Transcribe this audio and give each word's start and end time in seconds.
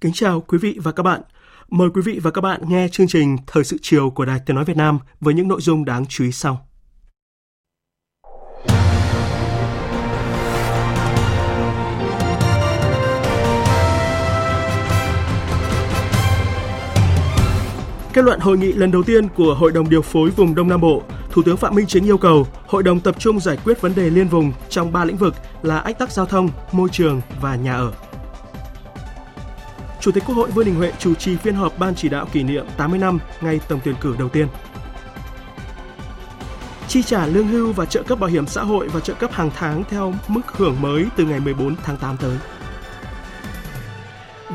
Kính 0.00 0.12
chào 0.12 0.40
quý 0.40 0.58
vị 0.58 0.78
và 0.82 0.92
các 0.92 1.02
bạn. 1.02 1.20
Mời 1.70 1.88
quý 1.94 2.02
vị 2.04 2.20
và 2.22 2.30
các 2.30 2.40
bạn 2.40 2.60
nghe 2.68 2.88
chương 2.88 3.08
trình 3.08 3.36
Thời 3.46 3.64
sự 3.64 3.76
chiều 3.82 4.10
của 4.10 4.24
Đài 4.24 4.40
Tiếng 4.46 4.54
Nói 4.54 4.64
Việt 4.64 4.76
Nam 4.76 4.98
với 5.20 5.34
những 5.34 5.48
nội 5.48 5.60
dung 5.60 5.84
đáng 5.84 6.06
chú 6.06 6.24
ý 6.24 6.32
sau. 6.32 6.66
Kết 18.12 18.24
luận 18.24 18.40
hội 18.40 18.58
nghị 18.58 18.72
lần 18.72 18.90
đầu 18.90 19.02
tiên 19.02 19.28
của 19.28 19.54
Hội 19.54 19.72
đồng 19.72 19.90
điều 19.90 20.02
phối 20.02 20.30
vùng 20.30 20.54
Đông 20.54 20.68
Nam 20.68 20.80
Bộ, 20.80 21.02
Thủ 21.30 21.42
tướng 21.42 21.56
Phạm 21.56 21.74
Minh 21.74 21.86
Chính 21.86 22.04
yêu 22.04 22.18
cầu 22.18 22.46
hội 22.66 22.82
đồng 22.82 23.00
tập 23.00 23.14
trung 23.18 23.40
giải 23.40 23.58
quyết 23.64 23.80
vấn 23.80 23.94
đề 23.94 24.10
liên 24.10 24.28
vùng 24.28 24.52
trong 24.68 24.92
ba 24.92 25.04
lĩnh 25.04 25.16
vực 25.16 25.34
là 25.62 25.78
ách 25.78 25.98
tắc 25.98 26.12
giao 26.12 26.26
thông, 26.26 26.50
môi 26.72 26.88
trường 26.92 27.20
và 27.40 27.56
nhà 27.56 27.74
ở. 27.74 27.92
Chủ 30.00 30.12
tịch 30.12 30.24
Quốc 30.26 30.34
hội 30.34 30.50
Vương 30.50 30.64
Đình 30.64 30.74
Huệ 30.74 30.92
chủ 30.98 31.14
trì 31.14 31.36
phiên 31.36 31.54
họp 31.54 31.78
Ban 31.78 31.94
chỉ 31.94 32.08
đạo 32.08 32.26
kỷ 32.32 32.42
niệm 32.42 32.66
80 32.76 32.98
năm 32.98 33.18
ngày 33.40 33.60
tổng 33.68 33.80
tuyển 33.84 33.94
cử 34.00 34.14
đầu 34.18 34.28
tiên. 34.28 34.48
Chi 36.88 37.02
trả 37.02 37.26
lương 37.26 37.48
hưu 37.48 37.72
và 37.72 37.84
trợ 37.84 38.02
cấp 38.02 38.20
bảo 38.20 38.30
hiểm 38.30 38.46
xã 38.46 38.62
hội 38.62 38.88
và 38.88 39.00
trợ 39.00 39.14
cấp 39.14 39.32
hàng 39.32 39.50
tháng 39.56 39.84
theo 39.90 40.14
mức 40.28 40.40
hưởng 40.46 40.76
mới 40.80 41.06
từ 41.16 41.24
ngày 41.24 41.40
14 41.40 41.76
tháng 41.84 41.96
8 41.96 42.16
tới. 42.16 42.36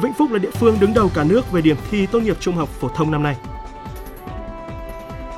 Vĩnh 0.02 0.14
Phúc 0.14 0.32
là 0.32 0.40
địa 0.40 0.52
phương 0.52 0.78
đứng 0.80 0.94
đầu 0.94 1.12
cả 1.16 1.24
nước 1.24 1.52
về 1.52 1.62
điểm 1.62 1.78
thi 1.92 2.06
tốt 2.06 2.20
nghiệp 2.20 2.38
trung 2.40 2.56
học 2.56 2.70
phổ 2.70 2.90
thông 2.90 3.12
năm 3.12 3.24
nay. 3.24 3.36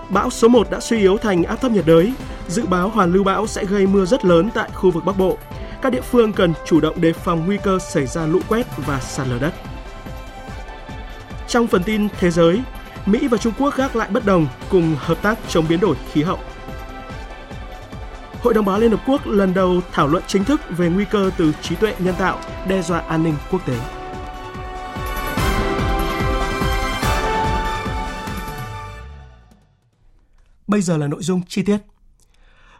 Bão 0.09 0.29
số 0.29 0.47
1 0.47 0.69
đã 0.71 0.79
suy 0.79 0.97
yếu 0.97 1.17
thành 1.17 1.43
áp 1.43 1.55
thấp 1.55 1.71
nhiệt 1.71 1.85
đới, 1.85 2.13
dự 2.47 2.65
báo 2.65 2.89
hoàn 2.89 3.13
lưu 3.13 3.23
bão 3.23 3.47
sẽ 3.47 3.65
gây 3.65 3.87
mưa 3.87 4.05
rất 4.05 4.25
lớn 4.25 4.49
tại 4.53 4.69
khu 4.73 4.91
vực 4.91 5.05
Bắc 5.05 5.17
Bộ. 5.17 5.37
Các 5.81 5.91
địa 5.91 6.01
phương 6.01 6.33
cần 6.33 6.53
chủ 6.65 6.79
động 6.79 7.01
đề 7.01 7.13
phòng 7.13 7.45
nguy 7.45 7.57
cơ 7.57 7.79
xảy 7.79 8.05
ra 8.05 8.25
lũ 8.25 8.39
quét 8.49 8.67
và 8.77 8.99
sạt 8.99 9.27
lở 9.27 9.39
đất. 9.39 9.53
Trong 11.47 11.67
phần 11.67 11.83
tin 11.83 12.07
thế 12.19 12.31
giới, 12.31 12.61
Mỹ 13.05 13.27
và 13.27 13.37
Trung 13.37 13.53
Quốc 13.59 13.75
gác 13.75 13.95
lại 13.95 14.09
bất 14.09 14.25
đồng 14.25 14.47
cùng 14.69 14.95
hợp 14.99 15.21
tác 15.21 15.39
chống 15.47 15.65
biến 15.69 15.79
đổi 15.79 15.95
khí 16.11 16.23
hậu. 16.23 16.39
Hội 18.41 18.53
đồng 18.53 18.65
báo 18.65 18.79
Liên 18.79 18.91
Hợp 18.91 18.99
Quốc 19.07 19.27
lần 19.27 19.53
đầu 19.53 19.81
thảo 19.91 20.07
luận 20.07 20.23
chính 20.27 20.43
thức 20.43 20.61
về 20.69 20.89
nguy 20.89 21.05
cơ 21.05 21.31
từ 21.37 21.53
trí 21.61 21.75
tuệ 21.75 21.95
nhân 21.99 22.15
tạo 22.19 22.39
đe 22.67 22.81
dọa 22.81 22.99
an 22.99 23.23
ninh 23.23 23.35
quốc 23.51 23.65
tế. 23.65 23.79
Bây 30.67 30.81
giờ 30.81 30.97
là 30.97 31.07
nội 31.07 31.23
dung 31.23 31.41
chi 31.47 31.63
tiết. 31.63 31.77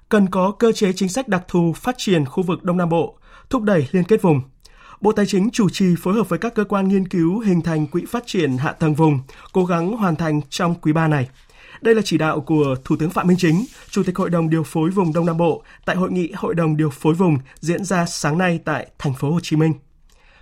Cần 0.10 0.30
có 0.30 0.52
cơ 0.52 0.72
chế 0.72 0.94
chính 0.94 1.10
sách 1.10 1.28
đặc 1.28 1.44
thù 1.48 1.74
phát 1.74 1.96
triển 1.98 2.26
khu 2.26 2.44
vực 2.44 2.64
Đông 2.64 2.78
Nam 2.78 2.90
Bộ, 2.90 3.18
thúc 3.50 3.62
đẩy 3.62 3.88
liên 3.92 4.04
kết 4.04 4.22
vùng– 4.22 4.42
Bộ 5.02 5.12
Tài 5.12 5.26
chính 5.26 5.50
chủ 5.52 5.70
trì 5.70 5.86
phối 6.00 6.14
hợp 6.14 6.30
với 6.30 6.40
các 6.40 6.56
cơ 6.56 6.64
quan 6.64 6.88
nghiên 6.88 7.08
cứu 7.08 7.40
hình 7.40 7.62
thành 7.62 7.88
quỹ 7.88 8.06
phát 8.06 8.24
triển 8.26 8.58
hạ 8.58 8.72
tầng 8.72 8.94
vùng, 8.94 9.20
cố 9.54 9.66
gắng 9.66 9.92
hoàn 9.92 10.16
thành 10.16 10.42
trong 10.50 10.76
quý 10.76 10.94
3 10.94 11.08
này. 11.08 11.30
Đây 11.82 11.96
là 11.96 12.02
chỉ 12.06 12.18
đạo 12.18 12.42
của 12.42 12.76
Thủ 12.84 12.96
tướng 13.00 13.10
Phạm 13.10 13.28
Minh 13.28 13.38
Chính, 13.40 13.66
Chủ 13.90 14.04
tịch 14.04 14.18
Hội 14.18 14.30
đồng 14.30 14.50
điều 14.50 14.64
phối 14.64 14.90
vùng 14.90 15.14
Đông 15.14 15.26
Nam 15.26 15.38
Bộ 15.38 15.64
tại 15.86 15.96
hội 15.96 16.12
nghị 16.12 16.32
Hội 16.36 16.56
đồng 16.56 16.78
điều 16.78 16.90
phối 16.90 17.14
vùng 17.14 17.38
diễn 17.60 17.84
ra 17.84 18.06
sáng 18.06 18.38
nay 18.38 18.60
tại 18.66 18.88
thành 18.98 19.14
phố 19.14 19.32
Hồ 19.32 19.40
Chí 19.44 19.56
Minh. 19.56 19.74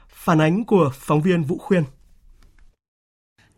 Phản 0.09 0.41
ánh 0.41 0.66
của 0.66 0.91
phóng 0.93 1.22
viên 1.22 1.43
Vũ 1.43 1.57
Khuyên. 1.57 1.83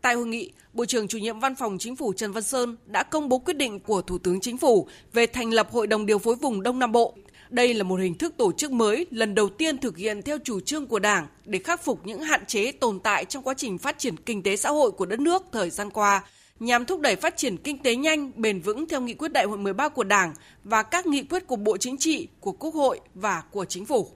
Tại 0.02 0.14
hội 0.14 0.26
nghị, 0.26 0.52
Bộ 0.72 0.84
trưởng 0.84 1.08
chủ 1.08 1.18
nhiệm 1.18 1.40
Văn 1.40 1.54
phòng 1.54 1.78
Chính 1.78 1.96
phủ 1.96 2.12
Trần 2.12 2.32
Văn 2.32 2.42
Sơn 2.42 2.76
đã 2.86 3.02
công 3.02 3.28
bố 3.28 3.38
quyết 3.38 3.56
định 3.56 3.80
của 3.80 4.02
Thủ 4.02 4.18
tướng 4.18 4.40
Chính 4.40 4.58
phủ 4.58 4.88
về 5.12 5.26
thành 5.26 5.50
lập 5.50 5.68
Hội 5.70 5.86
đồng 5.86 6.06
điều 6.06 6.18
phối 6.18 6.34
vùng 6.36 6.62
Đông 6.62 6.78
Nam 6.78 6.92
Bộ 6.92 7.14
đây 7.50 7.74
là 7.74 7.82
một 7.82 8.00
hình 8.00 8.14
thức 8.14 8.34
tổ 8.36 8.52
chức 8.52 8.72
mới 8.72 9.06
lần 9.10 9.34
đầu 9.34 9.48
tiên 9.48 9.78
thực 9.78 9.96
hiện 9.96 10.22
theo 10.22 10.38
chủ 10.44 10.60
trương 10.60 10.86
của 10.86 10.98
Đảng 10.98 11.26
để 11.44 11.58
khắc 11.58 11.84
phục 11.84 12.06
những 12.06 12.22
hạn 12.22 12.46
chế 12.46 12.72
tồn 12.72 13.00
tại 13.00 13.24
trong 13.24 13.42
quá 13.42 13.54
trình 13.54 13.78
phát 13.78 13.98
triển 13.98 14.16
kinh 14.16 14.42
tế 14.42 14.56
xã 14.56 14.70
hội 14.70 14.90
của 14.90 15.06
đất 15.06 15.20
nước 15.20 15.42
thời 15.52 15.70
gian 15.70 15.90
qua, 15.90 16.22
nhằm 16.60 16.84
thúc 16.84 17.00
đẩy 17.00 17.16
phát 17.16 17.36
triển 17.36 17.56
kinh 17.56 17.78
tế 17.78 17.96
nhanh, 17.96 18.32
bền 18.36 18.60
vững 18.60 18.88
theo 18.88 19.00
nghị 19.00 19.14
quyết 19.14 19.32
đại 19.32 19.44
hội 19.44 19.58
13 19.58 19.88
của 19.88 20.04
Đảng 20.04 20.34
và 20.64 20.82
các 20.82 21.06
nghị 21.06 21.22
quyết 21.22 21.46
của 21.46 21.56
Bộ 21.56 21.76
Chính 21.76 21.96
trị, 21.96 22.28
của 22.40 22.52
Quốc 22.52 22.74
hội 22.74 23.00
và 23.14 23.42
của 23.50 23.64
Chính 23.64 23.84
phủ. 23.86 24.08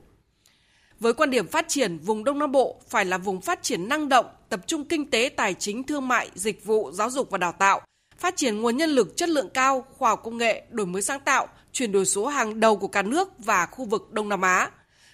Với 1.00 1.12
quan 1.12 1.30
điểm 1.30 1.46
phát 1.46 1.68
triển, 1.68 1.98
vùng 1.98 2.24
Đông 2.24 2.38
Nam 2.38 2.52
Bộ 2.52 2.80
phải 2.88 3.04
là 3.04 3.18
vùng 3.18 3.40
phát 3.40 3.62
triển 3.62 3.88
năng 3.88 4.08
động, 4.08 4.26
tập 4.48 4.60
trung 4.66 4.84
kinh 4.84 5.10
tế, 5.10 5.28
tài 5.36 5.54
chính, 5.54 5.84
thương 5.84 6.08
mại, 6.08 6.30
dịch 6.34 6.64
vụ, 6.64 6.90
giáo 6.92 7.10
dục 7.10 7.30
và 7.30 7.38
đào 7.38 7.52
tạo, 7.52 7.80
phát 8.18 8.36
triển 8.36 8.60
nguồn 8.60 8.76
nhân 8.76 8.90
lực 8.90 9.16
chất 9.16 9.28
lượng 9.28 9.48
cao, 9.54 9.84
khoa 9.98 10.10
học 10.10 10.20
công 10.24 10.36
nghệ, 10.36 10.62
đổi 10.70 10.86
mới 10.86 11.02
sáng 11.02 11.20
tạo, 11.20 11.48
chuyển 11.72 11.92
đổi 11.92 12.06
số 12.06 12.26
hàng 12.26 12.60
đầu 12.60 12.76
của 12.76 12.88
cả 12.88 13.02
nước 13.02 13.28
và 13.38 13.66
khu 13.66 13.84
vực 13.84 14.12
Đông 14.12 14.28
Nam 14.28 14.42
Á, 14.42 14.70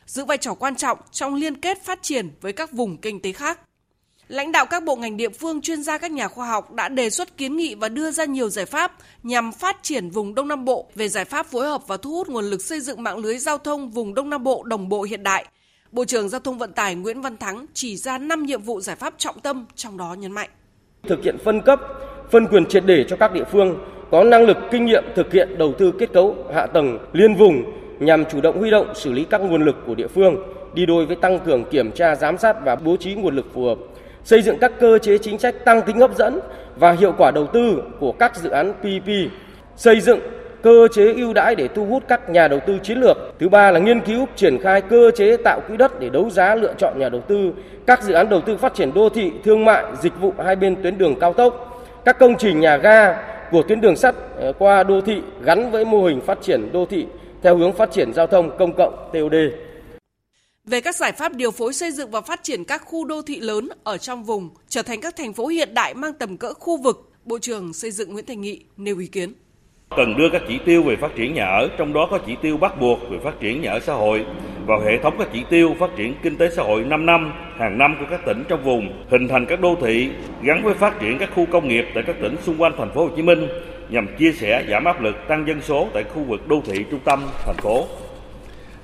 giữ 0.07 0.25
vai 0.25 0.39
trò 0.39 0.55
quan 0.55 0.77
trọng 0.77 0.99
trong 1.11 1.35
liên 1.35 1.55
kết 1.55 1.85
phát 1.85 2.03
triển 2.03 2.31
với 2.41 2.53
các 2.53 2.73
vùng 2.73 2.97
kinh 2.97 3.21
tế 3.21 3.33
khác. 3.33 3.61
Lãnh 4.29 4.53
đạo 4.53 4.67
các 4.67 4.85
bộ 4.85 4.97
ngành 4.97 5.17
địa 5.17 5.29
phương, 5.29 5.61
chuyên 5.61 5.83
gia 5.83 5.99
các 5.99 6.11
nhà 6.11 6.29
khoa 6.29 6.49
học 6.49 6.73
đã 6.73 6.89
đề 6.89 7.11
xuất 7.11 7.37
kiến 7.37 7.57
nghị 7.57 7.75
và 7.75 7.89
đưa 7.89 8.11
ra 8.11 8.25
nhiều 8.25 8.49
giải 8.49 8.67
pháp 8.67 8.93
nhằm 9.23 9.53
phát 9.53 9.77
triển 9.83 10.11
vùng 10.11 10.35
Đông 10.35 10.49
Nam 10.49 10.65
Bộ 10.65 10.91
về 10.95 11.09
giải 11.09 11.25
pháp 11.25 11.47
phối 11.47 11.67
hợp 11.67 11.83
và 11.87 11.97
thu 11.97 12.11
hút 12.11 12.29
nguồn 12.29 12.45
lực 12.45 12.63
xây 12.63 12.81
dựng 12.81 13.03
mạng 13.03 13.19
lưới 13.19 13.39
giao 13.39 13.59
thông 13.59 13.91
vùng 13.91 14.15
Đông 14.15 14.31
Nam 14.31 14.45
Bộ 14.45 14.63
đồng 14.63 14.89
bộ 14.89 15.03
hiện 15.03 15.23
đại. 15.23 15.45
Bộ 15.93 16.05
trưởng 16.05 16.29
Giao 16.29 16.41
thông 16.41 16.59
Vận 16.59 16.73
tải 16.73 16.95
Nguyễn 16.95 17.21
Văn 17.21 17.37
Thắng 17.37 17.67
chỉ 17.75 17.97
ra 17.97 18.19
5 18.19 18.47
nhiệm 18.47 18.63
vụ 18.63 18.81
giải 18.81 18.97
pháp 18.97 19.15
trọng 19.19 19.41
tâm, 19.41 19.67
trong 19.75 19.97
đó 19.97 20.15
nhấn 20.15 20.33
mạnh. 20.33 20.51
Thực 21.03 21.19
hiện 21.25 21.37
phân 21.45 21.61
cấp, 21.63 21.81
phân 22.31 22.47
quyền 22.47 22.67
triệt 22.67 22.83
để 22.87 23.05
cho 23.09 23.17
các 23.17 23.33
địa 23.33 23.45
phương 23.53 23.79
có 24.11 24.25
năng 24.25 24.47
lực 24.47 24.57
kinh 24.71 24.87
nghiệm 24.87 25.05
thực 25.15 25.33
hiện 25.33 25.59
đầu 25.59 25.73
tư 25.73 25.93
kết 25.99 26.13
cấu 26.13 26.35
hạ 26.55 26.67
tầng 26.67 26.99
liên 27.13 27.35
vùng 27.35 27.63
nhằm 27.99 28.25
chủ 28.25 28.41
động 28.41 28.59
huy 28.59 28.71
động 28.71 28.95
xử 28.95 29.13
lý 29.13 29.25
các 29.25 29.41
nguồn 29.41 29.65
lực 29.65 29.77
của 29.87 29.95
địa 29.95 30.07
phương 30.07 30.37
đi 30.75 30.87
đôi 30.87 31.07
với 31.07 31.17
tăng 31.17 31.39
cường 31.39 31.65
kiểm 31.65 31.93
tra 31.93 32.15
giám 32.15 32.39
sát 32.39 32.57
và 32.65 32.77
bố 32.77 32.97
trí 32.97 33.15
nguồn 33.15 33.37
lực 33.37 33.47
phù 33.55 33.65
hợp 33.65 33.79
xây 34.25 34.43
dựng 34.43 34.59
các 34.59 34.73
cơ 34.81 34.99
chế 34.99 35.19
chính 35.19 35.39
sách 35.39 35.65
tăng 35.65 35.83
tính 35.83 36.01
hấp 36.01 36.17
dẫn 36.17 36.41
và 36.77 36.93
hiệu 36.93 37.15
quả 37.19 37.31
đầu 37.31 37.47
tư 37.47 37.83
của 38.01 38.13
các 38.13 38.37
dự 38.37 38.51
án 38.51 38.73
PPP 38.73 39.09
xây 39.77 40.01
dựng 40.01 40.21
cơ 40.63 40.89
chế 40.93 41.13
ưu 41.13 41.33
đãi 41.33 41.55
để 41.55 41.69
thu 41.69 41.87
hút 41.87 42.03
các 42.09 42.31
nhà 42.31 42.49
đầu 42.49 42.61
tư 42.61 42.79
chiến 42.83 42.99
lược. 42.99 43.17
Thứ 43.39 43.49
ba 43.49 43.71
là 43.71 43.81
nghiên 43.81 44.01
cứu 44.01 44.27
triển 44.37 44.59
khai 44.59 44.81
cơ 44.81 45.11
chế 45.11 45.37
tạo 45.37 45.61
quỹ 45.69 45.77
đất 45.77 46.01
để 46.01 46.09
đấu 46.09 46.31
giá 46.31 46.55
lựa 46.55 46.75
chọn 46.79 46.99
nhà 46.99 47.09
đầu 47.09 47.21
tư, 47.21 47.53
các 47.87 48.03
dự 48.03 48.15
án 48.15 48.29
đầu 48.29 48.41
tư 48.41 48.57
phát 48.57 48.75
triển 48.75 48.95
đô 48.95 49.09
thị, 49.09 49.33
thương 49.45 49.65
mại, 49.65 49.85
dịch 50.01 50.21
vụ 50.21 50.33
hai 50.45 50.57
bên 50.57 50.83
tuyến 50.83 50.99
đường 50.99 51.15
cao 51.21 51.33
tốc, 51.33 51.83
các 52.05 52.19
công 52.19 52.37
trình 52.39 52.61
nhà 52.61 52.77
ga, 52.77 53.15
của 53.51 53.63
tuyến 53.63 53.81
đường 53.81 53.97
sắt 53.97 54.15
ờ, 54.37 54.53
qua 54.59 54.83
đô 54.83 55.01
thị 55.01 55.17
gắn 55.43 55.71
với 55.71 55.85
mô 55.85 56.05
hình 56.05 56.21
phát 56.27 56.39
triển 56.43 56.73
đô 56.73 56.87
thị 56.87 57.07
theo 57.43 57.57
hướng 57.57 57.73
phát 57.73 57.93
triển 57.93 58.13
giao 58.15 58.27
thông 58.27 58.59
công 58.59 58.77
cộng 58.77 59.11
TOD. 59.13 59.35
Về 60.65 60.81
các 60.81 60.97
giải 60.97 61.13
pháp 61.13 61.35
điều 61.35 61.51
phối 61.51 61.73
xây 61.73 61.93
dựng 61.93 62.11
và 62.11 62.21
phát 62.21 62.41
triển 62.43 62.65
các 62.65 62.83
khu 62.85 63.05
đô 63.05 63.23
thị 63.23 63.41
lớn 63.41 63.69
ở 63.85 63.99
trong 63.99 64.25
vùng 64.25 64.51
trở 64.69 64.83
thành 64.83 65.01
các 65.01 65.17
thành 65.17 65.33
phố 65.33 65.47
hiện 65.47 65.75
đại 65.75 65.95
mang 65.95 66.13
tầm 66.13 66.37
cỡ 66.37 66.55
khu 66.55 66.83
vực, 66.83 67.13
Bộ 67.25 67.39
trưởng 67.39 67.73
Xây 67.73 67.91
dựng 67.91 68.13
Nguyễn 68.13 68.27
Thành 68.27 68.41
Nghị 68.41 68.65
nêu 68.77 68.99
ý 68.99 69.07
kiến. 69.07 69.33
Cần 69.97 70.17
đưa 70.17 70.29
các 70.29 70.43
chỉ 70.49 70.59
tiêu 70.65 70.83
về 70.83 70.97
phát 70.97 71.15
triển 71.15 71.35
nhà 71.35 71.47
ở, 71.47 71.69
trong 71.79 71.93
đó 71.93 72.09
có 72.11 72.19
chỉ 72.27 72.37
tiêu 72.43 72.57
bắt 72.57 72.81
buộc 72.81 73.11
về 73.11 73.19
phát 73.25 73.41
triển 73.41 73.63
nhà 73.63 73.71
ở 73.71 73.81
xã 73.81 73.93
hội 73.93 74.25
vào 74.67 74.81
hệ 74.81 74.99
thống 74.99 75.15
các 75.19 75.29
chỉ 75.33 75.45
tiêu 75.51 75.77
phát 75.79 75.91
triển 75.97 76.15
kinh 76.23 76.37
tế 76.37 76.51
xã 76.51 76.63
hội 76.63 76.85
5 76.85 77.07
năm 77.07 77.33
hàng 77.59 77.79
năm 77.79 77.97
của 78.01 78.05
các 78.11 78.21
tỉnh 78.27 78.45
trong 78.49 78.65
vùng, 78.65 79.05
hình 79.11 79.29
thành 79.29 79.47
các 79.47 79.61
đô 79.61 79.77
thị 79.81 80.11
gắn 80.43 80.63
với 80.65 80.75
phát 80.75 81.01
triển 81.01 81.19
các 81.19 81.31
khu 81.35 81.47
công 81.47 81.69
nghiệp 81.69 81.87
tại 81.95 82.05
các 82.07 82.17
tỉnh 82.21 82.37
xung 82.43 82.63
quanh 82.63 82.73
thành 82.79 82.91
phố 82.91 83.05
Hồ 83.05 83.11
Chí 83.17 83.23
Minh 83.23 83.49
nhằm 83.89 84.07
chia 84.19 84.33
sẻ 84.33 84.65
giảm 84.71 84.85
áp 84.85 85.03
lực 85.03 85.17
tăng 85.29 85.47
dân 85.47 85.61
số 85.61 85.89
tại 85.95 86.05
khu 86.05 86.23
vực 86.23 86.49
đô 86.49 86.63
thị 86.67 86.85
trung 86.91 87.01
tâm 87.05 87.23
thành 87.47 87.57
phố. 87.57 87.85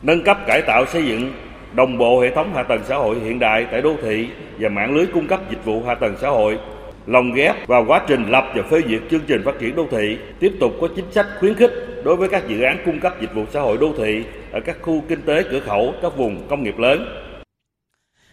Nâng 0.03 0.23
cấp 0.23 0.39
cải 0.47 0.63
tạo 0.63 0.87
xây 0.87 1.07
dựng 1.07 1.33
đồng 1.73 1.99
bộ 1.99 2.21
hệ 2.21 2.31
thống 2.31 2.53
hạ 2.55 2.63
tầng 2.63 2.81
xã 2.85 2.97
hội 2.97 3.17
hiện 3.25 3.39
đại 3.39 3.67
tại 3.71 3.83
đô 3.83 3.95
thị 4.03 4.29
và 4.59 4.69
mạng 4.69 4.95
lưới 4.95 5.07
cung 5.07 5.27
cấp 5.27 5.41
dịch 5.51 5.65
vụ 5.65 5.83
hạ 5.87 5.95
tầng 5.95 6.17
xã 6.21 6.29
hội 6.29 6.59
lồng 7.07 7.33
ghép 7.35 7.69
vào 7.69 7.85
quá 7.89 8.05
trình 8.09 8.31
lập 8.31 8.45
và 8.57 8.63
phê 8.71 8.81
duyệt 8.89 9.03
chương 9.11 9.25
trình 9.27 9.43
phát 9.45 9.55
triển 9.61 9.77
đô 9.77 9.87
thị, 9.91 10.19
tiếp 10.41 10.53
tục 10.61 10.73
có 10.81 10.89
chính 10.97 11.05
sách 11.15 11.27
khuyến 11.41 11.55
khích 11.55 11.71
đối 12.05 12.17
với 12.17 12.29
các 12.29 12.49
dự 12.49 12.61
án 12.63 12.83
cung 12.87 13.01
cấp 13.01 13.15
dịch 13.21 13.35
vụ 13.35 13.45
xã 13.53 13.61
hội 13.61 13.77
đô 13.79 13.93
thị 13.99 14.23
ở 14.53 14.61
các 14.67 14.77
khu 14.83 15.03
kinh 15.09 15.23
tế 15.23 15.43
cửa 15.51 15.61
khẩu, 15.61 15.95
các 16.03 16.17
vùng 16.17 16.49
công 16.49 16.63
nghiệp 16.63 16.79
lớn. 16.79 17.07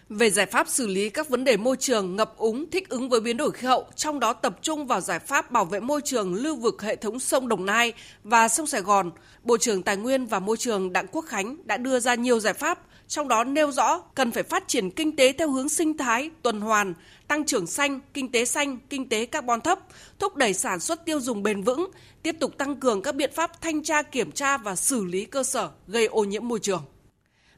Về 0.10 0.30
giải 0.30 0.46
pháp 0.46 0.68
xử 0.68 0.88
lý 0.88 1.10
các 1.10 1.30
vấn 1.30 1.44
đề 1.44 1.58
môi 1.58 1.78
trường, 1.80 2.16
ngập 2.16 2.38
úng, 2.38 2.66
thích 2.72 2.90
ứng 2.90 3.10
với 3.10 3.22
biến 3.22 3.38
đổi 3.38 3.52
khí 3.52 3.68
hậu, 3.68 3.86
trong 3.96 4.20
đó 4.20 4.34
tập 4.34 4.56
trung 4.62 4.88
vào 4.88 5.02
giải 5.02 5.20
pháp 5.20 5.52
bảo 5.52 5.66
vệ 5.66 5.80
môi 5.80 6.02
trường 6.06 6.34
lưu 6.34 6.56
vực 6.56 6.82
hệ 6.82 6.96
thống 6.96 7.20
sông 7.20 7.48
Đồng 7.48 7.66
Nai 7.66 7.94
và 8.24 8.48
sông 8.48 8.68
Sài 8.68 8.82
Gòn, 8.82 9.12
Bộ 9.44 9.58
trưởng 9.58 9.84
Tài 9.84 9.98
nguyên 9.98 10.26
và 10.26 10.40
Môi 10.40 10.58
trường 10.58 10.94
Đặng 10.94 11.08
Quốc 11.12 11.26
Khánh 11.28 11.58
đã 11.66 11.78
đưa 11.78 12.00
ra 12.00 12.16
nhiều 12.16 12.40
giải 12.40 12.54
pháp, 12.54 12.80
trong 13.08 13.28
đó 13.28 13.44
nêu 13.44 13.72
rõ 13.72 14.00
cần 14.16 14.32
phải 14.32 14.44
phát 14.44 14.68
triển 14.68 14.90
kinh 14.90 15.16
tế 15.16 15.34
theo 15.34 15.50
hướng 15.50 15.70
sinh 15.70 15.98
thái, 15.98 16.30
tuần 16.42 16.62
hoàn, 16.62 16.94
tăng 17.32 17.46
trưởng 17.46 17.68
xanh, 17.68 18.00
kinh 18.14 18.32
tế 18.32 18.46
xanh, 18.46 18.78
kinh 18.90 19.10
tế 19.10 19.26
carbon 19.26 19.62
thấp, 19.62 19.80
thúc 20.20 20.36
đẩy 20.36 20.54
sản 20.54 20.80
xuất 20.80 21.06
tiêu 21.06 21.20
dùng 21.20 21.44
bền 21.44 21.62
vững, 21.64 21.92
tiếp 22.24 22.36
tục 22.40 22.58
tăng 22.58 22.76
cường 22.76 23.02
các 23.02 23.16
biện 23.16 23.32
pháp 23.34 23.62
thanh 23.62 23.84
tra 23.84 24.02
kiểm 24.02 24.32
tra 24.32 24.58
và 24.58 24.76
xử 24.76 25.06
lý 25.06 25.26
cơ 25.26 25.44
sở 25.44 25.70
gây 25.88 26.06
ô 26.06 26.24
nhiễm 26.24 26.48
môi 26.48 26.60
trường. 26.60 26.84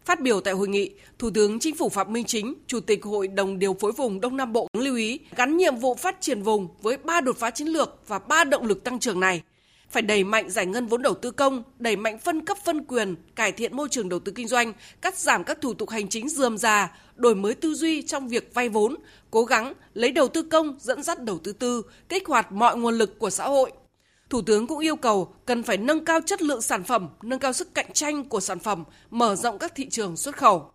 Phát 0.05 0.21
biểu 0.21 0.41
tại 0.41 0.53
hội 0.53 0.67
nghị, 0.67 0.91
Thủ 1.19 1.29
tướng 1.29 1.59
Chính 1.59 1.75
phủ 1.75 1.89
Phạm 1.89 2.13
Minh 2.13 2.25
Chính, 2.25 2.53
Chủ 2.67 2.79
tịch 2.79 3.03
Hội 3.03 3.27
đồng 3.27 3.59
điều 3.59 3.73
phối 3.73 3.91
vùng 3.91 4.21
Đông 4.21 4.37
Nam 4.37 4.53
Bộ 4.53 4.67
lưu 4.77 4.95
ý 4.95 5.19
gắn 5.35 5.57
nhiệm 5.57 5.75
vụ 5.75 5.95
phát 5.95 6.21
triển 6.21 6.43
vùng 6.43 6.67
với 6.81 6.97
ba 6.97 7.21
đột 7.21 7.37
phá 7.37 7.51
chiến 7.51 7.67
lược 7.67 7.99
và 8.07 8.19
ba 8.19 8.43
động 8.43 8.65
lực 8.65 8.83
tăng 8.83 8.99
trưởng 8.99 9.19
này. 9.19 9.41
Phải 9.89 10.01
đẩy 10.01 10.23
mạnh 10.23 10.49
giải 10.49 10.65
ngân 10.65 10.87
vốn 10.87 11.01
đầu 11.01 11.13
tư 11.13 11.31
công, 11.31 11.63
đẩy 11.79 11.95
mạnh 11.95 12.19
phân 12.19 12.45
cấp 12.45 12.57
phân 12.65 12.83
quyền, 12.83 13.15
cải 13.35 13.51
thiện 13.51 13.75
môi 13.75 13.87
trường 13.91 14.09
đầu 14.09 14.19
tư 14.19 14.31
kinh 14.35 14.47
doanh, 14.47 14.73
cắt 15.01 15.17
giảm 15.17 15.43
các 15.43 15.61
thủ 15.61 15.73
tục 15.73 15.89
hành 15.89 16.09
chính 16.09 16.29
dườm 16.29 16.57
già, 16.57 16.97
đổi 17.15 17.35
mới 17.35 17.53
tư 17.53 17.73
duy 17.73 18.01
trong 18.01 18.27
việc 18.27 18.53
vay 18.53 18.69
vốn, 18.69 18.95
cố 19.33 19.43
gắng 19.43 19.73
lấy 19.93 20.11
đầu 20.11 20.27
tư 20.27 20.41
công 20.41 20.75
dẫn 20.79 21.03
dắt 21.03 21.23
đầu 21.23 21.39
tư 21.43 21.53
tư, 21.53 21.81
kích 22.09 22.27
hoạt 22.27 22.51
mọi 22.51 22.77
nguồn 22.77 22.97
lực 22.97 23.19
của 23.19 23.29
xã 23.29 23.47
hội 23.47 23.71
Thủ 24.29 24.41
tướng 24.41 24.67
cũng 24.67 24.79
yêu 24.79 24.95
cầu 24.95 25.33
cần 25.45 25.63
phải 25.63 25.77
nâng 25.77 26.05
cao 26.05 26.19
chất 26.25 26.41
lượng 26.41 26.61
sản 26.61 26.83
phẩm, 26.83 27.09
nâng 27.21 27.39
cao 27.39 27.53
sức 27.53 27.75
cạnh 27.75 27.93
tranh 27.93 28.23
của 28.23 28.39
sản 28.39 28.59
phẩm, 28.59 28.83
mở 29.09 29.35
rộng 29.35 29.59
các 29.59 29.75
thị 29.75 29.89
trường 29.89 30.17
xuất 30.17 30.37
khẩu. 30.37 30.71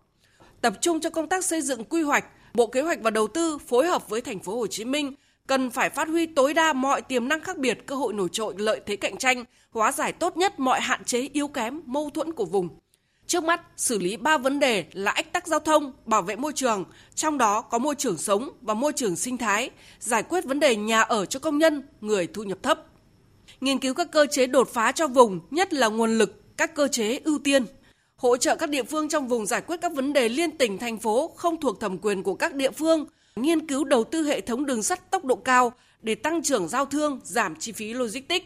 Tập 0.61 0.73
trung 0.81 0.99
cho 0.99 1.09
công 1.09 1.29
tác 1.29 1.45
xây 1.45 1.61
dựng 1.61 1.83
quy 1.83 2.01
hoạch, 2.01 2.25
Bộ 2.53 2.67
Kế 2.67 2.81
hoạch 2.81 2.99
và 3.01 3.09
Đầu 3.09 3.27
tư 3.27 3.57
phối 3.57 3.87
hợp 3.87 4.09
với 4.09 4.21
thành 4.21 4.39
phố 4.39 4.55
Hồ 4.55 4.67
Chí 4.67 4.85
Minh 4.85 5.13
cần 5.47 5.69
phải 5.69 5.89
phát 5.89 6.07
huy 6.07 6.25
tối 6.25 6.53
đa 6.53 6.73
mọi 6.73 7.01
tiềm 7.01 7.27
năng 7.27 7.41
khác 7.41 7.57
biệt, 7.57 7.85
cơ 7.85 7.95
hội 7.95 8.13
nổi 8.13 8.29
trội, 8.31 8.53
lợi 8.57 8.81
thế 8.85 8.95
cạnh 8.95 9.17
tranh, 9.17 9.45
hóa 9.71 9.91
giải 9.91 10.13
tốt 10.13 10.37
nhất 10.37 10.59
mọi 10.59 10.81
hạn 10.81 11.03
chế 11.03 11.29
yếu 11.33 11.47
kém, 11.47 11.81
mâu 11.85 12.09
thuẫn 12.09 12.33
của 12.33 12.45
vùng. 12.45 12.69
Trước 13.29 13.43
mắt, 13.43 13.61
xử 13.77 13.99
lý 13.99 14.17
3 14.17 14.37
vấn 14.37 14.59
đề 14.59 14.85
là 14.93 15.11
ách 15.11 15.33
tắc 15.33 15.47
giao 15.47 15.59
thông, 15.59 15.91
bảo 16.05 16.21
vệ 16.21 16.35
môi 16.35 16.53
trường, 16.55 16.85
trong 17.15 17.37
đó 17.37 17.61
có 17.61 17.77
môi 17.77 17.95
trường 17.95 18.17
sống 18.17 18.49
và 18.61 18.73
môi 18.73 18.93
trường 18.93 19.15
sinh 19.15 19.37
thái, 19.37 19.69
giải 19.99 20.23
quyết 20.23 20.45
vấn 20.45 20.59
đề 20.59 20.75
nhà 20.75 21.01
ở 21.01 21.25
cho 21.25 21.39
công 21.39 21.57
nhân, 21.57 21.83
người 22.01 22.27
thu 22.27 22.43
nhập 22.43 22.57
thấp 22.63 22.85
nghiên 23.61 23.79
cứu 23.79 23.93
các 23.93 24.11
cơ 24.11 24.25
chế 24.31 24.47
đột 24.47 24.69
phá 24.73 24.91
cho 24.91 25.07
vùng, 25.07 25.39
nhất 25.51 25.73
là 25.73 25.87
nguồn 25.87 26.17
lực, 26.17 26.57
các 26.57 26.75
cơ 26.75 26.87
chế 26.87 27.19
ưu 27.23 27.39
tiên, 27.39 27.65
hỗ 28.15 28.37
trợ 28.37 28.55
các 28.55 28.69
địa 28.69 28.83
phương 28.83 29.09
trong 29.09 29.27
vùng 29.27 29.45
giải 29.45 29.61
quyết 29.61 29.81
các 29.81 29.93
vấn 29.93 30.13
đề 30.13 30.29
liên 30.29 30.57
tỉnh 30.57 30.77
thành 30.77 30.97
phố 30.97 31.31
không 31.35 31.59
thuộc 31.59 31.79
thẩm 31.79 31.97
quyền 31.97 32.23
của 32.23 32.35
các 32.35 32.55
địa 32.55 32.71
phương, 32.71 33.05
nghiên 33.35 33.67
cứu 33.67 33.83
đầu 33.83 34.03
tư 34.03 34.23
hệ 34.23 34.41
thống 34.41 34.65
đường 34.65 34.83
sắt 34.83 35.11
tốc 35.11 35.25
độ 35.25 35.35
cao 35.35 35.73
để 36.01 36.15
tăng 36.15 36.43
trưởng 36.43 36.67
giao 36.67 36.85
thương, 36.85 37.19
giảm 37.23 37.55
chi 37.55 37.71
phí 37.71 37.93
logistics. 37.93 38.45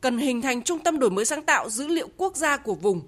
Cần 0.00 0.18
hình 0.18 0.42
thành 0.42 0.62
trung 0.62 0.78
tâm 0.78 0.98
đổi 0.98 1.10
mới 1.10 1.24
sáng 1.24 1.42
tạo 1.42 1.70
dữ 1.70 1.86
liệu 1.86 2.08
quốc 2.16 2.36
gia 2.36 2.56
của 2.56 2.74
vùng. 2.74 3.00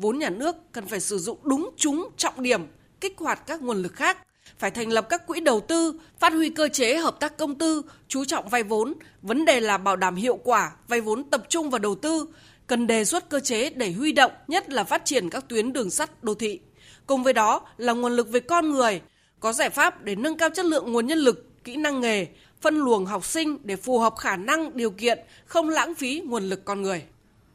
Vốn 0.00 0.18
nhà 0.18 0.30
nước 0.30 0.56
cần 0.72 0.86
phải 0.86 1.00
sử 1.00 1.18
dụng 1.18 1.38
đúng 1.42 1.70
chúng 1.76 2.10
trọng 2.16 2.42
điểm, 2.42 2.66
kích 3.00 3.18
hoạt 3.18 3.46
các 3.46 3.62
nguồn 3.62 3.82
lực 3.82 3.94
khác 3.94 4.18
phải 4.58 4.70
thành 4.70 4.88
lập 4.92 5.06
các 5.08 5.26
quỹ 5.26 5.40
đầu 5.40 5.60
tư, 5.60 5.94
phát 6.18 6.32
huy 6.32 6.50
cơ 6.50 6.68
chế 6.68 6.96
hợp 6.96 7.20
tác 7.20 7.36
công 7.36 7.54
tư, 7.54 7.82
chú 8.08 8.24
trọng 8.24 8.48
vay 8.48 8.62
vốn. 8.62 8.94
Vấn 9.22 9.44
đề 9.44 9.60
là 9.60 9.78
bảo 9.78 9.96
đảm 9.96 10.16
hiệu 10.16 10.36
quả, 10.44 10.72
vay 10.88 11.00
vốn 11.00 11.24
tập 11.30 11.44
trung 11.48 11.70
vào 11.70 11.78
đầu 11.78 11.94
tư, 11.94 12.26
cần 12.66 12.86
đề 12.86 13.04
xuất 13.04 13.28
cơ 13.28 13.40
chế 13.40 13.70
để 13.70 13.92
huy 13.92 14.12
động, 14.12 14.32
nhất 14.48 14.70
là 14.70 14.84
phát 14.84 15.04
triển 15.04 15.30
các 15.30 15.48
tuyến 15.48 15.72
đường 15.72 15.90
sắt 15.90 16.24
đô 16.24 16.34
thị. 16.34 16.60
Cùng 17.06 17.22
với 17.22 17.32
đó 17.32 17.60
là 17.76 17.92
nguồn 17.92 18.12
lực 18.12 18.28
về 18.28 18.40
con 18.40 18.70
người, 18.70 19.00
có 19.40 19.52
giải 19.52 19.70
pháp 19.70 20.04
để 20.04 20.14
nâng 20.14 20.36
cao 20.36 20.48
chất 20.54 20.66
lượng 20.66 20.92
nguồn 20.92 21.06
nhân 21.06 21.18
lực, 21.18 21.64
kỹ 21.64 21.76
năng 21.76 22.00
nghề, 22.00 22.26
phân 22.60 22.78
luồng 22.78 23.06
học 23.06 23.24
sinh 23.24 23.58
để 23.62 23.76
phù 23.76 23.98
hợp 23.98 24.16
khả 24.16 24.36
năng, 24.36 24.76
điều 24.76 24.90
kiện, 24.90 25.18
không 25.46 25.68
lãng 25.68 25.94
phí 25.94 26.22
nguồn 26.26 26.42
lực 26.44 26.64
con 26.64 26.82
người. 26.82 27.02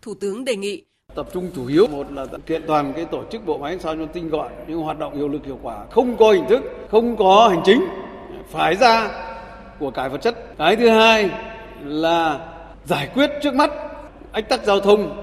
Thủ 0.01 0.13
tướng 0.13 0.45
đề 0.45 0.56
nghị 0.56 0.83
tập 1.15 1.27
trung 1.33 1.50
chủ 1.56 1.67
yếu. 1.67 1.88
Một 1.88 2.12
là 2.12 2.25
kiện 2.45 2.62
toàn 2.67 2.94
cái 2.95 3.06
tổ 3.06 3.23
chức 3.31 3.45
bộ 3.45 3.57
máy 3.57 3.77
sao 3.79 3.95
cho 3.95 4.06
tinh 4.06 4.29
gọn 4.29 4.51
nhưng 4.67 4.79
hoạt 4.79 5.00
động 5.00 5.15
hiệu 5.17 5.27
lực 5.27 5.45
hiệu 5.45 5.59
quả, 5.62 5.85
không 5.91 6.17
có 6.17 6.31
hình 6.31 6.45
thức, 6.50 6.63
không 6.91 7.15
có 7.15 7.47
hành 7.50 7.62
chính 7.65 7.85
phải 8.50 8.75
ra 8.75 9.09
của 9.79 9.91
cải 9.91 10.09
vật 10.09 10.17
chất. 10.17 10.57
Cái 10.57 10.75
thứ 10.75 10.89
hai 10.89 11.29
là 11.83 12.39
giải 12.85 13.09
quyết 13.13 13.29
trước 13.44 13.56
mắt 13.56 13.71
ách 14.31 14.50
tắc 14.50 14.63
giao 14.63 14.79
thông. 14.79 15.21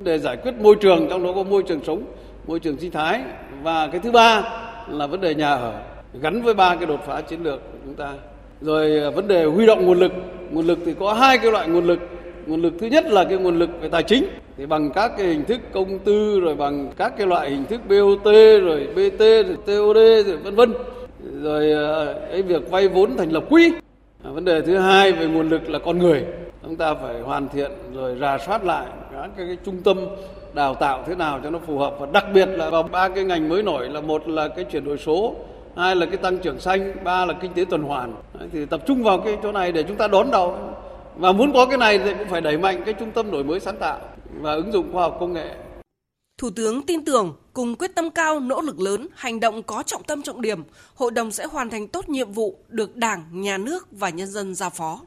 Để 0.00 0.18
giải 0.18 0.36
quyết 0.36 0.54
môi 0.54 0.74
trường, 0.80 1.06
trong 1.10 1.24
đó 1.24 1.32
có 1.34 1.42
môi 1.42 1.62
trường 1.62 1.80
sống, 1.86 2.02
môi 2.46 2.60
trường 2.60 2.78
sinh 2.78 2.90
thái. 2.90 3.20
Và 3.62 3.86
cái 3.86 4.00
thứ 4.00 4.12
ba 4.12 4.42
là 4.88 5.06
vấn 5.06 5.20
đề 5.20 5.34
nhà 5.34 5.50
ở, 5.50 5.72
gắn 6.20 6.42
với 6.42 6.54
ba 6.54 6.76
cái 6.76 6.86
đột 6.86 7.00
phá 7.06 7.20
chiến 7.20 7.42
lược 7.42 7.60
của 7.72 7.78
chúng 7.84 7.94
ta. 7.94 8.12
Rồi 8.60 9.00
à, 9.04 9.10
vấn 9.10 9.28
đề 9.28 9.44
huy 9.44 9.66
động 9.66 9.86
nguồn 9.86 9.98
lực. 9.98 10.12
Nguồn 10.50 10.66
lực 10.66 10.78
thì 10.86 10.94
có 11.00 11.12
hai 11.12 11.38
cái 11.38 11.50
loại 11.52 11.68
nguồn 11.68 11.84
lực. 11.86 11.98
Nguồn 12.46 12.62
lực 12.62 12.72
thứ 12.80 12.86
nhất 12.86 13.04
là 13.04 13.24
cái 13.24 13.38
nguồn 13.38 13.58
lực 13.58 13.70
về 13.80 13.88
tài 13.88 14.02
chính 14.02 14.24
thì 14.58 14.66
bằng 14.66 14.90
các 14.90 15.12
cái 15.18 15.26
hình 15.26 15.44
thức 15.44 15.60
công 15.72 15.98
tư 15.98 16.40
rồi 16.40 16.54
bằng 16.54 16.90
các 16.96 17.12
cái 17.16 17.26
loại 17.26 17.50
hình 17.50 17.64
thức 17.66 17.80
BOT 17.88 18.24
rồi 18.62 18.88
BT 18.94 19.20
rồi 19.20 19.56
TOD 19.66 20.26
rồi 20.26 20.36
vân 20.36 20.54
vân. 20.54 20.74
Rồi 21.42 21.72
ờ, 21.72 22.14
cái 22.30 22.42
việc 22.42 22.70
vay 22.70 22.88
vốn 22.88 23.16
thành 23.16 23.30
lập 23.30 23.44
quỹ 23.50 23.72
vấn 24.22 24.44
đề 24.44 24.60
thứ 24.60 24.78
hai 24.78 25.12
về 25.12 25.26
nguồn 25.26 25.48
lực 25.48 25.70
là 25.70 25.78
con 25.78 25.98
người. 25.98 26.24
Chúng 26.62 26.76
ta 26.76 26.94
phải 26.94 27.20
hoàn 27.20 27.48
thiện 27.48 27.70
rồi 27.94 28.16
rà 28.20 28.38
soát 28.38 28.64
lại 28.64 28.86
các 29.12 29.30
cái, 29.36 29.46
cái 29.46 29.56
trung 29.64 29.82
tâm 29.84 29.98
đào 30.54 30.74
tạo 30.74 31.04
thế 31.06 31.14
nào 31.14 31.40
cho 31.44 31.50
nó 31.50 31.58
phù 31.66 31.78
hợp. 31.78 31.94
Và 31.98 32.06
đặc 32.12 32.24
biệt 32.34 32.46
là 32.46 32.70
vào 32.70 32.82
ba 32.82 33.08
cái 33.08 33.24
ngành 33.24 33.48
mới 33.48 33.62
nổi 33.62 33.88
là 33.88 34.00
một 34.00 34.28
là 34.28 34.48
cái 34.48 34.64
chuyển 34.64 34.84
đổi 34.84 34.98
số 34.98 35.34
hai 35.76 35.96
là 35.96 36.06
cái 36.06 36.16
tăng 36.16 36.38
trưởng 36.38 36.60
xanh 36.60 36.94
ba 37.04 37.24
là 37.24 37.32
kinh 37.32 37.52
tế 37.52 37.64
tuần 37.70 37.82
hoàn. 37.82 38.14
Thì 38.52 38.66
tập 38.66 38.80
trung 38.86 39.02
vào 39.02 39.18
cái 39.18 39.36
chỗ 39.42 39.52
này 39.52 39.72
để 39.72 39.82
chúng 39.82 39.96
ta 39.96 40.08
đón 40.08 40.30
đầu. 40.30 40.56
Và 41.16 41.32
muốn 41.32 41.52
có 41.52 41.66
cái 41.66 41.78
này 41.78 41.98
thì 41.98 42.14
cũng 42.18 42.28
phải 42.28 42.40
đẩy 42.40 42.58
mạnh 42.58 42.82
cái 42.84 42.94
trung 42.94 43.10
tâm 43.10 43.30
đổi 43.30 43.44
mới 43.44 43.60
sáng 43.60 43.76
tạo 43.76 43.98
và 44.40 44.52
ứng 44.52 44.72
dụng 44.72 44.92
khoa 44.92 45.02
học 45.02 45.16
công 45.20 45.32
nghệ. 45.32 45.56
Thủ 46.38 46.50
tướng 46.50 46.86
tin 46.86 47.04
tưởng 47.04 47.36
cùng 47.52 47.74
quyết 47.74 47.94
tâm 47.94 48.10
cao, 48.10 48.40
nỗ 48.40 48.60
lực 48.60 48.80
lớn, 48.80 49.08
hành 49.14 49.40
động 49.40 49.62
có 49.62 49.82
trọng 49.82 50.02
tâm 50.02 50.22
trọng 50.22 50.40
điểm, 50.40 50.62
hội 50.94 51.10
đồng 51.10 51.30
sẽ 51.30 51.46
hoàn 51.46 51.70
thành 51.70 51.88
tốt 51.88 52.08
nhiệm 52.08 52.32
vụ 52.32 52.58
được 52.68 52.96
Đảng, 52.96 53.40
Nhà 53.40 53.58
nước 53.58 53.88
và 53.90 54.10
nhân 54.10 54.28
dân 54.28 54.54
giao 54.54 54.70
phó. 54.70 55.00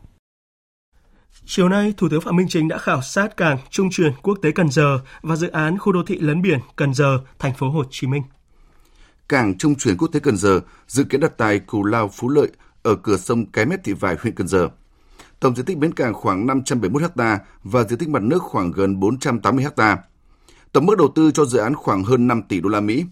Chiều 1.46 1.70
nay, 1.70 1.94
Thủ 1.98 2.08
tướng 2.12 2.22
Phạm 2.22 2.36
Minh 2.36 2.48
Chính 2.50 2.68
đã 2.68 2.78
khảo 2.78 3.02
sát 3.02 3.38
cảng 3.38 3.58
trung 3.70 3.90
chuyển 3.92 4.14
quốc 4.22 4.38
tế 4.42 4.52
Cần 4.52 4.70
Giờ 4.70 5.00
và 5.22 5.36
dự 5.36 5.48
án 5.48 5.78
khu 5.78 5.92
đô 5.92 6.04
thị 6.08 6.20
lấn 6.20 6.42
biển 6.42 6.60
Cần 6.76 6.94
Giờ, 6.94 7.20
thành 7.40 7.54
phố 7.54 7.70
Hồ 7.70 7.84
Chí 7.90 8.08
Minh. 8.08 8.24
Cảng 9.30 9.58
trung 9.58 9.76
chuyển 9.76 9.98
quốc 9.98 10.08
tế 10.08 10.20
Cần 10.20 10.38
Giờ 10.38 10.62
dự 10.88 11.04
kiến 11.04 11.20
đặt 11.20 11.34
tại 11.38 11.60
Cù 11.60 11.84
Lao 11.84 12.10
Phú 12.14 12.30
Lợi 12.30 12.48
ở 12.84 12.96
cửa 12.96 13.18
sông 13.18 13.46
Cái 13.52 13.66
Mép 13.66 13.84
Thị 13.84 13.94
Vải, 13.94 14.16
huyện 14.22 14.36
Cần 14.36 14.48
Giờ. 14.48 14.70
Tổng 15.42 15.56
diện 15.56 15.66
tích 15.66 15.78
bến 15.78 15.94
cảng 15.94 16.14
khoảng 16.14 16.48
571 16.48 17.02
ha 17.18 17.40
và 17.64 17.84
diện 17.84 18.00
tích 18.00 18.10
mặt 18.10 18.22
nước 18.22 18.44
khoảng 18.44 18.72
gần 18.72 19.00
480 19.00 19.66
ha. 19.78 19.98
Tổng 20.72 20.86
mức 20.86 20.98
đầu 20.98 21.12
tư 21.16 21.32
cho 21.32 21.46
dự 21.46 21.60
án 21.60 21.76
khoảng 21.76 22.04
hơn 22.04 22.28
5 22.28 22.42
tỷ 22.50 22.60
đô 22.62 22.70
la 22.70 22.80
Mỹ. 22.80 23.06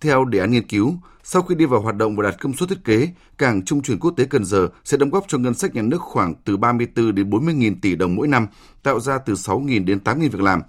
Theo 0.00 0.24
đề 0.24 0.38
án 0.38 0.50
nghiên 0.50 0.68
cứu, 0.68 0.94
sau 1.22 1.42
khi 1.42 1.54
đi 1.54 1.64
vào 1.64 1.80
hoạt 1.80 1.96
động 1.96 2.16
và 2.16 2.22
đạt 2.22 2.40
công 2.40 2.52
suất 2.52 2.68
thiết 2.68 2.84
kế, 2.84 3.08
cảng 3.38 3.64
trung 3.64 3.82
chuyển 3.82 3.98
quốc 3.98 4.14
tế 4.16 4.24
Cần 4.24 4.44
Giờ 4.44 4.68
sẽ 4.84 4.96
đóng 4.96 5.10
góp 5.10 5.24
cho 5.28 5.38
ngân 5.38 5.54
sách 5.54 5.74
nhà 5.74 5.82
nước 5.82 6.00
khoảng 6.00 6.34
từ 6.44 6.56
34 6.56 7.14
đến 7.14 7.30
40 7.30 7.54
nghìn 7.54 7.80
tỷ 7.80 7.96
đồng 7.96 8.14
mỗi 8.14 8.28
năm, 8.28 8.46
tạo 8.82 9.00
ra 9.00 9.18
từ 9.18 9.34
6 9.34 9.60
nghìn 9.60 9.84
đến 9.84 10.00
8 10.00 10.20
nghìn 10.20 10.30
việc 10.30 10.42
làm. 10.42 10.62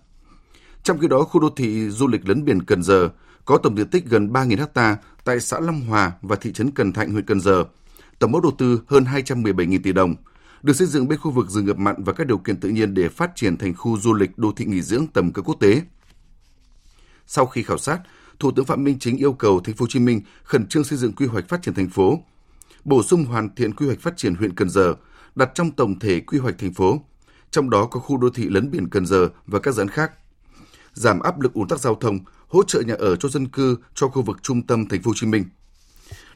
Trong 0.83 0.99
khi 0.99 1.07
đó, 1.07 1.23
khu 1.23 1.41
đô 1.41 1.49
thị 1.49 1.89
du 1.89 2.07
lịch 2.07 2.29
lấn 2.29 2.45
biển 2.45 2.63
Cần 2.63 2.83
Giờ 2.83 3.09
có 3.45 3.57
tổng 3.57 3.77
diện 3.77 3.87
tích 3.87 4.05
gần 4.05 4.33
3 4.33 4.43
nghìn 4.43 4.59
ha 4.75 4.97
tại 5.23 5.39
xã 5.39 5.59
Long 5.59 5.81
Hòa 5.81 6.11
và 6.21 6.35
thị 6.35 6.53
trấn 6.53 6.71
Cần 6.71 6.93
Thạnh, 6.93 7.11
huyện 7.11 7.25
Cần 7.25 7.39
Giờ. 7.39 7.63
Tổng 8.19 8.31
mức 8.31 8.39
đầu 8.43 8.51
tư 8.57 8.81
hơn 8.87 9.05
217 9.05 9.65
nghìn 9.65 9.81
tỷ 9.83 9.93
đồng– 9.93 10.15
được 10.63 10.73
xây 10.73 10.87
dựng 10.87 11.07
bên 11.07 11.19
khu 11.19 11.31
vực 11.31 11.49
rừng 11.49 11.65
ngập 11.65 11.77
mặn 11.77 12.03
và 12.03 12.13
các 12.13 12.27
điều 12.27 12.37
kiện 12.37 12.59
tự 12.59 12.69
nhiên 12.69 12.93
để 12.93 13.09
phát 13.09 13.31
triển 13.35 13.57
thành 13.57 13.73
khu 13.73 13.97
du 13.97 14.13
lịch 14.13 14.37
đô 14.37 14.51
thị 14.51 14.65
nghỉ 14.65 14.81
dưỡng 14.81 15.07
tầm 15.07 15.31
cỡ 15.31 15.41
quốc 15.41 15.55
tế. 15.59 15.81
Sau 17.27 17.45
khi 17.45 17.63
khảo 17.63 17.77
sát, 17.77 17.99
Thủ 18.39 18.51
tướng 18.51 18.65
Phạm 18.65 18.83
Minh 18.83 18.99
Chính 18.99 19.17
yêu 19.17 19.33
cầu 19.33 19.59
Thành 19.59 19.75
phố 19.75 19.83
Hồ 19.83 19.87
Chí 19.89 19.99
Minh 19.99 20.21
khẩn 20.43 20.67
trương 20.67 20.83
xây 20.83 20.97
dựng 20.97 21.13
quy 21.13 21.25
hoạch 21.25 21.49
phát 21.49 21.61
triển 21.61 21.73
thành 21.73 21.89
phố, 21.89 22.19
bổ 22.83 23.03
sung 23.03 23.25
hoàn 23.25 23.55
thiện 23.55 23.75
quy 23.75 23.85
hoạch 23.85 23.99
phát 23.99 24.17
triển 24.17 24.35
huyện 24.35 24.55
Cần 24.55 24.69
Giờ, 24.69 24.95
đặt 25.35 25.51
trong 25.53 25.71
tổng 25.71 25.99
thể 25.99 26.19
quy 26.19 26.37
hoạch 26.37 26.57
thành 26.57 26.73
phố, 26.73 27.01
trong 27.51 27.69
đó 27.69 27.85
có 27.85 27.99
khu 27.99 28.17
đô 28.17 28.29
thị 28.29 28.49
lấn 28.49 28.71
biển 28.71 28.89
Cần 28.89 29.05
Giờ 29.05 29.29
và 29.45 29.59
các 29.59 29.73
dự 29.73 29.81
án 29.81 29.87
khác. 29.87 30.11
Giảm 30.93 31.19
áp 31.19 31.39
lực 31.39 31.53
ùn 31.53 31.67
tắc 31.67 31.79
giao 31.79 31.95
thông, 31.95 32.19
hỗ 32.47 32.63
trợ 32.63 32.81
nhà 32.81 32.95
ở 32.99 33.15
cho 33.15 33.29
dân 33.29 33.47
cư 33.47 33.77
cho 33.95 34.07
khu 34.07 34.21
vực 34.21 34.37
trung 34.43 34.67
tâm 34.67 34.87
thành 34.87 35.01
phố 35.01 35.09
Hồ 35.09 35.15
Chí 35.15 35.27
Minh– 35.27 35.45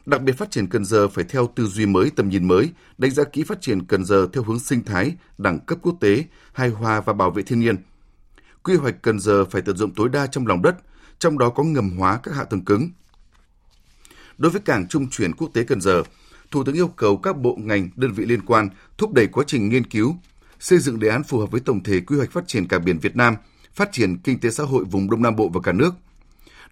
Đặc 0.06 0.22
biệt 0.22 0.38
phát 0.38 0.52
triển 0.52 0.68
Cần 0.68 0.86
Giờ 0.86 1.08
phải 1.08 1.24
theo 1.24 1.50
tư 1.56 1.66
duy 1.66 1.86
mới, 1.86 2.10
tầm 2.16 2.30
nhìn 2.30 2.48
mới, 2.48 2.72
đánh 2.98 3.12
giá 3.12 3.24
kỹ 3.24 3.44
phát 3.44 3.62
triển 3.62 3.86
Cần 3.86 4.06
Giờ 4.06 4.28
theo 4.34 4.44
hướng 4.44 4.60
sinh 4.60 4.84
thái, 4.84 5.16
đẳng 5.38 5.60
cấp 5.60 5.78
quốc 5.82 5.98
tế, 6.00 6.26
hài 6.54 6.70
hòa 6.70 7.02
và 7.02 7.14
bảo 7.14 7.32
vệ 7.32 7.44
thiên 7.44 7.60
nhiên. 7.60 7.76
Quy 8.64 8.76
hoạch 8.76 9.02
Cần 9.02 9.20
Giờ 9.20 9.46
phải 9.46 9.62
tận 9.62 9.78
dụng 9.78 9.94
tối 9.94 10.10
đa 10.10 10.28
trong 10.28 10.48
lòng 10.48 10.62
đất, 10.62 10.76
trong 11.20 11.38
đó 11.38 11.50
có 11.50 11.64
ngầm 11.64 11.98
hóa 11.98 12.20
các 12.24 12.36
hạ 12.36 12.44
tầng 12.44 12.66
cứng. 12.66 12.90
Đối 14.38 14.52
với 14.52 14.62
cảng 14.62 14.88
trung 14.88 15.10
chuyển 15.10 15.36
quốc 15.36 15.50
tế 15.54 15.64
Cần 15.64 15.82
Giờ, 15.82 16.04
Thủ 16.52 16.64
tướng 16.64 16.76
yêu 16.76 16.88
cầu 16.88 17.18
các 17.18 17.38
bộ 17.38 17.58
ngành, 17.60 17.90
đơn 17.96 18.12
vị 18.14 18.26
liên 18.26 18.46
quan 18.46 18.70
thúc 18.98 19.14
đẩy 19.14 19.28
quá 19.28 19.44
trình 19.48 19.70
nghiên 19.70 19.86
cứu, 19.86 20.16
xây 20.60 20.80
dựng 20.80 21.00
đề 21.00 21.08
án 21.08 21.24
phù 21.24 21.40
hợp 21.40 21.52
với 21.52 21.62
tổng 21.62 21.84
thể 21.84 22.00
quy 22.00 22.18
hoạch 22.18 22.32
phát 22.32 22.48
triển 22.48 22.68
cảng 22.68 22.86
biển 22.86 23.00
Việt 23.00 23.16
Nam, 23.16 23.36
phát 23.74 23.90
triển 23.92 24.18
kinh 24.18 24.40
tế 24.40 24.50
xã 24.50 24.64
hội 24.64 24.86
vùng 24.86 25.10
Đông 25.10 25.22
Nam 25.22 25.36
Bộ 25.36 25.50
và 25.50 25.62
cả 25.64 25.72
nước, 25.72 25.96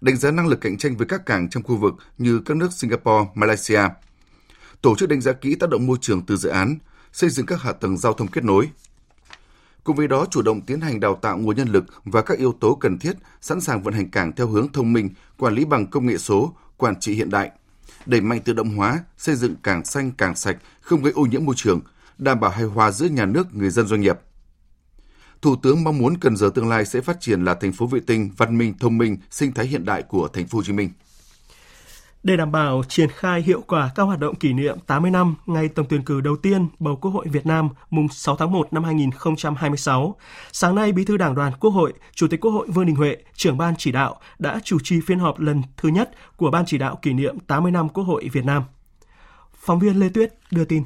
đánh 0.04 0.16
giá 0.16 0.30
năng 0.30 0.46
lực 0.46 0.60
cạnh 0.60 0.78
tranh 0.78 0.96
với 0.96 1.06
các 1.06 1.26
cảng 1.26 1.48
trong 1.48 1.62
khu 1.62 1.76
vực 1.76 1.94
như 2.18 2.40
các 2.44 2.56
nước 2.56 2.72
Singapore, 2.72 3.30
Malaysia, 3.34 3.80
tổ 4.82 4.96
chức 4.96 5.08
đánh 5.08 5.20
giá 5.20 5.32
kỹ 5.32 5.54
tác 5.54 5.70
động 5.70 5.86
môi 5.86 5.98
trường 6.00 6.26
từ 6.26 6.36
dự 6.36 6.48
án, 6.48 6.78
xây 7.12 7.30
dựng 7.30 7.46
các 7.46 7.62
hạ 7.62 7.72
tầng 7.72 7.96
giao 7.96 8.12
thông 8.12 8.28
kết 8.28 8.44
nối. 8.44 8.70
Cùng 9.84 9.96
với 9.96 10.08
đó, 10.08 10.26
chủ 10.30 10.42
động 10.42 10.60
tiến 10.60 10.80
hành 10.80 11.00
đào 11.00 11.14
tạo 11.22 11.38
nguồn 11.38 11.56
nhân 11.56 11.68
lực 11.68 11.84
và 12.04 12.22
các 12.22 12.38
yếu 12.38 12.52
tố 12.60 12.74
cần 12.74 12.98
thiết, 12.98 13.12
sẵn 13.40 13.60
sàng 13.60 13.82
vận 13.82 13.94
hành 13.94 14.10
cảng 14.10 14.32
theo 14.32 14.46
hướng 14.46 14.72
thông 14.72 14.92
minh, 14.92 15.10
quản 15.38 15.54
lý 15.54 15.64
bằng 15.64 15.86
công 15.86 16.06
nghệ 16.06 16.18
số, 16.18 16.56
quản 16.76 17.00
trị 17.00 17.14
hiện 17.14 17.30
đại, 17.30 17.50
đẩy 18.06 18.20
mạnh 18.20 18.40
tự 18.40 18.52
động 18.52 18.76
hóa, 18.76 19.04
xây 19.18 19.34
dựng 19.34 19.54
cảng 19.62 19.84
xanh, 19.84 20.12
cảng 20.12 20.36
sạch, 20.36 20.56
không 20.80 21.02
gây 21.02 21.12
ô 21.12 21.22
nhiễm 21.22 21.44
môi 21.44 21.54
trường, 21.58 21.80
đảm 22.18 22.40
bảo 22.40 22.50
hài 22.50 22.64
hòa 22.64 22.90
giữa 22.90 23.06
nhà 23.06 23.26
nước, 23.26 23.54
người 23.54 23.70
dân 23.70 23.86
doanh 23.86 24.00
nghiệp. 24.00 24.18
Thủ 25.44 25.56
tướng 25.56 25.84
mong 25.84 25.98
muốn 25.98 26.18
Cần 26.18 26.36
Giờ 26.36 26.50
tương 26.54 26.68
lai 26.68 26.84
sẽ 26.84 27.00
phát 27.00 27.20
triển 27.20 27.44
là 27.44 27.54
thành 27.54 27.72
phố 27.72 27.86
vệ 27.86 28.00
tinh, 28.06 28.30
văn 28.36 28.58
minh, 28.58 28.74
thông 28.80 28.98
minh, 28.98 29.16
sinh 29.30 29.52
thái 29.52 29.66
hiện 29.66 29.84
đại 29.84 30.02
của 30.02 30.28
thành 30.28 30.46
phố 30.46 30.58
Hồ 30.58 30.62
Chí 30.62 30.72
Minh. 30.72 30.90
Để 32.22 32.36
đảm 32.36 32.52
bảo 32.52 32.82
triển 32.88 33.08
khai 33.10 33.42
hiệu 33.42 33.62
quả 33.66 33.90
các 33.94 34.02
hoạt 34.02 34.18
động 34.18 34.34
kỷ 34.34 34.52
niệm 34.52 34.78
80 34.86 35.10
năm 35.10 35.34
ngày 35.46 35.68
tổng 35.68 35.86
tuyển 35.88 36.02
cử 36.02 36.20
đầu 36.20 36.36
tiên 36.36 36.68
bầu 36.78 36.96
Quốc 36.96 37.10
hội 37.10 37.26
Việt 37.28 37.46
Nam 37.46 37.68
mùng 37.90 38.08
6 38.08 38.36
tháng 38.36 38.52
1 38.52 38.72
năm 38.72 38.84
2026, 38.84 40.16
sáng 40.52 40.74
nay 40.74 40.92
Bí 40.92 41.04
thư 41.04 41.16
Đảng 41.16 41.34
đoàn 41.34 41.52
Quốc 41.60 41.70
hội, 41.70 41.92
Chủ 42.14 42.28
tịch 42.28 42.40
Quốc 42.40 42.50
hội 42.50 42.66
Vương 42.68 42.86
Đình 42.86 42.96
Huệ, 42.96 43.16
trưởng 43.34 43.58
ban 43.58 43.74
chỉ 43.78 43.92
đạo 43.92 44.20
đã 44.38 44.60
chủ 44.64 44.78
trì 44.82 45.00
phiên 45.00 45.18
họp 45.18 45.40
lần 45.40 45.62
thứ 45.76 45.88
nhất 45.88 46.10
của 46.36 46.50
Ban 46.50 46.64
chỉ 46.66 46.78
đạo 46.78 46.98
kỷ 47.02 47.12
niệm 47.12 47.38
80 47.38 47.72
năm 47.72 47.88
Quốc 47.88 48.04
hội 48.04 48.28
Việt 48.32 48.44
Nam. 48.44 48.62
Phóng 49.54 49.78
viên 49.78 50.00
Lê 50.00 50.08
Tuyết 50.08 50.34
đưa 50.50 50.64
tin. 50.64 50.82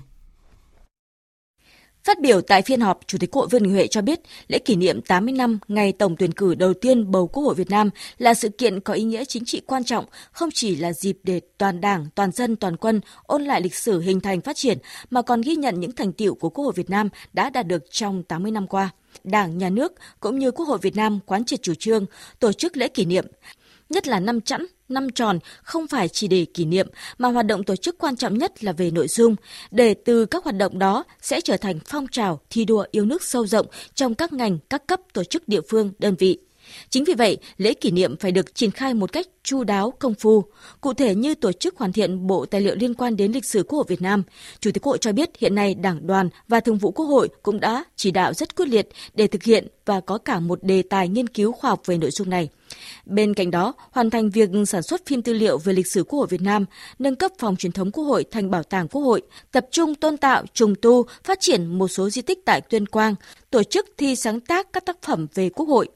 Phát 2.08 2.20
biểu 2.20 2.40
tại 2.40 2.62
phiên 2.62 2.80
họp, 2.80 3.00
Chủ 3.06 3.18
tịch 3.18 3.30
Quốc 3.30 3.40
hội 3.40 3.48
Vương 3.48 3.62
Đình 3.62 3.72
Huệ 3.72 3.86
cho 3.86 4.02
biết 4.02 4.20
lễ 4.48 4.58
kỷ 4.58 4.76
niệm 4.76 5.02
80 5.02 5.32
năm 5.32 5.58
ngày 5.68 5.92
tổng 5.92 6.16
tuyển 6.16 6.32
cử 6.32 6.54
đầu 6.54 6.74
tiên 6.74 7.10
bầu 7.10 7.28
Quốc 7.28 7.42
hội 7.42 7.54
Việt 7.54 7.70
Nam 7.70 7.90
là 8.18 8.34
sự 8.34 8.48
kiện 8.48 8.80
có 8.80 8.94
ý 8.94 9.02
nghĩa 9.02 9.24
chính 9.24 9.44
trị 9.44 9.60
quan 9.66 9.84
trọng, 9.84 10.04
không 10.32 10.48
chỉ 10.54 10.76
là 10.76 10.92
dịp 10.92 11.18
để 11.22 11.40
toàn 11.58 11.80
Đảng, 11.80 12.06
toàn 12.14 12.32
dân, 12.32 12.56
toàn 12.56 12.76
quân 12.76 13.00
ôn 13.22 13.44
lại 13.44 13.60
lịch 13.60 13.74
sử 13.74 14.00
hình 14.00 14.20
thành 14.20 14.40
phát 14.40 14.56
triển 14.56 14.78
mà 15.10 15.22
còn 15.22 15.40
ghi 15.40 15.56
nhận 15.56 15.80
những 15.80 15.92
thành 15.92 16.12
tiệu 16.12 16.34
của 16.34 16.50
Quốc 16.50 16.64
hội 16.64 16.72
Việt 16.76 16.90
Nam 16.90 17.08
đã 17.32 17.50
đạt 17.50 17.66
được 17.66 17.82
trong 17.90 18.22
80 18.22 18.50
năm 18.50 18.66
qua. 18.66 18.90
Đảng, 19.24 19.58
Nhà 19.58 19.70
nước 19.70 19.92
cũng 20.20 20.38
như 20.38 20.50
Quốc 20.50 20.66
hội 20.66 20.78
Việt 20.82 20.96
Nam 20.96 21.18
quán 21.26 21.44
triệt 21.44 21.62
chủ 21.62 21.74
trương 21.74 22.06
tổ 22.38 22.52
chức 22.52 22.76
lễ 22.76 22.88
kỷ 22.88 23.04
niệm, 23.04 23.26
nhất 23.88 24.06
là 24.06 24.20
năm 24.20 24.40
chẵn, 24.40 24.66
năm 24.88 25.10
tròn 25.10 25.38
không 25.62 25.86
phải 25.86 26.08
chỉ 26.08 26.28
để 26.28 26.46
kỷ 26.54 26.64
niệm 26.64 26.88
mà 27.18 27.28
hoạt 27.28 27.46
động 27.46 27.64
tổ 27.64 27.76
chức 27.76 27.98
quan 27.98 28.16
trọng 28.16 28.38
nhất 28.38 28.64
là 28.64 28.72
về 28.72 28.90
nội 28.90 29.08
dung, 29.08 29.36
để 29.70 29.94
từ 29.94 30.26
các 30.26 30.44
hoạt 30.44 30.56
động 30.56 30.78
đó 30.78 31.04
sẽ 31.22 31.40
trở 31.40 31.56
thành 31.56 31.78
phong 31.86 32.06
trào 32.08 32.40
thi 32.50 32.64
đua 32.64 32.84
yêu 32.90 33.04
nước 33.04 33.22
sâu 33.22 33.46
rộng 33.46 33.66
trong 33.94 34.14
các 34.14 34.32
ngành, 34.32 34.58
các 34.70 34.86
cấp 34.86 35.00
tổ 35.12 35.24
chức 35.24 35.48
địa 35.48 35.60
phương, 35.68 35.92
đơn 35.98 36.14
vị. 36.18 36.38
Chính 36.90 37.04
vì 37.04 37.14
vậy, 37.14 37.38
lễ 37.56 37.74
kỷ 37.74 37.90
niệm 37.90 38.16
phải 38.16 38.32
được 38.32 38.54
triển 38.54 38.70
khai 38.70 38.94
một 38.94 39.12
cách 39.12 39.26
chu 39.42 39.64
đáo, 39.64 39.90
công 39.90 40.14
phu. 40.14 40.44
Cụ 40.80 40.94
thể 40.94 41.14
như 41.14 41.34
tổ 41.34 41.52
chức 41.52 41.76
hoàn 41.76 41.92
thiện 41.92 42.26
bộ 42.26 42.46
tài 42.46 42.60
liệu 42.60 42.74
liên 42.74 42.94
quan 42.94 43.16
đến 43.16 43.32
lịch 43.32 43.44
sử 43.44 43.62
Quốc 43.62 43.76
hội 43.76 43.84
Việt 43.88 44.02
Nam. 44.02 44.22
Chủ 44.60 44.70
tịch 44.70 44.82
Quốc 44.82 44.90
hội 44.90 44.98
cho 44.98 45.12
biết 45.12 45.30
hiện 45.38 45.54
nay 45.54 45.74
Đảng 45.74 46.06
đoàn 46.06 46.28
và 46.48 46.60
Thường 46.60 46.78
vụ 46.78 46.90
Quốc 46.90 47.06
hội 47.06 47.28
cũng 47.42 47.60
đã 47.60 47.84
chỉ 47.96 48.10
đạo 48.10 48.34
rất 48.34 48.56
quyết 48.56 48.68
liệt 48.68 48.88
để 49.14 49.26
thực 49.26 49.42
hiện 49.42 49.66
và 49.86 50.00
có 50.00 50.18
cả 50.18 50.40
một 50.40 50.58
đề 50.62 50.82
tài 50.82 51.08
nghiên 51.08 51.26
cứu 51.26 51.52
khoa 51.52 51.70
học 51.70 51.82
về 51.86 51.98
nội 51.98 52.10
dung 52.10 52.30
này. 52.30 52.48
Bên 53.06 53.34
cạnh 53.34 53.50
đó, 53.50 53.74
hoàn 53.90 54.10
thành 54.10 54.30
việc 54.30 54.50
sản 54.66 54.82
xuất 54.82 55.06
phim 55.06 55.22
tư 55.22 55.32
liệu 55.32 55.58
về 55.58 55.72
lịch 55.72 55.86
sử 55.86 56.04
Quốc 56.04 56.18
hội 56.18 56.26
Việt 56.30 56.42
Nam, 56.42 56.64
nâng 56.98 57.16
cấp 57.16 57.32
phòng 57.38 57.56
truyền 57.56 57.72
thống 57.72 57.90
Quốc 57.90 58.04
hội 58.04 58.24
thành 58.30 58.50
bảo 58.50 58.62
tàng 58.62 58.88
Quốc 58.88 59.02
hội, 59.02 59.22
tập 59.52 59.66
trung 59.70 59.94
tôn 59.94 60.16
tạo, 60.16 60.44
trùng 60.54 60.74
tu, 60.82 61.06
phát 61.24 61.40
triển 61.40 61.66
một 61.66 61.88
số 61.88 62.10
di 62.10 62.22
tích 62.22 62.38
tại 62.44 62.60
Tuyên 62.60 62.86
Quang, 62.86 63.14
tổ 63.50 63.62
chức 63.62 63.86
thi 63.96 64.16
sáng 64.16 64.40
tác 64.40 64.72
các 64.72 64.86
tác 64.86 65.02
phẩm 65.02 65.26
về 65.34 65.48
Quốc 65.48 65.68
hội, 65.68 65.88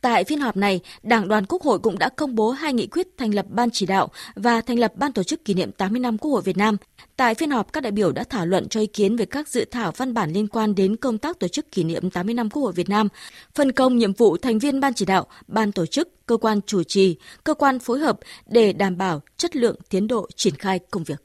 Tại 0.00 0.24
phiên 0.24 0.40
họp 0.40 0.56
này, 0.56 0.80
Đảng 1.02 1.28
đoàn 1.28 1.44
Quốc 1.48 1.62
hội 1.62 1.78
cũng 1.78 1.98
đã 1.98 2.08
công 2.08 2.34
bố 2.34 2.50
hai 2.50 2.72
nghị 2.72 2.86
quyết 2.86 3.08
thành 3.18 3.34
lập 3.34 3.46
ban 3.48 3.70
chỉ 3.70 3.86
đạo 3.86 4.08
và 4.34 4.60
thành 4.60 4.78
lập 4.78 4.92
ban 4.96 5.12
tổ 5.12 5.22
chức 5.22 5.44
kỷ 5.44 5.54
niệm 5.54 5.72
80 5.72 6.00
năm 6.00 6.18
Quốc 6.18 6.30
hội 6.30 6.42
Việt 6.42 6.56
Nam. 6.56 6.76
Tại 7.16 7.34
phiên 7.34 7.50
họp, 7.50 7.72
các 7.72 7.82
đại 7.82 7.92
biểu 7.92 8.12
đã 8.12 8.24
thảo 8.24 8.46
luận 8.46 8.68
cho 8.68 8.80
ý 8.80 8.86
kiến 8.86 9.16
về 9.16 9.26
các 9.26 9.48
dự 9.48 9.64
thảo 9.64 9.92
văn 9.96 10.14
bản 10.14 10.32
liên 10.32 10.48
quan 10.48 10.74
đến 10.74 10.96
công 10.96 11.18
tác 11.18 11.38
tổ 11.38 11.48
chức 11.48 11.72
kỷ 11.72 11.84
niệm 11.84 12.10
80 12.10 12.34
năm 12.34 12.50
Quốc 12.50 12.62
hội 12.62 12.72
Việt 12.72 12.88
Nam, 12.88 13.08
phân 13.54 13.72
công 13.72 13.96
nhiệm 13.96 14.12
vụ 14.12 14.36
thành 14.36 14.58
viên 14.58 14.80
ban 14.80 14.94
chỉ 14.94 15.04
đạo, 15.04 15.26
ban 15.46 15.72
tổ 15.72 15.86
chức, 15.86 16.26
cơ 16.26 16.36
quan 16.36 16.60
chủ 16.66 16.82
trì, 16.82 17.16
cơ 17.44 17.54
quan 17.54 17.78
phối 17.78 17.98
hợp 17.98 18.18
để 18.46 18.72
đảm 18.72 18.96
bảo 18.96 19.20
chất 19.36 19.56
lượng 19.56 19.76
tiến 19.88 20.06
độ 20.06 20.28
triển 20.36 20.54
khai 20.54 20.78
công 20.90 21.04
việc. 21.04 21.22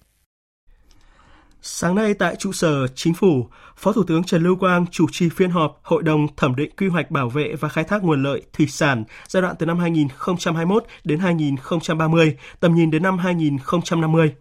Sáng 1.64 1.96
nay 1.96 2.14
tại 2.14 2.36
trụ 2.36 2.52
sở 2.52 2.88
Chính 2.88 3.14
phủ, 3.14 3.48
Phó 3.78 3.94
Thủ 3.94 4.04
tướng 4.04 4.24
Trần 4.24 4.44
Lưu 4.44 4.56
Quang 4.56 4.86
chủ 4.92 5.06
trì 5.12 5.30
phiên 5.30 5.50
họp 5.50 5.80
Hội 5.84 6.04
đồng 6.04 6.28
thẩm 6.36 6.56
định 6.56 6.72
quy 6.78 6.88
hoạch 6.88 7.12
bảo 7.12 7.30
vệ 7.30 7.56
và 7.60 7.70
khai 7.70 7.84
thác 7.84 8.04
nguồn 8.04 8.24
lợi 8.24 8.42
thủy 8.54 8.68
sản 8.68 9.04
giai 9.28 9.42
đoạn 9.42 9.56
từ 9.60 9.66
năm 9.66 9.80
2021 9.80 10.86
đến 11.04 11.20
2030, 11.20 12.38
tầm 12.60 12.76
nhìn 12.76 12.92
đến 12.92 13.04
năm 13.04 13.18
2050. 13.18 14.34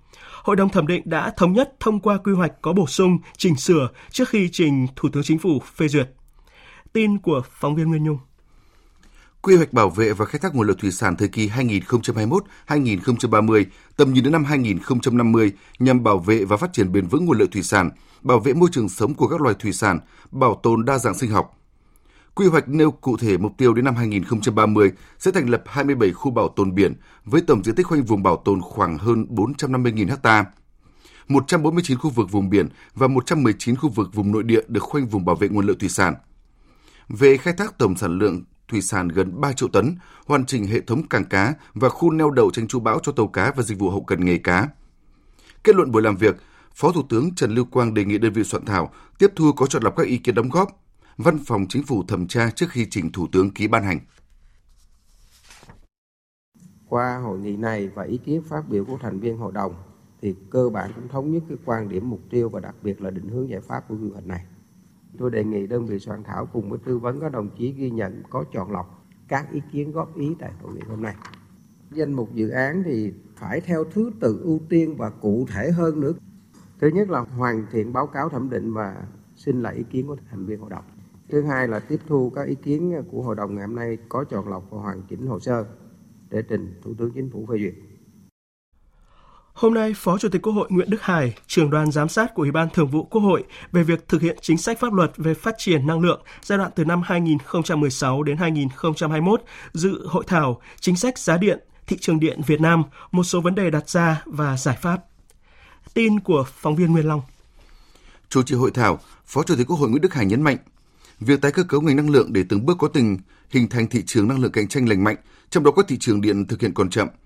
Hội 0.43 0.57
đồng 0.57 0.69
thẩm 0.69 0.87
định 0.87 1.03
đã 1.05 1.33
thống 1.37 1.53
nhất 1.53 1.73
thông 1.81 2.01
qua 2.01 2.19
quy 2.25 2.33
hoạch 2.33 2.53
có 2.63 2.73
bổ 2.73 2.87
sung, 2.87 3.19
chỉnh 3.37 3.57
sửa 3.57 3.89
trước 4.11 4.29
khi 4.29 4.49
trình 4.53 4.87
Thủ 4.97 5.09
tướng 5.13 5.23
Chính 5.23 5.39
phủ 5.39 5.59
phê 5.75 5.89
duyệt. 5.89 6.09
Tin 6.93 7.19
của 7.19 7.43
phóng 7.51 7.75
viên 7.75 7.89
Nguyên 7.89 8.05
Nhung. 8.05 8.19
Quy 9.43 9.57
hoạch 9.57 9.73
bảo 9.73 9.91
vệ 9.91 10.13
và 10.13 10.25
khai 10.25 10.39
thác 10.39 10.55
nguồn 10.55 10.67
lợi 10.67 10.77
thủy 10.81 10.91
sản 10.91 11.17
thời 11.17 11.29
kỳ 11.29 11.49
2021-2030, 11.49 13.65
tầm 13.97 14.13
nhìn 14.13 14.25
đến 14.25 14.33
năm 14.33 14.45
2050 14.45 15.53
nhằm 15.79 16.03
bảo 16.03 16.19
vệ 16.19 16.45
và 16.45 16.57
phát 16.57 16.73
triển 16.73 16.93
bền 16.93 17.07
vững 17.07 17.25
nguồn 17.25 17.39
lợi 17.39 17.49
thủy 17.53 17.63
sản, 17.63 17.91
bảo 18.23 18.41
vệ 18.41 18.55
môi 18.55 18.69
trường 18.73 18.89
sống 18.89 19.15
của 19.15 19.29
các 19.29 19.41
loài 19.41 19.55
thủy 19.59 19.73
sản, 19.73 19.99
bảo 20.31 20.61
tồn 20.63 20.85
đa 20.85 20.99
dạng 20.99 21.15
sinh 21.15 21.31
học. 21.31 21.59
Quy 22.35 22.47
hoạch 22.47 22.69
nêu 22.69 22.91
cụ 22.91 23.17
thể 23.17 23.39
mục 23.39 23.53
tiêu 23.59 23.75
đến 23.75 23.85
năm 23.85 23.97
2030 23.97 24.93
sẽ 25.19 25.31
thành 25.31 25.51
lập 25.51 25.63
27 25.67 26.13
khu 26.13 26.31
bảo 26.31 26.49
tồn 26.49 26.75
biển 26.75 26.95
với 27.25 27.43
tổng 27.43 27.65
diện 27.65 27.75
tích 27.75 27.87
khoanh 27.87 28.03
vùng 28.03 28.23
bảo 28.23 28.43
tồn 28.45 28.61
khoảng 28.61 28.99
hơn 28.99 29.27
450.000 29.31 30.17
ha. 30.23 30.45
149 31.29 31.99
khu 31.99 32.11
vực 32.11 32.31
vùng 32.31 32.51
biển 32.51 32.69
và 32.95 33.09
119 33.09 33.77
khu 33.77 33.89
vực 33.89 34.15
vùng 34.15 34.33
nội 34.33 34.43
địa 34.43 34.63
được 34.69 34.83
khoanh 34.83 35.07
vùng 35.07 35.25
bảo 35.25 35.37
vệ 35.37 35.49
nguồn 35.49 35.67
lợi 35.67 35.77
thủy 35.81 35.89
sản. 35.89 36.15
Về 37.09 37.37
khai 37.37 37.55
thác 37.59 37.79
tổng 37.79 37.97
sản 37.97 38.19
lượng 38.19 38.45
thủy 38.71 38.83
sản 38.83 39.09
gần 39.09 39.41
3 39.41 39.53
triệu 39.53 39.69
tấn, 39.69 39.97
hoàn 40.27 40.47
chỉnh 40.47 40.67
hệ 40.67 40.81
thống 40.81 41.09
cảng 41.09 41.25
cá 41.25 41.55
và 41.75 41.89
khu 41.89 42.11
neo 42.11 42.31
đậu 42.31 42.51
tránh 42.51 42.69
trú 42.69 42.81
bão 42.81 42.99
cho 43.03 43.13
tàu 43.13 43.29
cá 43.29 43.53
và 43.57 43.63
dịch 43.63 43.79
vụ 43.79 43.91
hậu 43.91 44.05
cần 44.05 44.25
nghề 44.25 44.39
cá. 44.39 44.69
Kết 45.65 45.77
luận 45.77 45.91
buổi 45.91 46.03
làm 46.03 46.17
việc, 46.17 46.37
Phó 46.75 46.93
Thủ 46.93 47.03
tướng 47.09 47.35
Trần 47.35 47.51
Lưu 47.51 47.65
Quang 47.65 47.95
đề 47.95 48.05
nghị 48.05 48.19
đơn 48.19 48.33
vị 48.33 48.45
soạn 48.45 48.65
thảo 48.65 48.93
tiếp 49.19 49.29
thu 49.37 49.53
có 49.53 49.67
chọn 49.67 49.83
lọc 49.83 49.97
các 49.97 50.07
ý 50.07 50.19
kiến 50.19 50.35
đóng 50.35 50.49
góp, 50.49 50.69
văn 51.17 51.39
phòng 51.47 51.67
chính 51.69 51.83
phủ 51.83 52.05
thẩm 52.09 52.27
tra 52.27 52.51
trước 52.51 52.67
khi 52.71 52.87
trình 52.91 53.13
Thủ 53.13 53.27
tướng 53.33 53.51
ký 53.51 53.69
ban 53.69 53.85
hành. 53.85 54.01
Qua 56.89 57.21
hội 57.25 57.39
nghị 57.39 57.57
này 57.57 57.89
và 57.89 58.03
ý 58.03 58.19
kiến 58.25 58.43
phát 58.49 58.69
biểu 58.69 58.85
của 58.85 58.99
thành 59.03 59.21
viên 59.21 59.39
hội 59.39 59.53
đồng 59.53 59.75
thì 60.23 60.35
cơ 60.51 60.69
bản 60.69 60.93
cũng 60.95 61.09
thống 61.09 61.33
nhất 61.33 61.43
cái 61.49 61.59
quan 61.65 61.89
điểm 61.89 62.11
mục 62.11 62.21
tiêu 62.31 62.49
và 62.49 62.61
đặc 62.61 62.75
biệt 62.83 63.03
là 63.03 63.11
định 63.11 63.29
hướng 63.29 63.49
giải 63.51 63.61
pháp 63.61 63.81
của 63.89 63.95
quy 64.03 64.11
hoạch 64.11 64.27
này. 64.27 64.45
Tôi 65.19 65.31
đề 65.31 65.45
nghị 65.45 65.67
đơn 65.67 65.87
vị 65.87 65.99
soạn 65.99 66.23
thảo 66.23 66.47
cùng 66.53 66.71
với 66.71 66.79
tư 66.85 66.99
vấn 66.99 67.21
các 67.21 67.33
đồng 67.33 67.51
chí 67.59 67.73
ghi 67.73 67.91
nhận, 67.91 68.23
có 68.31 68.45
chọn 68.53 68.73
lọc 68.73 69.05
các 69.29 69.53
ý 69.53 69.61
kiến 69.73 69.93
góp 69.93 70.17
ý 70.17 70.37
tại 70.39 70.53
hội 70.63 70.75
nghị 70.75 70.81
hôm 70.89 71.03
nay. 71.03 71.15
Danh 71.91 72.13
mục 72.13 72.35
dự 72.35 72.49
án 72.49 72.83
thì 72.85 73.13
phải 73.37 73.61
theo 73.61 73.85
thứ 73.85 74.11
tự 74.21 74.41
ưu 74.43 74.61
tiên 74.69 74.97
và 74.97 75.11
cụ 75.11 75.47
thể 75.53 75.71
hơn 75.71 76.01
nữa. 76.01 76.13
Thứ 76.81 76.89
nhất 76.89 77.11
là 77.11 77.21
hoàn 77.21 77.67
thiện 77.73 77.93
báo 77.93 78.07
cáo 78.07 78.29
thẩm 78.29 78.51
định 78.51 78.73
và 78.73 79.07
xin 79.37 79.63
lại 79.63 79.75
ý 79.75 79.85
kiến 79.91 80.07
của 80.07 80.17
thành 80.31 80.47
viên 80.47 80.61
hội 80.61 80.71
đồng. 80.71 80.85
Thứ 81.29 81.43
hai 81.43 81.69
là 81.69 81.79
tiếp 81.79 82.01
thu 82.07 82.31
các 82.31 82.43
ý 82.43 82.55
kiến 82.55 83.03
của 83.11 83.23
hội 83.23 83.37
đồng 83.37 83.55
ngày 83.55 83.67
hôm 83.67 83.77
nay 83.77 83.99
có 84.09 84.25
chọn 84.25 84.49
lọc 84.49 84.71
và 84.71 84.79
hoàn 84.79 85.03
chỉnh 85.09 85.27
hồ 85.27 85.41
sơ 85.41 85.65
để 86.31 86.43
trình 86.43 86.75
Thủ 86.83 86.95
tướng 86.95 87.11
Chính 87.11 87.31
phủ 87.31 87.47
phê 87.47 87.59
duyệt. 87.59 87.75
Hôm 89.61 89.75
nay, 89.75 89.95
Phó 89.97 90.19
Chủ 90.19 90.29
tịch 90.29 90.43
Quốc 90.43 90.53
hội 90.53 90.69
Nguyễn 90.71 90.91
Đức 90.91 91.03
Hải, 91.03 91.35
trưởng 91.47 91.71
đoàn 91.71 91.93
giám 91.93 92.09
sát 92.09 92.35
của 92.35 92.43
Ủy 92.43 92.51
ban 92.51 92.71
Thường 92.71 92.89
vụ 92.89 93.05
Quốc 93.05 93.21
hội 93.21 93.45
về 93.73 93.83
việc 93.83 94.09
thực 94.09 94.23
hiện 94.23 94.37
chính 94.41 94.59
sách 94.59 94.81
pháp 94.81 94.93
luật 94.93 95.13
về 95.17 95.35
phát 95.35 95.55
triển 95.59 95.87
năng 95.87 96.01
lượng 96.01 96.23
giai 96.43 96.59
đoạn 96.59 96.71
từ 96.75 96.85
năm 96.85 97.03
2016 97.05 98.23
đến 98.23 98.37
2021 98.37 99.43
dự 99.73 100.07
hội 100.07 100.25
thảo 100.27 100.61
chính 100.81 100.97
sách 100.97 101.19
giá 101.19 101.37
điện, 101.37 101.59
thị 101.87 101.97
trường 102.01 102.21
điện 102.21 102.41
Việt 102.47 102.61
Nam, 102.61 102.83
một 103.13 103.23
số 103.23 103.41
vấn 103.41 103.55
đề 103.55 103.71
đặt 103.71 103.89
ra 103.89 104.23
và 104.27 104.57
giải 104.57 104.79
pháp. 104.83 105.05
Tin 105.95 106.21
của 106.21 106.45
phóng 106.55 106.77
viên 106.77 106.93
Nguyên 106.93 107.09
Long. 107.09 107.23
Chủ 108.29 108.43
trì 108.43 108.55
hội 108.55 108.71
thảo, 108.71 108.99
Phó 109.27 109.43
Chủ 109.43 109.57
tịch 109.57 109.67
Quốc 109.67 109.77
hội 109.77 109.91
Nguyễn 109.91 110.03
Đức 110.03 110.15
Hải 110.15 110.27
nhấn 110.27 110.43
mạnh, 110.43 110.57
việc 111.21 111.41
tái 111.41 111.53
cơ 111.53 111.63
cấu 111.63 111.81
ngành 111.81 111.97
năng 111.97 112.11
lượng 112.11 112.33
để 112.33 112.45
từng 112.49 112.67
bước 112.67 112.79
có 112.79 112.89
tình 112.89 113.19
hình 113.51 113.69
thành 113.69 113.87
thị 113.87 114.03
trường 114.07 114.29
năng 114.29 114.41
lượng 114.41 114.53
cạnh 114.53 114.69
tranh 114.69 114.89
lành 114.89 115.05
mạnh, 115.05 115.17
trong 115.51 115.65
đó 115.65 115.71
có 115.71 115.83
thị 115.83 115.97
trường 115.99 116.21
điện 116.21 116.47
thực 116.47 116.61
hiện 116.61 116.75
còn 116.75 116.91
chậm– 116.91 117.09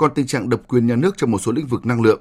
còn 0.00 0.14
tình 0.14 0.26
trạng 0.26 0.48
độc 0.48 0.60
quyền 0.68 0.86
nhà 0.86 0.96
nước 0.96 1.14
trong 1.16 1.30
một 1.30 1.38
số 1.38 1.52
lĩnh 1.52 1.66
vực 1.66 1.86
năng 1.86 2.02
lượng. 2.02 2.20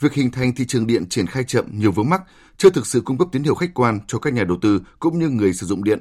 Việc 0.00 0.12
hình 0.12 0.30
thành 0.30 0.54
thị 0.54 0.64
trường 0.68 0.86
điện 0.86 1.08
triển 1.08 1.26
khai 1.26 1.44
chậm 1.44 1.64
nhiều 1.72 1.92
vướng 1.92 2.10
mắc, 2.10 2.22
chưa 2.56 2.70
thực 2.70 2.86
sự 2.86 3.00
cung 3.00 3.18
cấp 3.18 3.28
tín 3.32 3.42
hiệu 3.42 3.54
khách 3.54 3.74
quan 3.74 4.00
cho 4.06 4.18
các 4.18 4.32
nhà 4.32 4.44
đầu 4.44 4.56
tư 4.62 4.82
cũng 4.98 5.18
như 5.18 5.28
người 5.28 5.52
sử 5.52 5.66
dụng 5.66 5.84
điện. 5.84 5.98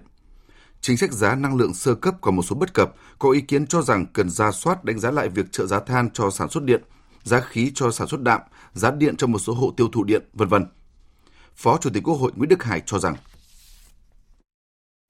Chính 0.82 0.98
sách 0.98 1.12
giá 1.12 1.36
năng 1.36 1.56
lượng 1.56 1.74
sơ 1.74 1.96
cấp 1.96 2.16
còn 2.22 2.36
một 2.36 2.42
số 2.42 2.56
bất 2.56 2.74
cập, 2.74 2.94
có 3.20 3.32
ý 3.32 3.42
kiến 3.42 3.68
cho 3.68 3.82
rằng 3.82 4.06
cần 4.14 4.30
ra 4.30 4.52
soát 4.52 4.84
đánh 4.84 5.00
giá 5.00 5.12
lại 5.12 5.30
việc 5.30 5.52
trợ 5.52 5.66
giá 5.66 5.80
than 5.80 6.10
cho 6.10 6.30
sản 6.30 6.50
xuất 6.50 6.64
điện, 6.64 6.82
giá 7.24 7.40
khí 7.40 7.72
cho 7.76 7.92
sản 7.92 8.08
xuất 8.08 8.22
đạm, 8.22 8.42
giá 8.74 8.92
điện 8.92 9.16
cho 9.18 9.28
một 9.28 9.40
số 9.40 9.54
hộ 9.54 9.74
tiêu 9.78 9.88
thụ 9.92 10.04
điện, 10.04 10.22
vân 10.34 10.48
vân. 10.48 10.66
Phó 11.56 11.78
Chủ 11.82 11.90
tịch 11.94 12.04
Quốc 12.04 12.16
hội 12.16 12.32
Nguyễn 12.36 12.50
Đức 12.50 12.64
Hải 12.64 12.82
cho 12.86 13.00
rằng 13.00 13.16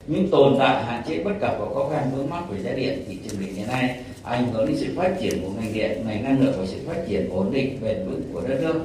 những 0.08 0.32
tồn 0.32 0.56
tại 0.60 0.86
hạn 0.86 1.04
chế 1.08 1.24
bất 1.24 1.34
cập 1.42 1.56
và 1.60 1.66
khó 1.74 1.90
khăn 1.90 2.12
vướng 2.16 2.30
mắc 2.30 2.44
của 2.50 2.58
giá 2.58 2.72
điện 2.74 3.06
thị 3.08 3.20
trường 3.24 3.40
điện 3.40 3.56
hiện 3.56 3.68
nay 3.68 4.04
ảnh 4.24 4.53
hưởng 4.53 4.68
đến 4.68 4.77
sự 4.77 4.94
phát 4.96 5.18
triển 5.22 5.42
của 5.42 5.50
ngành 5.50 5.74
điện, 5.74 6.03
ngành 6.06 6.24
năng 6.24 6.42
lượng 6.42 6.56
và 6.60 6.65
sự 6.65 6.77
phát 6.88 7.06
triển 7.08 7.30
ổn 7.30 7.53
định 7.53 7.80
bền 7.82 8.08
vững 8.10 8.24
của 8.34 8.42
đất 8.48 8.60
nước. 8.62 8.82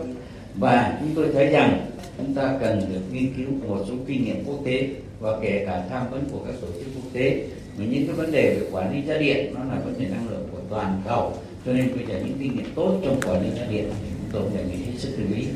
Và 0.55 0.99
chúng 1.01 1.15
tôi 1.15 1.33
thấy 1.33 1.47
rằng 1.47 1.91
chúng 2.19 2.35
ta 2.35 2.59
cần 2.61 2.81
được 2.93 3.01
nghiên 3.13 3.35
cứu 3.37 3.47
một 3.69 3.85
số 3.89 3.95
kinh 4.07 4.25
nghiệm 4.25 4.45
quốc 4.45 4.59
tế 4.65 4.89
và 5.21 5.39
kể 5.43 5.65
cả 5.67 5.87
tham 5.91 6.11
vấn 6.11 6.25
của 6.33 6.41
các 6.47 6.55
tổ 6.61 6.67
chức 6.67 6.87
quốc 6.95 7.13
tế. 7.13 7.49
Mà 7.79 7.85
những 7.85 8.07
cái 8.07 8.17
vấn 8.17 8.33
đề 8.33 8.59
về 8.61 8.69
quản 8.73 8.93
lý 8.93 9.07
giá 9.07 9.19
điện, 9.19 9.55
nó 9.55 9.65
là 9.65 9.81
vấn 9.85 10.01
đề 10.01 10.09
năng 10.09 10.29
lượng 10.29 10.49
của 10.53 10.59
toàn 10.71 11.03
cầu. 11.05 11.39
Cho 11.67 11.73
nên 11.73 11.97
bây 11.97 12.07
giờ 12.07 12.21
những 12.27 12.39
kinh 12.41 12.57
nghiệm 12.57 12.75
tốt 12.75 13.01
trong 13.05 13.21
quản 13.27 13.43
lý 13.43 13.59
giá 13.59 13.67
điện 13.71 13.91
thì 14.03 14.09
chúng 14.19 14.29
tôi 14.33 14.43
đề 14.55 14.65
nghị 14.65 14.85
hết 14.85 14.93
sức 14.99 15.17
lưu 15.19 15.37
ý. 15.37 15.47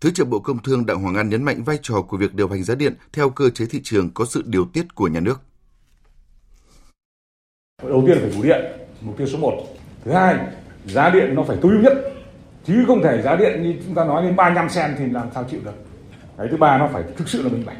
Thứ 0.00 0.10
trưởng 0.14 0.30
Bộ 0.30 0.38
Công 0.38 0.62
Thương 0.62 0.86
Đặng 0.86 1.02
Hoàng 1.02 1.14
An 1.14 1.28
nhấn 1.28 1.42
mạnh 1.42 1.62
vai 1.62 1.78
trò 1.82 2.02
của 2.02 2.16
việc 2.16 2.34
điều 2.34 2.48
hành 2.48 2.64
giá 2.64 2.74
điện 2.74 2.94
theo 3.12 3.30
cơ 3.30 3.50
chế 3.50 3.66
thị 3.66 3.80
trường 3.84 4.10
có 4.14 4.24
sự 4.24 4.42
điều 4.46 4.64
tiết 4.64 4.94
của 4.94 5.08
nhà 5.08 5.20
nước. 5.20 5.40
Đầu 7.82 8.02
tiên 8.06 8.18
phải 8.20 8.30
đủ 8.36 8.42
điện, 8.42 8.60
mục 9.00 9.16
tiêu 9.16 9.26
số 9.26 9.38
1. 9.38 9.52
Thứ 10.04 10.12
hai, 10.12 10.36
giá 10.86 11.10
điện 11.10 11.34
nó 11.34 11.42
phải 11.42 11.56
tối 11.60 11.72
ưu 11.72 11.80
nhất. 11.80 11.92
Chứ 12.64 12.84
không 12.86 13.02
thể 13.02 13.22
giá 13.22 13.36
điện 13.36 13.62
như 13.62 13.74
chúng 13.86 13.94
ta 13.94 14.04
nói 14.04 14.22
đến 14.22 14.36
35 14.36 14.68
sen 14.68 14.94
thì 14.98 15.04
làm 15.10 15.28
sao 15.34 15.44
chịu 15.50 15.60
được. 15.64 15.74
Cái 16.38 16.46
thứ 16.50 16.56
ba 16.56 16.78
nó 16.78 16.88
phải 16.92 17.02
thực 17.16 17.28
sự 17.28 17.42
là 17.42 17.48
minh 17.48 17.62
bạch. 17.66 17.76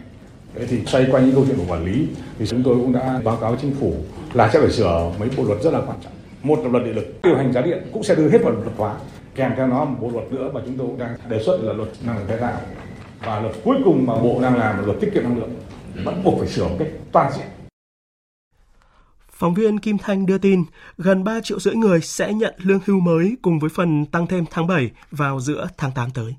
Thế 0.55 0.67
thì 0.67 0.85
xoay 0.87 1.07
quanh 1.11 1.27
những 1.27 1.35
câu 1.35 1.45
chuyện 1.47 1.57
của 1.59 1.73
quản 1.73 1.85
lý 1.85 2.07
thì 2.39 2.47
chúng 2.47 2.63
tôi 2.63 2.75
cũng 2.75 2.93
đã 2.93 3.21
báo 3.25 3.37
cáo 3.37 3.57
chính 3.61 3.75
phủ 3.81 3.95
là 4.33 4.51
sẽ 4.53 4.61
phải 4.61 4.71
sửa 4.71 5.13
mấy 5.19 5.29
bộ 5.37 5.45
luật 5.45 5.63
rất 5.63 5.73
là 5.73 5.81
quan 5.81 5.99
trọng. 6.03 6.13
Một 6.43 6.59
là 6.63 6.69
luật 6.71 6.85
điện 6.85 6.97
lực, 6.97 7.23
điều 7.23 7.37
hành 7.37 7.53
giá 7.53 7.61
điện 7.61 7.83
cũng 7.93 8.03
sẽ 8.03 8.15
đưa 8.15 8.29
hết 8.29 8.39
vào 8.43 8.53
luật 8.53 8.77
hóa 8.77 8.95
kèm 9.35 9.53
theo 9.57 9.67
nó 9.67 9.85
một 9.85 9.97
bộ 10.01 10.11
luật 10.11 10.33
nữa 10.33 10.51
mà 10.55 10.61
chúng 10.67 10.79
tôi 10.79 10.87
cũng 10.87 10.99
đang 10.99 11.17
đề 11.29 11.43
xuất 11.43 11.61
là 11.63 11.73
luật 11.73 11.89
năng 12.07 12.17
lượng 12.17 12.27
tái 12.29 12.39
tạo 12.39 12.61
và 13.25 13.41
luật 13.41 13.55
cuối 13.65 13.77
cùng 13.85 14.07
mà 14.07 14.15
bộ 14.15 14.39
đang 14.43 14.59
làm 14.59 14.79
là 14.79 14.83
luật 14.85 15.01
tiết 15.01 15.11
kiệm 15.15 15.23
năng 15.23 15.39
lượng 15.39 15.51
vẫn 16.05 16.25
buộc 16.25 16.39
phải 16.39 16.49
sửa 16.49 16.65
một 16.65 16.77
cách 16.79 16.89
toàn 17.13 17.33
diện 17.33 17.47
Phóng 19.41 19.55
viên 19.55 19.79
Kim 19.79 19.99
Thanh 19.99 20.27
đưa 20.27 20.39
tin, 20.39 20.65
gần 20.99 21.25
3 21.25 21.41
triệu 21.41 21.61
rưỡi 21.61 21.75
người 21.75 22.01
sẽ 22.01 22.33
nhận 22.33 22.55
lương 22.59 22.81
hưu 22.87 23.01
mới 23.01 23.37
cùng 23.43 23.59
với 23.59 23.71
phần 23.71 24.07
tăng 24.07 24.27
thêm 24.27 24.45
tháng 24.51 24.67
7 24.67 24.91
vào 25.11 25.41
giữa 25.41 25.69
tháng 25.77 25.93
8 25.93 26.11
tới. 26.11 26.35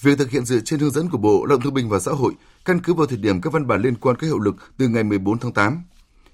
Việc 0.00 0.18
thực 0.18 0.30
hiện 0.30 0.44
dựa 0.44 0.60
trên 0.60 0.80
hướng 0.80 0.90
dẫn 0.90 1.10
của 1.10 1.18
Bộ 1.18 1.44
Lao 1.44 1.46
động 1.46 1.60
Thương 1.60 1.74
binh 1.74 1.88
và 1.88 1.98
Xã 1.98 2.12
hội 2.12 2.32
căn 2.64 2.80
cứ 2.80 2.94
vào 2.94 3.06
thời 3.06 3.18
điểm 3.18 3.40
các 3.40 3.52
văn 3.52 3.66
bản 3.66 3.82
liên 3.82 3.94
quan 3.94 4.16
có 4.16 4.26
hiệu 4.26 4.38
lực 4.38 4.56
từ 4.76 4.88
ngày 4.88 5.04
14 5.04 5.38
tháng 5.38 5.52
8. 5.52 5.82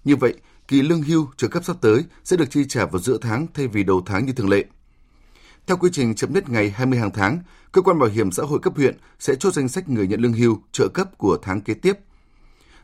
Như 0.05 0.17
vậy, 0.17 0.35
kỳ 0.69 0.83
lương 0.83 1.03
hưu 1.03 1.27
trợ 1.37 1.49
cấp 1.49 1.65
sắp 1.65 1.77
tới 1.81 2.05
sẽ 2.25 2.37
được 2.37 2.51
chi 2.51 2.65
trả 2.69 2.87
vào 2.87 3.01
giữa 3.01 3.19
tháng 3.21 3.47
thay 3.55 3.67
vì 3.67 3.85
đầu 3.85 4.03
tháng 4.07 4.27
như 4.27 4.33
thường 4.33 4.49
lệ. 4.49 4.65
Theo 5.67 5.77
quy 5.77 5.91
trình 5.93 6.15
chậm 6.15 6.33
nhất 6.33 6.49
ngày 6.49 6.71
20 6.71 6.99
hàng 6.99 7.11
tháng, 7.11 7.39
cơ 7.73 7.83
quan 7.83 7.99
bảo 7.99 8.09
hiểm 8.09 8.33
xã 8.33 8.43
hội 8.43 8.59
cấp 8.63 8.73
huyện 8.77 8.97
sẽ 9.19 9.35
chốt 9.35 9.55
danh 9.55 9.69
sách 9.69 9.89
người 9.89 10.07
nhận 10.07 10.21
lương 10.21 10.33
hưu 10.33 10.59
trợ 10.73 10.89
cấp 10.95 11.19
của 11.19 11.39
tháng 11.43 11.61
kế 11.61 11.75
tiếp. 11.75 11.99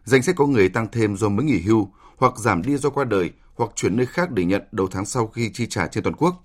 Danh 0.04 0.22
sách 0.22 0.36
có 0.36 0.46
người 0.46 0.68
tăng 0.68 0.86
thêm 0.92 1.16
do 1.16 1.28
mới 1.28 1.44
nghỉ 1.46 1.60
hưu 1.60 1.88
hoặc 2.18 2.38
giảm 2.38 2.62
đi 2.62 2.76
do 2.76 2.90
qua 2.90 3.04
đời 3.04 3.30
hoặc 3.54 3.70
chuyển 3.76 3.96
nơi 3.96 4.06
khác 4.06 4.30
để 4.30 4.44
nhận 4.44 4.62
đầu 4.72 4.88
tháng 4.90 5.06
sau 5.06 5.26
khi 5.26 5.50
chi 5.54 5.66
trả 5.66 5.86
trên 5.86 6.04
toàn 6.04 6.16
quốc. 6.16 6.44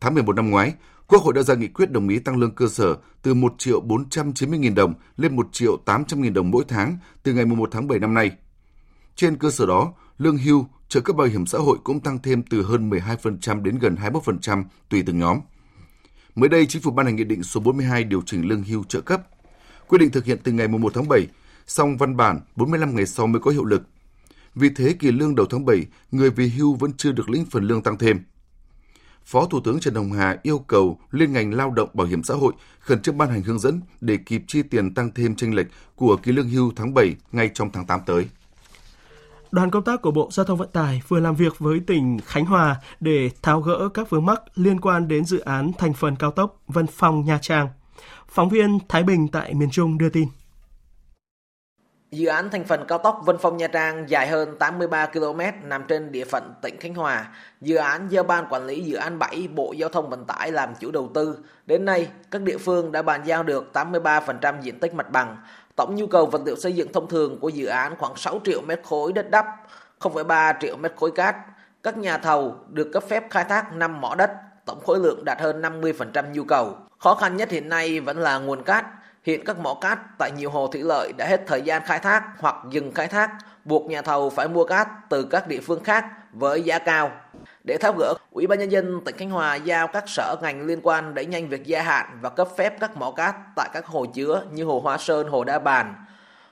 Tháng 0.00 0.14
11 0.14 0.36
năm 0.36 0.50
ngoái, 0.50 0.74
Quốc 1.06 1.22
hội 1.22 1.34
đã 1.34 1.42
ra 1.42 1.54
nghị 1.54 1.68
quyết 1.68 1.90
đồng 1.90 2.08
ý 2.08 2.18
tăng 2.18 2.36
lương 2.36 2.54
cơ 2.54 2.68
sở 2.68 2.96
từ 3.22 3.34
1 3.34 3.54
triệu 3.58 3.80
490 3.80 4.58
nghìn 4.58 4.74
đồng 4.74 4.94
lên 5.16 5.36
1 5.36 5.48
triệu 5.52 5.76
800 5.76 6.22
nghìn 6.22 6.34
đồng 6.34 6.50
mỗi 6.50 6.64
tháng 6.68 6.98
từ 7.22 7.32
ngày 7.32 7.44
1 7.44 7.68
tháng 7.72 7.88
7 7.88 7.98
năm 7.98 8.14
nay. 8.14 8.30
Trên 9.16 9.36
cơ 9.36 9.50
sở 9.50 9.66
đó, 9.66 9.92
lương 10.18 10.38
hưu, 10.38 10.66
trợ 10.88 11.00
cấp 11.00 11.16
bảo 11.16 11.26
hiểm 11.26 11.46
xã 11.46 11.58
hội 11.58 11.78
cũng 11.84 12.00
tăng 12.00 12.18
thêm 12.18 12.42
từ 12.42 12.62
hơn 12.62 12.90
12% 12.90 13.62
đến 13.62 13.78
gần 13.78 13.96
21% 14.02 14.64
tùy 14.88 15.02
từng 15.06 15.18
nhóm. 15.18 15.40
Mới 16.34 16.48
đây, 16.48 16.66
Chính 16.66 16.82
phủ 16.82 16.90
ban 16.90 17.06
hành 17.06 17.16
Nghị 17.16 17.24
định 17.24 17.42
số 17.42 17.60
42 17.60 18.04
điều 18.04 18.22
chỉnh 18.26 18.48
lương 18.48 18.62
hưu 18.62 18.84
trợ 18.84 19.00
cấp. 19.00 19.22
Quyết 19.88 19.98
định 19.98 20.10
thực 20.10 20.24
hiện 20.24 20.38
từ 20.44 20.52
ngày 20.52 20.68
1 20.68 20.94
tháng 20.94 21.08
7, 21.08 21.26
song 21.66 21.96
văn 21.96 22.16
bản 22.16 22.40
45 22.56 22.96
ngày 22.96 23.06
sau 23.06 23.26
mới 23.26 23.40
có 23.40 23.50
hiệu 23.50 23.64
lực. 23.64 23.82
Vì 24.54 24.68
thế, 24.76 24.96
kỳ 24.98 25.12
lương 25.12 25.34
đầu 25.34 25.46
tháng 25.50 25.64
7, 25.64 25.86
người 26.10 26.30
về 26.30 26.48
hưu 26.48 26.74
vẫn 26.74 26.92
chưa 26.96 27.12
được 27.12 27.30
lĩnh 27.30 27.44
phần 27.44 27.64
lương 27.64 27.82
tăng 27.82 27.98
thêm. 27.98 28.20
Phó 29.24 29.46
Thủ 29.46 29.60
tướng 29.60 29.80
Trần 29.80 29.94
Hồng 29.94 30.12
Hà 30.12 30.36
yêu 30.42 30.58
cầu 30.58 30.98
Liên 31.10 31.32
ngành 31.32 31.54
Lao 31.54 31.70
động 31.70 31.88
Bảo 31.94 32.06
hiểm 32.06 32.22
xã 32.22 32.34
hội 32.34 32.52
khẩn 32.80 33.02
trương 33.02 33.18
ban 33.18 33.28
hành 33.28 33.42
hướng 33.42 33.58
dẫn 33.58 33.80
để 34.00 34.16
kịp 34.16 34.42
chi 34.46 34.62
tiền 34.62 34.94
tăng 34.94 35.10
thêm 35.14 35.36
tranh 35.36 35.54
lệch 35.54 35.66
của 35.96 36.16
kỳ 36.16 36.32
lương 36.32 36.48
hưu 36.48 36.72
tháng 36.76 36.94
7 36.94 37.16
ngay 37.32 37.50
trong 37.54 37.70
tháng 37.72 37.86
8 37.86 38.00
tới 38.06 38.26
đoàn 39.54 39.70
công 39.70 39.84
tác 39.84 40.02
của 40.02 40.10
Bộ 40.10 40.28
Giao 40.32 40.46
thông 40.46 40.58
Vận 40.58 40.68
tải 40.72 41.02
vừa 41.08 41.20
làm 41.20 41.34
việc 41.34 41.58
với 41.58 41.80
tỉnh 41.86 42.18
Khánh 42.26 42.44
Hòa 42.44 42.76
để 43.00 43.30
tháo 43.42 43.60
gỡ 43.60 43.88
các 43.94 44.10
vướng 44.10 44.26
mắc 44.26 44.42
liên 44.54 44.80
quan 44.80 45.08
đến 45.08 45.24
dự 45.24 45.38
án 45.38 45.72
thành 45.78 45.92
phần 45.92 46.16
cao 46.16 46.30
tốc 46.30 46.62
Vân 46.66 46.86
Phong 46.86 47.24
Nha 47.24 47.38
Trang. 47.42 47.68
Phóng 48.28 48.48
viên 48.48 48.78
Thái 48.88 49.02
Bình 49.02 49.28
tại 49.28 49.54
miền 49.54 49.70
Trung 49.70 49.98
đưa 49.98 50.08
tin. 50.08 50.28
Dự 52.10 52.26
án 52.26 52.50
thành 52.50 52.64
phần 52.64 52.84
cao 52.88 52.98
tốc 52.98 53.20
Vân 53.24 53.36
Phong 53.40 53.56
Nha 53.56 53.66
Trang 53.66 54.10
dài 54.10 54.28
hơn 54.28 54.56
83 54.58 55.06
km 55.06 55.40
nằm 55.62 55.84
trên 55.88 56.12
địa 56.12 56.24
phận 56.24 56.54
tỉnh 56.62 56.76
Khánh 56.80 56.94
Hòa. 56.94 57.26
Dự 57.60 57.76
án 57.76 58.08
do 58.08 58.22
Ban 58.22 58.46
Quản 58.50 58.66
lý 58.66 58.80
Dự 58.80 58.96
án 58.96 59.18
7 59.18 59.48
Bộ 59.54 59.72
Giao 59.72 59.88
thông 59.88 60.10
Vận 60.10 60.24
tải 60.24 60.52
làm 60.52 60.74
chủ 60.80 60.90
đầu 60.90 61.10
tư. 61.14 61.38
Đến 61.66 61.84
nay, 61.84 62.08
các 62.30 62.42
địa 62.42 62.58
phương 62.58 62.92
đã 62.92 63.02
bàn 63.02 63.20
giao 63.24 63.42
được 63.42 63.70
83% 63.72 64.60
diện 64.60 64.78
tích 64.78 64.94
mặt 64.94 65.10
bằng, 65.10 65.36
Tổng 65.76 65.94
nhu 65.94 66.06
cầu 66.06 66.26
vật 66.26 66.40
liệu 66.44 66.56
xây 66.56 66.72
dựng 66.72 66.92
thông 66.92 67.08
thường 67.08 67.38
của 67.40 67.48
dự 67.48 67.66
án 67.66 67.96
khoảng 67.98 68.16
6 68.16 68.40
triệu 68.44 68.60
mét 68.60 68.80
khối 68.84 69.12
đất 69.12 69.30
đắp, 69.30 69.46
0,3 70.00 70.54
triệu 70.60 70.76
mét 70.76 70.92
khối 70.96 71.10
cát. 71.10 71.36
Các 71.82 71.96
nhà 71.96 72.18
thầu 72.18 72.56
được 72.68 72.90
cấp 72.92 73.04
phép 73.08 73.24
khai 73.30 73.44
thác 73.44 73.72
5 73.72 74.00
mỏ 74.00 74.14
đất, 74.14 74.30
tổng 74.66 74.80
khối 74.84 74.98
lượng 74.98 75.24
đạt 75.24 75.40
hơn 75.40 75.62
50% 75.62 76.32
nhu 76.32 76.44
cầu. 76.44 76.76
Khó 76.98 77.14
khăn 77.14 77.36
nhất 77.36 77.50
hiện 77.50 77.68
nay 77.68 78.00
vẫn 78.00 78.18
là 78.18 78.38
nguồn 78.38 78.62
cát. 78.62 78.84
Hiện 79.24 79.44
các 79.44 79.58
mỏ 79.58 79.74
cát 79.74 79.98
tại 80.18 80.30
nhiều 80.36 80.50
hồ 80.50 80.66
thủy 80.66 80.82
lợi 80.82 81.12
đã 81.16 81.26
hết 81.26 81.42
thời 81.46 81.62
gian 81.62 81.82
khai 81.84 81.98
thác 81.98 82.22
hoặc 82.38 82.56
dừng 82.70 82.92
khai 82.92 83.06
thác, 83.06 83.30
buộc 83.64 83.86
nhà 83.86 84.02
thầu 84.02 84.30
phải 84.30 84.48
mua 84.48 84.64
cát 84.64 84.88
từ 85.08 85.22
các 85.22 85.48
địa 85.48 85.60
phương 85.60 85.84
khác 85.84 86.04
với 86.32 86.62
giá 86.62 86.78
cao. 86.78 87.10
Để 87.64 87.76
tháo 87.76 87.92
gỡ, 87.98 88.14
Ủy 88.30 88.46
ban 88.46 88.58
nhân 88.58 88.72
dân 88.72 89.00
tỉnh 89.04 89.16
Khánh 89.16 89.30
Hòa 89.30 89.54
giao 89.54 89.86
các 89.86 90.04
sở 90.06 90.36
ngành 90.42 90.66
liên 90.66 90.80
quan 90.82 91.14
đẩy 91.14 91.26
nhanh 91.26 91.48
việc 91.48 91.64
gia 91.64 91.82
hạn 91.82 92.18
và 92.20 92.30
cấp 92.30 92.48
phép 92.56 92.80
các 92.80 92.96
mỏ 92.96 93.10
cát 93.10 93.34
tại 93.56 93.70
các 93.72 93.86
hồ 93.86 94.06
chứa 94.06 94.42
như 94.52 94.64
hồ 94.64 94.80
Hoa 94.80 94.98
Sơn, 94.98 95.28
hồ 95.28 95.44
Đa 95.44 95.58
Bàn. 95.58 95.94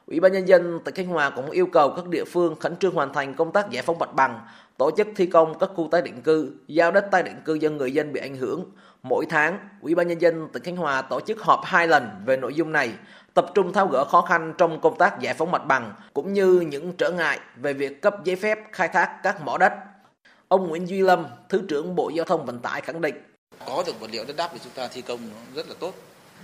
Ủy 0.07 0.21
ban 0.21 0.33
nhân 0.33 0.49
dân 0.49 0.81
tỉnh 0.85 0.95
Khánh 0.95 1.07
Hòa 1.07 1.31
cũng 1.31 1.51
yêu 1.51 1.67
cầu 1.67 1.93
các 1.97 2.09
địa 2.09 2.25
phương 2.25 2.61
khẩn 2.61 2.77
trương 2.77 2.95
hoàn 2.95 3.13
thành 3.13 3.35
công 3.35 3.53
tác 3.53 3.71
giải 3.71 3.83
phóng 3.83 3.99
mặt 3.99 4.15
bằng, 4.15 4.41
tổ 4.79 4.91
chức 4.97 5.09
thi 5.17 5.27
công 5.27 5.59
các 5.59 5.71
khu 5.75 5.89
tái 5.91 6.03
định 6.03 6.23
cư, 6.23 6.53
giao 6.67 6.91
đất 6.91 7.07
tái 7.11 7.23
định 7.23 7.41
cư 7.45 7.59
cho 7.59 7.71
người 7.71 7.93
dân 7.93 8.13
bị 8.13 8.21
ảnh 8.21 8.37
hưởng. 8.37 8.65
Mỗi 9.03 9.27
tháng, 9.27 9.59
Ủy 9.81 9.95
ban 9.95 10.09
nhân 10.09 10.21
dân 10.21 10.49
tỉnh 10.53 10.63
Khánh 10.63 10.77
Hòa 10.77 11.03
tổ 11.03 11.21
chức 11.21 11.43
họp 11.43 11.61
hai 11.65 11.89
lần 11.89 12.23
về 12.25 12.37
nội 12.37 12.55
dung 12.55 12.73
này, 12.73 12.93
tập 13.35 13.47
trung 13.55 13.73
tháo 13.73 13.87
gỡ 13.87 14.05
khó 14.05 14.23
khăn 14.23 14.55
trong 14.59 14.81
công 14.81 14.99
tác 14.99 15.21
giải 15.21 15.35
phóng 15.35 15.51
mặt 15.51 15.67
bằng 15.67 15.95
cũng 16.15 16.33
như 16.33 16.61
những 16.61 16.93
trở 16.97 17.11
ngại 17.11 17.41
về 17.57 17.73
việc 17.73 18.03
cấp 18.03 18.15
giấy 18.25 18.37
phép 18.37 18.59
khai 18.73 18.89
thác 18.89 19.21
các 19.23 19.41
mỏ 19.41 19.59
đất 19.59 19.73
Ông 20.49 20.69
Nguyễn 20.69 20.89
Duy 20.89 21.01
Lâm, 21.01 21.27
Thứ 21.49 21.63
trưởng 21.69 21.95
Bộ 21.95 22.09
Giao 22.09 22.25
thông 22.25 22.47
Vận 22.47 22.59
tải 22.59 22.81
khẳng 22.81 23.01
định. 23.01 23.15
Có 23.67 23.83
được 23.87 24.01
vật 24.01 24.11
liệu 24.11 24.25
đất 24.25 24.37
đắp 24.37 24.51
thì 24.53 24.59
chúng 24.65 24.73
ta 24.73 24.89
thi 24.89 25.03
công 25.03 25.21
nó 25.31 25.37
rất 25.55 25.69
là 25.69 25.75
tốt. 25.81 25.95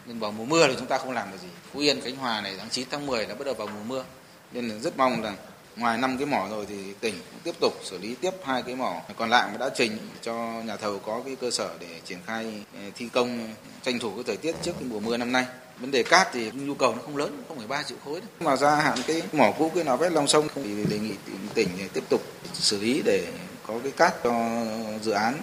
Nhưng 0.06 0.18
vào 0.18 0.32
mùa 0.32 0.44
mưa 0.44 0.66
thì 0.66 0.74
chúng 0.78 0.86
ta 0.86 0.98
không 0.98 1.12
làm 1.12 1.30
được 1.30 1.36
gì. 1.40 1.48
Phú 1.72 1.80
Yên, 1.80 2.00
Khánh 2.00 2.16
Hòa 2.16 2.40
này 2.40 2.54
tháng 2.58 2.68
9, 2.68 2.88
tháng 2.90 3.06
10 3.06 3.26
đã 3.26 3.34
bắt 3.34 3.44
đầu 3.44 3.54
vào 3.54 3.66
mùa 3.66 3.84
mưa. 3.86 4.04
Nên 4.52 4.68
là 4.68 4.74
rất 4.78 4.96
mong 4.98 5.22
rằng 5.22 5.36
ngoài 5.78 5.98
năm 5.98 6.16
cái 6.18 6.26
mỏ 6.26 6.46
rồi 6.50 6.66
thì 6.68 6.76
tỉnh 7.00 7.14
cũng 7.14 7.40
tiếp 7.44 7.54
tục 7.60 7.72
xử 7.84 7.98
lý 7.98 8.14
tiếp 8.14 8.30
hai 8.44 8.62
cái 8.62 8.74
mỏ 8.74 8.94
còn 9.16 9.30
lại 9.30 9.48
mà 9.52 9.58
đã 9.58 9.70
trình 9.74 9.98
cho 10.22 10.34
nhà 10.64 10.76
thầu 10.76 10.98
có 10.98 11.22
cái 11.24 11.36
cơ 11.40 11.50
sở 11.50 11.70
để 11.80 11.86
triển 12.04 12.18
khai 12.26 12.64
ờ, 12.74 12.80
thi 12.96 13.08
công, 13.12 13.54
tranh 13.82 13.98
thủ 13.98 14.10
cái 14.14 14.24
thời 14.26 14.36
tiết 14.36 14.54
trước 14.62 14.72
cái 14.80 14.88
mùa 14.88 15.00
mưa 15.00 15.16
năm 15.16 15.32
nay 15.32 15.46
vấn 15.80 15.90
đề 15.90 16.02
cát 16.02 16.28
thì 16.32 16.50
nhu 16.50 16.74
cầu 16.74 16.94
nó 16.94 17.02
không 17.02 17.16
lớn, 17.16 17.42
không 17.48 17.58
phải 17.58 17.66
ba 17.66 17.82
triệu 17.82 17.98
khối 18.04 18.20
đấy. 18.20 18.30
mà 18.40 18.56
gia 18.56 18.76
hạn 18.76 18.98
cái 19.06 19.22
mỏ 19.32 19.52
cũ 19.58 19.70
cái 19.74 19.84
nào 19.84 19.96
vét 19.96 20.12
lòng 20.12 20.26
sông 20.26 20.48
thì 20.54 20.84
đề 20.84 20.98
nghị 20.98 21.14
tỉnh 21.54 21.68
tiếp 21.92 22.04
tục 22.08 22.22
xử 22.52 22.80
lý 22.80 23.02
để 23.04 23.26
có 23.66 23.74
cái 23.82 23.92
cát 23.92 24.14
cho 24.24 24.64
dự 25.02 25.12
án. 25.12 25.34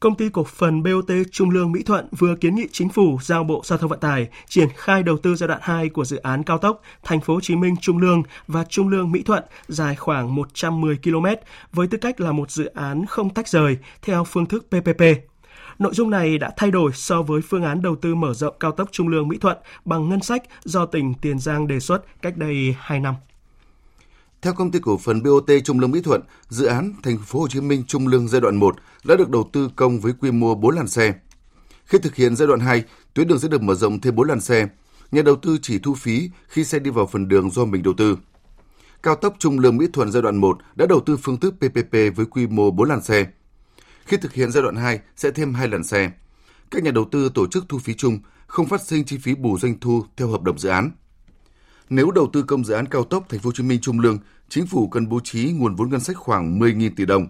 Công 0.00 0.14
ty 0.14 0.28
cổ 0.28 0.44
phần 0.44 0.82
BOT 0.82 1.10
Trung 1.32 1.50
Lương 1.50 1.72
Mỹ 1.72 1.82
Thuận 1.82 2.08
vừa 2.18 2.34
kiến 2.36 2.54
nghị 2.54 2.66
chính 2.72 2.88
phủ 2.88 3.18
giao 3.22 3.44
Bộ 3.44 3.62
Giao 3.64 3.78
thông 3.78 3.90
Vận 3.90 4.00
tải 4.00 4.28
triển 4.48 4.68
khai 4.76 5.02
đầu 5.02 5.16
tư 5.18 5.34
giai 5.34 5.48
đoạn 5.48 5.60
2 5.62 5.88
của 5.88 6.04
dự 6.04 6.16
án 6.16 6.42
cao 6.42 6.58
tốc 6.58 6.82
Thành 7.02 7.20
phố 7.20 7.34
Hồ 7.34 7.40
Chí 7.40 7.56
Minh 7.56 7.76
Trung 7.80 7.98
Lương 7.98 8.22
và 8.46 8.64
Trung 8.64 8.88
Lương 8.88 9.12
Mỹ 9.12 9.22
Thuận 9.22 9.44
dài 9.68 9.96
khoảng 9.96 10.34
110 10.34 10.98
km 11.04 11.26
với 11.72 11.86
tư 11.86 11.98
cách 11.98 12.20
là 12.20 12.32
một 12.32 12.50
dự 12.50 12.64
án 12.64 13.06
không 13.06 13.34
tách 13.34 13.48
rời 13.48 13.76
theo 14.02 14.24
phương 14.24 14.46
thức 14.46 14.66
PPP. 14.70 15.02
Nội 15.78 15.94
dung 15.94 16.10
này 16.10 16.38
đã 16.38 16.52
thay 16.56 16.70
đổi 16.70 16.92
so 16.94 17.22
với 17.22 17.40
phương 17.40 17.64
án 17.64 17.82
đầu 17.82 17.96
tư 17.96 18.14
mở 18.14 18.34
rộng 18.34 18.54
cao 18.60 18.72
tốc 18.72 18.88
Trung 18.92 19.08
Lương 19.08 19.28
Mỹ 19.28 19.38
Thuận 19.38 19.58
bằng 19.84 20.08
ngân 20.08 20.20
sách 20.20 20.42
do 20.64 20.86
tỉnh 20.86 21.14
Tiền 21.14 21.38
Giang 21.38 21.66
đề 21.66 21.80
xuất 21.80 22.22
cách 22.22 22.36
đây 22.36 22.76
2 22.78 23.00
năm. 23.00 23.14
Theo 24.42 24.54
công 24.54 24.70
ty 24.70 24.78
cổ 24.78 24.98
phần 24.98 25.22
BOT 25.22 25.50
Trung 25.64 25.80
Lương 25.80 25.90
Mỹ 25.90 26.00
Thuận, 26.00 26.22
dự 26.48 26.66
án 26.66 26.92
Thành 27.02 27.18
phố 27.18 27.40
Hồ 27.40 27.48
Chí 27.48 27.60
Minh 27.60 27.84
Trung 27.86 28.08
Lương 28.08 28.28
giai 28.28 28.40
đoạn 28.40 28.56
1 28.56 28.76
đã 29.04 29.16
được 29.16 29.30
đầu 29.30 29.50
tư 29.52 29.70
công 29.76 30.00
với 30.00 30.12
quy 30.12 30.30
mô 30.30 30.54
4 30.54 30.74
làn 30.74 30.88
xe. 30.88 31.14
Khi 31.84 31.98
thực 31.98 32.14
hiện 32.14 32.36
giai 32.36 32.48
đoạn 32.48 32.60
2, 32.60 32.84
tuyến 33.14 33.28
đường 33.28 33.38
sẽ 33.38 33.48
được 33.48 33.62
mở 33.62 33.74
rộng 33.74 34.00
thêm 34.00 34.14
4 34.14 34.28
làn 34.28 34.40
xe. 34.40 34.68
Nhà 35.12 35.22
đầu 35.22 35.36
tư 35.36 35.58
chỉ 35.62 35.78
thu 35.78 35.94
phí 35.94 36.30
khi 36.48 36.64
xe 36.64 36.78
đi 36.78 36.90
vào 36.90 37.06
phần 37.06 37.28
đường 37.28 37.50
do 37.50 37.64
mình 37.64 37.82
đầu 37.82 37.94
tư. 37.96 38.18
Cao 39.02 39.14
tốc 39.14 39.36
Trung 39.38 39.58
Lương 39.58 39.76
Mỹ 39.76 39.86
Thuận 39.92 40.12
giai 40.12 40.22
đoạn 40.22 40.36
1 40.36 40.58
đã 40.74 40.86
đầu 40.86 41.00
tư 41.00 41.16
phương 41.16 41.40
thức 41.40 41.54
PPP 41.58 41.92
với 41.92 42.26
quy 42.30 42.46
mô 42.46 42.70
4 42.70 42.88
làn 42.88 43.02
xe. 43.02 43.26
Khi 44.04 44.16
thực 44.16 44.32
hiện 44.32 44.52
giai 44.52 44.62
đoạn 44.62 44.76
2 44.76 45.00
sẽ 45.16 45.30
thêm 45.30 45.54
2 45.54 45.68
làn 45.68 45.84
xe. 45.84 46.10
Các 46.70 46.82
nhà 46.82 46.90
đầu 46.90 47.04
tư 47.12 47.30
tổ 47.34 47.46
chức 47.46 47.64
thu 47.68 47.78
phí 47.78 47.94
chung, 47.94 48.18
không 48.46 48.66
phát 48.66 48.82
sinh 48.82 49.04
chi 49.04 49.18
phí 49.18 49.34
bù 49.34 49.58
doanh 49.58 49.80
thu 49.80 50.04
theo 50.16 50.28
hợp 50.28 50.42
đồng 50.42 50.58
dự 50.58 50.68
án. 50.68 50.90
Nếu 51.90 52.10
đầu 52.10 52.30
tư 52.32 52.42
công 52.42 52.64
dự 52.64 52.74
án 52.74 52.86
cao 52.86 53.04
tốc 53.04 53.26
Thành 53.28 53.40
phố 53.40 53.48
Hồ 53.48 53.52
Chí 53.52 53.62
Minh 53.62 53.80
Trung 53.80 54.00
Lương, 54.00 54.18
chính 54.48 54.66
phủ 54.66 54.88
cần 54.88 55.08
bố 55.08 55.20
trí 55.24 55.52
nguồn 55.52 55.74
vốn 55.74 55.90
ngân 55.90 56.00
sách 56.00 56.16
khoảng 56.16 56.58
10.000 56.58 56.90
tỷ 56.96 57.06
đồng. 57.06 57.26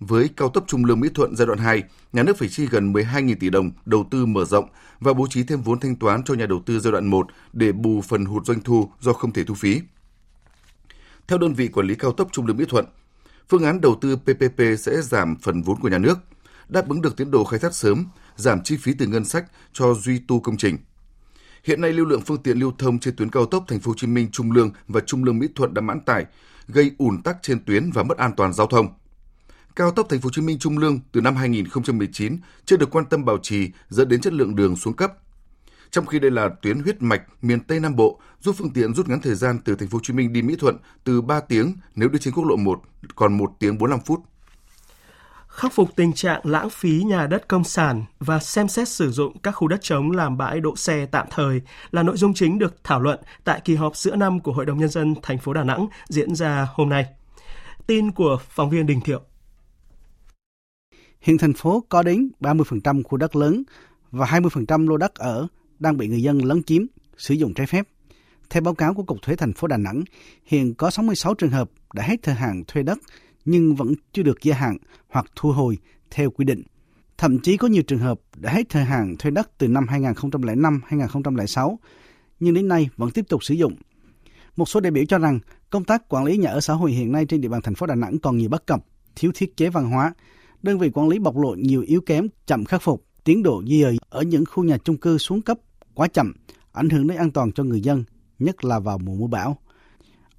Với 0.00 0.30
cao 0.36 0.48
tốc 0.48 0.64
Trung 0.66 0.84
Lương 0.84 1.00
Mỹ 1.00 1.08
Thuận 1.14 1.36
giai 1.36 1.46
đoạn 1.46 1.58
2, 1.58 1.82
nhà 2.12 2.22
nước 2.22 2.38
phải 2.38 2.48
chi 2.48 2.66
gần 2.70 2.92
12.000 2.92 3.36
tỷ 3.40 3.50
đồng 3.50 3.70
đầu 3.84 4.06
tư 4.10 4.26
mở 4.26 4.44
rộng 4.44 4.68
và 5.00 5.12
bố 5.12 5.26
trí 5.30 5.42
thêm 5.42 5.62
vốn 5.62 5.80
thanh 5.80 5.96
toán 5.96 6.24
cho 6.24 6.34
nhà 6.34 6.46
đầu 6.46 6.62
tư 6.66 6.80
giai 6.80 6.92
đoạn 6.92 7.06
1 7.06 7.26
để 7.52 7.72
bù 7.72 8.00
phần 8.00 8.24
hụt 8.24 8.46
doanh 8.46 8.60
thu 8.60 8.90
do 9.00 9.12
không 9.12 9.32
thể 9.32 9.44
thu 9.44 9.54
phí. 9.54 9.80
Theo 11.28 11.38
đơn 11.38 11.54
vị 11.54 11.68
quản 11.68 11.86
lý 11.86 11.94
cao 11.94 12.12
tốc 12.12 12.28
Trung 12.32 12.46
Lương 12.46 12.56
Mỹ 12.56 12.64
Thuận, 12.68 12.84
phương 13.48 13.64
án 13.64 13.80
đầu 13.80 13.98
tư 14.00 14.16
PPP 14.16 14.60
sẽ 14.78 15.02
giảm 15.02 15.36
phần 15.42 15.62
vốn 15.62 15.80
của 15.80 15.88
nhà 15.88 15.98
nước, 15.98 16.18
đáp 16.68 16.88
ứng 16.88 17.02
được 17.02 17.16
tiến 17.16 17.30
độ 17.30 17.44
khai 17.44 17.60
thác 17.60 17.74
sớm, 17.74 18.06
giảm 18.36 18.62
chi 18.62 18.76
phí 18.76 18.94
từ 18.98 19.06
ngân 19.06 19.24
sách 19.24 19.44
cho 19.72 19.94
duy 19.94 20.18
tu 20.28 20.40
công 20.40 20.56
trình. 20.56 20.78
Hiện 21.66 21.80
nay 21.80 21.92
lưu 21.92 22.06
lượng 22.06 22.20
phương 22.20 22.42
tiện 22.42 22.58
lưu 22.58 22.72
thông 22.78 22.98
trên 22.98 23.16
tuyến 23.16 23.30
cao 23.30 23.46
tốc 23.46 23.64
Thành 23.68 23.80
phố 23.80 23.90
Hồ 23.90 23.94
Chí 23.96 24.06
Minh 24.06 24.28
Trung 24.32 24.52
Lương 24.52 24.70
và 24.88 25.00
Trung 25.00 25.24
Lương 25.24 25.38
Mỹ 25.38 25.48
Thuận 25.54 25.74
đã 25.74 25.80
mãn 25.82 26.00
tải, 26.00 26.26
gây 26.68 26.90
ùn 26.98 27.22
tắc 27.22 27.36
trên 27.42 27.64
tuyến 27.64 27.90
và 27.90 28.02
mất 28.02 28.18
an 28.18 28.32
toàn 28.36 28.52
giao 28.52 28.66
thông. 28.66 28.88
Cao 29.76 29.90
tốc 29.90 30.06
Thành 30.08 30.20
phố 30.20 30.26
Hồ 30.26 30.30
Chí 30.32 30.42
Minh 30.42 30.58
Trung 30.58 30.78
Lương 30.78 31.00
từ 31.12 31.20
năm 31.20 31.36
2019 31.36 32.38
chưa 32.64 32.76
được 32.76 32.90
quan 32.90 33.04
tâm 33.04 33.24
bảo 33.24 33.38
trì 33.42 33.70
dẫn 33.88 34.08
đến 34.08 34.20
chất 34.20 34.32
lượng 34.32 34.56
đường 34.56 34.76
xuống 34.76 34.94
cấp. 34.94 35.12
Trong 35.90 36.06
khi 36.06 36.18
đây 36.18 36.30
là 36.30 36.48
tuyến 36.62 36.78
huyết 36.78 37.02
mạch 37.02 37.22
miền 37.42 37.60
Tây 37.60 37.80
Nam 37.80 37.96
Bộ, 37.96 38.20
giúp 38.40 38.54
phương 38.58 38.72
tiện 38.72 38.94
rút 38.94 39.08
ngắn 39.08 39.20
thời 39.20 39.34
gian 39.34 39.58
từ 39.64 39.74
Thành 39.74 39.88
phố 39.88 39.96
Hồ 39.96 40.02
Chí 40.02 40.12
Minh 40.12 40.32
đi 40.32 40.42
Mỹ 40.42 40.56
Thuận 40.58 40.76
từ 41.04 41.22
3 41.22 41.40
tiếng 41.40 41.72
nếu 41.94 42.08
đi 42.08 42.18
trên 42.18 42.34
quốc 42.34 42.44
lộ 42.44 42.56
1 42.56 42.82
còn 43.14 43.38
1 43.38 43.52
tiếng 43.58 43.78
45 43.78 44.00
phút 44.06 44.20
khắc 45.56 45.72
phục 45.72 45.96
tình 45.96 46.12
trạng 46.12 46.40
lãng 46.44 46.70
phí 46.70 47.02
nhà 47.06 47.26
đất 47.26 47.48
công 47.48 47.64
sản 47.64 48.04
và 48.18 48.38
xem 48.38 48.68
xét 48.68 48.88
sử 48.88 49.10
dụng 49.10 49.38
các 49.38 49.50
khu 49.50 49.68
đất 49.68 49.82
trống 49.82 50.10
làm 50.10 50.36
bãi 50.36 50.60
đỗ 50.60 50.76
xe 50.76 51.06
tạm 51.06 51.26
thời 51.30 51.60
là 51.90 52.02
nội 52.02 52.16
dung 52.16 52.34
chính 52.34 52.58
được 52.58 52.84
thảo 52.84 53.00
luận 53.00 53.20
tại 53.44 53.60
kỳ 53.64 53.74
họp 53.74 53.96
giữa 53.96 54.16
năm 54.16 54.40
của 54.40 54.52
Hội 54.52 54.66
đồng 54.66 54.78
nhân 54.78 54.88
dân 54.88 55.14
thành 55.22 55.38
phố 55.38 55.52
Đà 55.52 55.64
Nẵng 55.64 55.86
diễn 56.08 56.34
ra 56.34 56.68
hôm 56.74 56.88
nay. 56.88 57.06
Tin 57.86 58.10
của 58.10 58.38
phóng 58.48 58.70
viên 58.70 58.86
Đình 58.86 59.00
Thiệu. 59.00 59.20
Hiện 61.20 61.38
thành 61.38 61.52
phố 61.52 61.84
có 61.88 62.02
đến 62.02 62.28
30% 62.40 63.02
khu 63.02 63.18
đất 63.18 63.36
lớn 63.36 63.62
và 64.10 64.26
20% 64.26 64.88
lô 64.88 64.96
đất 64.96 65.14
ở 65.14 65.46
đang 65.78 65.96
bị 65.96 66.08
người 66.08 66.22
dân 66.22 66.38
lấn 66.38 66.62
chiếm, 66.62 66.82
sử 67.16 67.34
dụng 67.34 67.54
trái 67.54 67.66
phép. 67.66 67.88
Theo 68.50 68.62
báo 68.62 68.74
cáo 68.74 68.94
của 68.94 69.02
Cục 69.02 69.22
Thuế 69.22 69.36
thành 69.36 69.52
phố 69.52 69.66
Đà 69.66 69.76
Nẵng, 69.76 70.02
hiện 70.44 70.74
có 70.74 70.90
66 70.90 71.34
trường 71.34 71.50
hợp 71.50 71.70
đã 71.94 72.02
hết 72.02 72.16
thời 72.22 72.34
hạn 72.34 72.62
thuê 72.66 72.82
đất 72.82 72.98
nhưng 73.46 73.74
vẫn 73.74 73.94
chưa 74.12 74.22
được 74.22 74.42
gia 74.42 74.54
hạn 74.54 74.76
hoặc 75.08 75.26
thu 75.36 75.52
hồi 75.52 75.78
theo 76.10 76.30
quy 76.30 76.44
định. 76.44 76.62
Thậm 77.18 77.38
chí 77.38 77.56
có 77.56 77.68
nhiều 77.68 77.82
trường 77.82 77.98
hợp 77.98 78.20
đã 78.36 78.52
hết 78.52 78.68
thời 78.68 78.84
hạn 78.84 79.16
thuê 79.18 79.30
đất 79.30 79.50
từ 79.58 79.68
năm 79.68 79.86
2005-2006, 79.90 81.76
nhưng 82.40 82.54
đến 82.54 82.68
nay 82.68 82.88
vẫn 82.96 83.10
tiếp 83.10 83.24
tục 83.28 83.44
sử 83.44 83.54
dụng. 83.54 83.76
Một 84.56 84.68
số 84.68 84.80
đại 84.80 84.90
biểu 84.90 85.04
cho 85.04 85.18
rằng 85.18 85.38
công 85.70 85.84
tác 85.84 86.08
quản 86.08 86.24
lý 86.24 86.36
nhà 86.36 86.50
ở 86.50 86.60
xã 86.60 86.74
hội 86.74 86.92
hiện 86.92 87.12
nay 87.12 87.26
trên 87.26 87.40
địa 87.40 87.48
bàn 87.48 87.62
thành 87.62 87.74
phố 87.74 87.86
Đà 87.86 87.94
Nẵng 87.94 88.18
còn 88.18 88.36
nhiều 88.36 88.48
bất 88.48 88.66
cập, 88.66 88.84
thiếu 89.16 89.30
thiết 89.34 89.56
chế 89.56 89.70
văn 89.70 89.90
hóa, 89.90 90.14
đơn 90.62 90.78
vị 90.78 90.90
quản 90.90 91.08
lý 91.08 91.18
bộc 91.18 91.36
lộ 91.36 91.54
nhiều 91.54 91.82
yếu 91.82 92.00
kém, 92.00 92.28
chậm 92.46 92.64
khắc 92.64 92.82
phục, 92.82 93.04
tiến 93.24 93.42
độ 93.42 93.62
di 93.66 93.82
dời 93.82 93.96
ở 94.08 94.22
những 94.22 94.44
khu 94.46 94.64
nhà 94.64 94.78
chung 94.78 94.96
cư 94.96 95.18
xuống 95.18 95.42
cấp 95.42 95.58
quá 95.94 96.08
chậm, 96.08 96.32
ảnh 96.72 96.88
hưởng 96.88 97.06
đến 97.06 97.18
an 97.18 97.30
toàn 97.30 97.52
cho 97.52 97.64
người 97.64 97.80
dân, 97.80 98.04
nhất 98.38 98.64
là 98.64 98.78
vào 98.78 98.98
mùa 98.98 99.14
mưa 99.14 99.26
bão. 99.26 99.58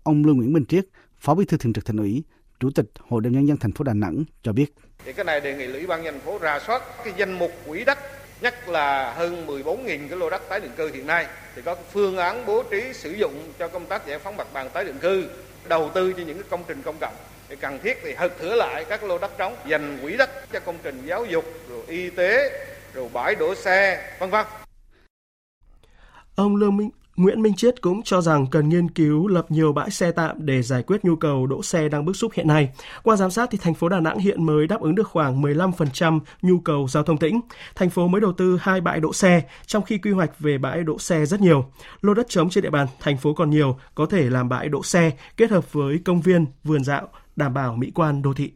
Ông 0.03 0.25
Lương 0.25 0.37
Nguyễn 0.37 0.53
Minh 0.53 0.65
Triết, 0.65 0.87
Phó 1.19 1.35
Bí 1.35 1.45
thư 1.45 1.57
Thường 1.57 1.73
trực 1.73 1.85
Thành 1.85 1.97
ủy, 1.97 2.23
Chủ 2.59 2.69
tịch 2.75 2.85
Hội 3.09 3.21
đồng 3.21 3.33
nhân 3.33 3.47
dân 3.47 3.57
thành 3.57 3.71
phố 3.71 3.83
Đà 3.83 3.93
Nẵng 3.93 4.23
cho 4.43 4.53
biết. 4.53 4.73
Thì 5.05 5.13
cái 5.13 5.25
này 5.25 5.41
đề 5.41 5.55
nghị 5.55 5.65
Ủy 5.65 5.87
ban 5.87 6.03
nhân 6.03 6.13
thành 6.13 6.25
phố 6.25 6.39
rà 6.41 6.59
soát 6.59 6.81
cái 7.03 7.13
danh 7.17 7.31
mục 7.31 7.51
quỹ 7.67 7.85
đất 7.85 7.97
nhất 8.41 8.69
là 8.69 9.13
hơn 9.13 9.47
14.000 9.47 9.85
cái 10.09 10.19
lô 10.19 10.29
đất 10.29 10.41
tái 10.49 10.59
định 10.59 10.71
cư 10.77 10.91
hiện 10.93 11.07
nay. 11.07 11.27
Thì 11.55 11.61
có 11.61 11.75
phương 11.91 12.17
án 12.17 12.45
bố 12.45 12.63
trí 12.63 12.93
sử 12.93 13.11
dụng 13.11 13.53
cho 13.59 13.67
công 13.67 13.85
tác 13.85 14.07
giải 14.07 14.19
phóng 14.19 14.37
mặt 14.37 14.47
bằng 14.53 14.69
tái 14.69 14.85
định 14.85 14.99
cư, 14.99 15.29
đầu 15.67 15.91
tư 15.93 16.13
cho 16.13 16.23
những 16.23 16.37
cái 16.37 16.47
công 16.49 16.63
trình 16.67 16.81
công 16.81 16.97
cộng. 16.99 17.13
Thì 17.49 17.55
cần 17.55 17.79
thiết 17.83 17.97
thì 18.03 18.13
hật 18.13 18.37
thửa 18.39 18.55
lại 18.55 18.85
các 18.89 19.03
lô 19.03 19.17
đất 19.17 19.31
trống 19.37 19.55
dành 19.67 19.97
quỹ 20.01 20.17
đất 20.17 20.29
cho 20.53 20.59
công 20.59 20.77
trình 20.83 21.01
giáo 21.05 21.25
dục 21.25 21.45
rồi 21.69 21.81
y 21.87 22.09
tế 22.09 22.59
rồi 22.93 23.09
bãi 23.13 23.35
đổ 23.35 23.55
xe 23.55 24.11
vân 24.19 24.29
vân. 24.29 24.45
Ông 26.35 26.55
Lương 26.55 26.77
Minh 26.77 26.89
Nguyễn 27.17 27.41
Minh 27.41 27.53
Chiết 27.53 27.81
cũng 27.81 28.03
cho 28.03 28.21
rằng 28.21 28.47
cần 28.47 28.69
nghiên 28.69 28.89
cứu 28.89 29.27
lập 29.27 29.45
nhiều 29.49 29.73
bãi 29.73 29.91
xe 29.91 30.11
tạm 30.11 30.35
để 30.39 30.61
giải 30.61 30.83
quyết 30.83 31.05
nhu 31.05 31.15
cầu 31.15 31.47
đỗ 31.47 31.63
xe 31.63 31.89
đang 31.89 32.05
bức 32.05 32.15
xúc 32.15 32.31
hiện 32.35 32.47
nay. 32.47 32.69
Qua 33.03 33.15
giám 33.15 33.31
sát 33.31 33.49
thì 33.51 33.57
thành 33.57 33.73
phố 33.73 33.89
Đà 33.89 33.99
Nẵng 33.99 34.19
hiện 34.19 34.45
mới 34.45 34.67
đáp 34.67 34.81
ứng 34.81 34.95
được 34.95 35.07
khoảng 35.07 35.41
15% 35.41 36.19
nhu 36.41 36.59
cầu 36.59 36.87
giao 36.87 37.03
thông 37.03 37.17
tĩnh. 37.17 37.39
Thành 37.75 37.89
phố 37.89 38.07
mới 38.07 38.21
đầu 38.21 38.33
tư 38.33 38.57
hai 38.61 38.81
bãi 38.81 38.99
đỗ 38.99 39.13
xe, 39.13 39.41
trong 39.65 39.83
khi 39.83 39.97
quy 39.97 40.11
hoạch 40.11 40.39
về 40.39 40.57
bãi 40.57 40.83
đỗ 40.83 40.99
xe 40.99 41.25
rất 41.25 41.41
nhiều. 41.41 41.65
Lô 42.01 42.13
đất 42.13 42.29
trống 42.29 42.49
trên 42.49 42.63
địa 42.63 42.69
bàn 42.69 42.87
thành 42.99 43.17
phố 43.17 43.33
còn 43.33 43.49
nhiều, 43.49 43.77
có 43.95 44.05
thể 44.05 44.29
làm 44.29 44.49
bãi 44.49 44.69
đỗ 44.69 44.83
xe 44.83 45.11
kết 45.37 45.51
hợp 45.51 45.73
với 45.73 45.99
công 46.05 46.21
viên, 46.21 46.45
vườn 46.63 46.83
dạo, 46.83 47.07
đảm 47.35 47.53
bảo 47.53 47.75
mỹ 47.75 47.91
quan 47.95 48.21
đô 48.21 48.33
thị. 48.33 48.51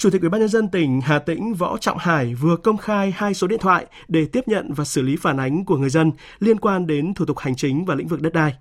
Chủ 0.00 0.10
tịch 0.10 0.20
Ủy 0.20 0.30
ban 0.30 0.40
nhân 0.40 0.48
dân 0.48 0.68
tỉnh 0.68 1.00
Hà 1.00 1.18
Tĩnh 1.18 1.54
Võ 1.54 1.78
Trọng 1.78 1.98
Hải 1.98 2.34
vừa 2.34 2.56
công 2.56 2.76
khai 2.76 3.12
hai 3.16 3.34
số 3.34 3.46
điện 3.46 3.58
thoại 3.60 3.86
để 4.08 4.26
tiếp 4.32 4.40
nhận 4.46 4.72
và 4.72 4.84
xử 4.84 5.02
lý 5.02 5.16
phản 5.16 5.36
ánh 5.36 5.64
của 5.64 5.76
người 5.76 5.90
dân 5.90 6.12
liên 6.38 6.60
quan 6.60 6.86
đến 6.86 7.14
thủ 7.14 7.24
tục 7.24 7.38
hành 7.38 7.56
chính 7.56 7.84
và 7.84 7.94
lĩnh 7.94 8.08
vực 8.08 8.20
đất 8.20 8.32
đai. 8.32 8.54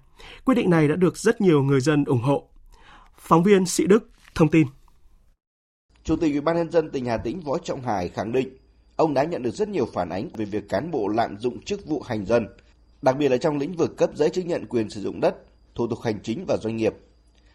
Quyết 0.45 0.56
định 0.56 0.69
này 0.69 0.88
đã 0.88 0.95
được 0.95 1.17
rất 1.17 1.41
nhiều 1.41 1.63
người 1.63 1.82
dân 1.82 2.06
ủng 2.06 2.21
hộ. 2.21 2.49
Phóng 3.17 3.43
viên 3.43 3.65
Sĩ 3.65 3.88
Đức 3.88 4.10
thông 4.36 4.49
tin. 4.49 4.67
Chủ 6.04 6.15
tịch 6.15 6.32
Ủy 6.32 6.41
ban 6.41 6.56
nhân 6.56 6.71
dân 6.71 6.89
tỉnh 6.89 7.06
Hà 7.06 7.17
Tĩnh 7.17 7.39
Võ 7.39 7.58
Trọng 7.58 7.82
Hải 7.82 8.10
khẳng 8.10 8.32
định, 8.32 8.49
ông 8.95 9.13
đã 9.13 9.23
nhận 9.23 9.43
được 9.43 9.56
rất 9.56 9.69
nhiều 9.69 9.86
phản 9.93 10.10
ánh 10.10 10.30
về 10.38 10.45
việc 10.45 10.69
cán 10.69 10.91
bộ 10.91 11.08
lạm 11.08 11.38
dụng 11.38 11.62
chức 11.62 11.86
vụ 11.86 12.02
hành 12.02 12.25
dân, 12.25 12.47
đặc 13.02 13.17
biệt 13.17 13.30
là 13.30 13.38
trong 13.38 13.58
lĩnh 13.58 13.73
vực 13.73 13.97
cấp 13.97 14.10
giấy 14.15 14.30
chứng 14.30 14.47
nhận 14.47 14.65
quyền 14.65 14.89
sử 14.89 15.02
dụng 15.02 15.19
đất, 15.19 15.36
thủ 15.75 15.88
tục 15.88 15.99
hành 16.04 16.19
chính 16.23 16.45
và 16.47 16.58
doanh 16.58 16.78
nghiệp 16.78 16.93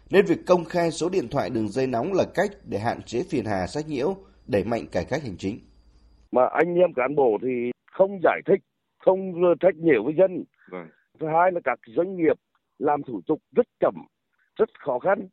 nên 0.09 0.25
việc 0.25 0.45
công 0.47 0.65
khai 0.65 0.91
số 0.91 1.09
điện 1.09 1.27
thoại 1.31 1.49
đường 1.49 1.67
dây 1.67 1.87
nóng 1.87 2.13
là 2.13 2.23
cách 2.35 2.49
để 2.69 2.79
hạn 2.79 3.01
chế 3.01 3.23
phiền 3.29 3.45
hà 3.45 3.67
sách 3.67 3.85
nhiễu, 3.87 4.15
đẩy 4.47 4.63
mạnh 4.63 4.85
cải 4.91 5.05
cách 5.09 5.23
hành 5.23 5.37
chính. 5.37 5.59
Mà 6.31 6.45
anh 6.45 6.75
em 6.75 6.93
cán 6.93 7.15
bộ 7.15 7.37
thì 7.41 7.71
không 7.91 8.19
giải 8.23 8.41
thích, 8.45 8.59
không 8.97 9.33
trách 9.59 9.75
nhiệm 9.75 10.03
với 10.05 10.13
dân. 10.17 10.43
Vâng. 10.71 10.87
Thứ 11.19 11.27
hai 11.27 11.51
là 11.51 11.59
các 11.63 11.79
doanh 11.87 12.17
nghiệp 12.17 12.37
làm 12.79 13.03
thủ 13.03 13.21
tục 13.27 13.39
rất 13.55 13.67
chậm, 13.79 13.95
rất 14.55 14.69
khó 14.79 14.99
khăn. 14.99 15.27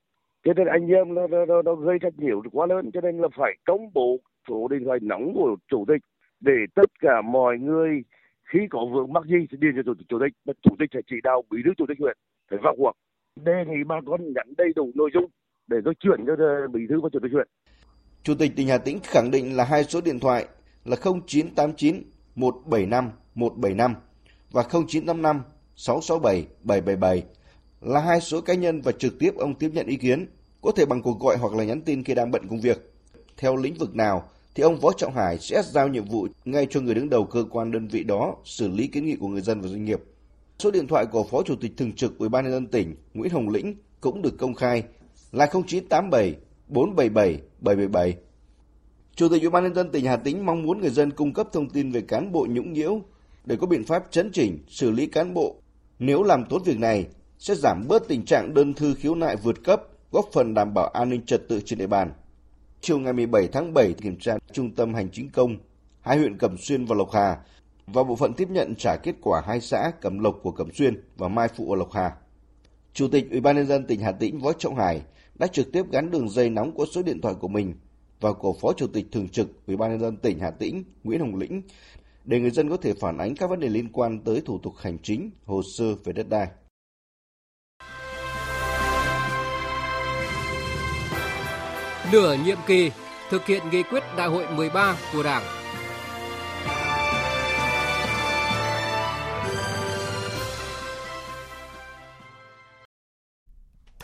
Cho 0.44 0.52
nên 0.56 0.66
anh 0.66 0.88
em 0.88 1.14
nó, 1.14 1.26
nó, 1.26 1.62
nó 1.62 1.74
gây 1.74 1.98
trách 2.02 2.18
nhiệm 2.18 2.50
quá 2.52 2.66
lớn, 2.66 2.90
cho 2.94 3.00
nên 3.00 3.18
là 3.18 3.28
phải 3.36 3.52
công 3.64 3.92
bố 3.94 4.16
số 4.48 4.68
điện 4.68 4.84
thoại 4.84 4.98
nóng 5.02 5.32
của 5.34 5.56
chủ 5.68 5.84
tịch 5.88 6.00
để 6.40 6.56
tất 6.74 6.90
cả 7.00 7.22
mọi 7.22 7.58
người 7.58 8.02
khi 8.52 8.58
có 8.70 8.86
vướng 8.92 9.12
mắc 9.12 9.24
gì 9.26 9.46
thì 9.50 9.58
điền 9.60 9.72
cho 9.76 9.82
chủ 9.82 9.94
tịch 9.94 10.06
chủ 10.08 10.18
tịch, 10.20 10.56
chủ 10.62 10.76
tịch 10.78 10.90
sẽ 10.92 11.00
chỉ 11.10 11.16
đạo 11.22 11.42
bí 11.50 11.58
thư 11.64 11.70
chủ 11.76 11.84
tịch 11.88 11.98
huyện 12.00 12.16
phải 12.50 12.58
vào 12.62 12.74
cuộc 12.78 12.92
đề 13.36 13.64
nghị 13.68 13.84
bà 13.86 13.96
con 14.06 14.32
nhận 14.32 14.54
đầy 14.58 14.68
đủ 14.76 14.92
nội 14.94 15.10
dung 15.14 15.26
để 15.66 15.76
tôi 15.84 15.94
chuyển 16.00 16.26
cho 16.26 16.32
ờ, 16.38 16.68
bí 16.72 16.80
thư 16.88 17.00
và 17.00 17.08
chủ 17.12 17.18
tịch 17.22 17.32
huyện. 17.32 17.48
Chủ 18.22 18.34
tịch 18.34 18.52
tỉnh 18.56 18.68
Hà 18.68 18.78
Tĩnh 18.78 19.00
khẳng 19.02 19.30
định 19.30 19.56
là 19.56 19.64
hai 19.64 19.84
số 19.84 20.00
điện 20.00 20.20
thoại 20.20 20.46
là 20.84 20.96
0989 20.96 22.02
175 22.34 23.10
175 23.34 23.94
và 24.52 24.62
0955 24.62 25.42
667 25.76 26.46
777 26.64 27.22
là 27.80 28.00
hai 28.00 28.20
số 28.20 28.40
cá 28.40 28.54
nhân 28.54 28.80
và 28.80 28.92
trực 28.92 29.18
tiếp 29.18 29.30
ông 29.36 29.54
tiếp 29.54 29.70
nhận 29.74 29.86
ý 29.86 29.96
kiến, 29.96 30.26
có 30.62 30.72
thể 30.76 30.86
bằng 30.86 31.02
cuộc 31.02 31.20
gọi 31.20 31.36
hoặc 31.36 31.54
là 31.54 31.64
nhắn 31.64 31.80
tin 31.80 32.04
khi 32.04 32.14
đang 32.14 32.30
bận 32.30 32.42
công 32.50 32.60
việc. 32.60 32.92
Theo 33.36 33.56
lĩnh 33.56 33.74
vực 33.74 33.96
nào 33.96 34.28
thì 34.54 34.62
ông 34.62 34.78
Võ 34.80 34.92
Trọng 34.92 35.14
Hải 35.14 35.38
sẽ 35.38 35.62
giao 35.64 35.88
nhiệm 35.88 36.04
vụ 36.04 36.26
ngay 36.44 36.66
cho 36.70 36.80
người 36.80 36.94
đứng 36.94 37.10
đầu 37.10 37.24
cơ 37.24 37.44
quan 37.50 37.72
đơn 37.72 37.88
vị 37.88 38.04
đó 38.04 38.36
xử 38.44 38.68
lý 38.68 38.86
kiến 38.86 39.06
nghị 39.06 39.16
của 39.16 39.28
người 39.28 39.40
dân 39.40 39.60
và 39.60 39.68
doanh 39.68 39.84
nghiệp. 39.84 40.00
Số 40.62 40.70
điện 40.70 40.86
thoại 40.86 41.06
của 41.06 41.24
Phó 41.24 41.42
Chủ 41.42 41.56
tịch 41.56 41.72
Thường 41.76 41.92
trực 41.92 42.18
Ủy 42.18 42.28
ban 42.28 42.44
nhân 42.44 42.52
dân 42.52 42.66
tỉnh 42.66 42.94
Nguyễn 43.14 43.32
Hồng 43.32 43.48
Lĩnh 43.48 43.74
cũng 44.00 44.22
được 44.22 44.38
công 44.38 44.54
khai 44.54 44.82
là 45.32 45.46
0987 45.46 46.34
477 46.68 47.40
777. 47.60 48.16
Chủ 49.14 49.28
tịch 49.28 49.42
Ủy 49.42 49.50
ban 49.50 49.62
nhân 49.62 49.74
dân 49.74 49.90
tỉnh 49.90 50.04
Hà 50.04 50.16
Tĩnh 50.16 50.46
mong 50.46 50.62
muốn 50.62 50.80
người 50.80 50.90
dân 50.90 51.10
cung 51.10 51.32
cấp 51.32 51.48
thông 51.52 51.70
tin 51.70 51.92
về 51.92 52.00
cán 52.00 52.32
bộ 52.32 52.46
nhũng 52.50 52.72
nhiễu 52.72 53.00
để 53.44 53.56
có 53.56 53.66
biện 53.66 53.84
pháp 53.84 54.04
chấn 54.10 54.30
chỉnh, 54.32 54.58
xử 54.68 54.90
lý 54.90 55.06
cán 55.06 55.34
bộ. 55.34 55.56
Nếu 55.98 56.22
làm 56.22 56.44
tốt 56.44 56.62
việc 56.64 56.78
này 56.78 57.06
sẽ 57.38 57.54
giảm 57.54 57.84
bớt 57.88 58.08
tình 58.08 58.24
trạng 58.24 58.54
đơn 58.54 58.74
thư 58.74 58.94
khiếu 58.94 59.14
nại 59.14 59.36
vượt 59.36 59.64
cấp, 59.64 59.82
góp 60.12 60.28
phần 60.32 60.54
đảm 60.54 60.74
bảo 60.74 60.88
an 60.88 61.10
ninh 61.10 61.26
trật 61.26 61.48
tự 61.48 61.60
trên 61.64 61.78
địa 61.78 61.86
bàn. 61.86 62.12
Chiều 62.80 62.98
ngày 62.98 63.12
17 63.12 63.48
tháng 63.52 63.74
7 63.74 63.92
kiểm 63.92 64.16
tra 64.16 64.36
Trung 64.52 64.74
tâm 64.74 64.94
Hành 64.94 65.08
chính 65.12 65.30
công, 65.30 65.56
hai 66.00 66.18
huyện 66.18 66.38
Cẩm 66.38 66.56
Xuyên 66.58 66.84
và 66.84 66.94
Lộc 66.96 67.10
Hà 67.12 67.38
và 67.86 68.02
bộ 68.04 68.16
phận 68.16 68.34
tiếp 68.34 68.48
nhận 68.50 68.74
trả 68.78 68.96
kết 68.96 69.14
quả 69.20 69.42
hai 69.46 69.60
xã 69.60 69.92
Cẩm 70.00 70.18
Lộc 70.18 70.38
của 70.42 70.52
Cẩm 70.52 70.72
Xuyên 70.72 71.04
và 71.16 71.28
Mai 71.28 71.48
Phụ 71.48 71.72
ở 71.72 71.76
Lộc 71.76 71.92
Hà. 71.92 72.16
Chủ 72.92 73.08
tịch 73.08 73.30
Ủy 73.30 73.40
ban 73.40 73.56
nhân 73.56 73.66
dân 73.66 73.86
tỉnh 73.86 74.00
Hà 74.00 74.12
Tĩnh 74.12 74.38
Võ 74.38 74.52
Trọng 74.52 74.76
Hải 74.76 75.02
đã 75.34 75.46
trực 75.46 75.72
tiếp 75.72 75.82
gắn 75.92 76.10
đường 76.10 76.28
dây 76.28 76.50
nóng 76.50 76.72
của 76.72 76.86
số 76.86 77.02
điện 77.02 77.20
thoại 77.20 77.34
của 77.40 77.48
mình 77.48 77.74
và 78.20 78.32
của 78.32 78.52
Phó 78.60 78.72
Chủ 78.72 78.86
tịch 78.86 79.06
thường 79.12 79.28
trực 79.28 79.66
Ủy 79.66 79.76
ban 79.76 79.90
nhân 79.90 80.00
dân 80.00 80.16
tỉnh 80.16 80.38
Hà 80.38 80.50
Tĩnh 80.50 80.84
Nguyễn 81.04 81.20
Hồng 81.20 81.36
Lĩnh 81.36 81.62
để 82.24 82.40
người 82.40 82.50
dân 82.50 82.70
có 82.70 82.76
thể 82.76 82.94
phản 82.94 83.18
ánh 83.18 83.34
các 83.36 83.50
vấn 83.50 83.60
đề 83.60 83.68
liên 83.68 83.88
quan 83.92 84.18
tới 84.24 84.42
thủ 84.44 84.58
tục 84.58 84.74
hành 84.78 84.98
chính, 85.02 85.30
hồ 85.44 85.62
sơ 85.62 85.94
về 86.04 86.12
đất 86.12 86.28
đai. 86.28 86.48
Nửa 92.12 92.36
nhiệm 92.44 92.58
kỳ 92.66 92.90
thực 93.30 93.46
hiện 93.46 93.62
nghị 93.70 93.82
quyết 93.82 94.02
Đại 94.16 94.28
hội 94.28 94.46
13 94.56 94.96
của 95.12 95.22
Đảng 95.22 95.61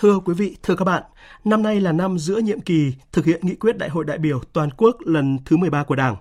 Thưa 0.00 0.18
quý 0.18 0.34
vị, 0.34 0.56
thưa 0.62 0.74
các 0.74 0.84
bạn, 0.84 1.02
năm 1.44 1.62
nay 1.62 1.80
là 1.80 1.92
năm 1.92 2.18
giữa 2.18 2.38
nhiệm 2.38 2.60
kỳ 2.60 2.92
thực 3.12 3.24
hiện 3.24 3.40
nghị 3.42 3.54
quyết 3.54 3.78
Đại 3.78 3.88
hội 3.88 4.04
đại 4.04 4.18
biểu 4.18 4.40
toàn 4.52 4.70
quốc 4.76 4.96
lần 5.00 5.38
thứ 5.44 5.56
13 5.56 5.84
của 5.84 5.94
Đảng. 5.94 6.16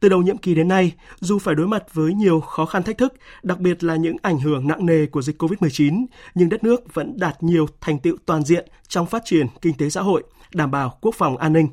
Từ 0.00 0.08
đầu 0.08 0.22
nhiệm 0.22 0.38
kỳ 0.38 0.54
đến 0.54 0.68
nay, 0.68 0.92
dù 1.20 1.38
phải 1.38 1.54
đối 1.54 1.68
mặt 1.68 1.84
với 1.92 2.14
nhiều 2.14 2.40
khó 2.40 2.66
khăn 2.66 2.82
thách 2.82 2.98
thức, 2.98 3.14
đặc 3.42 3.58
biệt 3.58 3.84
là 3.84 3.96
những 3.96 4.16
ảnh 4.22 4.38
hưởng 4.40 4.68
nặng 4.68 4.86
nề 4.86 5.06
của 5.06 5.22
dịch 5.22 5.42
COVID-19, 5.42 6.06
nhưng 6.34 6.48
đất 6.48 6.64
nước 6.64 6.94
vẫn 6.94 7.18
đạt 7.18 7.42
nhiều 7.42 7.66
thành 7.80 7.98
tựu 7.98 8.16
toàn 8.26 8.42
diện 8.42 8.68
trong 8.88 9.06
phát 9.06 9.22
triển 9.24 9.46
kinh 9.62 9.74
tế 9.74 9.90
xã 9.90 10.00
hội, 10.00 10.22
đảm 10.54 10.70
bảo 10.70 10.98
quốc 11.00 11.14
phòng 11.14 11.36
an 11.36 11.52
ninh. 11.52 11.68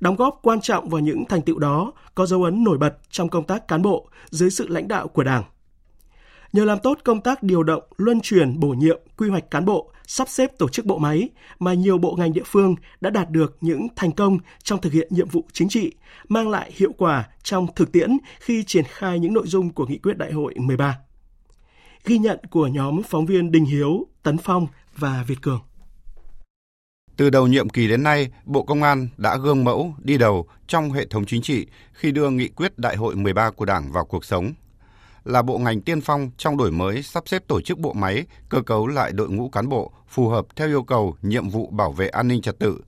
Đóng 0.00 0.16
góp 0.16 0.38
quan 0.42 0.60
trọng 0.60 0.88
vào 0.88 1.00
những 1.00 1.24
thành 1.24 1.42
tựu 1.42 1.58
đó 1.58 1.92
có 2.14 2.26
dấu 2.26 2.44
ấn 2.44 2.64
nổi 2.64 2.78
bật 2.78 2.96
trong 3.10 3.28
công 3.28 3.44
tác 3.44 3.68
cán 3.68 3.82
bộ 3.82 4.08
dưới 4.30 4.50
sự 4.50 4.68
lãnh 4.68 4.88
đạo 4.88 5.08
của 5.08 5.24
Đảng. 5.24 5.42
Nhờ 6.52 6.64
làm 6.64 6.78
tốt 6.82 6.98
công 7.04 7.20
tác 7.20 7.42
điều 7.42 7.62
động, 7.62 7.82
luân 7.96 8.20
chuyển, 8.20 8.60
bổ 8.60 8.68
nhiệm, 8.68 9.00
quy 9.16 9.28
hoạch 9.28 9.50
cán 9.50 9.64
bộ, 9.64 9.92
sắp 10.06 10.28
xếp 10.28 10.58
tổ 10.58 10.68
chức 10.68 10.86
bộ 10.86 10.98
máy 10.98 11.28
mà 11.58 11.74
nhiều 11.74 11.98
bộ 11.98 12.14
ngành 12.18 12.32
địa 12.32 12.42
phương 12.46 12.74
đã 13.00 13.10
đạt 13.10 13.30
được 13.30 13.56
những 13.60 13.88
thành 13.96 14.12
công 14.12 14.38
trong 14.62 14.80
thực 14.80 14.92
hiện 14.92 15.08
nhiệm 15.10 15.28
vụ 15.28 15.44
chính 15.52 15.68
trị, 15.68 15.92
mang 16.28 16.48
lại 16.48 16.70
hiệu 16.74 16.92
quả 16.98 17.28
trong 17.42 17.66
thực 17.76 17.92
tiễn 17.92 18.18
khi 18.40 18.64
triển 18.64 18.84
khai 18.88 19.18
những 19.18 19.34
nội 19.34 19.46
dung 19.46 19.72
của 19.72 19.86
nghị 19.86 19.98
quyết 19.98 20.18
đại 20.18 20.32
hội 20.32 20.54
13. 20.58 20.98
Ghi 22.04 22.18
nhận 22.18 22.38
của 22.50 22.66
nhóm 22.66 23.02
phóng 23.02 23.26
viên 23.26 23.52
Đình 23.52 23.64
Hiếu, 23.64 24.06
Tấn 24.22 24.38
Phong 24.38 24.66
và 24.96 25.24
Việt 25.26 25.42
Cường. 25.42 25.60
Từ 27.16 27.30
đầu 27.30 27.46
nhiệm 27.46 27.68
kỳ 27.68 27.88
đến 27.88 28.02
nay, 28.02 28.28
Bộ 28.44 28.62
Công 28.62 28.82
an 28.82 29.08
đã 29.16 29.36
gương 29.36 29.64
mẫu 29.64 29.94
đi 29.98 30.18
đầu 30.18 30.46
trong 30.66 30.90
hệ 30.90 31.06
thống 31.06 31.24
chính 31.26 31.42
trị 31.42 31.66
khi 31.92 32.12
đưa 32.12 32.30
nghị 32.30 32.48
quyết 32.48 32.78
Đại 32.78 32.96
hội 32.96 33.16
13 33.16 33.50
của 33.50 33.64
Đảng 33.64 33.92
vào 33.92 34.04
cuộc 34.04 34.24
sống 34.24 34.52
là 35.26 35.42
bộ 35.42 35.58
ngành 35.58 35.80
tiên 35.80 36.00
phong 36.00 36.30
trong 36.36 36.56
đổi 36.56 36.70
mới 36.72 37.02
sắp 37.02 37.28
xếp 37.28 37.42
tổ 37.48 37.60
chức 37.60 37.78
bộ 37.78 37.92
máy, 37.92 38.24
cơ 38.48 38.62
cấu 38.62 38.86
lại 38.86 39.12
đội 39.12 39.30
ngũ 39.30 39.48
cán 39.48 39.68
bộ 39.68 39.92
phù 40.08 40.28
hợp 40.28 40.46
theo 40.56 40.68
yêu 40.68 40.82
cầu 40.82 41.16
nhiệm 41.22 41.48
vụ 41.48 41.70
bảo 41.70 41.92
vệ 41.92 42.08
an 42.08 42.28
ninh 42.28 42.42
trật 42.42 42.58
tự. 42.58 42.80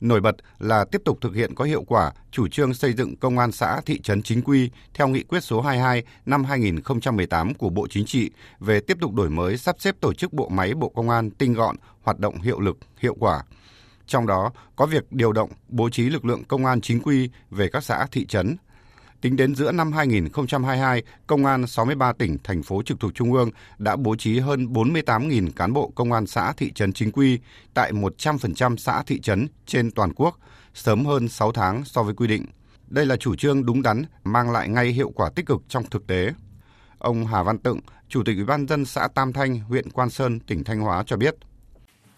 Nổi 0.00 0.20
bật 0.20 0.36
là 0.58 0.84
tiếp 0.84 1.02
tục 1.04 1.18
thực 1.20 1.34
hiện 1.34 1.54
có 1.54 1.64
hiệu 1.64 1.84
quả 1.86 2.12
chủ 2.30 2.48
trương 2.48 2.74
xây 2.74 2.92
dựng 2.92 3.16
công 3.16 3.38
an 3.38 3.52
xã 3.52 3.80
thị 3.86 4.00
trấn 4.00 4.22
chính 4.22 4.42
quy 4.42 4.70
theo 4.94 5.08
nghị 5.08 5.22
quyết 5.22 5.44
số 5.44 5.60
22 5.60 6.02
năm 6.26 6.44
2018 6.44 7.54
của 7.54 7.70
Bộ 7.70 7.86
Chính 7.90 8.06
trị 8.06 8.30
về 8.60 8.80
tiếp 8.80 8.96
tục 9.00 9.14
đổi 9.14 9.30
mới 9.30 9.58
sắp 9.58 9.76
xếp 9.78 9.96
tổ 10.00 10.14
chức 10.14 10.32
bộ 10.32 10.48
máy 10.48 10.74
Bộ 10.74 10.88
Công 10.88 11.10
an 11.10 11.30
tinh 11.30 11.52
gọn, 11.52 11.76
hoạt 12.02 12.18
động 12.18 12.40
hiệu 12.40 12.60
lực, 12.60 12.78
hiệu 12.98 13.16
quả. 13.20 13.42
Trong 14.06 14.26
đó 14.26 14.52
có 14.76 14.86
việc 14.86 15.12
điều 15.12 15.32
động, 15.32 15.50
bố 15.68 15.90
trí 15.90 16.08
lực 16.08 16.24
lượng 16.24 16.44
công 16.44 16.66
an 16.66 16.80
chính 16.80 17.00
quy 17.00 17.30
về 17.50 17.68
các 17.72 17.84
xã 17.84 18.06
thị 18.12 18.26
trấn, 18.26 18.56
Tính 19.22 19.36
đến 19.36 19.54
giữa 19.54 19.72
năm 19.72 19.92
2022, 19.92 21.02
Công 21.26 21.46
an 21.46 21.66
63 21.66 22.12
tỉnh, 22.12 22.38
thành 22.44 22.62
phố 22.62 22.82
trực 22.82 23.00
thuộc 23.00 23.14
Trung 23.14 23.32
ương 23.32 23.50
đã 23.78 23.96
bố 23.96 24.16
trí 24.16 24.38
hơn 24.38 24.66
48.000 24.66 25.50
cán 25.56 25.72
bộ 25.72 25.92
công 25.94 26.12
an 26.12 26.26
xã 26.26 26.52
thị 26.56 26.72
trấn 26.72 26.92
chính 26.92 27.12
quy 27.12 27.38
tại 27.74 27.92
100% 27.92 28.76
xã 28.76 29.02
thị 29.06 29.20
trấn 29.20 29.46
trên 29.66 29.90
toàn 29.90 30.12
quốc, 30.16 30.38
sớm 30.74 31.04
hơn 31.04 31.28
6 31.28 31.52
tháng 31.52 31.84
so 31.84 32.02
với 32.02 32.14
quy 32.14 32.26
định. 32.26 32.46
Đây 32.88 33.06
là 33.06 33.16
chủ 33.16 33.36
trương 33.36 33.66
đúng 33.66 33.82
đắn, 33.82 34.04
mang 34.24 34.50
lại 34.50 34.68
ngay 34.68 34.86
hiệu 34.86 35.10
quả 35.14 35.30
tích 35.34 35.46
cực 35.46 35.62
trong 35.68 35.84
thực 35.90 36.06
tế. 36.06 36.32
Ông 36.98 37.26
Hà 37.26 37.42
Văn 37.42 37.58
Tựng, 37.58 37.80
Chủ 38.08 38.22
tịch 38.26 38.36
Ủy 38.36 38.44
ban 38.44 38.68
dân 38.68 38.84
xã 38.84 39.08
Tam 39.14 39.32
Thanh, 39.32 39.58
huyện 39.58 39.90
Quan 39.90 40.10
Sơn, 40.10 40.40
tỉnh 40.40 40.64
Thanh 40.64 40.80
Hóa 40.80 41.02
cho 41.06 41.16
biết. 41.16 41.34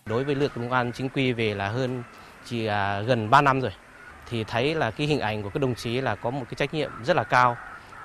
Đối 0.06 0.24
với 0.24 0.34
lực 0.34 0.52
công 0.54 0.72
an 0.72 0.92
chính 0.94 1.08
quy 1.08 1.32
về 1.32 1.54
là 1.54 1.68
hơn 1.68 2.02
chỉ 2.44 2.66
à, 2.66 3.00
gần 3.00 3.30
3 3.30 3.42
năm 3.42 3.60
rồi 3.60 3.70
thì 4.30 4.44
thấy 4.44 4.74
là 4.74 4.90
cái 4.90 5.06
hình 5.06 5.20
ảnh 5.20 5.42
của 5.42 5.50
các 5.50 5.60
đồng 5.60 5.74
chí 5.74 6.00
là 6.00 6.14
có 6.14 6.30
một 6.30 6.44
cái 6.44 6.54
trách 6.54 6.74
nhiệm 6.74 6.90
rất 7.04 7.16
là 7.16 7.24
cao, 7.24 7.56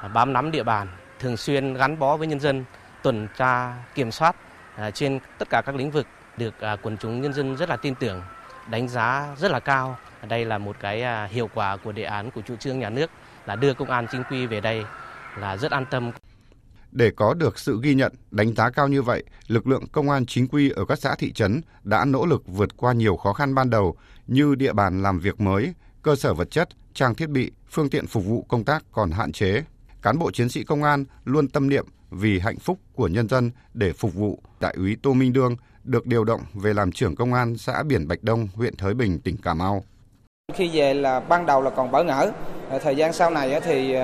à, 0.02 0.08
bám 0.08 0.34
nắm 0.34 0.52
địa 0.52 0.64
bàn, 0.64 0.88
thường 1.20 1.38
xuyên 1.38 1.74
gắn 1.74 2.00
bó 2.00 2.18
với 2.18 2.28
nhân 2.28 2.40
dân, 2.40 2.64
tuần 3.04 3.28
tra, 3.38 3.74
kiểm 3.96 4.12
soát 4.12 4.36
à, 4.76 4.92
trên 4.92 5.20
tất 5.38 5.50
cả 5.50 5.62
các 5.66 5.76
lĩnh 5.76 5.92
vực 5.92 6.08
được 6.38 6.60
à, 6.60 6.76
quần 6.82 6.98
chúng 6.98 7.22
nhân 7.22 7.34
dân 7.34 7.58
rất 7.58 7.70
là 7.70 7.78
tin 7.78 7.96
tưởng, 7.96 8.22
đánh 8.70 8.88
giá 8.88 9.36
rất 9.38 9.52
là 9.52 9.60
cao. 9.60 9.98
Đây 10.28 10.46
là 10.46 10.58
một 10.58 10.76
cái 10.80 11.28
hiệu 11.30 11.50
quả 11.54 11.78
của 11.78 11.92
đề 11.92 12.04
án 12.04 12.32
của 12.32 12.42
chủ 12.42 12.56
trương 12.56 12.80
nhà 12.80 12.90
nước 12.90 13.12
là 13.46 13.56
đưa 13.56 13.74
công 13.74 13.90
an 13.90 14.08
chính 14.12 14.24
quy 14.24 14.46
về 14.46 14.62
đây 14.62 14.84
là 15.38 15.58
rất 15.58 15.72
an 15.72 15.86
tâm. 15.92 16.12
Để 16.92 17.12
có 17.16 17.34
được 17.34 17.60
sự 17.60 17.80
ghi 17.84 17.96
nhận, 17.96 18.14
đánh 18.32 18.56
giá 18.56 18.70
cao 18.70 18.88
như 18.88 19.02
vậy, 19.02 19.24
lực 19.48 19.68
lượng 19.68 19.84
công 19.92 20.10
an 20.10 20.26
chính 20.26 20.48
quy 20.48 20.70
ở 20.70 20.86
các 20.86 21.00
xã 21.00 21.16
thị 21.16 21.34
trấn 21.34 21.62
đã 21.84 22.06
nỗ 22.06 22.26
lực 22.26 22.44
vượt 22.48 22.78
qua 22.78 22.94
nhiều 22.94 23.18
khó 23.18 23.34
khăn 23.34 23.56
ban 23.56 23.70
đầu 23.70 23.98
như 24.28 24.56
địa 24.56 24.74
bàn 24.74 25.04
làm 25.04 25.20
việc 25.20 25.42
mới, 25.42 25.74
cơ 26.02 26.16
sở 26.16 26.34
vật 26.34 26.52
chất, 26.52 26.70
trang 26.94 27.16
thiết 27.16 27.30
bị, 27.30 27.52
phương 27.70 27.90
tiện 27.90 28.08
phục 28.08 28.26
vụ 28.26 28.46
công 28.48 28.64
tác 28.64 28.84
còn 28.92 29.12
hạn 29.12 29.32
chế. 29.32 29.64
Cán 30.02 30.20
bộ 30.20 30.32
chiến 30.32 30.50
sĩ 30.50 30.64
công 30.64 30.84
an 30.84 31.06
luôn 31.26 31.48
tâm 31.48 31.70
niệm 31.70 31.86
vì 32.10 32.40
hạnh 32.40 32.60
phúc 32.60 32.80
của 32.96 33.08
nhân 33.08 33.30
dân 33.30 33.52
để 33.74 33.94
phục 33.94 34.14
vụ. 34.14 34.40
Đại 34.60 34.74
úy 34.78 34.98
Tô 35.02 35.14
Minh 35.14 35.34
Đương 35.34 35.56
được 35.84 36.06
điều 36.06 36.24
động 36.24 36.42
về 36.54 36.74
làm 36.74 36.92
trưởng 36.92 37.16
công 37.16 37.34
an 37.34 37.58
xã 37.58 37.84
Biển 37.84 38.08
Bạch 38.08 38.24
Đông, 38.24 38.48
huyện 38.56 38.76
Thới 38.76 38.94
Bình, 38.94 39.20
tỉnh 39.20 39.38
Cà 39.38 39.54
Mau. 39.54 39.84
Khi 40.54 40.70
về 40.74 40.94
là 40.94 41.20
ban 41.20 41.46
đầu 41.46 41.62
là 41.62 41.70
còn 41.70 41.92
bỡ 41.92 42.04
ngỡ, 42.04 42.32
thời 42.84 42.96
gian 42.96 43.14
sau 43.14 43.30
này 43.30 43.62
thì 43.62 43.96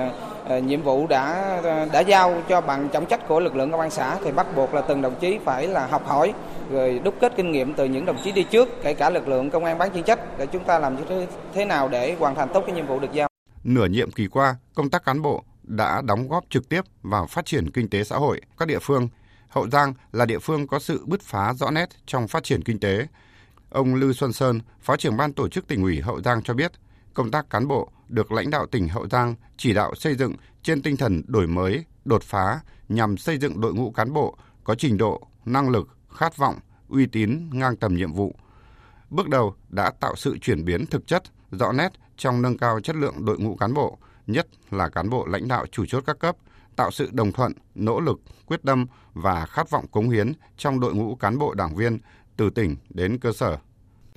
Ờ, 0.48 0.58
nhiệm 0.58 0.82
vụ 0.82 1.06
đã 1.06 1.32
ờ, 1.62 1.88
đã 1.92 2.00
giao 2.00 2.42
cho 2.48 2.60
bằng 2.60 2.88
trọng 2.88 3.06
trách 3.06 3.28
của 3.28 3.40
lực 3.40 3.56
lượng 3.56 3.70
công 3.70 3.80
an 3.80 3.90
xã 3.90 4.18
thì 4.24 4.32
bắt 4.32 4.46
buộc 4.56 4.74
là 4.74 4.80
từng 4.80 5.02
đồng 5.02 5.14
chí 5.20 5.38
phải 5.44 5.66
là 5.66 5.86
học 5.86 6.06
hỏi 6.06 6.34
rồi 6.70 7.00
đúc 7.04 7.14
kết 7.20 7.32
kinh 7.36 7.52
nghiệm 7.52 7.74
từ 7.74 7.84
những 7.84 8.06
đồng 8.06 8.16
chí 8.24 8.32
đi 8.32 8.42
trước, 8.42 8.68
kể 8.82 8.94
cả 8.94 9.10
lực 9.10 9.28
lượng 9.28 9.50
công 9.50 9.64
an 9.64 9.78
bán 9.78 9.90
chuyên 9.94 10.04
trách 10.04 10.38
để 10.38 10.46
chúng 10.46 10.64
ta 10.64 10.78
làm 10.78 10.96
như 10.96 11.26
thế 11.54 11.64
nào 11.64 11.88
để 11.88 12.16
hoàn 12.18 12.34
thành 12.34 12.48
tốt 12.54 12.64
cái 12.66 12.76
nhiệm 12.76 12.86
vụ 12.86 12.98
được 13.00 13.12
giao. 13.12 13.28
Nửa 13.64 13.86
nhiệm 13.86 14.10
kỳ 14.10 14.26
qua, 14.26 14.56
công 14.74 14.90
tác 14.90 15.04
cán 15.04 15.22
bộ 15.22 15.42
đã 15.62 16.02
đóng 16.04 16.28
góp 16.28 16.44
trực 16.50 16.68
tiếp 16.68 16.84
vào 17.02 17.26
phát 17.26 17.46
triển 17.46 17.70
kinh 17.70 17.88
tế 17.88 18.04
xã 18.04 18.16
hội 18.16 18.40
các 18.58 18.68
địa 18.68 18.78
phương. 18.78 19.08
Hậu 19.48 19.70
Giang 19.70 19.94
là 20.12 20.24
địa 20.24 20.38
phương 20.38 20.66
có 20.66 20.78
sự 20.78 21.04
bứt 21.06 21.22
phá 21.22 21.52
rõ 21.52 21.70
nét 21.70 21.88
trong 22.06 22.28
phát 22.28 22.44
triển 22.44 22.62
kinh 22.62 22.80
tế. 22.80 23.06
Ông 23.70 23.94
Lưu 23.94 24.12
Xuân 24.12 24.32
Sơn, 24.32 24.60
Phó 24.80 24.96
trưởng 24.96 25.16
ban 25.16 25.32
tổ 25.32 25.48
chức 25.48 25.68
tỉnh 25.68 25.82
ủy 25.82 26.00
Hậu 26.00 26.20
Giang 26.20 26.42
cho 26.42 26.54
biết, 26.54 26.72
công 27.16 27.30
tác 27.30 27.50
cán 27.50 27.68
bộ 27.68 27.88
được 28.08 28.32
lãnh 28.32 28.50
đạo 28.50 28.66
tỉnh 28.66 28.88
Hậu 28.88 29.08
Giang 29.08 29.34
chỉ 29.56 29.74
đạo 29.74 29.94
xây 29.94 30.14
dựng 30.14 30.32
trên 30.62 30.82
tinh 30.82 30.96
thần 30.96 31.22
đổi 31.26 31.46
mới, 31.46 31.84
đột 32.04 32.22
phá 32.22 32.60
nhằm 32.88 33.16
xây 33.16 33.38
dựng 33.38 33.60
đội 33.60 33.74
ngũ 33.74 33.90
cán 33.90 34.12
bộ 34.12 34.36
có 34.64 34.74
trình 34.74 34.96
độ, 34.96 35.26
năng 35.44 35.68
lực, 35.68 35.88
khát 36.10 36.36
vọng, 36.36 36.58
uy 36.88 37.06
tín 37.06 37.50
ngang 37.52 37.76
tầm 37.76 37.94
nhiệm 37.94 38.12
vụ. 38.12 38.34
Bước 39.10 39.28
đầu 39.28 39.54
đã 39.68 39.90
tạo 40.00 40.16
sự 40.16 40.38
chuyển 40.38 40.64
biến 40.64 40.86
thực 40.86 41.06
chất, 41.06 41.22
rõ 41.50 41.72
nét 41.72 41.92
trong 42.16 42.42
nâng 42.42 42.58
cao 42.58 42.80
chất 42.80 42.96
lượng 42.96 43.24
đội 43.24 43.38
ngũ 43.38 43.56
cán 43.56 43.74
bộ, 43.74 43.98
nhất 44.26 44.46
là 44.70 44.88
cán 44.88 45.10
bộ 45.10 45.26
lãnh 45.26 45.48
đạo 45.48 45.66
chủ 45.72 45.86
chốt 45.86 46.02
các 46.06 46.18
cấp, 46.18 46.36
tạo 46.76 46.90
sự 46.90 47.10
đồng 47.12 47.32
thuận, 47.32 47.52
nỗ 47.74 48.00
lực, 48.00 48.20
quyết 48.46 48.60
tâm 48.64 48.86
và 49.14 49.46
khát 49.46 49.70
vọng 49.70 49.86
cống 49.86 50.10
hiến 50.10 50.32
trong 50.56 50.80
đội 50.80 50.94
ngũ 50.94 51.14
cán 51.14 51.38
bộ 51.38 51.54
đảng 51.54 51.74
viên 51.76 51.98
từ 52.36 52.50
tỉnh 52.50 52.76
đến 52.90 53.18
cơ 53.18 53.32
sở 53.32 53.58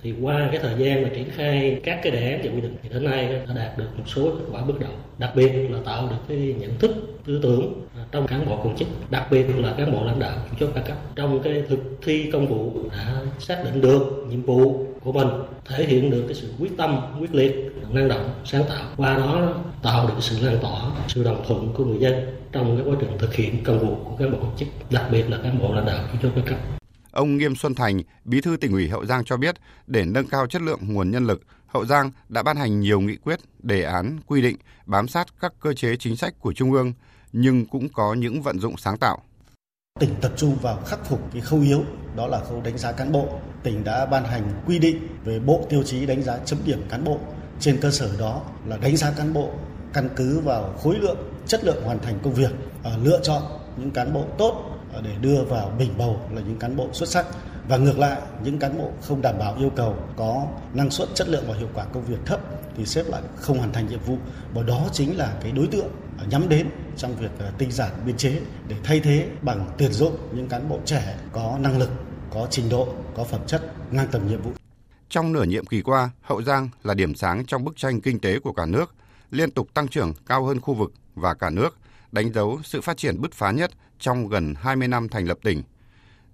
thì 0.02 0.14
qua 0.22 0.48
cái 0.52 0.60
thời 0.62 0.74
gian 0.78 1.02
mà 1.02 1.08
triển 1.14 1.30
khai 1.30 1.80
các 1.84 2.00
cái 2.02 2.12
đề 2.12 2.32
án 2.32 2.40
và 2.44 2.50
quy 2.54 2.60
định 2.60 2.76
thì 2.82 2.88
đến 2.88 3.04
nay 3.04 3.32
đã 3.48 3.54
đạt 3.54 3.78
được 3.78 3.88
một 3.96 4.04
số 4.06 4.22
kết 4.24 4.44
quả 4.52 4.62
bước 4.62 4.80
đầu. 4.80 4.90
Đặc 5.18 5.30
biệt 5.36 5.52
là 5.70 5.78
tạo 5.84 6.08
được 6.08 6.16
cái 6.28 6.54
nhận 6.60 6.78
thức 6.78 6.90
tư 7.26 7.40
tưởng 7.42 7.86
à, 7.96 8.02
trong 8.12 8.26
cán 8.26 8.46
bộ 8.46 8.56
công 8.56 8.76
chức, 8.76 8.88
đặc 9.10 9.26
biệt 9.30 9.46
là 9.56 9.72
cán 9.72 9.92
bộ 9.92 10.04
lãnh 10.04 10.18
đạo 10.18 10.36
chủ 10.50 10.56
chốt 10.60 10.70
cao 10.74 10.84
cấp. 10.86 10.96
Trong 11.16 11.42
cái 11.42 11.62
thực 11.68 11.98
thi 12.02 12.30
công 12.32 12.46
vụ 12.46 12.72
đã 12.90 13.20
xác 13.38 13.64
định 13.64 13.80
được 13.80 14.26
nhiệm 14.28 14.42
vụ 14.42 14.86
của 15.00 15.12
mình, 15.12 15.28
thể 15.68 15.84
hiện 15.84 16.10
được 16.10 16.24
cái 16.26 16.34
sự 16.34 16.52
quyết 16.60 16.70
tâm 16.76 17.00
quyết 17.20 17.34
liệt, 17.34 17.72
năng 17.90 18.08
động, 18.08 18.30
sáng 18.44 18.64
tạo. 18.68 18.84
Qua 18.96 19.16
đó 19.16 19.54
tạo 19.82 20.06
được 20.06 20.14
sự 20.20 20.46
lan 20.46 20.58
tỏa, 20.62 20.80
sự 21.08 21.24
đồng 21.24 21.44
thuận 21.46 21.72
của 21.74 21.84
người 21.84 21.98
dân 21.98 22.14
trong 22.52 22.76
cái 22.76 22.92
quá 22.92 22.96
trình 23.00 23.18
thực 23.18 23.34
hiện 23.34 23.64
công 23.64 23.78
vụ 23.78 23.96
của 24.04 24.16
cán 24.16 24.32
bộ 24.32 24.38
công 24.38 24.56
chức, 24.56 24.68
đặc 24.90 25.04
biệt 25.12 25.30
là 25.30 25.36
cán 25.42 25.58
bộ 25.58 25.74
lãnh 25.74 25.86
đạo 25.86 26.04
chủ 26.12 26.18
chốt 26.22 26.30
cao 26.34 26.44
cấp. 26.46 26.79
Ông 27.10 27.36
Nghiêm 27.36 27.54
Xuân 27.54 27.74
Thành, 27.74 28.02
Bí 28.24 28.40
thư 28.40 28.56
tỉnh 28.56 28.72
ủy 28.72 28.88
Hậu 28.88 29.06
Giang 29.06 29.24
cho 29.24 29.36
biết, 29.36 29.56
để 29.86 30.04
nâng 30.04 30.26
cao 30.26 30.46
chất 30.46 30.62
lượng 30.62 30.80
nguồn 30.82 31.10
nhân 31.10 31.26
lực, 31.26 31.42
Hậu 31.66 31.86
Giang 31.86 32.10
đã 32.28 32.42
ban 32.42 32.56
hành 32.56 32.80
nhiều 32.80 33.00
nghị 33.00 33.16
quyết, 33.16 33.40
đề 33.58 33.82
án, 33.82 34.18
quy 34.26 34.42
định 34.42 34.56
bám 34.86 35.08
sát 35.08 35.26
các 35.40 35.52
cơ 35.60 35.72
chế 35.72 35.96
chính 35.96 36.16
sách 36.16 36.34
của 36.40 36.52
Trung 36.52 36.72
ương, 36.72 36.92
nhưng 37.32 37.66
cũng 37.66 37.88
có 37.88 38.14
những 38.14 38.42
vận 38.42 38.60
dụng 38.60 38.76
sáng 38.76 38.98
tạo. 38.98 39.22
Tỉnh 40.00 40.14
tập 40.20 40.32
trung 40.36 40.56
vào 40.62 40.82
khắc 40.86 41.06
phục 41.08 41.32
cái 41.32 41.42
khâu 41.42 41.60
yếu, 41.60 41.84
đó 42.16 42.26
là 42.26 42.40
khâu 42.44 42.60
đánh 42.64 42.78
giá 42.78 42.92
cán 42.92 43.12
bộ. 43.12 43.40
Tỉnh 43.62 43.84
đã 43.84 44.06
ban 44.06 44.24
hành 44.24 44.62
quy 44.66 44.78
định 44.78 45.08
về 45.24 45.38
bộ 45.40 45.66
tiêu 45.68 45.82
chí 45.82 46.06
đánh 46.06 46.22
giá 46.22 46.38
chấm 46.44 46.58
điểm 46.64 46.82
cán 46.88 47.04
bộ. 47.04 47.18
Trên 47.60 47.80
cơ 47.80 47.90
sở 47.90 48.16
đó 48.18 48.42
là 48.66 48.76
đánh 48.76 48.96
giá 48.96 49.12
cán 49.16 49.32
bộ 49.32 49.50
căn 49.92 50.08
cứ 50.16 50.40
vào 50.40 50.74
khối 50.82 50.96
lượng, 50.96 51.18
chất 51.46 51.64
lượng 51.64 51.82
hoàn 51.84 51.98
thành 51.98 52.18
công 52.22 52.34
việc, 52.34 52.50
à, 52.84 52.90
lựa 53.02 53.20
chọn 53.22 53.42
những 53.76 53.90
cán 53.90 54.12
bộ 54.12 54.24
tốt 54.38 54.79
để 55.04 55.14
đưa 55.20 55.44
vào 55.44 55.72
bình 55.78 55.94
bầu 55.98 56.20
là 56.34 56.40
những 56.40 56.58
cán 56.58 56.76
bộ 56.76 56.88
xuất 56.92 57.08
sắc. 57.08 57.26
Và 57.68 57.76
ngược 57.76 57.98
lại 57.98 58.20
những 58.44 58.58
cán 58.58 58.78
bộ 58.78 58.90
không 59.02 59.22
đảm 59.22 59.38
bảo 59.38 59.56
yêu 59.58 59.70
cầu 59.76 59.96
có 60.16 60.46
năng 60.74 60.90
suất 60.90 61.08
chất 61.14 61.28
lượng 61.28 61.44
và 61.48 61.54
hiệu 61.54 61.68
quả 61.74 61.84
công 61.84 62.04
việc 62.04 62.18
thấp 62.26 62.40
thì 62.76 62.86
xếp 62.86 63.04
lại 63.08 63.22
không 63.36 63.58
hoàn 63.58 63.72
thành 63.72 63.88
nhiệm 63.88 64.00
vụ. 64.00 64.16
Và 64.54 64.62
đó 64.62 64.88
chính 64.92 65.16
là 65.16 65.34
cái 65.42 65.52
đối 65.52 65.66
tượng 65.66 65.88
nhắm 66.30 66.48
đến 66.48 66.66
trong 66.96 67.16
việc 67.16 67.30
ờ, 67.38 67.52
tinh 67.58 67.70
giản 67.70 67.90
biên 68.06 68.16
chế 68.16 68.40
để 68.68 68.76
thay 68.84 69.00
thế 69.00 69.28
bằng 69.42 69.70
tuyển 69.78 69.92
dụng 69.92 70.16
những 70.34 70.48
cán 70.48 70.68
bộ 70.68 70.78
trẻ 70.84 71.16
có 71.32 71.58
năng 71.60 71.78
lực 71.78 71.90
có 72.30 72.46
trình 72.50 72.68
độ 72.68 72.88
có 73.16 73.24
phẩm 73.24 73.40
chất 73.46 73.62
ngang 73.90 74.08
tầm 74.12 74.28
nhiệm 74.28 74.42
vụ. 74.42 74.50
Trong 75.08 75.32
nửa 75.32 75.44
nhiệm 75.44 75.66
kỳ 75.66 75.82
qua, 75.82 76.10
Hậu 76.22 76.42
Giang 76.42 76.68
là 76.82 76.94
điểm 76.94 77.14
sáng 77.14 77.44
trong 77.46 77.64
bức 77.64 77.76
tranh 77.76 78.00
kinh 78.00 78.20
tế 78.20 78.38
của 78.38 78.52
cả 78.52 78.66
nước, 78.66 78.94
liên 79.30 79.50
tục 79.50 79.68
tăng 79.74 79.88
trưởng 79.88 80.12
cao 80.26 80.44
hơn 80.44 80.60
khu 80.60 80.74
vực 80.74 80.92
và 81.14 81.34
cả 81.34 81.50
nước, 81.50 81.78
đánh 82.12 82.32
dấu 82.32 82.60
sự 82.64 82.80
phát 82.80 82.96
triển 82.96 83.20
bứt 83.20 83.32
phá 83.32 83.50
nhất 83.50 83.70
trong 84.00 84.28
gần 84.28 84.54
20 84.58 84.88
năm 84.88 85.08
thành 85.08 85.26
lập 85.26 85.38
tỉnh. 85.42 85.62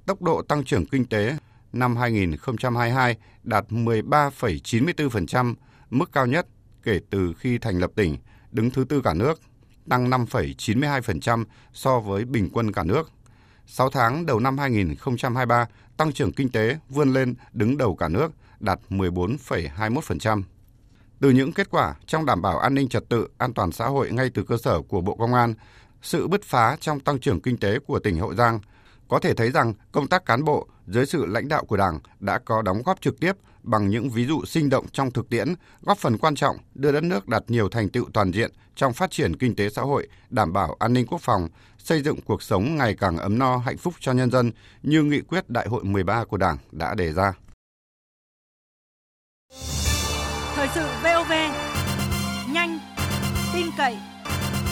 Tốc 0.06 0.22
độ 0.22 0.42
tăng 0.42 0.64
trưởng 0.64 0.86
kinh 0.86 1.04
tế 1.04 1.36
năm 1.72 1.96
2022 1.96 3.16
đạt 3.42 3.64
13,94%, 3.68 5.54
mức 5.90 6.12
cao 6.12 6.26
nhất 6.26 6.46
kể 6.82 7.00
từ 7.10 7.32
khi 7.38 7.58
thành 7.58 7.78
lập 7.78 7.90
tỉnh, 7.94 8.16
đứng 8.52 8.70
thứ 8.70 8.84
tư 8.88 9.00
cả 9.00 9.14
nước, 9.14 9.40
tăng 9.88 10.10
5,92% 10.10 11.44
so 11.72 12.00
với 12.00 12.24
bình 12.24 12.50
quân 12.52 12.72
cả 12.72 12.84
nước. 12.84 13.10
6 13.66 13.90
tháng 13.90 14.26
đầu 14.26 14.40
năm 14.40 14.58
2023, 14.58 15.66
tăng 15.96 16.12
trưởng 16.12 16.32
kinh 16.32 16.50
tế 16.50 16.78
vươn 16.88 17.12
lên 17.12 17.34
đứng 17.52 17.76
đầu 17.76 17.96
cả 17.96 18.08
nước, 18.08 18.32
đạt 18.60 18.80
14,21%. 18.90 20.42
Từ 21.20 21.30
những 21.30 21.52
kết 21.52 21.70
quả 21.70 21.94
trong 22.06 22.26
đảm 22.26 22.42
bảo 22.42 22.58
an 22.58 22.74
ninh 22.74 22.88
trật 22.88 23.08
tự, 23.08 23.28
an 23.38 23.54
toàn 23.54 23.72
xã 23.72 23.86
hội 23.86 24.10
ngay 24.10 24.30
từ 24.34 24.42
cơ 24.42 24.56
sở 24.56 24.82
của 24.82 25.00
Bộ 25.00 25.14
Công 25.14 25.34
an, 25.34 25.54
sự 26.02 26.28
bứt 26.28 26.42
phá 26.44 26.76
trong 26.80 27.00
tăng 27.00 27.20
trưởng 27.20 27.40
kinh 27.40 27.56
tế 27.56 27.78
của 27.78 27.98
tỉnh 27.98 28.18
Hậu 28.18 28.34
Giang, 28.34 28.60
có 29.08 29.18
thể 29.18 29.34
thấy 29.34 29.50
rằng 29.50 29.74
công 29.92 30.06
tác 30.06 30.24
cán 30.24 30.44
bộ 30.44 30.66
dưới 30.86 31.06
sự 31.06 31.26
lãnh 31.26 31.48
đạo 31.48 31.64
của 31.64 31.76
Đảng 31.76 31.98
đã 32.20 32.38
có 32.38 32.62
đóng 32.62 32.82
góp 32.82 33.00
trực 33.00 33.20
tiếp 33.20 33.32
bằng 33.62 33.88
những 33.88 34.10
ví 34.10 34.26
dụ 34.26 34.44
sinh 34.44 34.68
động 34.68 34.86
trong 34.92 35.10
thực 35.10 35.28
tiễn, 35.28 35.54
góp 35.82 35.98
phần 35.98 36.18
quan 36.18 36.34
trọng 36.34 36.56
đưa 36.74 36.92
đất 36.92 37.02
nước 37.02 37.28
đạt 37.28 37.42
nhiều 37.48 37.68
thành 37.68 37.88
tựu 37.88 38.04
toàn 38.12 38.32
diện 38.32 38.50
trong 38.76 38.92
phát 38.92 39.10
triển 39.10 39.36
kinh 39.36 39.56
tế 39.56 39.68
xã 39.68 39.82
hội, 39.82 40.08
đảm 40.30 40.52
bảo 40.52 40.76
an 40.78 40.92
ninh 40.92 41.06
quốc 41.06 41.20
phòng, 41.20 41.48
xây 41.78 42.02
dựng 42.02 42.20
cuộc 42.20 42.42
sống 42.42 42.76
ngày 42.76 42.94
càng 42.94 43.16
ấm 43.16 43.38
no 43.38 43.56
hạnh 43.56 43.76
phúc 43.76 43.94
cho 44.00 44.12
nhân 44.12 44.30
dân 44.30 44.52
như 44.82 45.02
nghị 45.02 45.20
quyết 45.20 45.50
Đại 45.50 45.68
hội 45.68 45.84
13 45.84 46.24
của 46.24 46.36
Đảng 46.36 46.56
đã 46.72 46.94
đề 46.94 47.12
ra. 47.12 47.32
Thời 50.54 50.68
sự 50.74 50.86
VOV, 51.02 51.32
nhanh, 52.52 52.78
tin 53.54 53.66
cậy, 53.78 53.96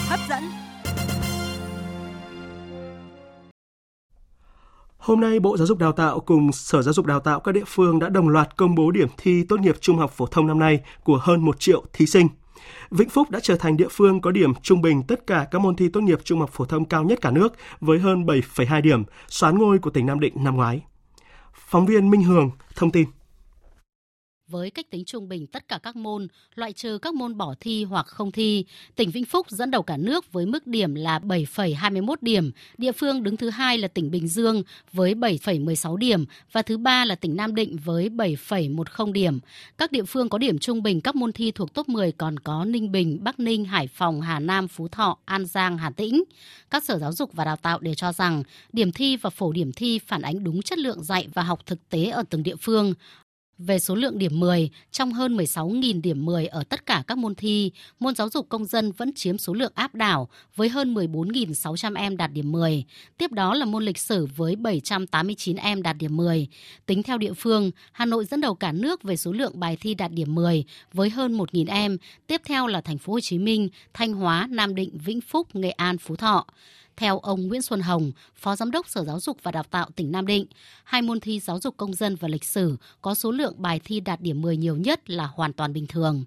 hấp 0.07 0.19
dẫn. 0.29 0.64
Hôm 5.05 5.19
nay, 5.19 5.39
Bộ 5.39 5.57
Giáo 5.57 5.67
dục 5.67 5.77
Đào 5.77 5.91
tạo 5.91 6.19
cùng 6.19 6.51
Sở 6.51 6.81
Giáo 6.81 6.93
dục 6.93 7.05
Đào 7.05 7.19
tạo 7.19 7.39
các 7.39 7.51
địa 7.51 7.63
phương 7.67 7.99
đã 7.99 8.09
đồng 8.09 8.29
loạt 8.29 8.57
công 8.57 8.75
bố 8.75 8.91
điểm 8.91 9.07
thi 9.17 9.43
tốt 9.49 9.59
nghiệp 9.59 9.75
trung 9.81 9.97
học 9.97 10.11
phổ 10.11 10.25
thông 10.25 10.47
năm 10.47 10.59
nay 10.59 10.79
của 11.03 11.19
hơn 11.21 11.45
1 11.45 11.59
triệu 11.59 11.83
thí 11.93 12.05
sinh. 12.05 12.27
Vĩnh 12.91 13.09
Phúc 13.09 13.31
đã 13.31 13.39
trở 13.43 13.55
thành 13.55 13.77
địa 13.77 13.87
phương 13.91 14.21
có 14.21 14.31
điểm 14.31 14.53
trung 14.61 14.81
bình 14.81 15.03
tất 15.03 15.27
cả 15.27 15.47
các 15.51 15.59
môn 15.59 15.75
thi 15.75 15.89
tốt 15.89 16.01
nghiệp 16.01 16.19
trung 16.23 16.39
học 16.39 16.49
phổ 16.53 16.65
thông 16.65 16.85
cao 16.85 17.03
nhất 17.03 17.19
cả 17.21 17.31
nước 17.31 17.53
với 17.79 17.99
hơn 17.99 18.25
7,2 18.25 18.81
điểm, 18.81 19.03
xoán 19.27 19.57
ngôi 19.57 19.79
của 19.79 19.89
tỉnh 19.89 20.05
Nam 20.05 20.19
Định 20.19 20.33
năm 20.35 20.55
ngoái. 20.55 20.81
Phóng 21.53 21.85
viên 21.85 22.09
Minh 22.09 22.23
Hường 22.23 22.51
thông 22.75 22.91
tin 22.91 23.07
với 24.47 24.69
cách 24.69 24.89
tính 24.89 25.05
trung 25.05 25.29
bình 25.29 25.47
tất 25.47 25.67
cả 25.67 25.79
các 25.83 25.95
môn, 25.95 26.27
loại 26.55 26.73
trừ 26.73 26.97
các 26.97 27.13
môn 27.13 27.37
bỏ 27.37 27.55
thi 27.59 27.83
hoặc 27.83 28.05
không 28.07 28.31
thi. 28.31 28.65
Tỉnh 28.95 29.11
Vĩnh 29.11 29.25
Phúc 29.25 29.49
dẫn 29.49 29.71
đầu 29.71 29.83
cả 29.83 29.97
nước 29.97 30.33
với 30.33 30.45
mức 30.45 30.67
điểm 30.67 30.95
là 30.95 31.19
7,21 31.19 32.15
điểm, 32.21 32.51
địa 32.77 32.91
phương 32.91 33.23
đứng 33.23 33.37
thứ 33.37 33.49
hai 33.49 33.77
là 33.77 33.87
tỉnh 33.87 34.11
Bình 34.11 34.27
Dương 34.27 34.63
với 34.93 35.15
7,16 35.15 35.97
điểm 35.97 36.25
và 36.51 36.61
thứ 36.61 36.77
ba 36.77 37.05
là 37.05 37.15
tỉnh 37.15 37.35
Nam 37.35 37.55
Định 37.55 37.77
với 37.85 38.09
7,10 38.09 39.11
điểm. 39.11 39.39
Các 39.77 39.91
địa 39.91 40.03
phương 40.03 40.29
có 40.29 40.37
điểm 40.37 40.59
trung 40.59 40.83
bình 40.83 41.01
các 41.01 41.15
môn 41.15 41.31
thi 41.31 41.51
thuộc 41.51 41.73
top 41.73 41.89
10 41.89 42.11
còn 42.11 42.39
có 42.39 42.65
Ninh 42.65 42.91
Bình, 42.91 43.19
Bắc 43.21 43.39
Ninh, 43.39 43.65
Hải 43.65 43.87
Phòng, 43.87 44.21
Hà 44.21 44.39
Nam, 44.39 44.67
Phú 44.67 44.87
Thọ, 44.87 45.17
An 45.25 45.45
Giang, 45.45 45.77
Hà 45.77 45.89
Tĩnh. 45.89 46.23
Các 46.69 46.83
sở 46.83 46.99
giáo 46.99 47.13
dục 47.13 47.33
và 47.33 47.45
đào 47.45 47.55
tạo 47.55 47.79
đều 47.79 47.93
cho 47.93 48.11
rằng 48.11 48.43
điểm 48.73 48.91
thi 48.91 49.17
và 49.17 49.29
phổ 49.29 49.51
điểm 49.51 49.71
thi 49.73 49.99
phản 49.99 50.21
ánh 50.21 50.43
đúng 50.43 50.61
chất 50.61 50.79
lượng 50.79 51.03
dạy 51.03 51.27
và 51.33 51.43
học 51.43 51.65
thực 51.65 51.89
tế 51.89 52.05
ở 52.05 52.23
từng 52.29 52.43
địa 52.43 52.55
phương. 52.55 52.93
Về 53.57 53.79
số 53.79 53.95
lượng 53.95 54.17
điểm 54.17 54.39
10, 54.39 54.69
trong 54.91 55.13
hơn 55.13 55.37
16.000 55.37 56.01
điểm 56.01 56.25
10 56.25 56.47
ở 56.47 56.63
tất 56.63 56.85
cả 56.85 57.03
các 57.07 57.17
môn 57.17 57.35
thi, 57.35 57.71
môn 57.99 58.15
giáo 58.15 58.29
dục 58.29 58.49
công 58.49 58.65
dân 58.65 58.91
vẫn 58.91 59.13
chiếm 59.13 59.37
số 59.37 59.53
lượng 59.53 59.71
áp 59.75 59.95
đảo 59.95 60.29
với 60.55 60.69
hơn 60.69 60.93
14.600 60.93 61.95
em 61.97 62.17
đạt 62.17 62.31
điểm 62.31 62.51
10. 62.51 62.83
Tiếp 63.17 63.31
đó 63.31 63.53
là 63.53 63.65
môn 63.65 63.83
lịch 63.83 63.97
sử 63.97 64.27
với 64.35 64.55
789 64.55 65.55
em 65.55 65.81
đạt 65.81 65.97
điểm 65.97 66.17
10. 66.17 66.47
Tính 66.85 67.03
theo 67.03 67.17
địa 67.17 67.33
phương, 67.33 67.71
Hà 67.91 68.05
Nội 68.05 68.25
dẫn 68.25 68.41
đầu 68.41 68.55
cả 68.55 68.71
nước 68.71 69.03
về 69.03 69.17
số 69.17 69.31
lượng 69.31 69.59
bài 69.59 69.77
thi 69.81 69.93
đạt 69.93 70.11
điểm 70.11 70.35
10 70.35 70.63
với 70.93 71.09
hơn 71.09 71.37
1.000 71.37 71.65
em. 71.69 71.97
Tiếp 72.27 72.41
theo 72.45 72.67
là 72.67 72.81
thành 72.81 72.97
phố 72.97 73.13
Hồ 73.13 73.19
Chí 73.19 73.37
Minh, 73.37 73.69
Thanh 73.93 74.13
Hóa, 74.13 74.47
Nam 74.51 74.75
Định, 74.75 74.97
Vĩnh 75.05 75.21
Phúc, 75.21 75.55
Nghệ 75.55 75.71
An, 75.71 75.97
Phú 75.97 76.15
Thọ. 76.15 76.45
Theo 76.97 77.19
ông 77.19 77.47
Nguyễn 77.47 77.61
Xuân 77.61 77.81
Hồng, 77.81 78.11
Phó 78.35 78.55
Giám 78.55 78.71
đốc 78.71 78.89
Sở 78.89 79.03
Giáo 79.03 79.19
dục 79.19 79.37
và 79.43 79.51
Đào 79.51 79.63
tạo 79.63 79.89
tỉnh 79.95 80.11
Nam 80.11 80.25
Định, 80.25 80.45
hai 80.83 81.01
môn 81.01 81.19
thi 81.19 81.39
giáo 81.39 81.59
dục 81.59 81.77
công 81.77 81.93
dân 81.93 82.15
và 82.15 82.27
lịch 82.27 82.43
sử 82.43 82.75
có 83.01 83.13
số 83.13 83.31
lượng 83.31 83.55
bài 83.57 83.79
thi 83.83 83.99
đạt 83.99 84.21
điểm 84.21 84.41
10 84.41 84.57
nhiều 84.57 84.75
nhất 84.75 85.09
là 85.09 85.25
hoàn 85.25 85.53
toàn 85.53 85.73
bình 85.73 85.87
thường. 85.89 86.23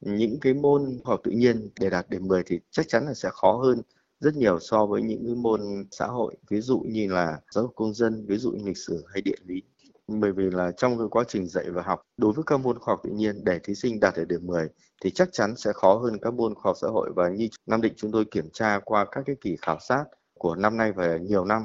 Những 0.00 0.40
cái 0.40 0.54
môn 0.54 0.98
khoa 1.04 1.12
học 1.12 1.20
tự 1.24 1.30
nhiên 1.30 1.68
để 1.80 1.90
đạt 1.90 2.10
điểm 2.10 2.28
10 2.28 2.42
thì 2.46 2.58
chắc 2.70 2.88
chắn 2.88 3.06
là 3.06 3.14
sẽ 3.14 3.28
khó 3.32 3.52
hơn 3.62 3.82
rất 4.20 4.36
nhiều 4.36 4.58
so 4.60 4.86
với 4.86 5.02
những 5.02 5.26
cái 5.26 5.34
môn 5.34 5.60
xã 5.90 6.06
hội, 6.06 6.36
ví 6.48 6.60
dụ 6.60 6.78
như 6.78 7.08
là 7.08 7.40
giáo 7.50 7.64
dục 7.64 7.72
công 7.76 7.94
dân, 7.94 8.26
ví 8.26 8.36
dụ 8.36 8.50
như 8.50 8.64
lịch 8.66 8.78
sử 8.78 9.04
hay 9.12 9.22
địa 9.22 9.36
lý 9.46 9.62
bởi 10.08 10.32
vì 10.32 10.50
là 10.50 10.72
trong 10.76 10.98
cái 10.98 11.06
quá 11.10 11.24
trình 11.28 11.46
dạy 11.46 11.70
và 11.70 11.82
học, 11.82 12.02
đối 12.16 12.32
với 12.32 12.44
các 12.46 12.60
môn 12.60 12.78
khoa 12.78 12.92
học 12.92 13.00
tự 13.04 13.10
nhiên 13.10 13.44
để 13.44 13.58
thí 13.58 13.74
sinh 13.74 14.00
đạt 14.00 14.14
được 14.16 14.24
điểm 14.28 14.46
10 14.46 14.68
thì 15.02 15.10
chắc 15.10 15.28
chắn 15.32 15.56
sẽ 15.56 15.72
khó 15.72 15.94
hơn 15.94 16.18
các 16.22 16.34
môn 16.34 16.54
khoa 16.54 16.70
học 16.70 16.76
xã 16.80 16.88
hội 16.88 17.10
và 17.16 17.28
như 17.28 17.48
Nam 17.66 17.80
Định 17.80 17.92
chúng 17.96 18.12
tôi 18.12 18.24
kiểm 18.24 18.50
tra 18.52 18.80
qua 18.84 19.06
các 19.12 19.22
cái 19.26 19.36
kỳ 19.40 19.56
khảo 19.62 19.78
sát 19.80 20.04
của 20.38 20.54
năm 20.54 20.76
nay 20.76 20.92
và 20.92 21.16
nhiều 21.16 21.44
năm, 21.44 21.62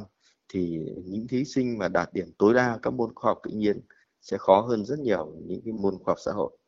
thì 0.54 0.80
những 1.06 1.28
thí 1.28 1.46
sinh 1.46 1.78
mà 1.78 1.88
đạt 1.88 2.14
điểm 2.14 2.32
tối 2.38 2.54
đa 2.54 2.80
các 2.82 2.94
môn 2.94 3.14
khoa 3.16 3.30
học 3.30 3.40
tự 3.44 3.52
nhiên 3.52 3.82
sẽ 4.22 4.38
khó 4.38 4.62
hơn 4.62 4.86
rất 4.86 5.00
nhiều 5.00 5.34
những 5.46 5.62
cái 5.66 5.74
môn 5.74 5.98
khoa 6.04 6.12
học 6.12 6.18
xã 6.26 6.32
hội. 6.32 6.59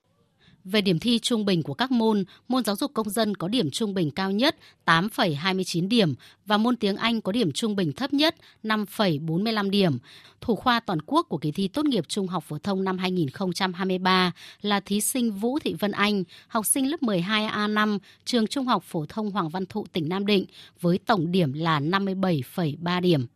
Về 0.64 0.82
điểm 0.82 1.00
thi 1.00 1.20
trung 1.20 1.46
bình 1.46 1.64
của 1.64 1.74
các 1.74 1.92
môn, 1.92 2.24
môn 2.48 2.64
giáo 2.64 2.76
dục 2.76 2.92
công 2.94 3.10
dân 3.10 3.36
có 3.36 3.48
điểm 3.48 3.72
trung 3.72 3.94
bình 3.94 4.12
cao 4.12 4.32
nhất 4.32 4.56
8,29 4.86 5.88
điểm 5.88 6.14
và 6.46 6.58
môn 6.58 6.76
tiếng 6.76 6.98
Anh 6.98 7.22
có 7.22 7.32
điểm 7.32 7.52
trung 7.52 7.76
bình 7.76 7.94
thấp 7.94 8.14
nhất 8.14 8.36
5,45 8.64 9.70
điểm. 9.70 9.98
Thủ 10.42 10.56
khoa 10.56 10.80
toàn 10.80 11.00
quốc 11.06 11.26
của 11.30 11.38
kỳ 11.38 11.52
thi 11.52 11.68
tốt 11.68 11.86
nghiệp 11.86 12.06
trung 12.08 12.28
học 12.28 12.44
phổ 12.48 12.58
thông 12.58 12.84
năm 12.84 12.98
2023 12.98 14.32
là 14.62 14.80
thí 14.80 15.02
sinh 15.02 15.32
Vũ 15.32 15.60
Thị 15.60 15.74
Vân 15.74 15.92
Anh, 15.92 16.24
học 16.48 16.66
sinh 16.66 16.92
lớp 16.92 17.02
12A5, 17.02 18.00
trường 18.26 18.48
Trung 18.48 18.66
học 18.66 18.84
phổ 18.84 19.06
thông 19.06 19.32
Hoàng 19.32 19.50
Văn 19.50 19.66
Thụ, 19.66 19.86
tỉnh 19.94 20.10
Nam 20.10 20.26
Định, 20.26 20.46
với 20.82 21.00
tổng 21.06 21.32
điểm 21.32 21.54
là 21.54 21.80
57,3 21.80 23.02
điểm. 23.02 23.28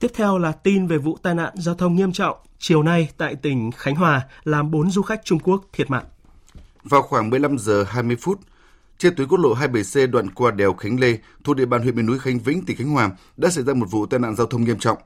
Tiếp 0.00 0.10
theo 0.14 0.38
là 0.38 0.52
tin 0.52 0.86
về 0.86 0.98
vụ 0.98 1.18
tai 1.22 1.34
nạn 1.34 1.52
giao 1.56 1.74
thông 1.74 1.96
nghiêm 1.96 2.12
trọng 2.12 2.36
chiều 2.58 2.82
nay 2.82 3.08
tại 3.16 3.34
tỉnh 3.34 3.70
Khánh 3.72 3.94
Hòa 3.94 4.26
làm 4.44 4.70
4 4.70 4.90
du 4.90 5.02
khách 5.02 5.24
Trung 5.24 5.38
Quốc 5.38 5.64
thiệt 5.72 5.90
mạng. 5.90 6.04
Vào 6.82 7.02
khoảng 7.02 7.30
15 7.30 7.58
giờ 7.58 7.84
20 7.88 8.16
phút, 8.20 8.40
trên 8.98 9.14
tuyến 9.14 9.28
quốc 9.28 9.38
lộ 9.38 9.54
27C 9.54 10.10
đoạn 10.10 10.30
qua 10.30 10.50
đèo 10.50 10.72
Khánh 10.74 11.00
Lê 11.00 11.18
thuộc 11.44 11.56
địa 11.56 11.64
bàn 11.66 11.82
huyện 11.82 11.96
miền 11.96 12.06
núi 12.06 12.18
Khánh 12.18 12.38
Vĩnh, 12.38 12.64
tỉnh 12.64 12.76
Khánh 12.76 12.88
Hòa 12.88 13.10
đã 13.36 13.50
xảy 13.50 13.64
ra 13.64 13.74
một 13.74 13.86
vụ 13.90 14.06
tai 14.06 14.20
nạn 14.20 14.36
giao 14.36 14.46
thông 14.46 14.64
nghiêm 14.64 14.78
trọng. 14.78 14.98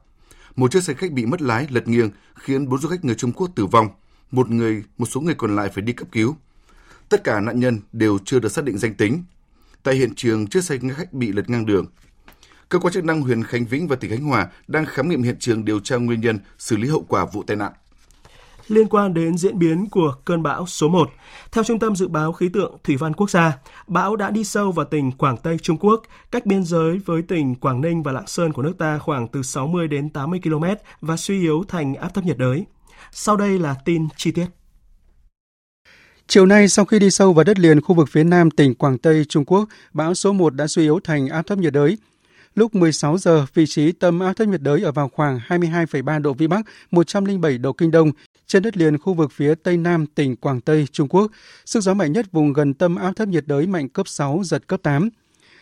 Một 0.57 0.71
chiếc 0.71 0.83
xe 0.83 0.95
khách 0.95 1.13
bị 1.13 1.27
mất 1.27 1.43
lái 1.43 1.67
lật 1.71 1.89
nghiêng 1.89 2.11
khiến 2.35 2.69
bốn 2.69 2.81
du 2.81 2.89
khách 2.89 3.05
người 3.05 3.15
Trung 3.15 3.33
Quốc 3.33 3.51
tử 3.55 3.67
vong, 3.67 3.89
một 4.31 4.51
người, 4.51 4.83
một 4.99 5.07
số 5.07 5.21
người 5.21 5.35
còn 5.35 5.57
lại 5.57 5.69
phải 5.75 5.83
đi 5.83 5.93
cấp 5.93 6.09
cứu. 6.13 6.37
Tất 7.09 7.25
cả 7.25 7.41
nạn 7.41 7.61
nhân 7.61 7.81
đều 7.93 8.19
chưa 8.25 8.41
được 8.41 8.53
xác 8.53 8.65
định 8.65 8.79
danh 8.79 8.95
tính. 8.95 9.23
Tại 9.83 9.95
hiện 9.95 10.15
trường, 10.15 10.47
chiếc 10.47 10.65
xe 10.65 10.79
khách 10.97 11.13
bị 11.13 11.33
lật 11.33 11.51
ngang 11.51 11.67
đường. 11.67 11.87
Cơ 12.75 12.81
quan 12.81 12.93
chức 12.93 13.05
năng 13.05 13.23
huyện 13.23 13.45
Khánh 13.45 13.65
Vĩnh 13.65 13.89
và 13.89 13.97
tỉnh 13.97 14.11
Khánh 14.11 14.25
Hòa 14.25 14.49
đang 14.69 14.87
khám 14.87 15.09
nghiệm 15.09 15.23
hiện 15.23 15.37
trường 15.39 15.65
điều 15.65 15.81
tra 15.81 15.97
nguyên 15.97 16.21
nhân, 16.21 16.39
xử 16.59 16.77
lý 16.77 16.89
hậu 16.89 17.05
quả 17.09 17.27
vụ 17.33 17.43
tai 17.43 17.57
nạn. 17.57 17.73
Liên 18.69 18.89
quan 18.89 19.15
đến 19.15 19.39
diễn 19.39 19.59
biến 19.59 19.87
của 19.91 20.15
cơn 20.25 20.43
bão 20.43 20.67
số 20.67 20.89
1, 20.89 21.11
theo 21.53 21.65
Trung 21.65 21.79
tâm 21.79 21.97
Dự 21.97 22.09
báo 22.09 22.33
Khí 22.33 22.49
tượng 22.53 22.77
Thủy 22.85 22.97
văn 22.97 23.15
Quốc 23.15 23.31
gia, 23.31 23.59
bão 23.87 24.17
đã 24.17 24.31
đi 24.31 24.45
sâu 24.45 24.73
vào 24.73 24.87
tỉnh 24.87 25.13
Quảng 25.13 25.37
Tây 25.37 25.59
Trung 25.63 25.77
Quốc, 25.79 26.03
cách 26.31 26.47
biên 26.47 26.65
giới 26.65 26.99
với 26.99 27.23
tỉnh 27.23 27.55
Quảng 27.55 27.81
Ninh 27.81 28.03
và 28.03 28.13
Lạng 28.13 28.27
Sơn 28.27 28.53
của 28.53 28.63
nước 28.63 28.75
ta 28.79 28.99
khoảng 28.99 29.29
từ 29.29 29.43
60 29.43 29.89
đến 29.89 30.11
80 30.11 30.41
km 30.43 30.65
và 31.01 31.17
suy 31.17 31.41
yếu 31.41 31.65
thành 31.69 31.95
áp 31.95 32.15
thấp 32.15 32.25
nhiệt 32.25 32.39
đới. 32.39 32.65
Sau 33.13 33.37
đây 33.37 33.59
là 33.59 33.75
tin 33.85 34.09
chi 34.17 34.31
tiết. 34.33 34.47
Chiều 36.27 36.47
nay, 36.47 36.69
sau 36.69 36.85
khi 36.85 36.99
đi 36.99 37.11
sâu 37.11 37.33
vào 37.33 37.45
đất 37.45 37.59
liền 37.59 37.81
khu 37.81 37.95
vực 37.95 38.09
phía 38.11 38.25
nam 38.25 38.51
tỉnh 38.51 38.75
Quảng 38.75 38.99
Tây 38.99 39.25
Trung 39.29 39.45
Quốc, 39.45 39.69
bão 39.93 40.15
số 40.15 40.33
1 40.33 40.55
đã 40.55 40.67
suy 40.67 40.83
yếu 40.83 41.01
thành 41.05 41.29
áp 41.29 41.43
thấp 41.43 41.59
nhiệt 41.59 41.73
đới, 41.73 41.99
Lúc 42.55 42.75
16 42.75 43.19
giờ, 43.19 43.47
vị 43.55 43.67
trí 43.67 43.93
tâm 43.93 44.21
áp 44.21 44.33
thấp 44.33 44.49
nhiệt 44.49 44.63
đới 44.63 44.83
ở 44.83 44.93
vào 44.93 45.09
khoảng 45.09 45.41
22,3 45.49 46.23
độ 46.23 46.33
Vĩ 46.33 46.47
Bắc, 46.47 46.67
107 46.91 47.59
độ 47.59 47.73
Kinh 47.73 47.91
Đông, 47.91 48.11
trên 48.47 48.63
đất 48.63 48.77
liền 48.77 48.99
khu 48.99 49.15
vực 49.15 49.33
phía 49.33 49.55
Tây 49.55 49.77
Nam 49.77 50.07
tỉnh 50.07 50.37
Quảng 50.37 50.61
Tây, 50.61 50.87
Trung 50.93 51.09
Quốc. 51.09 51.33
Sức 51.67 51.81
gió 51.81 51.95
mạnh 51.95 52.13
nhất 52.13 52.33
vùng 52.33 52.53
gần 52.53 52.75
tâm 52.75 52.97
áp 52.97 53.13
thấp 53.17 53.29
nhiệt 53.29 53.47
đới 53.47 53.67
mạnh 53.67 53.89
cấp 53.89 54.09
6, 54.09 54.41
giật 54.45 54.67
cấp 54.67 54.81
8. 54.83 55.09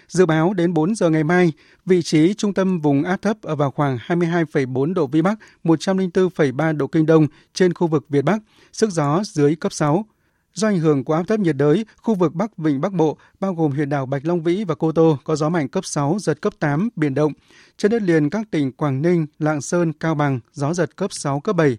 Dự 0.08 0.26
báo 0.26 0.54
đến 0.54 0.74
4 0.74 0.94
giờ 0.94 1.10
ngày 1.10 1.24
mai, 1.24 1.52
vị 1.86 2.02
trí 2.02 2.34
trung 2.34 2.54
tâm 2.54 2.80
vùng 2.80 3.04
áp 3.04 3.22
thấp 3.22 3.36
ở 3.42 3.56
vào 3.56 3.70
khoảng 3.70 3.98
22,4 4.06 4.94
độ 4.94 5.06
Vĩ 5.06 5.22
Bắc, 5.22 5.38
104,3 5.64 6.76
độ 6.76 6.86
Kinh 6.86 7.06
Đông 7.06 7.26
trên 7.54 7.74
khu 7.74 7.86
vực 7.86 8.04
Việt 8.08 8.22
Bắc, 8.22 8.42
sức 8.72 8.90
gió 8.90 9.22
dưới 9.24 9.54
cấp 9.56 9.72
6. 9.72 10.06
Do 10.54 10.68
ảnh 10.68 10.78
hưởng 10.78 11.04
của 11.04 11.14
áp 11.14 11.22
thấp 11.22 11.40
nhiệt 11.40 11.56
đới, 11.56 11.86
khu 11.96 12.14
vực 12.14 12.34
Bắc 12.34 12.58
Vịnh 12.58 12.80
Bắc 12.80 12.92
Bộ, 12.92 13.16
bao 13.40 13.54
gồm 13.54 13.72
huyện 13.72 13.88
đảo 13.88 14.06
Bạch 14.06 14.24
Long 14.24 14.42
Vĩ 14.42 14.64
và 14.64 14.74
Cô 14.74 14.92
Tô, 14.92 15.18
có 15.24 15.36
gió 15.36 15.48
mạnh 15.48 15.68
cấp 15.68 15.84
6, 15.84 16.16
giật 16.20 16.40
cấp 16.40 16.52
8, 16.58 16.88
biển 16.96 17.14
động. 17.14 17.32
Trên 17.76 17.90
đất 17.90 18.02
liền 18.02 18.30
các 18.30 18.50
tỉnh 18.50 18.72
Quảng 18.72 19.02
Ninh, 19.02 19.26
Lạng 19.38 19.60
Sơn, 19.60 19.92
Cao 19.92 20.14
Bằng, 20.14 20.40
gió 20.52 20.74
giật 20.74 20.96
cấp 20.96 21.12
6, 21.12 21.40
cấp 21.40 21.56
7. 21.56 21.78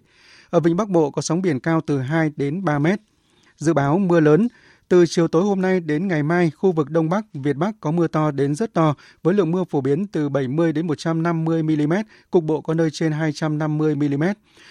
Ở 0.50 0.60
Vịnh 0.60 0.76
Bắc 0.76 0.88
Bộ 0.88 1.10
có 1.10 1.22
sóng 1.22 1.42
biển 1.42 1.60
cao 1.60 1.80
từ 1.86 1.98
2 1.98 2.30
đến 2.36 2.64
3 2.64 2.78
mét. 2.78 3.00
Dự 3.56 3.72
báo 3.72 3.98
mưa 3.98 4.20
lớn, 4.20 4.48
từ 4.88 5.04
chiều 5.06 5.28
tối 5.28 5.42
hôm 5.42 5.60
nay 5.60 5.80
đến 5.80 6.08
ngày 6.08 6.22
mai, 6.22 6.50
khu 6.50 6.72
vực 6.72 6.90
Đông 6.90 7.08
Bắc, 7.08 7.24
Việt 7.34 7.56
Bắc 7.56 7.74
có 7.80 7.90
mưa 7.90 8.06
to 8.06 8.30
đến 8.30 8.54
rất 8.54 8.72
to, 8.74 8.94
với 9.22 9.34
lượng 9.34 9.50
mưa 9.50 9.64
phổ 9.70 9.80
biến 9.80 10.06
từ 10.06 10.28
70 10.28 10.72
đến 10.72 10.86
150 10.86 11.62
mm, 11.62 11.92
cục 12.30 12.44
bộ 12.44 12.60
có 12.60 12.74
nơi 12.74 12.90
trên 12.90 13.12
250 13.12 13.94
mm. 13.94 14.24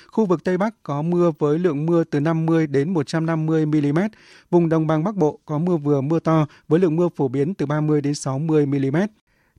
Khu 0.07 0.26
vực 0.26 0.43
Tây 0.43 0.57
Bắc 0.57 0.84
có 0.84 1.01
mưa 1.01 1.32
với 1.39 1.59
lượng 1.59 1.86
mưa 1.86 2.03
từ 2.03 2.20
50 2.20 2.68
đến 2.68 2.93
150 2.93 3.66
mm. 3.66 3.99
Vùng 4.49 4.70
Đồng 4.70 4.88
bằng 4.88 5.03
Bắc 5.03 5.16
Bộ 5.16 5.39
có 5.45 5.57
mưa 5.57 5.78
vừa 5.78 6.01
mưa 6.01 6.20
to 6.20 6.45
với 6.68 6.80
lượng 6.80 6.95
mưa 6.95 7.09
phổ 7.16 7.28
biến 7.28 7.53
từ 7.53 7.66
30 7.66 8.01
đến 8.01 8.16
60 8.16 8.66
mm. 8.66 8.97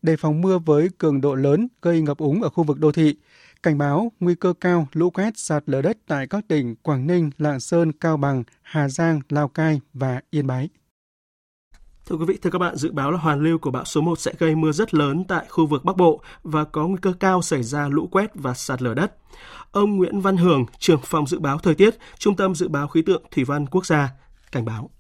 Đề 0.03 0.17
phòng 0.17 0.41
mưa 0.43 0.59
với 0.59 0.89
cường 0.99 1.21
độ 1.21 1.35
lớn 1.35 1.69
gây 1.83 2.01
ngập 2.01 2.19
úng 2.19 2.43
ở 2.43 2.49
khu 2.49 2.65
vực 2.65 2.81
đô 2.81 2.93
thị. 2.93 3.15
Cảnh 3.65 3.79
báo 3.79 4.12
nguy 4.21 4.35
cơ 4.35 4.53
cao 4.61 4.87
lũ 4.93 5.11
quét 5.11 5.39
sạt 5.39 5.62
lở 5.67 5.83
đất 5.83 5.99
tại 6.07 6.27
các 6.27 6.45
tỉnh 6.49 6.75
Quảng 6.83 7.07
Ninh, 7.07 7.31
Lạng 7.39 7.61
Sơn, 7.61 7.93
Cao 7.93 8.17
Bằng, 8.17 8.45
Hà 8.62 8.89
Giang, 8.89 9.21
Lào 9.29 9.49
Cai 9.49 9.81
và 9.93 10.21
Yên 10.31 10.47
Bái. 10.47 10.69
Thưa 12.07 12.17
quý 12.17 12.25
vị, 12.29 12.39
thưa 12.43 12.51
các 12.51 12.59
bạn, 12.59 12.77
dự 12.77 12.93
báo 12.93 13.11
là 13.11 13.19
hoàn 13.19 13.41
lưu 13.41 13.59
của 13.59 13.71
bão 13.71 13.85
số 13.85 14.01
1 14.01 14.19
sẽ 14.19 14.33
gây 14.39 14.55
mưa 14.55 14.73
rất 14.73 14.95
lớn 14.95 15.25
tại 15.29 15.47
khu 15.49 15.67
vực 15.67 15.85
Bắc 15.85 15.97
Bộ 15.97 16.21
và 16.43 16.65
có 16.65 16.87
nguy 16.87 16.99
cơ 17.03 17.12
cao 17.21 17.43
xảy 17.43 17.62
ra 17.62 17.89
lũ 17.89 18.09
quét 18.11 18.31
và 18.35 18.55
sạt 18.55 18.83
lở 18.83 18.95
đất. 18.95 19.17
Ông 19.71 19.97
Nguyễn 19.97 20.21
Văn 20.21 20.37
Hưởng, 20.37 20.67
trưởng 20.79 21.01
phòng 21.05 21.27
dự 21.27 21.39
báo 21.39 21.59
thời 21.59 21.75
tiết, 21.75 21.95
Trung 22.19 22.37
tâm 22.37 22.55
Dự 22.55 22.69
báo 22.69 22.89
Khí 22.89 23.03
tượng 23.03 23.23
Thủy 23.31 23.45
văn 23.45 23.67
Quốc 23.67 23.87
gia, 23.87 24.11
cảnh 24.53 24.65
báo. 24.65 24.91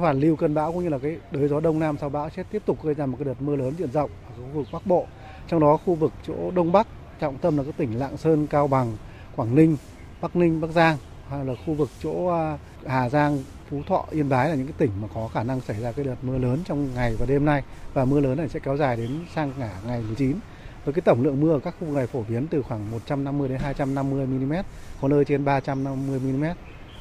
Hoàn 0.00 0.20
lưu 0.20 0.36
cơn 0.36 0.54
bão 0.54 0.72
cũng 0.72 0.82
như 0.82 0.88
là 0.88 0.98
cái 0.98 1.18
đới 1.30 1.48
gió 1.48 1.60
đông 1.60 1.78
nam 1.78 1.96
sau 2.00 2.08
bão 2.08 2.30
sẽ 2.30 2.42
tiếp 2.42 2.62
tục 2.66 2.84
gây 2.84 2.94
ra 2.94 3.06
một 3.06 3.16
cái 3.18 3.24
đợt 3.24 3.42
mưa 3.42 3.56
lớn 3.56 3.74
diện 3.78 3.92
rộng 3.92 4.10
ở 4.28 4.34
khu 4.36 4.50
vực 4.54 4.66
Bắc 4.72 4.86
Bộ. 4.86 5.06
Trong 5.48 5.60
đó 5.60 5.76
khu 5.76 5.94
vực 5.94 6.12
chỗ 6.26 6.50
Đông 6.50 6.72
Bắc 6.72 6.86
trọng 7.20 7.38
tâm 7.38 7.56
là 7.56 7.64
các 7.64 7.74
tỉnh 7.76 7.98
Lạng 7.98 8.16
Sơn, 8.16 8.46
Cao 8.46 8.68
Bằng, 8.68 8.96
Quảng 9.36 9.54
Ninh, 9.54 9.76
Bắc 10.20 10.36
Ninh, 10.36 10.60
Bắc 10.60 10.70
Giang 10.70 10.96
hay 11.28 11.44
là 11.44 11.52
khu 11.66 11.74
vực 11.74 11.88
chỗ 12.02 12.26
à, 12.26 12.58
Hà 12.86 13.08
Giang, 13.08 13.38
Phú 13.70 13.82
Thọ, 13.88 14.04
Yên 14.10 14.28
Bái 14.28 14.48
là 14.48 14.54
những 14.54 14.66
cái 14.66 14.74
tỉnh 14.78 14.90
mà 15.02 15.08
có 15.14 15.28
khả 15.34 15.42
năng 15.42 15.60
xảy 15.60 15.80
ra 15.80 15.92
cái 15.92 16.04
đợt 16.04 16.16
mưa 16.22 16.38
lớn 16.38 16.58
trong 16.64 16.88
ngày 16.94 17.16
và 17.18 17.26
đêm 17.26 17.44
nay 17.44 17.62
và 17.94 18.04
mưa 18.04 18.20
lớn 18.20 18.38
này 18.38 18.48
sẽ 18.48 18.60
kéo 18.60 18.76
dài 18.76 18.96
đến 18.96 19.20
sang 19.34 19.52
cả 19.58 19.70
ngày 19.86 20.02
19 20.06 20.36
với 20.84 20.94
cái 20.94 21.02
tổng 21.02 21.22
lượng 21.22 21.40
mưa 21.40 21.52
ở 21.52 21.58
các 21.58 21.74
khu 21.80 21.86
vực 21.86 21.96
này 21.96 22.06
phổ 22.06 22.24
biến 22.28 22.46
từ 22.50 22.62
khoảng 22.62 22.90
150 22.90 23.48
đến 23.48 23.58
250 23.58 24.26
mm, 24.26 24.54
có 25.00 25.08
nơi 25.08 25.24
trên 25.24 25.44
350 25.44 26.18
mm. 26.18 26.44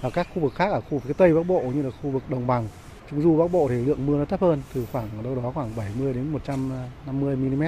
Và 0.01 0.09
các 0.09 0.27
khu 0.33 0.41
vực 0.41 0.53
khác 0.55 0.71
ở 0.71 0.81
khu 0.81 0.89
vực 0.89 1.03
phía 1.03 1.13
Tây 1.13 1.33
Bắc 1.33 1.47
Bộ 1.47 1.61
như 1.75 1.81
là 1.81 1.89
khu 2.01 2.09
vực 2.09 2.23
Đồng 2.29 2.47
bằng, 2.47 2.67
Trung 3.09 3.21
du 3.21 3.37
Bắc 3.37 3.51
Bộ 3.51 3.67
thì 3.69 3.75
lượng 3.85 4.05
mưa 4.05 4.17
nó 4.17 4.25
thấp 4.25 4.41
hơn 4.41 4.61
từ 4.73 4.85
khoảng 4.91 5.07
đâu 5.23 5.35
đó 5.35 5.51
khoảng 5.53 5.75
70 5.75 6.13
đến 6.13 6.31
150 6.31 7.35
mm. 7.35 7.63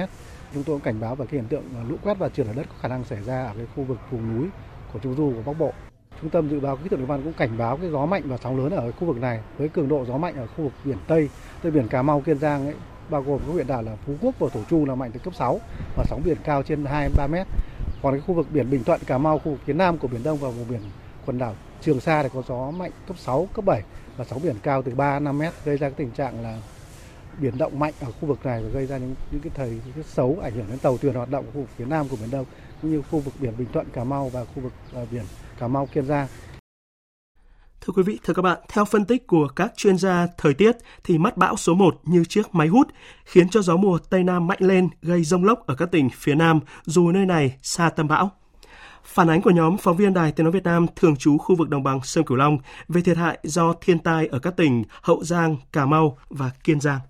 Chúng 0.54 0.62
tôi 0.64 0.76
cũng 0.76 0.84
cảnh 0.84 1.00
báo 1.00 1.14
về 1.14 1.26
cái 1.26 1.40
hiện 1.40 1.48
tượng 1.48 1.64
lũ 1.88 1.96
quét 2.02 2.18
và 2.18 2.28
trượt 2.28 2.46
lở 2.46 2.52
đất 2.52 2.66
có 2.68 2.74
khả 2.80 2.88
năng 2.88 3.04
xảy 3.04 3.22
ra 3.22 3.44
ở 3.44 3.52
cái 3.56 3.66
khu 3.76 3.84
vực 3.84 3.98
vùng 4.10 4.36
núi 4.36 4.48
của 4.92 4.98
Trung 4.98 5.14
du 5.16 5.32
của 5.36 5.52
Bắc 5.52 5.58
Bộ. 5.58 5.72
Trung 6.20 6.30
tâm 6.30 6.48
dự 6.48 6.60
báo 6.60 6.76
khí 6.76 6.88
tượng 6.88 6.98
thủy 6.98 7.06
văn 7.06 7.22
cũng 7.24 7.32
cảnh 7.32 7.58
báo 7.58 7.76
cái 7.76 7.90
gió 7.90 8.06
mạnh 8.06 8.22
và 8.24 8.36
sóng 8.42 8.58
lớn 8.58 8.70
ở 8.70 8.92
khu 8.92 9.06
vực 9.06 9.16
này 9.16 9.40
với 9.58 9.68
cường 9.68 9.88
độ 9.88 10.04
gió 10.04 10.16
mạnh 10.16 10.34
ở 10.36 10.46
khu 10.46 10.64
vực 10.64 10.72
biển 10.84 10.98
Tây, 11.06 11.28
Tây 11.62 11.72
biển 11.72 11.88
Cà 11.88 12.02
Mau, 12.02 12.20
Kiên 12.20 12.38
Giang 12.38 12.66
ấy, 12.66 12.74
bao 13.08 13.22
gồm 13.22 13.38
các 13.38 13.52
huyện 13.52 13.66
đảo 13.66 13.82
là 13.82 13.96
Phú 14.06 14.14
Quốc 14.20 14.34
và 14.38 14.48
Thổ 14.52 14.60
Chu 14.70 14.84
là 14.84 14.94
mạnh 14.94 15.10
từ 15.14 15.20
cấp 15.20 15.34
6 15.34 15.60
và 15.96 16.04
sóng 16.06 16.22
biển 16.24 16.36
cao 16.44 16.62
trên 16.62 16.84
2 16.84 17.08
3 17.16 17.26
mét. 17.26 17.46
Còn 18.02 18.12
cái 18.12 18.20
khu 18.20 18.34
vực 18.34 18.46
biển 18.50 18.70
Bình 18.70 18.84
Thuận, 18.84 19.00
Cà 19.06 19.18
Mau, 19.18 19.38
khu 19.38 19.50
vực 19.50 19.60
phía 19.64 19.72
Nam 19.72 19.98
của 19.98 20.08
biển 20.08 20.22
Đông 20.22 20.38
và 20.38 20.48
vùng 20.48 20.68
biển 20.68 20.80
quần 21.26 21.38
đảo 21.38 21.54
Trường 21.80 22.00
Sa 22.00 22.22
thì 22.22 22.28
có 22.34 22.42
gió 22.48 22.70
mạnh 22.70 22.90
cấp 23.06 23.18
6, 23.18 23.48
cấp 23.54 23.64
7 23.64 23.82
và 24.16 24.24
sóng 24.24 24.42
biển 24.42 24.56
cao 24.62 24.82
từ 24.82 24.94
3 24.94 25.18
5 25.18 25.38
mét 25.38 25.52
gây 25.64 25.76
ra 25.76 25.88
cái 25.88 25.94
tình 25.96 26.10
trạng 26.10 26.42
là 26.42 26.58
biển 27.40 27.58
động 27.58 27.78
mạnh 27.78 27.92
ở 28.00 28.10
khu 28.20 28.28
vực 28.28 28.46
này 28.46 28.62
và 28.62 28.68
gây 28.68 28.86
ra 28.86 28.98
những 28.98 29.14
những 29.30 29.40
cái 29.40 29.52
thời 29.54 29.80
tiết 29.96 30.06
xấu 30.06 30.38
ảnh 30.42 30.52
hưởng 30.52 30.66
đến 30.68 30.78
tàu 30.78 30.96
thuyền 30.96 31.14
hoạt 31.14 31.30
động 31.30 31.44
ở 31.44 31.50
khu 31.50 31.60
vực 31.60 31.70
phía 31.76 31.84
Nam 31.84 32.08
của 32.08 32.16
biển 32.20 32.30
Đông 32.30 32.46
cũng 32.82 32.90
như 32.90 33.02
khu 33.02 33.18
vực 33.18 33.34
biển 33.40 33.52
Bình 33.58 33.68
Thuận, 33.72 33.86
Cà 33.92 34.04
Mau 34.04 34.28
và 34.28 34.44
khu 34.44 34.62
vực 34.62 34.72
uh, 35.02 35.08
biển 35.12 35.24
Cà 35.58 35.68
Mau, 35.68 35.86
Kiên 35.86 36.06
Giang. 36.06 36.26
Thưa 37.80 37.92
quý 37.96 38.02
vị, 38.02 38.18
thưa 38.24 38.34
các 38.34 38.42
bạn, 38.42 38.58
theo 38.68 38.84
phân 38.84 39.04
tích 39.04 39.26
của 39.26 39.48
các 39.48 39.72
chuyên 39.76 39.98
gia 39.98 40.26
thời 40.38 40.54
tiết 40.54 40.76
thì 41.04 41.18
mắt 41.18 41.36
bão 41.36 41.56
số 41.56 41.74
1 41.74 42.00
như 42.04 42.24
chiếc 42.24 42.54
máy 42.54 42.68
hút 42.68 42.88
khiến 43.24 43.48
cho 43.48 43.62
gió 43.62 43.76
mùa 43.76 43.98
Tây 43.98 44.24
Nam 44.24 44.46
mạnh 44.46 44.58
lên 44.60 44.88
gây 45.02 45.24
rông 45.24 45.44
lốc 45.44 45.66
ở 45.66 45.74
các 45.74 45.90
tỉnh 45.90 46.08
phía 46.10 46.34
Nam 46.34 46.60
dù 46.84 47.10
nơi 47.10 47.26
này 47.26 47.56
xa 47.62 47.90
tâm 47.90 48.08
bão. 48.08 48.30
Phản 49.04 49.30
ánh 49.30 49.42
của 49.42 49.50
nhóm 49.50 49.76
phóng 49.76 49.96
viên 49.96 50.14
Đài 50.14 50.32
Tiếng 50.32 50.44
Nói 50.44 50.52
Việt 50.52 50.64
Nam 50.64 50.86
thường 50.96 51.16
trú 51.16 51.38
khu 51.38 51.56
vực 51.56 51.68
đồng 51.68 51.82
bằng 51.82 52.00
sông 52.02 52.24
Cửu 52.24 52.36
Long 52.36 52.58
về 52.88 53.00
thiệt 53.00 53.16
hại 53.16 53.38
do 53.42 53.72
thiên 53.80 53.98
tai 53.98 54.26
ở 54.26 54.38
các 54.38 54.56
tỉnh 54.56 54.84
Hậu 55.02 55.24
Giang, 55.24 55.56
Cà 55.72 55.86
Mau 55.86 56.18
và 56.28 56.50
Kiên 56.64 56.80
Giang. 56.80 57.00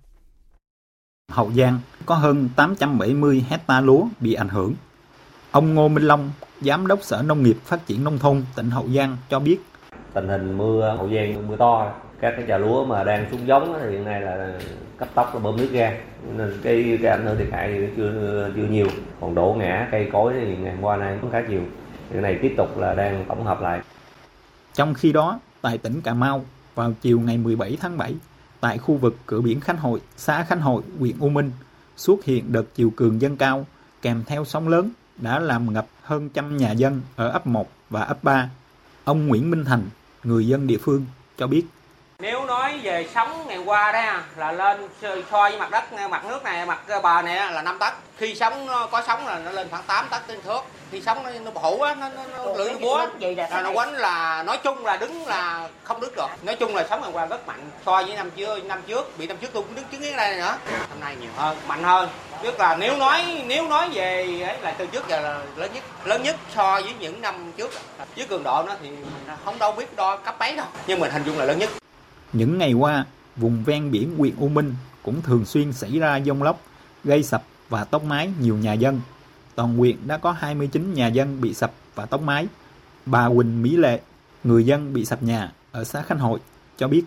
Hậu 1.35 1.51
Giang 1.51 1.79
có 2.05 2.15
hơn 2.15 2.49
870 2.55 3.45
hecta 3.49 3.81
lúa 3.81 4.07
bị 4.19 4.33
ảnh 4.33 4.49
hưởng. 4.49 4.73
Ông 5.51 5.73
Ngô 5.73 5.87
Minh 5.87 6.03
Long, 6.03 6.31
Giám 6.61 6.87
đốc 6.87 6.99
Sở 7.01 7.21
Nông 7.21 7.43
nghiệp 7.43 7.57
Phát 7.65 7.85
triển 7.87 8.03
Nông 8.03 8.19
thôn 8.19 8.43
tỉnh 8.55 8.69
Hậu 8.69 8.87
Giang 8.87 9.17
cho 9.29 9.39
biết. 9.39 9.57
Tình 10.13 10.27
hình 10.27 10.57
mưa 10.57 10.95
Hậu 10.97 11.09
Giang 11.09 11.47
mưa 11.47 11.55
to, 11.55 11.91
các 12.19 12.33
cái 12.37 12.45
trà 12.47 12.57
lúa 12.57 12.85
mà 12.85 13.03
đang 13.03 13.27
xuống 13.31 13.47
giống 13.47 13.77
thì 13.81 13.91
hiện 13.91 14.05
nay 14.05 14.21
là 14.21 14.59
cấp 14.97 15.09
tốc 15.15 15.33
là 15.33 15.39
bơm 15.39 15.57
nước 15.57 15.69
ra 15.71 15.97
nên 16.37 16.53
cái 16.63 16.99
cái 17.01 17.11
ảnh 17.11 17.25
hưởng 17.25 17.37
thiệt 17.37 17.47
hại 17.51 17.71
thì 17.71 17.87
chưa 17.97 18.49
chưa 18.55 18.67
nhiều 18.67 18.87
còn 19.21 19.35
đổ 19.35 19.55
ngã 19.59 19.87
cây 19.91 20.09
cối 20.13 20.33
thì 20.39 20.55
ngày 20.57 20.75
qua 20.81 20.97
nay 20.97 21.17
cũng 21.21 21.31
khá 21.31 21.41
nhiều 21.49 21.61
cái 22.13 22.21
này 22.21 22.39
tiếp 22.41 22.53
tục 22.57 22.77
là 22.77 22.93
đang 22.93 23.25
tổng 23.27 23.45
hợp 23.45 23.61
lại 23.61 23.79
trong 24.73 24.93
khi 24.93 25.13
đó 25.13 25.39
tại 25.61 25.77
tỉnh 25.77 26.01
Cà 26.01 26.13
Mau 26.13 26.45
vào 26.75 26.93
chiều 27.01 27.19
ngày 27.19 27.37
17 27.37 27.77
tháng 27.81 27.97
7 27.97 28.15
tại 28.65 28.77
khu 28.77 28.97
vực 28.97 29.15
cửa 29.25 29.41
biển 29.41 29.59
Khánh 29.59 29.77
Hội, 29.77 30.01
xã 30.17 30.43
Khánh 30.43 30.61
Hội, 30.61 30.83
huyện 30.99 31.15
U 31.19 31.29
Minh, 31.29 31.51
xuất 31.97 32.23
hiện 32.23 32.51
đợt 32.51 32.75
chiều 32.75 32.89
cường 32.95 33.21
dâng 33.21 33.37
cao, 33.37 33.65
kèm 34.01 34.23
theo 34.25 34.45
sóng 34.45 34.67
lớn 34.67 34.89
đã 35.17 35.39
làm 35.39 35.73
ngập 35.73 35.87
hơn 36.01 36.29
trăm 36.29 36.57
nhà 36.57 36.71
dân 36.71 37.01
ở 37.15 37.29
ấp 37.29 37.47
1 37.47 37.69
và 37.89 38.01
ấp 38.01 38.23
3 38.23 38.49
ông 39.03 39.27
Nguyễn 39.27 39.51
Minh 39.51 39.65
Thành, 39.65 39.83
người 40.23 40.47
dân 40.47 40.67
địa 40.67 40.77
phương, 40.77 41.05
cho 41.37 41.47
biết 41.47 41.65
nếu 42.19 42.45
nói 42.45 42.79
về 42.83 43.07
sóng 43.13 43.47
ngày 43.47 43.57
qua 43.57 43.91
đó 43.91 44.19
là 44.35 44.51
lên 44.51 44.89
so 45.31 45.41
với 45.41 45.57
mặt 45.57 45.71
đất 45.71 45.93
mặt 46.09 46.25
nước 46.25 46.43
này 46.43 46.65
mặt 46.65 46.79
bờ 47.03 47.21
này 47.21 47.51
là 47.51 47.61
5 47.61 47.77
tấc 47.79 47.93
khi 48.17 48.35
sóng 48.35 48.67
có 48.91 49.03
sóng 49.07 49.27
là 49.27 49.39
nó 49.39 49.51
lên 49.51 49.67
khoảng 49.69 49.83
8 49.83 50.07
tấc 50.09 50.27
trên 50.27 50.41
thước. 50.41 50.59
Khi 50.91 51.01
sóng 51.01 51.23
nó, 51.23 51.29
nó 51.29 51.51
hủ 51.61 51.81
á 51.81 51.95
nó, 51.95 52.09
nó, 52.09 52.23
nó 52.37 52.53
lưỡi 52.53 52.73
nó 52.73 52.79
búa. 52.79 53.07
là 53.49 53.61
nó 53.61 53.73
quánh 53.73 53.93
là 53.93 54.43
nói 54.43 54.59
chung 54.63 54.85
là 54.85 54.97
đứng 54.97 55.27
là 55.27 55.69
không 55.83 56.01
đứng 56.01 56.15
được. 56.15 56.27
Nói 56.41 56.55
chung 56.55 56.75
là 56.75 56.85
sóng 56.89 57.01
ngày 57.01 57.11
qua 57.13 57.25
rất 57.25 57.47
mạnh. 57.47 57.69
So 57.85 58.03
với 58.03 58.15
năm 58.15 58.31
trước 58.31 58.65
năm 58.65 58.81
trước 58.87 59.17
bị 59.17 59.27
năm 59.27 59.37
trước 59.37 59.49
tôi 59.53 59.63
cũng 59.63 59.75
đứng 59.75 59.85
chứng 59.91 60.01
kiến 60.01 60.17
đây 60.17 60.35
nữa. 60.35 60.57
Năm 60.89 60.99
nay 60.99 61.15
nhiều 61.21 61.31
hơn 61.35 61.57
mạnh 61.67 61.83
hơn. 61.83 62.09
Tức 62.43 62.59
là 62.59 62.75
nếu 62.75 62.97
nói 62.97 63.43
nếu 63.45 63.67
nói 63.67 63.89
về 63.93 64.41
ấy 64.45 64.57
là 64.61 64.73
từ 64.77 64.85
trước 64.85 65.07
giờ 65.07 65.19
là 65.19 65.39
lớn 65.55 65.71
nhất. 65.73 65.83
Lớn 66.03 66.23
nhất 66.23 66.35
so 66.55 66.81
với 66.81 66.93
những 66.99 67.21
năm 67.21 67.51
trước. 67.57 67.71
Với 68.15 68.25
cường 68.27 68.43
độ 68.43 68.63
nó 68.67 68.73
thì 68.81 68.89
mình 68.89 69.05
không 69.45 69.59
đâu 69.59 69.71
biết 69.71 69.95
đo 69.95 70.17
cấp 70.17 70.35
mấy 70.39 70.55
đâu. 70.55 70.67
Nhưng 70.87 70.99
mình 70.99 71.11
hình 71.11 71.23
dung 71.23 71.39
là 71.39 71.45
lớn 71.45 71.59
nhất 71.59 71.69
những 72.35 72.57
ngày 72.57 72.73
qua, 72.73 73.05
vùng 73.35 73.63
ven 73.63 73.91
biển 73.91 74.17
huyện 74.17 74.35
U 74.37 74.47
Minh 74.47 74.75
cũng 75.03 75.21
thường 75.21 75.45
xuyên 75.45 75.73
xảy 75.73 75.99
ra 75.99 76.19
dông 76.19 76.43
lốc, 76.43 76.61
gây 77.03 77.23
sập 77.23 77.43
và 77.69 77.83
tốc 77.83 78.03
mái 78.03 78.29
nhiều 78.41 78.57
nhà 78.57 78.73
dân. 78.73 79.01
Toàn 79.55 79.77
huyện 79.77 79.95
đã 80.07 80.17
có 80.17 80.31
29 80.31 80.93
nhà 80.93 81.07
dân 81.07 81.41
bị 81.41 81.53
sập 81.53 81.71
và 81.95 82.05
tốc 82.05 82.21
mái. 82.21 82.47
Bà 83.05 83.29
Quỳnh 83.29 83.61
Mỹ 83.61 83.77
Lệ, 83.77 83.99
người 84.43 84.65
dân 84.65 84.93
bị 84.93 85.05
sập 85.05 85.23
nhà 85.23 85.51
ở 85.71 85.83
xã 85.83 86.01
Khánh 86.01 86.19
Hội, 86.19 86.39
cho 86.77 86.87
biết 86.87 87.03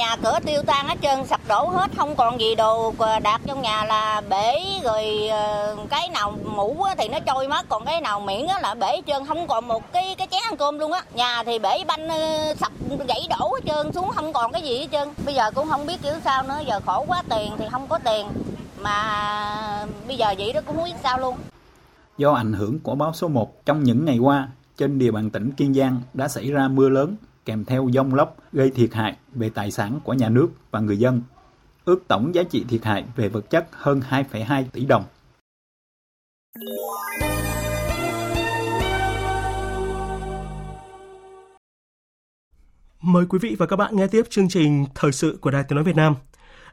Nhà 0.00 0.16
cửa 0.22 0.38
tiêu 0.46 0.62
tan 0.66 0.88
hết 0.88 0.98
trơn, 1.02 1.26
sập 1.26 1.40
đổ 1.48 1.66
hết, 1.66 1.90
không 1.96 2.16
còn 2.16 2.40
gì 2.40 2.54
đồ 2.54 2.94
đạt 3.22 3.40
trong 3.46 3.62
nhà 3.62 3.84
là 3.84 4.22
bể 4.30 4.64
rồi 4.84 5.28
ờ, 5.30 5.76
cái 5.90 6.08
nào 6.08 6.34
mũ 6.56 6.86
thì 6.98 7.08
nó 7.08 7.18
trôi 7.20 7.48
mất, 7.48 7.68
còn 7.68 7.84
cái 7.84 8.00
nào 8.00 8.20
miệng 8.20 8.46
là 8.62 8.74
bể 8.74 9.00
trơn, 9.06 9.26
không 9.26 9.46
còn 9.46 9.68
một 9.68 9.92
cái 9.92 10.14
cái 10.18 10.26
chén 10.30 10.40
ăn 10.50 10.56
cơm 10.56 10.78
luôn 10.78 10.92
á. 10.92 11.02
Nhà 11.14 11.42
thì 11.46 11.58
bể 11.58 11.84
banh 11.84 12.08
ờ, 12.08 12.54
sập 12.60 12.72
gãy 13.08 13.20
đổ 13.30 13.54
hết 13.54 13.60
trơn 13.66 13.92
xuống 13.92 14.10
không 14.14 14.32
còn 14.32 14.52
cái 14.52 14.62
gì 14.62 14.78
hết 14.78 14.86
trơn. 14.92 15.08
Bây 15.24 15.34
giờ 15.34 15.50
cũng 15.50 15.68
không 15.68 15.86
biết 15.86 16.02
kiểu 16.02 16.14
sao 16.24 16.42
nữa, 16.42 16.58
giờ 16.66 16.80
khổ 16.86 17.04
quá 17.08 17.22
tiền 17.30 17.52
thì 17.58 17.64
không 17.70 17.86
có 17.88 17.98
tiền 17.98 18.28
mà 18.82 19.86
bây 20.06 20.16
giờ 20.16 20.34
vậy 20.38 20.52
đó 20.52 20.60
cũng 20.66 20.76
không 20.76 20.84
biết 20.84 20.96
sao 21.02 21.18
luôn. 21.18 21.36
Do 22.18 22.32
ảnh 22.32 22.52
hưởng 22.52 22.80
của 22.80 22.94
bão 22.94 23.12
số 23.12 23.28
1 23.28 23.66
trong 23.66 23.82
những 23.84 24.04
ngày 24.04 24.18
qua, 24.18 24.48
trên 24.76 24.98
địa 24.98 25.10
bàn 25.10 25.30
tỉnh 25.30 25.52
Kiên 25.52 25.74
Giang 25.74 26.00
đã 26.14 26.28
xảy 26.28 26.50
ra 26.50 26.68
mưa 26.68 26.88
lớn 26.88 27.16
kèm 27.44 27.64
theo 27.64 27.88
dông 27.94 28.14
lốc 28.14 28.36
gây 28.52 28.70
thiệt 28.70 28.94
hại 28.94 29.16
về 29.34 29.50
tài 29.50 29.70
sản 29.70 30.00
của 30.04 30.12
nhà 30.12 30.28
nước 30.28 30.48
và 30.70 30.80
người 30.80 30.98
dân. 30.98 31.22
Ước 31.84 32.08
tổng 32.08 32.34
giá 32.34 32.42
trị 32.42 32.64
thiệt 32.68 32.84
hại 32.84 33.04
về 33.16 33.28
vật 33.28 33.50
chất 33.50 33.66
hơn 33.72 34.00
2,2 34.10 34.64
tỷ 34.72 34.84
đồng. 34.84 35.04
Mời 43.02 43.26
quý 43.28 43.38
vị 43.42 43.56
và 43.58 43.66
các 43.66 43.76
bạn 43.76 43.96
nghe 43.96 44.06
tiếp 44.06 44.22
chương 44.30 44.48
trình 44.48 44.86
Thời 44.94 45.12
sự 45.12 45.38
của 45.40 45.50
Đài 45.50 45.64
Tiếng 45.68 45.76
Nói 45.76 45.84
Việt 45.84 45.96
Nam. 45.96 46.14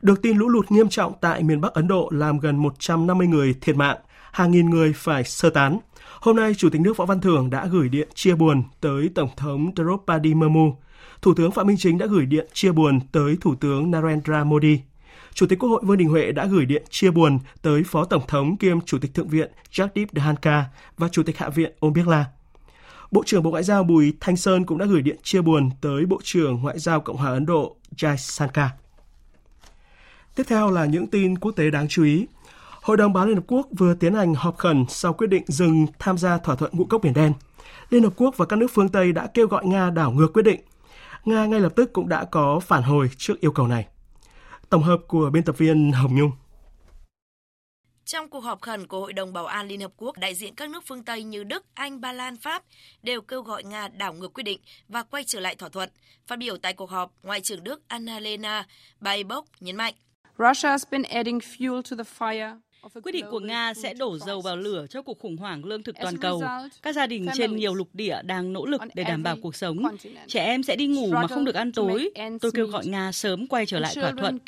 Được 0.02 0.22
tin 0.22 0.38
lũ 0.38 0.50
lụt 0.50 0.72
nghiêm 0.72 0.90
trọng 0.90 1.14
tại 1.22 1.44
miền 1.44 1.62
Bắc 1.62 1.74
Ấn 1.74 1.88
Độ 1.88 2.10
làm 2.12 2.40
gần 2.40 2.58
150 2.58 3.28
người 3.28 3.56
thiệt 3.62 3.76
mạng, 3.76 3.98
hàng 4.32 4.52
nghìn 4.52 4.70
người 4.70 4.94
phải 4.94 5.24
sơ 5.24 5.50
tán. 5.50 5.80
Hôm 6.22 6.36
nay, 6.36 6.54
Chủ 6.54 6.70
tịch 6.70 6.82
nước 6.82 6.98
Võ 6.98 7.06
Văn 7.06 7.22
Thưởng 7.22 7.50
đã 7.50 7.66
gửi 7.66 7.90
điện 7.90 8.08
chia 8.16 8.36
buồn 8.36 8.64
tới 8.82 9.10
Tổng 9.16 9.30
thống 9.38 9.72
Draupadi 9.76 10.34
Murmu. 10.34 10.76
Thủ 11.22 11.34
tướng 11.34 11.52
Phạm 11.52 11.68
Minh 11.68 11.78
Chính 11.78 11.98
đã 11.98 12.06
gửi 12.06 12.26
điện 12.26 12.48
chia 12.54 12.72
buồn 12.72 13.00
tới 13.12 13.38
Thủ 13.42 13.56
tướng 13.56 13.92
Narendra 13.92 14.44
Modi. 14.44 14.80
Chủ 15.34 15.46
tịch 15.48 15.60
Quốc 15.60 15.70
hội 15.70 15.82
Vương 15.86 15.98
Đình 15.98 16.10
Huệ 16.10 16.32
đã 16.32 16.46
gửi 16.46 16.66
điện 16.66 16.84
chia 16.90 17.12
buồn 17.12 17.40
tới 17.62 17.84
Phó 17.84 18.06
Tổng 18.06 18.24
thống 18.28 18.58
kiêm 18.58 18.82
Chủ 18.82 18.98
tịch 18.98 19.14
Thượng 19.14 19.28
viện 19.28 19.52
Jagdeep 19.72 20.06
Dhankar 20.16 20.64
và 20.98 21.10
Chủ 21.10 21.24
tịch 21.24 21.38
Hạ 21.38 21.50
viện 21.50 21.74
Om 21.80 21.94
Birla. 21.94 22.26
Bộ 23.12 23.24
trưởng 23.26 23.44
Bộ 23.44 23.52
Ngoại 23.52 23.64
giao 23.64 23.84
Bùi 23.84 24.14
Thanh 24.20 24.38
Sơn 24.38 24.66
cũng 24.66 24.78
đã 24.78 24.86
gửi 24.86 25.02
điện 25.02 25.18
chia 25.24 25.42
buồn 25.42 25.70
tới 25.82 26.06
Bộ 26.06 26.20
trưởng 26.24 26.62
Ngoại 26.62 26.80
giao 26.80 27.02
Cộng 27.02 27.18
hòa 27.18 27.32
Ấn 27.32 27.46
Độ 27.46 27.76
Jai 27.96 28.16
Sankar. 28.16 28.70
Tiếp 30.36 30.44
theo 30.48 30.72
là 30.72 30.86
những 30.86 31.08
tin 31.08 31.38
quốc 31.38 31.52
tế 31.52 31.70
đáng 31.70 31.88
chú 31.88 32.04
ý. 32.04 32.26
Hội 32.88 32.98
đồng 32.98 33.14
Bảo 33.14 33.26
Liên 33.26 33.36
Hợp 33.36 33.44
Quốc 33.48 33.68
vừa 33.78 33.94
tiến 33.94 34.14
hành 34.14 34.36
họp 34.36 34.58
khẩn 34.58 34.86
sau 34.90 35.14
quyết 35.14 35.28
định 35.28 35.44
dừng 35.48 35.86
tham 36.00 36.18
gia 36.18 36.38
thỏa 36.38 36.56
thuận 36.56 36.72
ngũ 36.74 36.86
cốc 36.86 37.02
Biển 37.04 37.14
Đen. 37.14 37.34
Liên 37.90 38.04
Hợp 38.04 38.14
Quốc 38.16 38.38
và 38.38 38.46
các 38.46 38.56
nước 38.56 38.68
phương 38.74 38.90
Tây 38.90 39.12
đã 39.12 39.28
kêu 39.34 39.48
gọi 39.48 39.66
Nga 39.66 39.90
đảo 39.90 40.12
ngược 40.12 40.34
quyết 40.34 40.44
định. 40.44 40.60
Nga 41.26 41.46
ngay 41.46 41.60
lập 41.60 41.74
tức 41.76 41.94
cũng 41.94 42.10
đã 42.10 42.26
có 42.26 42.60
phản 42.60 42.84
hồi 42.84 43.10
trước 43.18 43.42
yêu 43.42 43.52
cầu 43.52 43.68
này. 43.68 43.88
Tổng 44.70 44.84
hợp 44.84 44.98
của 45.08 45.30
biên 45.34 45.44
tập 45.44 45.58
viên 45.58 45.92
Hồng 45.92 46.16
Nhung. 46.16 46.32
Trong 48.06 48.30
cuộc 48.30 48.40
họp 48.40 48.62
khẩn 48.62 48.88
của 48.88 49.00
Hội 49.00 49.14
đồng 49.14 49.34
Bảo 49.34 49.46
an 49.46 49.68
Liên 49.68 49.82
Hợp 49.82 49.92
Quốc, 49.98 50.18
đại 50.18 50.36
diện 50.36 50.56
các 50.56 50.70
nước 50.70 50.84
phương 50.88 51.04
Tây 51.04 51.24
như 51.24 51.44
Đức, 51.44 51.66
Anh, 51.74 52.02
Ba 52.02 52.14
Lan, 52.14 52.38
Pháp 52.38 52.64
đều 53.04 53.22
kêu 53.22 53.42
gọi 53.42 53.64
Nga 53.64 53.88
đảo 53.88 54.14
ngược 54.14 54.34
quyết 54.34 54.44
định 54.44 54.60
và 54.88 55.04
quay 55.04 55.24
trở 55.24 55.40
lại 55.40 55.56
thỏa 55.56 55.70
thuận. 55.70 55.90
Phát 56.28 56.40
biểu 56.40 56.58
tại 56.58 56.74
cuộc 56.74 56.90
họp, 56.90 57.12
Ngoại 57.24 57.42
trưởng 57.42 57.64
Đức 57.64 57.82
Annalena 57.88 58.66
Baerbock 59.00 59.48
nhấn 59.60 59.76
mạnh. 59.76 59.94
Quyết 63.04 63.12
định 63.12 63.26
của 63.32 63.40
Nga 63.40 63.74
sẽ 63.74 63.94
đổ 63.94 64.18
dầu 64.18 64.42
vào 64.42 64.58
lửa 64.58 64.86
cho 64.90 65.02
cuộc 65.02 65.20
khủng 65.20 65.38
hoảng 65.38 65.66
lương 65.66 65.84
thực 65.84 65.96
toàn 66.02 66.18
cầu. 66.18 66.44
Các 66.82 66.96
gia 66.96 67.08
đình 67.08 67.28
trên 67.38 67.56
nhiều 67.56 67.74
lục 67.74 67.90
địa 67.94 68.22
đang 68.24 68.54
nỗ 68.54 68.66
lực 68.66 68.82
để 68.94 69.04
đảm 69.04 69.24
bảo 69.24 69.38
cuộc 69.42 69.56
sống. 69.56 69.84
Trẻ 70.28 70.46
em 70.46 70.64
sẽ 70.64 70.76
đi 70.76 70.88
ngủ 70.88 71.08
mà 71.08 71.28
không 71.28 71.46
được 71.46 71.56
ăn 71.56 71.72
tối. 71.72 72.10
Tôi 72.42 72.52
kêu 72.52 72.68
gọi 72.68 72.88
Nga 72.88 73.12
sớm 73.12 73.48
quay 73.48 73.66
trở 73.66 73.80
lại 73.80 73.96
thỏa 73.96 74.12
thuận. 74.12 74.40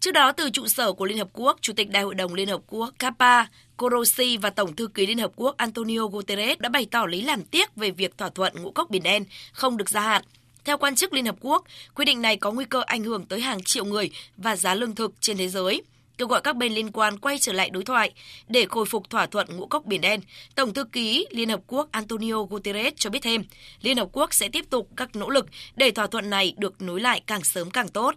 Trước 0.00 0.12
đó, 0.12 0.32
từ 0.32 0.50
trụ 0.50 0.66
sở 0.66 0.92
của 0.92 1.04
Liên 1.04 1.18
Hợp 1.18 1.28
Quốc, 1.32 1.58
Chủ 1.60 1.72
tịch 1.72 1.90
Đại 1.90 2.02
hội 2.02 2.14
đồng 2.14 2.34
Liên 2.34 2.48
Hợp 2.48 2.60
Quốc 2.66 2.94
Kappa 2.98 3.44
Korosi 3.76 4.36
và 4.36 4.50
Tổng 4.50 4.76
thư 4.76 4.86
ký 4.86 5.06
Liên 5.06 5.18
Hợp 5.18 5.32
Quốc 5.36 5.56
Antonio 5.56 6.06
Guterres 6.06 6.58
đã 6.58 6.68
bày 6.68 6.86
tỏ 6.90 7.06
lý 7.06 7.22
làm 7.22 7.42
tiếc 7.42 7.76
về 7.76 7.90
việc 7.90 8.18
thỏa 8.18 8.28
thuận 8.28 8.52
ngũ 8.62 8.70
cốc 8.70 8.90
Biển 8.90 9.02
Đen 9.02 9.24
không 9.52 9.76
được 9.76 9.90
gia 9.90 10.00
hạn. 10.00 10.22
Theo 10.64 10.78
quan 10.78 10.94
chức 10.94 11.12
Liên 11.12 11.26
Hợp 11.26 11.36
Quốc, 11.40 11.64
quy 11.94 12.04
định 12.04 12.22
này 12.22 12.36
có 12.36 12.52
nguy 12.52 12.64
cơ 12.64 12.82
ảnh 12.86 13.04
hưởng 13.04 13.24
tới 13.24 13.40
hàng 13.40 13.62
triệu 13.64 13.84
người 13.84 14.10
và 14.36 14.56
giá 14.56 14.74
lương 14.74 14.94
thực 14.94 15.12
trên 15.20 15.36
thế 15.36 15.48
giới 15.48 15.82
kêu 16.18 16.28
gọi 16.28 16.40
các 16.40 16.56
bên 16.56 16.72
liên 16.72 16.92
quan 16.92 17.18
quay 17.18 17.38
trở 17.38 17.52
lại 17.52 17.70
đối 17.70 17.84
thoại 17.84 18.10
để 18.48 18.66
khôi 18.68 18.86
phục 18.86 19.10
thỏa 19.10 19.26
thuận 19.26 19.56
ngũ 19.56 19.66
cốc 19.66 19.86
Biển 19.86 20.00
Đen. 20.00 20.20
Tổng 20.54 20.74
thư 20.74 20.84
ký 20.84 21.26
Liên 21.30 21.48
Hợp 21.48 21.60
Quốc 21.66 21.88
Antonio 21.92 22.42
Guterres 22.50 22.92
cho 22.96 23.10
biết 23.10 23.22
thêm, 23.22 23.44
Liên 23.82 23.96
Hợp 23.96 24.08
Quốc 24.12 24.34
sẽ 24.34 24.48
tiếp 24.48 24.64
tục 24.70 24.88
các 24.96 25.16
nỗ 25.16 25.30
lực 25.30 25.46
để 25.76 25.90
thỏa 25.90 26.06
thuận 26.06 26.30
này 26.30 26.54
được 26.58 26.82
nối 26.82 27.00
lại 27.00 27.22
càng 27.26 27.44
sớm 27.44 27.70
càng 27.70 27.88
tốt. 27.88 28.14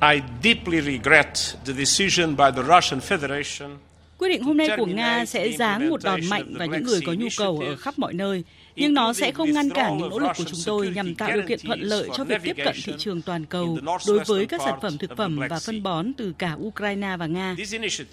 I 0.00 0.20
deeply 0.44 0.80
regret 0.80 1.26
the 1.66 1.72
decision 1.72 2.36
by 2.36 2.44
the 2.56 2.62
Russian 2.62 3.00
Federation 3.00 3.76
Quyết 4.18 4.28
định 4.28 4.42
hôm 4.42 4.56
nay 4.56 4.68
của 4.76 4.86
Nga 4.86 5.24
sẽ 5.24 5.52
giáng 5.52 5.90
một 5.90 6.02
đòn 6.04 6.20
mạnh 6.30 6.54
vào 6.58 6.66
những 6.66 6.82
người 6.82 7.00
có 7.06 7.12
nhu 7.12 7.28
cầu 7.38 7.62
ở 7.66 7.76
khắp 7.76 7.98
mọi 7.98 8.14
nơi, 8.14 8.44
nhưng 8.76 8.94
nó 8.94 9.12
sẽ 9.12 9.32
không 9.32 9.52
ngăn 9.52 9.70
cản 9.70 9.98
những 9.98 10.10
nỗ 10.10 10.18
lực 10.18 10.30
của 10.36 10.44
chúng 10.44 10.60
tôi 10.66 10.88
nhằm 10.88 11.14
tạo 11.14 11.32
điều 11.32 11.42
kiện 11.48 11.58
thuận 11.66 11.80
lợi 11.80 12.08
cho 12.16 12.24
việc 12.24 12.42
tiếp 12.42 12.56
cận 12.64 12.76
thị 12.84 12.92
trường 12.98 13.22
toàn 13.22 13.44
cầu 13.44 13.78
đối 14.06 14.24
với 14.24 14.46
các 14.46 14.60
sản 14.64 14.78
phẩm 14.82 14.98
thực 14.98 15.16
phẩm 15.16 15.38
và 15.50 15.58
phân 15.58 15.82
bón 15.82 16.12
từ 16.16 16.32
cả 16.38 16.56
Ukraine 16.60 17.16
và 17.18 17.26
Nga. 17.26 17.56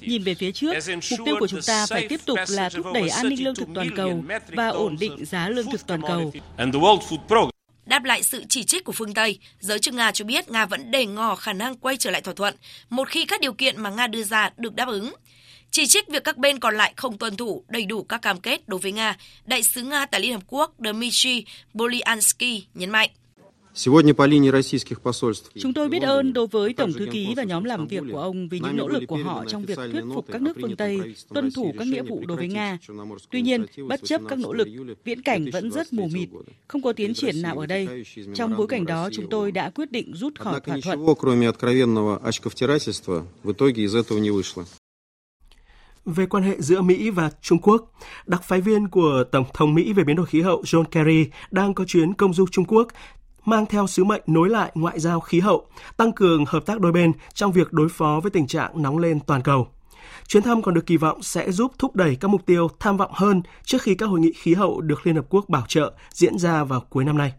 Nhìn 0.01 0.24
về 0.24 0.36
phía 0.36 0.51
trước, 0.51 0.74
mục 1.12 1.20
tiêu 1.26 1.36
của 1.39 1.47
chúng 1.47 1.62
ta 1.68 1.86
phải 1.86 2.07
tiếp 2.07 2.20
tục 2.26 2.39
là 2.49 2.70
thúc 2.70 2.86
đẩy 2.93 3.09
an 3.09 3.30
ninh 3.30 3.43
lương 3.43 3.55
thực 3.55 3.68
toàn 3.76 3.89
cầu 3.95 4.24
và 4.47 4.68
ổn 4.68 4.97
định 4.99 5.26
giá 5.26 5.49
lương 5.49 5.72
thực 5.72 5.88
toàn 5.88 6.01
cầu. 6.01 6.32
Đáp 7.86 8.03
lại 8.03 8.24
sự 8.24 8.43
chỉ 8.49 8.64
trích 8.64 8.84
của 8.84 8.91
phương 8.91 9.14
Tây, 9.14 9.39
giới 9.59 9.80
chức 9.80 9.93
Nga 9.93 10.12
cho 10.12 10.26
biết 10.26 10.49
Nga 10.49 10.66
vẫn 10.66 10.91
đề 10.91 11.05
ngỏ 11.05 11.36
khả 11.36 11.53
năng 11.53 11.76
quay 11.76 11.97
trở 11.97 12.12
lại 12.12 12.22
thỏa 12.22 12.34
thuận 12.34 12.55
một 12.89 13.09
khi 13.09 13.26
các 13.26 13.41
điều 13.41 13.53
kiện 13.53 13.82
mà 13.82 13.89
Nga 13.89 14.07
đưa 14.07 14.24
ra 14.24 14.49
được 14.57 14.76
đáp 14.76 14.88
ứng. 14.88 15.14
Chỉ 15.72 15.88
trích 15.88 16.09
việc 16.09 16.24
các 16.24 16.38
bên 16.38 16.59
còn 16.59 16.76
lại 16.76 16.93
không 16.95 17.17
tuân 17.17 17.38
thủ 17.38 17.63
đầy 17.69 17.86
đủ 17.86 18.03
các 18.03 18.22
cam 18.22 18.39
kết 18.39 18.69
đối 18.69 18.80
với 18.80 18.91
Nga, 18.91 19.17
đại 19.45 19.63
sứ 19.63 19.82
Nga 19.82 20.05
tại 20.05 20.22
Liên 20.22 20.34
Hợp 20.34 20.43
Quốc 20.47 20.74
Dmitry 20.80 21.45
Bolyansky 21.74 22.65
nhấn 22.74 22.89
mạnh. 22.89 23.09
Chúng 25.59 25.74
tôi 25.74 25.89
biết 25.89 26.01
ơn 26.01 26.34
đối 26.34 26.47
với 26.47 26.74
Tổng 26.74 26.93
Thư 26.93 27.07
ký 27.11 27.34
và 27.38 27.43
nhóm 27.43 27.63
làm 27.63 27.88
việc 27.88 28.03
của 28.11 28.19
ông 28.19 28.49
vì 28.49 28.59
những 28.59 28.78
nỗ 28.78 28.88
lực 28.88 29.03
của 29.07 29.17
họ 29.17 29.45
trong 29.47 29.65
việc 29.65 29.78
thuyết 29.91 30.03
phục 30.13 30.26
các 30.32 30.41
nước 30.41 30.57
phương 30.61 30.76
Tây 30.76 30.99
tuân 31.30 31.51
thủ 31.51 31.74
các 31.78 31.88
nghĩa 31.88 32.03
vụ 32.03 32.26
đối 32.28 32.38
với 32.38 32.47
Nga. 32.47 32.78
Tuy 33.32 33.41
nhiên, 33.41 33.65
bất 33.88 33.99
chấp 34.03 34.22
các 34.30 34.39
nỗ 34.39 34.53
lực, 34.53 34.67
viễn 35.03 35.22
cảnh 35.22 35.45
vẫn 35.53 35.72
rất 35.72 35.93
mù 35.93 36.07
mịt, 36.07 36.30
không 36.67 36.82
có 36.82 36.93
tiến 36.93 37.13
triển 37.13 37.41
nào 37.41 37.59
ở 37.59 37.65
đây. 37.65 37.88
Trong 38.36 38.57
bối 38.57 38.67
cảnh 38.67 38.86
đó, 38.86 39.09
chúng 39.13 39.30
tôi 39.30 39.51
đã 39.51 39.69
quyết 39.69 39.91
định 39.91 40.13
rút 40.15 40.39
khỏi 40.39 40.59
thỏa 40.59 40.78
thuận. 40.84 40.99
Về 46.06 46.26
quan 46.26 46.43
hệ 46.43 46.56
giữa 46.60 46.82
Mỹ 46.82 47.10
và 47.10 47.32
Trung 47.41 47.60
Quốc, 47.62 47.91
đặc 48.26 48.43
phái 48.43 48.62
viên 48.62 48.88
của 48.88 49.24
Tổng 49.32 49.45
thống 49.54 49.74
Mỹ 49.74 49.93
về 49.93 50.04
biến 50.04 50.16
đổi 50.16 50.26
khí 50.26 50.41
hậu 50.41 50.62
John 50.62 50.84
Kerry 50.84 51.26
đang 51.52 51.74
có 51.74 51.86
chuyến 51.86 52.14
công 52.14 52.34
du 52.34 52.45
Trung 52.52 52.66
Quốc 52.66 52.88
mang 53.45 53.66
theo 53.66 53.88
sứ 53.88 54.04
mệnh 54.04 54.22
nối 54.28 54.49
lại 54.49 54.72
ngoại 54.76 54.99
giao 54.99 55.20
khí 55.20 55.39
hậu, 55.39 55.68
tăng 55.97 56.12
cường 56.12 56.45
hợp 56.47 56.66
tác 56.66 56.80
đôi 56.80 56.91
bên 56.91 57.12
trong 57.34 57.52
việc 57.52 57.74
đối 57.74 57.89
phó 57.89 58.20
với 58.24 58.32
tình 58.32 58.47
trạng 58.47 58.82
nóng 58.82 58.97
lên 58.97 59.20
toàn 59.20 59.41
cầu. 59.41 59.68
Chuyến 60.28 60.43
thăm 60.43 60.62
còn 60.62 60.74
được 60.74 60.86
kỳ 60.86 60.97
vọng 60.97 61.24
sẽ 61.24 61.52
giúp 61.52 61.72
thúc 61.80 61.95
đẩy 61.95 62.16
các 62.16 62.28
mục 62.28 62.45
tiêu 62.45 62.68
tham 62.80 62.97
vọng 62.97 63.12
hơn 63.14 63.41
trước 63.64 63.82
khi 63.82 63.95
các 63.95 64.06
hội 64.06 64.20
nghị 64.20 64.32
khí 64.34 64.54
hậu 64.54 64.82
được 64.82 65.08
Liên 65.08 65.16
Hợp 65.16 65.26
Quốc 65.30 65.49
bảo 65.49 65.66
trợ 65.68 65.93
diễn 66.10 66.38
ra 66.38 66.64
vào 66.64 66.80
cuối 66.89 67.06
năm 67.06 67.18
nay. 67.18 67.34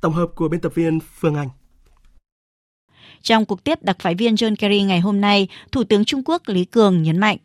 Tổng 0.00 0.12
hợp 0.12 0.28
của 0.34 0.48
biên 0.48 0.60
tập 0.60 0.72
viên 0.74 0.98
Phương 1.00 1.34
Anh. 1.34 1.48
Trong 3.22 3.44
cuộc 3.44 3.64
tiếp 3.64 3.82
đặc 3.82 3.96
phái 4.00 4.14
viên 4.14 4.34
John 4.34 4.56
Kerry 4.56 4.82
ngày 4.82 5.00
hôm 5.00 5.20
nay, 5.20 5.48
Thủ 5.72 5.84
tướng 5.84 6.04
Trung 6.04 6.22
Quốc 6.24 6.42
Lý 6.46 6.64
Cường 6.64 7.02
nhấn 7.02 7.18
mạnh 7.18 7.36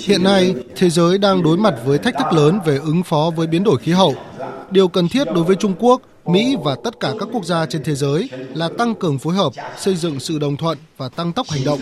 Hiện 0.00 0.22
nay, 0.24 0.54
thế 0.76 0.90
giới 0.90 1.18
đang 1.18 1.42
đối 1.42 1.56
mặt 1.56 1.74
với 1.84 1.98
thách 1.98 2.14
thức 2.18 2.32
lớn 2.32 2.58
về 2.66 2.76
ứng 2.76 3.02
phó 3.02 3.30
với 3.36 3.46
biến 3.46 3.64
đổi 3.64 3.78
khí 3.78 3.92
hậu. 3.92 4.14
Điều 4.70 4.88
cần 4.88 5.08
thiết 5.08 5.24
đối 5.34 5.44
với 5.44 5.56
Trung 5.56 5.74
Quốc, 5.78 6.02
Mỹ 6.26 6.56
và 6.64 6.76
tất 6.84 7.00
cả 7.00 7.12
các 7.20 7.28
quốc 7.32 7.44
gia 7.44 7.66
trên 7.66 7.82
thế 7.84 7.94
giới 7.94 8.30
là 8.54 8.68
tăng 8.78 8.94
cường 8.94 9.18
phối 9.18 9.34
hợp, 9.34 9.52
xây 9.78 9.96
dựng 9.96 10.20
sự 10.20 10.38
đồng 10.38 10.56
thuận 10.56 10.78
và 10.96 11.08
tăng 11.08 11.32
tốc 11.32 11.46
hành 11.50 11.64
động. 11.64 11.80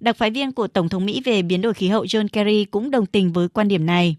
Đặc 0.00 0.16
phái 0.16 0.30
viên 0.30 0.52
của 0.52 0.66
Tổng 0.66 0.88
thống 0.88 1.06
Mỹ 1.06 1.22
về 1.24 1.42
biến 1.42 1.62
đổi 1.62 1.74
khí 1.74 1.88
hậu 1.88 2.04
John 2.04 2.28
Kerry 2.32 2.64
cũng 2.64 2.90
đồng 2.90 3.06
tình 3.06 3.32
với 3.32 3.48
quan 3.48 3.68
điểm 3.68 3.86
này. 3.86 4.16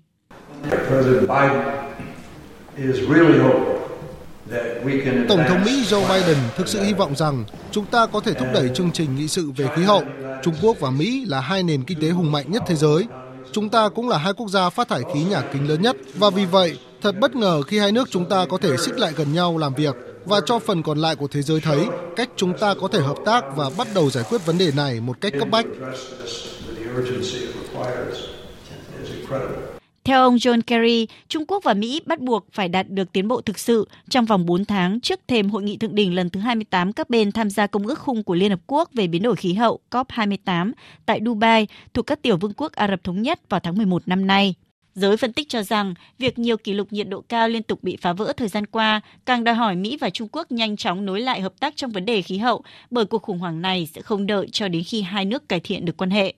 Tổng 5.30 5.44
thống 5.48 5.64
Mỹ 5.66 5.84
Joe 5.90 6.08
Biden 6.08 6.38
thực 6.58 6.68
sự 6.68 6.84
hy 6.84 6.94
vọng 6.94 7.16
rằng 7.16 7.46
chúng 7.72 7.86
ta 7.86 8.06
có 8.06 8.20
thể 8.20 8.34
thúc 8.34 8.48
đẩy 8.54 8.70
chương 8.74 8.92
trình 8.92 9.16
nghị 9.16 9.28
sự 9.28 9.52
về 9.58 9.68
khí 9.76 9.84
hậu. 9.84 10.04
Trung 10.44 10.56
Quốc 10.62 10.80
và 10.80 10.90
Mỹ 10.90 11.26
là 11.28 11.40
hai 11.40 11.64
nền 11.64 11.84
kinh 11.84 12.02
tế 12.02 12.10
hùng 12.10 12.32
mạnh 12.32 12.52
nhất 12.52 12.64
thế 12.68 12.76
giới. 12.76 13.08
Chúng 13.52 13.70
ta 13.70 13.90
cũng 13.90 14.10
là 14.10 14.18
hai 14.18 14.34
quốc 14.34 14.50
gia 14.50 14.70
phát 14.70 14.90
thải 14.90 15.02
khí 15.14 15.24
nhà 15.24 15.42
kính 15.54 15.70
lớn 15.70 15.82
nhất 15.82 15.96
và 16.16 16.30
vì 16.30 16.46
vậy, 16.46 16.78
thật 17.02 17.16
bất 17.20 17.36
ngờ 17.36 17.62
khi 17.62 17.80
hai 17.80 17.92
nước 17.92 18.08
chúng 18.12 18.30
ta 18.30 18.46
có 18.46 18.58
thể 18.58 18.78
xích 18.78 19.00
lại 19.00 19.14
gần 19.16 19.34
nhau 19.34 19.58
làm 19.58 19.74
việc 19.74 19.96
và 20.26 20.40
cho 20.46 20.60
phần 20.60 20.84
còn 20.84 20.98
lại 20.98 21.16
của 21.16 21.28
thế 21.28 21.42
giới 21.42 21.60
thấy 21.62 21.80
cách 22.16 22.30
chúng 22.36 22.58
ta 22.58 22.74
có 22.82 22.88
thể 22.88 23.00
hợp 23.00 23.18
tác 23.26 23.44
và 23.56 23.70
bắt 23.78 23.88
đầu 23.96 24.10
giải 24.10 24.24
quyết 24.30 24.46
vấn 24.46 24.58
đề 24.58 24.72
này 24.76 25.00
một 25.00 25.22
cách 25.22 25.34
cấp 25.40 25.48
bách. 25.52 25.66
Theo 30.04 30.22
ông 30.22 30.36
John 30.36 30.62
Kerry, 30.62 31.08
Trung 31.28 31.46
Quốc 31.48 31.64
và 31.64 31.74
Mỹ 31.74 32.02
bắt 32.06 32.20
buộc 32.20 32.48
phải 32.52 32.70
đạt 32.70 32.90
được 32.90 33.12
tiến 33.12 33.28
bộ 33.28 33.42
thực 33.42 33.60
sự 33.60 33.88
trong 34.10 34.26
vòng 34.26 34.46
4 34.46 34.66
tháng 34.66 35.00
trước 35.00 35.20
thềm 35.28 35.50
hội 35.50 35.64
nghị 35.64 35.78
thượng 35.78 35.96
đỉnh 35.96 36.16
lần 36.16 36.30
thứ 36.30 36.40
28 36.40 36.94
các 36.94 37.10
bên 37.10 37.32
tham 37.32 37.50
gia 37.50 37.68
Công 37.68 37.88
ước 37.88 38.00
khung 38.00 38.24
của 38.24 38.36
Liên 38.36 38.52
Hợp 38.52 38.60
Quốc 38.68 38.90
về 38.94 39.08
biến 39.08 39.24
đổi 39.24 39.36
khí 39.36 39.54
hậu 39.54 39.80
COP28 39.92 40.72
tại 41.06 41.20
Dubai 41.26 41.68
thuộc 41.94 42.08
các 42.08 42.22
tiểu 42.22 42.38
vương 42.38 42.54
quốc 42.58 42.72
Ả 42.72 42.88
Rập 42.88 43.04
Thống 43.04 43.22
Nhất 43.22 43.50
vào 43.50 43.60
tháng 43.60 43.78
11 43.78 44.08
năm 44.08 44.28
nay. 44.28 44.56
Giới 44.96 45.18
phân 45.18 45.34
tích 45.34 45.50
cho 45.50 45.64
rằng, 45.64 45.94
việc 46.18 46.40
nhiều 46.40 46.58
kỷ 46.58 46.74
lục 46.74 46.94
nhiệt 46.94 47.10
độ 47.10 47.22
cao 47.22 47.50
liên 47.50 47.64
tục 47.64 47.84
bị 47.84 47.98
phá 48.02 48.14
vỡ 48.14 48.34
thời 48.38 48.48
gian 48.48 48.66
qua 48.66 49.02
càng 49.26 49.44
đòi 49.44 49.56
hỏi 49.56 49.76
Mỹ 49.76 49.98
và 50.02 50.10
Trung 50.10 50.28
Quốc 50.32 50.52
nhanh 50.52 50.78
chóng 50.78 51.06
nối 51.06 51.22
lại 51.22 51.42
hợp 51.42 51.54
tác 51.60 51.76
trong 51.76 51.92
vấn 51.92 52.06
đề 52.06 52.22
khí 52.22 52.38
hậu, 52.38 52.64
bởi 52.90 53.06
cuộc 53.06 53.22
khủng 53.22 53.40
hoảng 53.40 53.62
này 53.62 53.90
sẽ 53.94 54.02
không 54.02 54.28
đợi 54.28 54.48
cho 54.52 54.68
đến 54.68 54.84
khi 54.84 55.02
hai 55.02 55.26
nước 55.26 55.50
cải 55.50 55.60
thiện 55.60 55.86
được 55.86 55.98
quan 55.98 56.10
hệ. 56.10 56.34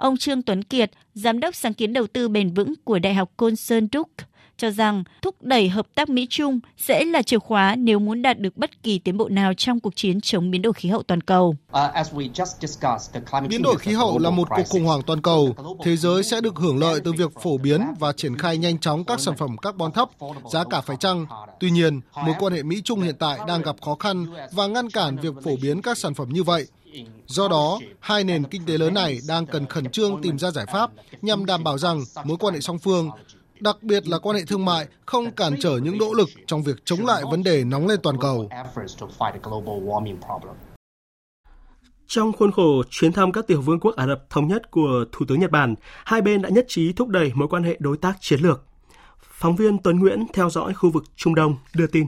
Ông 0.00 0.16
Trương 0.16 0.42
Tuấn 0.42 0.64
Kiệt, 0.64 0.90
Giám 1.14 1.40
đốc 1.40 1.54
sáng 1.54 1.74
kiến 1.74 1.92
đầu 1.92 2.06
tư 2.06 2.28
bền 2.28 2.54
vững 2.54 2.74
của 2.84 2.98
Đại 2.98 3.14
học 3.14 3.30
Côn 3.36 3.56
Sơn 3.56 3.88
Đúc, 3.92 4.08
cho 4.56 4.70
rằng 4.70 5.04
thúc 5.22 5.42
đẩy 5.42 5.68
hợp 5.68 5.86
tác 5.94 6.08
Mỹ-Trung 6.08 6.60
sẽ 6.76 7.04
là 7.04 7.22
chìa 7.22 7.38
khóa 7.38 7.76
nếu 7.76 7.98
muốn 7.98 8.22
đạt 8.22 8.38
được 8.38 8.56
bất 8.56 8.82
kỳ 8.82 8.98
tiến 8.98 9.16
bộ 9.16 9.28
nào 9.28 9.52
trong 9.54 9.80
cuộc 9.80 9.96
chiến 9.96 10.20
chống 10.20 10.50
biến 10.50 10.62
đổi 10.62 10.72
khí 10.72 10.88
hậu 10.88 11.02
toàn 11.02 11.20
cầu. 11.20 11.56
Biến 13.48 13.62
đổi 13.62 13.76
khí 13.76 13.92
hậu 13.92 14.18
là 14.18 14.30
một 14.30 14.48
cuộc 14.48 14.68
khủng 14.68 14.84
hoảng 14.84 15.00
toàn 15.06 15.22
cầu. 15.22 15.54
Thế 15.84 15.96
giới 15.96 16.22
sẽ 16.22 16.40
được 16.40 16.56
hưởng 16.56 16.78
lợi 16.78 17.00
từ 17.04 17.12
việc 17.12 17.30
phổ 17.42 17.58
biến 17.58 17.80
và 17.98 18.12
triển 18.12 18.38
khai 18.38 18.58
nhanh 18.58 18.78
chóng 18.78 19.04
các 19.04 19.20
sản 19.20 19.36
phẩm 19.36 19.56
carbon 19.56 19.92
thấp, 19.92 20.08
giá 20.52 20.64
cả 20.70 20.80
phải 20.80 20.96
chăng. 21.00 21.26
Tuy 21.60 21.70
nhiên, 21.70 22.00
mối 22.24 22.34
quan 22.38 22.52
hệ 22.52 22.62
Mỹ-Trung 22.62 23.00
hiện 23.00 23.14
tại 23.18 23.38
đang 23.48 23.62
gặp 23.62 23.76
khó 23.82 23.94
khăn 23.94 24.26
và 24.52 24.66
ngăn 24.66 24.90
cản 24.90 25.16
việc 25.16 25.34
phổ 25.44 25.56
biến 25.62 25.82
các 25.82 25.98
sản 25.98 26.14
phẩm 26.14 26.28
như 26.28 26.42
vậy. 26.42 26.66
Do 27.26 27.48
đó, 27.48 27.78
hai 28.00 28.24
nền 28.24 28.44
kinh 28.44 28.66
tế 28.66 28.78
lớn 28.78 28.94
này 28.94 29.18
đang 29.28 29.46
cần 29.46 29.66
khẩn 29.66 29.90
trương 29.90 30.22
tìm 30.22 30.38
ra 30.38 30.50
giải 30.50 30.66
pháp 30.72 30.90
nhằm 31.22 31.46
đảm 31.46 31.64
bảo 31.64 31.78
rằng 31.78 32.00
mối 32.24 32.36
quan 32.40 32.54
hệ 32.54 32.60
song 32.60 32.78
phương, 32.78 33.10
đặc 33.60 33.82
biệt 33.82 34.08
là 34.08 34.18
quan 34.18 34.36
hệ 34.36 34.42
thương 34.44 34.64
mại, 34.64 34.86
không 35.06 35.30
cản 35.30 35.54
trở 35.60 35.78
những 35.82 35.98
nỗ 35.98 36.14
lực 36.14 36.28
trong 36.46 36.62
việc 36.62 36.76
chống 36.84 37.06
lại 37.06 37.22
vấn 37.30 37.42
đề 37.42 37.64
nóng 37.64 37.86
lên 37.86 38.00
toàn 38.02 38.16
cầu. 38.20 38.48
Trong 42.06 42.32
khuôn 42.32 42.52
khổ 42.52 42.82
chuyến 42.90 43.12
thăm 43.12 43.32
các 43.32 43.46
tiểu 43.46 43.60
vương 43.60 43.80
quốc 43.80 43.96
Ả 43.96 44.06
Rập 44.06 44.30
Thống 44.30 44.48
Nhất 44.48 44.70
của 44.70 45.04
Thủ 45.12 45.26
tướng 45.28 45.40
Nhật 45.40 45.50
Bản, 45.50 45.74
hai 46.04 46.22
bên 46.22 46.42
đã 46.42 46.48
nhất 46.48 46.64
trí 46.68 46.92
thúc 46.92 47.08
đẩy 47.08 47.32
mối 47.34 47.48
quan 47.48 47.62
hệ 47.62 47.76
đối 47.80 47.96
tác 47.96 48.16
chiến 48.20 48.40
lược. 48.40 48.64
Phóng 49.22 49.56
viên 49.56 49.78
Tuấn 49.78 49.98
Nguyễn 49.98 50.26
theo 50.32 50.50
dõi 50.50 50.74
khu 50.74 50.90
vực 50.90 51.04
Trung 51.16 51.34
Đông 51.34 51.56
đưa 51.74 51.86
tin. 51.86 52.06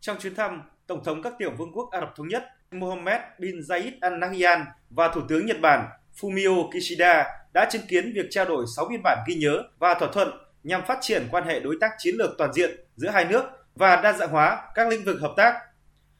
Trong 0.00 0.16
chuyến 0.20 0.34
thăm, 0.34 0.62
Tổng 0.86 1.04
thống 1.04 1.22
các 1.22 1.32
tiểu 1.38 1.50
vương 1.58 1.72
quốc 1.72 1.90
Ả 1.90 2.00
Rập 2.00 2.16
Thống 2.16 2.28
Nhất 2.28 2.44
Mohammed 2.70 3.20
bin 3.38 3.60
Zayed 3.60 3.92
Al 4.00 4.18
Nahyan 4.18 4.64
và 4.90 5.08
Thủ 5.08 5.20
tướng 5.28 5.46
Nhật 5.46 5.60
Bản 5.60 5.88
Fumio 6.20 6.70
Kishida 6.70 7.26
đã 7.52 7.68
chứng 7.70 7.82
kiến 7.88 8.12
việc 8.14 8.26
trao 8.30 8.44
đổi 8.44 8.64
6 8.76 8.84
biên 8.90 9.00
bản 9.04 9.18
ghi 9.28 9.34
nhớ 9.34 9.62
và 9.78 9.94
thỏa 9.94 10.08
thuận 10.12 10.30
nhằm 10.62 10.86
phát 10.86 10.98
triển 11.00 11.28
quan 11.30 11.44
hệ 11.44 11.60
đối 11.60 11.76
tác 11.80 11.90
chiến 11.98 12.14
lược 12.18 12.30
toàn 12.38 12.52
diện 12.52 12.70
giữa 12.96 13.08
hai 13.08 13.24
nước 13.24 13.44
và 13.74 13.96
đa 13.96 14.12
dạng 14.12 14.30
hóa 14.30 14.62
các 14.74 14.88
lĩnh 14.88 15.04
vực 15.04 15.20
hợp 15.20 15.34
tác. 15.36 15.54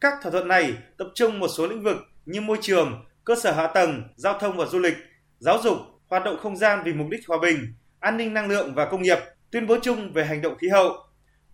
Các 0.00 0.14
thỏa 0.22 0.32
thuận 0.32 0.48
này 0.48 0.72
tập 0.98 1.06
trung 1.14 1.38
một 1.38 1.48
số 1.48 1.66
lĩnh 1.66 1.82
vực 1.82 1.96
như 2.26 2.40
môi 2.40 2.58
trường, 2.60 3.04
cơ 3.24 3.34
sở 3.42 3.52
hạ 3.52 3.66
tầng, 3.66 4.02
giao 4.16 4.38
thông 4.38 4.56
và 4.56 4.66
du 4.66 4.78
lịch, 4.78 4.96
giáo 5.38 5.58
dục, 5.62 5.76
hoạt 6.08 6.24
động 6.24 6.36
không 6.42 6.56
gian 6.56 6.82
vì 6.84 6.92
mục 6.92 7.06
đích 7.10 7.28
hòa 7.28 7.38
bình, 7.42 7.74
an 8.00 8.16
ninh 8.16 8.34
năng 8.34 8.48
lượng 8.48 8.74
và 8.74 8.84
công 8.84 9.02
nghiệp, 9.02 9.18
tuyên 9.50 9.66
bố 9.66 9.76
chung 9.82 10.12
về 10.12 10.24
hành 10.24 10.42
động 10.42 10.58
khí 10.58 10.68
hậu. 10.68 10.92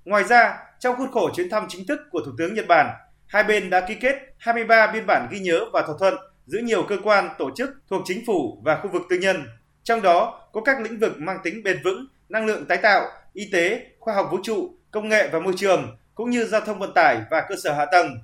Ngoài 0.05 0.25
ra, 0.25 0.59
trong 0.81 0.97
khuôn 0.97 1.13
khổ 1.13 1.31
chuyến 1.35 1.51
thăm 1.51 1.67
chính 1.69 1.87
thức 1.87 2.01
của 2.11 2.21
Thủ 2.27 2.33
tướng 2.39 2.55
Nhật 2.55 2.65
Bản, 2.69 2.91
hai 3.27 3.45
bên 3.45 3.71
đã 3.71 3.81
ký 3.81 3.95
kết 3.95 4.17
23 4.39 4.87
biên 4.87 5.07
bản 5.07 5.29
ghi 5.31 5.39
nhớ 5.39 5.61
và 5.73 5.83
thỏa 5.87 5.97
thuận 5.99 6.15
giữa 6.47 6.59
nhiều 6.59 6.83
cơ 6.89 6.97
quan, 7.05 7.29
tổ 7.39 7.51
chức 7.57 7.71
thuộc 7.91 8.03
chính 8.05 8.27
phủ 8.27 8.63
và 8.65 8.81
khu 8.83 8.91
vực 8.93 9.03
tư 9.11 9.19
nhân. 9.19 9.47
Trong 9.83 10.03
đó 10.03 10.49
có 10.53 10.61
các 10.61 10.81
lĩnh 10.81 10.99
vực 10.99 11.13
mang 11.19 11.39
tính 11.43 11.63
bền 11.63 11.81
vững, 11.85 12.07
năng 12.29 12.47
lượng 12.47 12.67
tái 12.67 12.79
tạo, 12.79 13.07
y 13.33 13.49
tế, 13.53 13.87
khoa 13.99 14.15
học 14.15 14.29
vũ 14.31 14.39
trụ, 14.43 14.75
công 14.91 15.09
nghệ 15.09 15.29
và 15.33 15.41
môi 15.41 15.53
trường, 15.57 15.97
cũng 16.15 16.31
như 16.31 16.45
giao 16.45 16.61
thông 16.61 16.79
vận 16.79 16.95
tải 16.95 17.21
và 17.31 17.45
cơ 17.49 17.55
sở 17.63 17.73
hạ 17.73 17.85
tầng. 17.93 18.19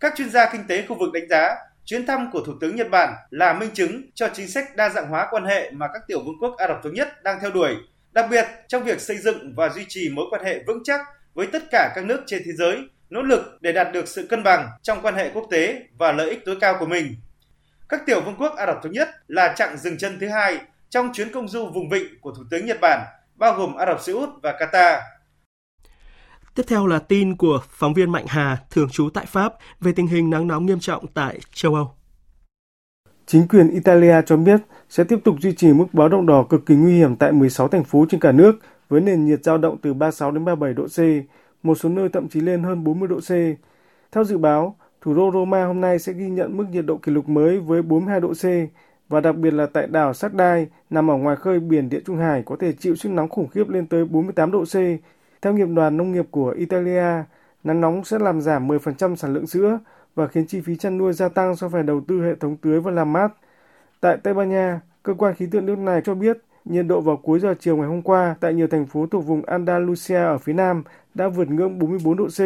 Các 0.00 0.14
chuyên 0.16 0.30
gia 0.30 0.52
kinh 0.52 0.66
tế 0.68 0.86
khu 0.88 0.96
vực 0.98 1.12
đánh 1.12 1.28
giá, 1.28 1.54
chuyến 1.84 2.06
thăm 2.06 2.30
của 2.32 2.40
Thủ 2.40 2.52
tướng 2.60 2.76
Nhật 2.76 2.90
Bản 2.90 3.14
là 3.30 3.52
minh 3.52 3.70
chứng 3.74 4.02
cho 4.14 4.28
chính 4.34 4.48
sách 4.48 4.76
đa 4.76 4.88
dạng 4.88 5.08
hóa 5.08 5.28
quan 5.30 5.44
hệ 5.44 5.70
mà 5.70 5.88
các 5.92 6.02
tiểu 6.06 6.20
vương 6.20 6.38
quốc 6.40 6.54
Ả 6.58 6.68
Rập 6.68 6.80
Thống 6.84 6.94
Nhất 6.94 7.22
đang 7.22 7.38
theo 7.40 7.50
đuổi, 7.50 7.76
đặc 8.12 8.26
biệt 8.30 8.46
trong 8.68 8.84
việc 8.84 9.00
xây 9.00 9.18
dựng 9.18 9.54
và 9.56 9.68
duy 9.68 9.84
trì 9.88 10.10
mối 10.14 10.26
quan 10.30 10.44
hệ 10.44 10.62
vững 10.66 10.84
chắc 10.84 11.00
với 11.34 11.46
tất 11.46 11.62
cả 11.70 11.92
các 11.94 12.04
nước 12.04 12.22
trên 12.26 12.42
thế 12.44 12.52
giới, 12.52 12.78
nỗ 13.10 13.22
lực 13.22 13.58
để 13.60 13.72
đạt 13.72 13.92
được 13.92 14.08
sự 14.08 14.26
cân 14.26 14.42
bằng 14.42 14.68
trong 14.82 14.98
quan 15.02 15.14
hệ 15.14 15.30
quốc 15.34 15.46
tế 15.50 15.82
và 15.98 16.12
lợi 16.12 16.30
ích 16.30 16.44
tối 16.44 16.56
cao 16.60 16.76
của 16.80 16.86
mình. 16.86 17.14
Các 17.88 18.00
tiểu 18.06 18.20
vương 18.20 18.36
quốc 18.38 18.56
Ả 18.56 18.66
Rập 18.66 18.76
Thống 18.82 18.92
Nhất 18.92 19.08
là 19.28 19.54
chặng 19.56 19.76
dừng 19.76 19.98
chân 19.98 20.18
thứ 20.20 20.28
hai 20.28 20.58
trong 20.88 21.10
chuyến 21.12 21.32
công 21.32 21.48
du 21.48 21.66
vùng 21.66 21.88
vịnh 21.88 22.20
của 22.20 22.32
Thủ 22.36 22.42
tướng 22.50 22.66
Nhật 22.66 22.78
Bản, 22.80 23.00
bao 23.34 23.54
gồm 23.54 23.74
Ả 23.74 23.86
Rập 23.86 24.00
Xê 24.00 24.12
Út 24.12 24.28
và 24.42 24.52
Qatar. 24.60 25.00
Tiếp 26.54 26.62
theo 26.68 26.86
là 26.86 26.98
tin 26.98 27.36
của 27.36 27.60
phóng 27.70 27.94
viên 27.94 28.12
Mạnh 28.12 28.24
Hà, 28.28 28.56
thường 28.70 28.88
trú 28.90 29.10
tại 29.14 29.26
Pháp, 29.26 29.54
về 29.80 29.92
tình 29.96 30.06
hình 30.06 30.30
nắng 30.30 30.46
nóng 30.46 30.66
nghiêm 30.66 30.80
trọng 30.80 31.06
tại 31.06 31.38
châu 31.52 31.74
Âu. 31.74 31.94
Chính 33.26 33.48
quyền 33.48 33.70
Italia 33.70 34.22
cho 34.26 34.36
biết 34.36 34.60
sẽ 34.88 35.04
tiếp 35.04 35.18
tục 35.24 35.36
duy 35.40 35.54
trì 35.54 35.72
mức 35.72 35.86
báo 35.92 36.08
động 36.08 36.26
đỏ 36.26 36.46
cực 36.50 36.66
kỳ 36.66 36.74
nguy 36.74 36.96
hiểm 36.96 37.16
tại 37.16 37.32
16 37.32 37.68
thành 37.68 37.84
phố 37.84 38.06
trên 38.10 38.20
cả 38.20 38.32
nước 38.32 38.58
với 38.88 39.00
nền 39.00 39.24
nhiệt 39.24 39.44
dao 39.44 39.58
động 39.58 39.76
từ 39.82 39.94
36 39.94 40.30
đến 40.30 40.44
37 40.44 40.74
độ 40.74 40.86
C, 40.86 40.98
một 41.62 41.74
số 41.74 41.88
nơi 41.88 42.08
thậm 42.08 42.28
chí 42.28 42.40
lên 42.40 42.62
hơn 42.62 42.84
40 42.84 43.08
độ 43.08 43.20
C. 43.20 43.30
Theo 44.12 44.24
dự 44.24 44.38
báo, 44.38 44.76
thủ 45.00 45.14
đô 45.14 45.30
Roma 45.32 45.64
hôm 45.64 45.80
nay 45.80 45.98
sẽ 45.98 46.12
ghi 46.12 46.30
nhận 46.30 46.56
mức 46.56 46.64
nhiệt 46.70 46.86
độ 46.86 46.96
kỷ 46.96 47.12
lục 47.12 47.28
mới 47.28 47.58
với 47.58 47.82
42 47.82 48.20
độ 48.20 48.32
C 48.32 48.44
và 49.08 49.20
đặc 49.20 49.36
biệt 49.36 49.50
là 49.50 49.66
tại 49.66 49.86
đảo 49.86 50.14
Sardai 50.14 50.66
nằm 50.90 51.10
ở 51.10 51.16
ngoài 51.16 51.36
khơi 51.36 51.60
biển 51.60 51.88
Địa 51.88 52.00
Trung 52.06 52.16
Hải 52.16 52.42
có 52.42 52.56
thể 52.60 52.72
chịu 52.72 52.96
sức 52.96 53.08
nóng 53.08 53.28
khủng 53.28 53.48
khiếp 53.48 53.68
lên 53.68 53.86
tới 53.86 54.04
48 54.04 54.50
độ 54.50 54.64
C. 54.64 54.74
Theo 55.42 55.52
nghiệp 55.52 55.68
đoàn 55.74 55.96
nông 55.96 56.12
nghiệp 56.12 56.26
của 56.30 56.50
Italia, 56.50 57.24
nắng 57.64 57.80
nóng 57.80 58.04
sẽ 58.04 58.18
làm 58.18 58.40
giảm 58.40 58.68
10% 58.68 59.16
sản 59.16 59.34
lượng 59.34 59.46
sữa 59.46 59.78
và 60.14 60.26
khiến 60.26 60.46
chi 60.46 60.60
phí 60.60 60.76
chăn 60.76 60.98
nuôi 60.98 61.12
gia 61.12 61.28
tăng 61.28 61.54
do 61.54 61.68
phải 61.68 61.82
đầu 61.82 62.00
tư 62.08 62.22
hệ 62.22 62.34
thống 62.34 62.56
tưới 62.56 62.80
và 62.80 62.90
làm 62.90 63.12
mát. 63.12 63.32
Tại 64.00 64.16
Tây 64.22 64.34
Ban 64.34 64.50
Nha, 64.50 64.80
cơ 65.02 65.14
quan 65.14 65.34
khí 65.34 65.46
tượng 65.50 65.66
nước 65.66 65.78
này 65.78 66.00
cho 66.04 66.14
biết 66.14 66.38
nhiệt 66.68 66.86
độ 66.86 67.00
vào 67.00 67.16
cuối 67.16 67.38
giờ 67.40 67.54
chiều 67.60 67.76
ngày 67.76 67.86
hôm 67.86 68.02
qua 68.02 68.34
tại 68.40 68.54
nhiều 68.54 68.66
thành 68.66 68.86
phố 68.86 69.06
thuộc 69.06 69.26
vùng 69.26 69.42
Andalusia 69.44 70.16
ở 70.16 70.38
phía 70.38 70.52
Nam 70.52 70.82
đã 71.14 71.28
vượt 71.28 71.50
ngưỡng 71.50 71.78
44 71.78 72.16
độ 72.16 72.26
C 72.26 72.40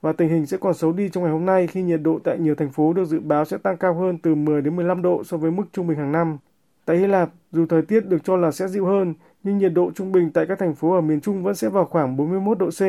và 0.00 0.12
tình 0.12 0.28
hình 0.28 0.46
sẽ 0.46 0.56
còn 0.56 0.74
xấu 0.74 0.92
đi 0.92 1.08
trong 1.08 1.24
ngày 1.24 1.32
hôm 1.32 1.46
nay 1.46 1.66
khi 1.66 1.82
nhiệt 1.82 2.00
độ 2.02 2.18
tại 2.24 2.38
nhiều 2.38 2.54
thành 2.54 2.72
phố 2.72 2.92
được 2.92 3.04
dự 3.04 3.20
báo 3.20 3.44
sẽ 3.44 3.58
tăng 3.58 3.76
cao 3.76 3.94
hơn 3.94 4.18
từ 4.18 4.34
10 4.34 4.62
đến 4.62 4.76
15 4.76 5.02
độ 5.02 5.24
so 5.24 5.36
với 5.36 5.50
mức 5.50 5.64
trung 5.72 5.86
bình 5.86 5.98
hàng 5.98 6.12
năm. 6.12 6.38
Tại 6.84 6.96
Hy 6.96 7.06
Lạp, 7.06 7.30
dù 7.52 7.66
thời 7.66 7.82
tiết 7.82 8.06
được 8.06 8.18
cho 8.24 8.36
là 8.36 8.50
sẽ 8.50 8.68
dịu 8.68 8.86
hơn, 8.86 9.14
nhưng 9.42 9.58
nhiệt 9.58 9.72
độ 9.74 9.90
trung 9.94 10.12
bình 10.12 10.30
tại 10.30 10.46
các 10.46 10.58
thành 10.58 10.74
phố 10.74 10.94
ở 10.94 11.00
miền 11.00 11.20
Trung 11.20 11.42
vẫn 11.42 11.54
sẽ 11.54 11.68
vào 11.68 11.84
khoảng 11.84 12.16
41 12.16 12.58
độ 12.58 12.70
C. 12.70 12.82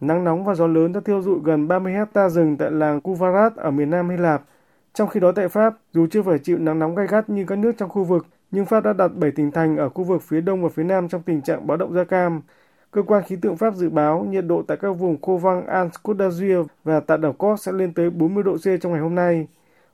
Nắng 0.00 0.24
nóng 0.24 0.44
và 0.44 0.54
gió 0.54 0.66
lớn 0.66 0.92
đã 0.92 1.00
thiêu 1.04 1.22
dụi 1.22 1.38
gần 1.44 1.68
30 1.68 1.92
hecta 1.92 2.28
rừng 2.28 2.56
tại 2.56 2.70
làng 2.70 3.00
Kuvarat 3.00 3.56
ở 3.56 3.70
miền 3.70 3.90
Nam 3.90 4.10
Hy 4.10 4.16
Lạp. 4.16 4.42
Trong 4.94 5.08
khi 5.08 5.20
đó 5.20 5.32
tại 5.32 5.48
Pháp, 5.48 5.74
dù 5.92 6.06
chưa 6.10 6.22
phải 6.22 6.38
chịu 6.38 6.58
nắng 6.58 6.78
nóng 6.78 6.94
gay 6.94 7.06
gắt 7.06 7.30
như 7.30 7.44
các 7.46 7.58
nước 7.58 7.72
trong 7.78 7.88
khu 7.88 8.04
vực, 8.04 8.26
nhưng 8.50 8.66
Pháp 8.66 8.84
đã 8.84 8.92
đặt 8.92 9.08
7 9.08 9.30
tỉnh 9.30 9.50
thành 9.50 9.76
ở 9.76 9.88
khu 9.88 10.04
vực 10.04 10.22
phía 10.22 10.40
đông 10.40 10.62
và 10.62 10.68
phía 10.68 10.82
nam 10.82 11.08
trong 11.08 11.22
tình 11.22 11.42
trạng 11.42 11.66
báo 11.66 11.76
động 11.76 11.94
da 11.94 12.04
cam. 12.04 12.42
Cơ 12.90 13.02
quan 13.02 13.22
khí 13.26 13.36
tượng 13.36 13.56
Pháp 13.56 13.74
dự 13.74 13.90
báo 13.90 14.24
nhiệt 14.24 14.44
độ 14.46 14.62
tại 14.62 14.76
các 14.80 14.92
vùng 14.92 15.20
Khô 15.22 15.36
Văng, 15.36 15.66
An, 15.66 15.90
Côte 16.02 16.24
d'Azur 16.24 16.66
và 16.84 17.00
tại 17.00 17.18
đảo 17.18 17.32
Cos 17.32 17.66
sẽ 17.66 17.72
lên 17.72 17.94
tới 17.94 18.10
40 18.10 18.44
độ 18.44 18.56
C 18.56 18.80
trong 18.80 18.92
ngày 18.92 19.00
hôm 19.00 19.14
nay. 19.14 19.46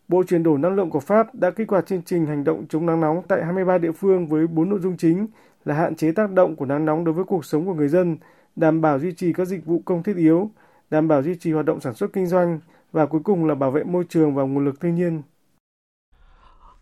Bộ 0.08 0.22
chuyển 0.28 0.42
đổi 0.42 0.58
năng 0.58 0.74
lượng 0.74 0.90
của 0.90 1.00
Pháp 1.00 1.34
đã 1.34 1.50
kích 1.50 1.68
hoạt 1.68 1.86
chương 1.86 2.02
trình 2.02 2.26
hành 2.26 2.44
động 2.44 2.66
chống 2.68 2.86
nắng 2.86 3.00
nóng 3.00 3.22
tại 3.28 3.44
23 3.44 3.78
địa 3.78 3.92
phương 3.92 4.26
với 4.26 4.46
4 4.46 4.68
nội 4.70 4.80
dung 4.80 4.96
chính 4.96 5.26
là 5.64 5.74
hạn 5.74 5.94
chế 5.94 6.12
tác 6.12 6.32
động 6.32 6.56
của 6.56 6.66
nắng 6.66 6.84
nóng 6.84 7.04
đối 7.04 7.14
với 7.14 7.24
cuộc 7.24 7.44
sống 7.44 7.66
của 7.66 7.74
người 7.74 7.88
dân, 7.88 8.16
đảm 8.56 8.80
bảo 8.80 8.98
duy 8.98 9.12
trì 9.12 9.32
các 9.32 9.44
dịch 9.44 9.66
vụ 9.66 9.82
công 9.84 10.02
thiết 10.02 10.16
yếu, 10.16 10.50
đảm 10.90 11.08
bảo 11.08 11.22
duy 11.22 11.34
trì 11.34 11.52
hoạt 11.52 11.66
động 11.66 11.80
sản 11.80 11.94
xuất 11.94 12.12
kinh 12.12 12.26
doanh 12.26 12.60
và 12.92 13.06
cuối 13.06 13.20
cùng 13.24 13.44
là 13.46 13.54
bảo 13.54 13.70
vệ 13.70 13.84
môi 13.84 14.04
trường 14.08 14.34
và 14.34 14.42
nguồn 14.42 14.64
lực 14.64 14.80
thiên 14.80 14.94
nhiên. 14.94 15.22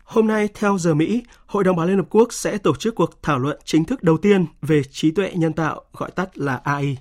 Hôm 0.05 0.27
nay, 0.27 0.49
theo 0.53 0.77
giờ 0.77 0.93
Mỹ, 0.93 1.23
Hội 1.45 1.63
đồng 1.63 1.75
Bảo 1.75 1.85
Liên 1.85 1.97
Hợp 1.97 2.05
Quốc 2.09 2.33
sẽ 2.33 2.57
tổ 2.57 2.75
chức 2.75 2.95
cuộc 2.95 3.23
thảo 3.23 3.39
luận 3.39 3.59
chính 3.63 3.85
thức 3.85 4.03
đầu 4.03 4.17
tiên 4.17 4.45
về 4.61 4.81
trí 4.91 5.11
tuệ 5.11 5.31
nhân 5.35 5.53
tạo, 5.53 5.81
gọi 5.93 6.11
tắt 6.11 6.37
là 6.37 6.61
AI. 6.63 6.97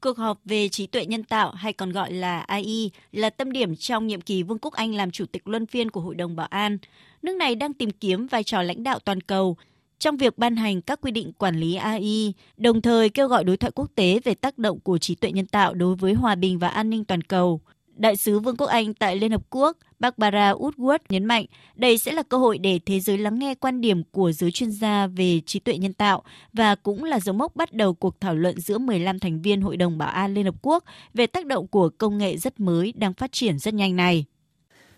Cuộc 0.00 0.18
họp 0.18 0.38
về 0.44 0.68
trí 0.68 0.86
tuệ 0.86 1.06
nhân 1.06 1.24
tạo 1.24 1.50
hay 1.50 1.72
còn 1.72 1.92
gọi 1.92 2.12
là 2.12 2.40
AI 2.40 2.90
là 3.12 3.30
tâm 3.30 3.52
điểm 3.52 3.76
trong 3.76 4.06
nhiệm 4.06 4.20
kỳ 4.20 4.42
Vương 4.42 4.58
quốc 4.58 4.74
Anh 4.74 4.94
làm 4.94 5.10
chủ 5.10 5.24
tịch 5.32 5.48
luân 5.48 5.66
phiên 5.66 5.90
của 5.90 6.00
Hội 6.00 6.14
đồng 6.14 6.36
Bảo 6.36 6.46
an. 6.46 6.78
Nước 7.22 7.36
này 7.36 7.54
đang 7.54 7.72
tìm 7.72 7.90
kiếm 7.90 8.26
vai 8.26 8.44
trò 8.44 8.62
lãnh 8.62 8.82
đạo 8.82 8.98
toàn 8.98 9.20
cầu 9.20 9.56
trong 9.98 10.16
việc 10.16 10.38
ban 10.38 10.56
hành 10.56 10.82
các 10.82 11.00
quy 11.00 11.10
định 11.10 11.32
quản 11.32 11.56
lý 11.56 11.74
AI, 11.74 12.34
đồng 12.56 12.82
thời 12.82 13.08
kêu 13.08 13.28
gọi 13.28 13.44
đối 13.44 13.56
thoại 13.56 13.70
quốc 13.74 13.90
tế 13.94 14.20
về 14.24 14.34
tác 14.34 14.58
động 14.58 14.80
của 14.80 14.98
trí 14.98 15.14
tuệ 15.14 15.32
nhân 15.32 15.46
tạo 15.46 15.74
đối 15.74 15.96
với 15.96 16.14
hòa 16.14 16.34
bình 16.34 16.58
và 16.58 16.68
an 16.68 16.90
ninh 16.90 17.04
toàn 17.04 17.22
cầu. 17.22 17.60
Đại 17.96 18.16
sứ 18.16 18.38
Vương 18.38 18.56
quốc 18.56 18.66
Anh 18.66 18.94
tại 18.94 19.16
Liên 19.16 19.30
Hợp 19.30 19.42
Quốc 19.50 19.76
Barbara 19.98 20.52
Woodward 20.52 20.98
nhấn 21.08 21.24
mạnh 21.24 21.44
đây 21.74 21.98
sẽ 21.98 22.12
là 22.12 22.22
cơ 22.22 22.36
hội 22.36 22.58
để 22.58 22.80
thế 22.86 23.00
giới 23.00 23.18
lắng 23.18 23.38
nghe 23.38 23.54
quan 23.54 23.80
điểm 23.80 24.02
của 24.04 24.32
giới 24.32 24.50
chuyên 24.50 24.70
gia 24.70 25.06
về 25.06 25.40
trí 25.46 25.60
tuệ 25.60 25.78
nhân 25.78 25.92
tạo 25.92 26.22
và 26.52 26.74
cũng 26.74 27.04
là 27.04 27.20
dấu 27.20 27.34
mốc 27.34 27.56
bắt 27.56 27.72
đầu 27.72 27.94
cuộc 27.94 28.20
thảo 28.20 28.34
luận 28.34 28.60
giữa 28.60 28.78
15 28.78 29.18
thành 29.18 29.42
viên 29.42 29.60
Hội 29.60 29.76
đồng 29.76 29.98
Bảo 29.98 30.08
an 30.08 30.34
Liên 30.34 30.44
Hợp 30.44 30.54
Quốc 30.62 30.84
về 31.14 31.26
tác 31.26 31.46
động 31.46 31.66
của 31.66 31.88
công 31.98 32.18
nghệ 32.18 32.36
rất 32.36 32.60
mới 32.60 32.92
đang 32.96 33.14
phát 33.14 33.32
triển 33.32 33.58
rất 33.58 33.74
nhanh 33.74 33.96
này. 33.96 34.24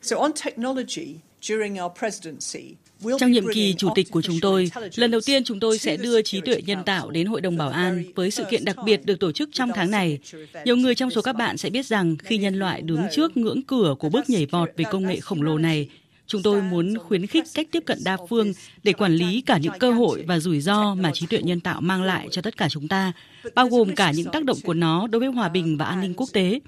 So 0.02 0.16
on 0.16 0.32
technology, 0.44 1.16
during 1.40 1.82
our 1.82 1.92
presidency, 1.98 2.74
trong 3.18 3.32
nhiệm 3.32 3.44
kỳ 3.54 3.74
chủ 3.78 3.88
tịch 3.94 4.10
của 4.10 4.22
chúng 4.22 4.40
tôi, 4.40 4.70
lần 4.96 5.10
đầu 5.10 5.20
tiên 5.26 5.44
chúng 5.44 5.60
tôi 5.60 5.78
sẽ 5.78 5.96
đưa 5.96 6.22
trí 6.22 6.40
tuệ 6.40 6.62
nhân 6.66 6.78
tạo 6.86 7.10
đến 7.10 7.26
Hội 7.26 7.40
đồng 7.40 7.56
Bảo 7.56 7.70
an 7.70 8.04
với 8.14 8.30
sự 8.30 8.44
kiện 8.50 8.64
đặc 8.64 8.76
biệt 8.84 9.00
được 9.04 9.20
tổ 9.20 9.32
chức 9.32 9.48
trong 9.52 9.70
tháng 9.74 9.90
này. 9.90 10.18
Nhiều 10.64 10.76
người 10.76 10.94
trong 10.94 11.10
số 11.10 11.22
các 11.22 11.32
bạn 11.32 11.56
sẽ 11.56 11.70
biết 11.70 11.86
rằng 11.86 12.16
khi 12.16 12.38
nhân 12.38 12.54
loại 12.54 12.82
đứng 12.82 13.02
trước 13.12 13.36
ngưỡng 13.36 13.62
cửa 13.62 13.94
của 13.98 14.08
bước 14.08 14.30
nhảy 14.30 14.46
vọt 14.46 14.70
về 14.76 14.84
công 14.90 15.06
nghệ 15.06 15.20
khổng 15.20 15.42
lồ 15.42 15.58
này, 15.58 15.88
chúng 16.26 16.42
tôi 16.42 16.62
muốn 16.62 16.98
khuyến 16.98 17.26
khích 17.26 17.44
cách 17.54 17.68
tiếp 17.70 17.82
cận 17.86 17.98
đa 18.04 18.16
phương 18.28 18.52
để 18.82 18.92
quản 18.92 19.12
lý 19.12 19.40
cả 19.40 19.58
những 19.58 19.72
cơ 19.78 19.90
hội 19.90 20.24
và 20.26 20.38
rủi 20.38 20.60
ro 20.60 20.94
mà 20.94 21.10
trí 21.14 21.26
tuệ 21.26 21.42
nhân 21.42 21.60
tạo 21.60 21.80
mang 21.80 22.02
lại 22.02 22.28
cho 22.30 22.42
tất 22.42 22.56
cả 22.56 22.68
chúng 22.68 22.88
ta, 22.88 23.12
bao 23.54 23.68
gồm 23.68 23.94
cả 23.94 24.12
những 24.12 24.30
tác 24.32 24.44
động 24.44 24.58
của 24.64 24.74
nó 24.74 25.06
đối 25.06 25.20
với 25.20 25.28
hòa 25.28 25.48
bình 25.48 25.76
và 25.76 25.84
an 25.84 26.00
ninh 26.00 26.14
quốc 26.14 26.28
tế. 26.32 26.60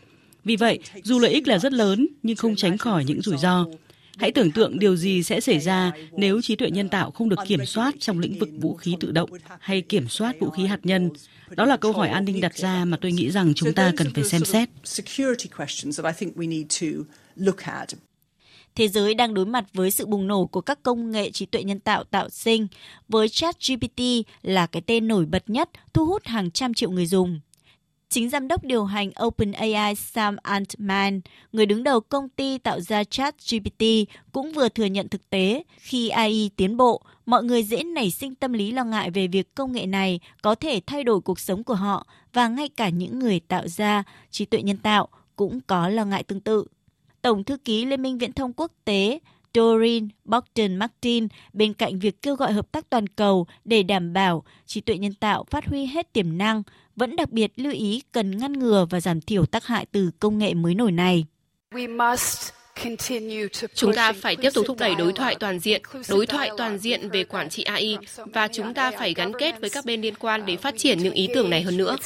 Vì 0.45 0.57
vậy, 0.57 0.78
dù 1.03 1.18
lợi 1.18 1.33
ích 1.33 1.49
là 1.49 1.59
rất 1.59 1.72
lớn 1.72 2.07
nhưng 2.22 2.37
không 2.37 2.57
tránh 2.57 2.78
khỏi 2.78 3.05
những 3.05 3.22
rủi 3.22 3.37
ro. 3.37 3.66
Hãy 4.17 4.33
tưởng 4.33 4.51
tượng 4.53 4.79
điều 4.79 4.97
gì 4.97 5.23
sẽ 5.23 5.41
xảy 5.41 5.61
ra 5.61 5.93
nếu 6.13 6.43
trí 6.43 6.57
tuệ 6.57 6.71
nhân 6.71 6.89
tạo 6.89 7.11
không 7.11 7.29
được 7.29 7.39
kiểm 7.47 7.67
soát 7.67 7.95
trong 7.99 8.19
lĩnh 8.19 8.39
vực 8.39 8.49
vũ 8.61 8.75
khí 8.75 8.97
tự 9.01 9.11
động 9.13 9.31
hay 9.61 9.81
kiểm 9.81 10.09
soát 10.09 10.41
vũ 10.41 10.51
khí 10.51 10.67
hạt 10.67 10.81
nhân. 10.83 11.11
Đó 11.51 11.65
là 11.65 11.77
câu 11.77 11.93
hỏi 11.93 12.09
an 12.09 12.25
ninh 12.25 12.41
đặt 12.41 12.55
ra 12.55 12.85
mà 12.85 12.97
tôi 13.01 13.13
nghĩ 13.13 13.31
rằng 13.31 13.55
chúng 13.55 13.73
ta 13.73 13.93
cần 13.97 14.13
phải 14.15 14.25
xem 14.25 14.45
xét. 14.45 14.69
Thế 18.75 18.89
giới 18.89 19.15
đang 19.15 19.35
đối 19.35 19.47
mặt 19.47 19.65
với 19.75 19.91
sự 19.91 20.07
bùng 20.07 20.27
nổ 20.27 20.47
của 20.47 20.61
các 20.61 20.83
công 20.83 21.11
nghệ 21.11 21.31
trí 21.31 21.47
tuệ 21.47 21.63
nhân 21.63 21.81
tạo 21.81 22.05
tạo 22.05 22.29
sinh, 22.29 22.69
với 23.09 23.29
ChatGPT 23.29 24.01
là 24.43 24.67
cái 24.67 24.83
tên 24.87 25.09
nổi 25.09 25.27
bật 25.27 25.51
nhất, 25.51 25.71
thu 25.93 26.07
hút 26.07 26.23
hàng 26.25 26.51
trăm 26.51 26.75
triệu 26.75 26.91
người 26.91 27.07
dùng. 27.07 27.41
Chính 28.11 28.31
giám 28.31 28.49
đốc 28.49 28.65
điều 28.65 28.85
hành 28.85 29.11
OpenAI 29.27 29.95
Sam 29.95 30.37
Altman, 30.43 31.21
người 31.53 31.67
đứng 31.67 31.83
đầu 31.83 32.01
công 32.01 32.29
ty 32.29 32.59
tạo 32.59 32.81
ra 32.81 33.05
ChatGPT, 33.05 33.85
cũng 34.33 34.53
vừa 34.53 34.69
thừa 34.69 34.85
nhận 34.85 35.09
thực 35.09 35.31
tế 35.31 35.63
khi 35.79 36.09
AI 36.09 36.51
tiến 36.57 36.77
bộ, 36.77 37.03
mọi 37.27 37.45
người 37.45 37.63
dễ 37.63 37.83
nảy 37.83 38.11
sinh 38.11 38.35
tâm 38.35 38.53
lý 38.53 38.73
lo 38.73 38.85
ngại 38.85 39.11
về 39.11 39.27
việc 39.27 39.55
công 39.55 39.73
nghệ 39.73 39.87
này 39.87 40.21
có 40.43 40.55
thể 40.55 40.81
thay 40.87 41.05
đổi 41.05 41.21
cuộc 41.21 41.41
sống 41.41 41.65
của 41.65 41.75
họ 41.75 42.07
và 42.33 42.49
ngay 42.49 42.69
cả 42.69 42.89
những 42.89 43.19
người 43.19 43.41
tạo 43.41 43.69
ra 43.69 44.03
trí 44.31 44.45
tuệ 44.45 44.63
nhân 44.63 44.77
tạo 44.77 45.09
cũng 45.37 45.61
có 45.67 45.89
lo 45.89 46.05
ngại 46.05 46.23
tương 46.23 46.41
tự. 46.41 46.65
Tổng 47.23 47.45
thư 47.45 47.57
ký 47.57 47.85
Liên 47.85 48.03
minh 48.03 48.19
Viễn 48.19 48.33
thông 48.33 48.53
Quốc 48.53 48.73
tế 48.85 49.19
Doreen 49.55 50.09
Bogdan 50.25 50.77
Martin 50.77 51.29
bên 51.53 51.75
cạnh 51.75 51.99
việc 51.99 52.23
kêu 52.23 52.35
gọi 52.35 52.53
hợp 52.53 52.73
tác 52.73 52.91
toàn 52.91 53.07
cầu 53.07 53.47
để 53.65 53.83
đảm 53.83 54.13
bảo 54.13 54.45
trí 54.67 54.81
tuệ 54.81 54.99
nhân 54.99 55.15
tạo 55.15 55.45
phát 55.51 55.67
huy 55.67 55.87
hết 55.87 56.13
tiềm 56.13 56.39
năng, 56.39 56.63
vẫn 56.97 57.17
đặc 57.17 57.31
biệt 57.31 57.53
lưu 57.57 57.73
ý 57.73 58.03
cần 58.13 58.39
ngăn 58.39 58.53
ngừa 58.53 58.87
và 58.91 59.01
giảm 59.01 59.21
thiểu 59.21 59.47
tác 59.47 59.65
hại 59.65 59.87
từ 59.93 60.11
công 60.21 60.39
nghệ 60.39 60.55
mới 60.55 60.75
nổi 60.75 60.93
này. 60.93 61.27
Chúng 63.75 63.95
ta 63.95 64.13
phải 64.13 64.37
tiếp 64.37 64.51
tục 64.55 64.65
thúc 64.67 64.77
đẩy 64.81 64.95
đối 64.95 65.13
thoại 65.13 65.37
toàn 65.41 65.59
diện, 65.59 65.83
đối 66.09 66.27
thoại 66.27 66.51
toàn 66.57 66.79
diện 66.79 67.09
về 67.09 67.25
quản 67.25 67.49
trị 67.49 67.63
AI 67.63 67.97
và 68.15 68.49
chúng 68.53 68.75
ta 68.75 68.91
phải 68.91 69.15
gắn 69.15 69.33
kết 69.39 69.61
với 69.61 69.71
các 69.71 69.85
bên 69.85 70.01
liên 70.01 70.15
quan 70.15 70.47
để 70.47 70.57
phát 70.57 70.75
triển 70.79 70.99
những 70.99 71.15
ý 71.15 71.29
tưởng 71.35 71.51
này 71.51 71.63
hơn 71.63 71.77
nữa. 71.77 71.97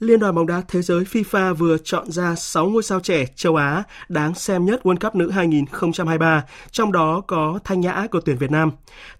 Liên 0.00 0.20
đoàn 0.20 0.34
bóng 0.34 0.46
đá 0.46 0.62
thế 0.68 0.82
giới 0.82 1.04
FIFA 1.04 1.54
vừa 1.54 1.78
chọn 1.78 2.10
ra 2.10 2.34
6 2.34 2.68
ngôi 2.68 2.82
sao 2.82 3.00
trẻ 3.00 3.26
châu 3.34 3.56
Á 3.56 3.82
đáng 4.08 4.34
xem 4.34 4.64
nhất 4.64 4.80
World 4.84 4.96
Cup 4.96 5.14
nữ 5.14 5.30
2023, 5.30 6.44
trong 6.70 6.92
đó 6.92 7.20
có 7.26 7.58
Thanh 7.64 7.80
Nhã 7.80 8.06
của 8.10 8.20
tuyển 8.20 8.38
Việt 8.38 8.50
Nam. 8.50 8.70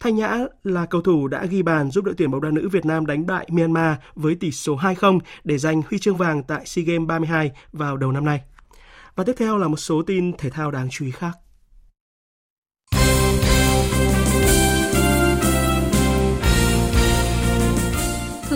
Thanh 0.01 0.17
Nhã 0.17 0.39
là 0.65 0.87
cầu 0.87 1.01
thủ 1.01 1.29
đã 1.29 1.45
ghi 1.45 1.63
bàn 1.63 1.91
giúp 1.91 2.05
đội 2.05 2.15
tuyển 2.19 2.31
bóng 2.31 2.41
đá 2.41 2.51
nữ 2.51 2.69
Việt 2.69 2.85
Nam 2.85 3.07
đánh 3.07 3.27
bại 3.27 3.49
Myanmar 3.51 3.97
với 4.15 4.35
tỷ 4.35 4.53
số 4.53 4.77
2-0 4.77 5.19
để 5.45 5.59
giành 5.59 5.83
huy 5.89 5.99
chương 5.99 6.17
vàng 6.17 6.43
tại 6.43 6.67
SEA 6.67 6.85
Games 6.85 7.09
32 7.09 7.51
vào 7.73 7.97
đầu 7.97 8.13
năm 8.13 8.25
nay. 8.25 8.41
Và 9.17 9.25
tiếp 9.25 9.35
theo 9.39 9.59
là 9.59 9.69
một 9.69 9.77
số 9.77 10.03
tin 10.03 10.33
thể 10.39 10.51
thao 10.51 10.71
đáng 10.71 10.89
chú 10.91 11.05
ý 11.05 11.11
khác. 11.11 11.33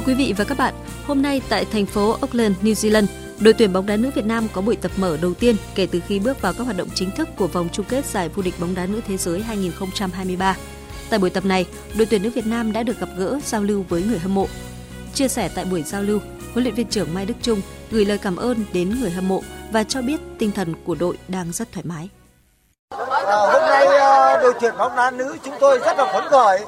Quý 0.07 0.15
vị 0.15 0.35
và 0.37 0.45
các 0.45 0.59
bạn, 0.59 0.75
hôm 1.07 1.23
nay 1.23 1.43
tại 1.49 1.65
thành 1.65 1.87
phố 1.87 2.11
Auckland, 2.11 2.57
New 2.63 2.73
Zealand, 2.73 3.07
đội 3.41 3.55
tuyển 3.55 3.73
bóng 3.73 3.87
đá 3.87 3.97
nữ 3.97 4.11
Việt 4.15 4.25
Nam 4.25 4.49
có 4.53 4.61
buổi 4.61 4.77
tập 4.77 4.91
mở 4.97 5.17
đầu 5.23 5.35
tiên 5.35 5.57
kể 5.75 5.89
từ 5.93 6.01
khi 6.07 6.19
bước 6.19 6.43
vào 6.43 6.53
các 6.53 6.65
hoạt 6.65 6.77
động 6.77 6.89
chính 6.95 7.11
thức 7.11 7.29
của 7.37 7.47
vòng 7.47 7.69
chung 7.73 7.87
kết 7.89 8.05
giải 8.07 8.29
vô 8.29 8.43
địch 8.43 8.55
bóng 8.61 8.75
đá 8.75 8.87
nữ 8.87 9.01
thế 9.09 9.17
giới 9.17 9.43
2023. 9.43 10.57
Tại 11.11 11.19
buổi 11.19 11.31
tập 11.31 11.45
này, 11.45 11.67
đội 11.99 12.07
tuyển 12.07 12.23
nữ 12.23 12.31
Việt 12.31 12.47
Nam 12.47 12.73
đã 12.73 12.83
được 12.83 13.01
gặp 13.01 13.09
gỡ 13.17 13.39
giao 13.45 13.63
lưu 13.63 13.85
với 13.89 14.03
người 14.03 14.19
hâm 14.19 14.35
mộ. 14.35 14.47
Chia 15.15 15.29
sẻ 15.29 15.51
tại 15.55 15.65
buổi 15.65 15.83
giao 15.83 16.03
lưu, 16.03 16.19
huấn 16.53 16.65
luyện 16.65 16.75
viên 16.75 16.87
trưởng 16.87 17.15
Mai 17.15 17.27
Đức 17.27 17.35
Trung 17.43 17.61
gửi 17.91 18.05
lời 18.05 18.19
cảm 18.19 18.37
ơn 18.37 18.65
đến 18.73 19.01
người 19.01 19.11
hâm 19.11 19.29
mộ 19.29 19.43
và 19.73 19.85
cho 19.85 20.03
biết 20.03 20.21
tinh 20.39 20.51
thần 20.51 20.75
của 20.85 20.95
đội 20.95 21.19
đang 21.29 21.53
rất 21.53 21.73
thoải 21.73 21.85
mái. 21.87 22.09
À, 23.27 23.37
hôm 23.37 23.63
nay 23.69 23.87
ờ, 23.87 24.43
đội 24.43 24.55
tuyển 24.61 24.75
bóng 24.79 24.97
đá 24.97 25.11
nữ 25.11 25.37
chúng 25.45 25.55
tôi 25.61 25.79
rất 25.79 25.99
là 25.99 26.13
phấn 26.13 26.25
khởi 26.31 26.61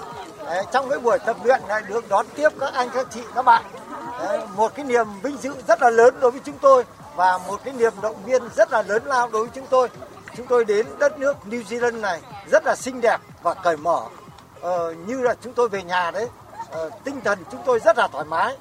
Đấy, 0.44 0.64
trong 0.72 0.88
cái 0.88 0.98
buổi 0.98 1.18
tập 1.26 1.36
luyện 1.44 1.60
này 1.68 1.82
được 1.88 2.08
đón 2.08 2.26
tiếp 2.36 2.48
các 2.60 2.74
anh 2.74 2.88
các 2.94 3.06
chị 3.10 3.20
các 3.34 3.42
bạn. 3.42 3.64
Đấy, 4.18 4.40
một 4.56 4.72
cái 4.74 4.84
niềm 4.84 5.06
vinh 5.22 5.36
dự 5.36 5.54
rất 5.68 5.82
là 5.82 5.90
lớn 5.90 6.14
đối 6.20 6.30
với 6.30 6.40
chúng 6.44 6.58
tôi 6.58 6.84
và 7.16 7.38
một 7.38 7.60
cái 7.64 7.74
niềm 7.74 7.92
động 8.02 8.16
viên 8.24 8.42
rất 8.56 8.72
là 8.72 8.82
lớn 8.82 9.02
lao 9.06 9.28
đối 9.32 9.44
với 9.44 9.50
chúng 9.54 9.66
tôi. 9.70 9.88
Chúng 10.36 10.46
tôi 10.46 10.64
đến 10.64 10.86
đất 10.98 11.18
nước 11.18 11.36
New 11.50 11.62
Zealand 11.62 12.00
này 12.00 12.20
rất 12.50 12.64
là 12.66 12.76
xinh 12.76 13.00
đẹp 13.00 13.18
và 13.42 13.54
cởi 13.54 13.76
mở. 13.76 14.00
Ờ, 14.60 14.94
như 15.06 15.20
là 15.20 15.34
chúng 15.42 15.52
tôi 15.52 15.68
về 15.68 15.82
nhà 15.82 16.10
đấy 16.10 16.28
ờ, 16.70 16.90
tinh 17.04 17.20
thần 17.24 17.38
chúng 17.50 17.60
tôi 17.66 17.80
rất 17.84 17.98
là 17.98 18.08
thoải 18.12 18.24
mái. 18.24 18.56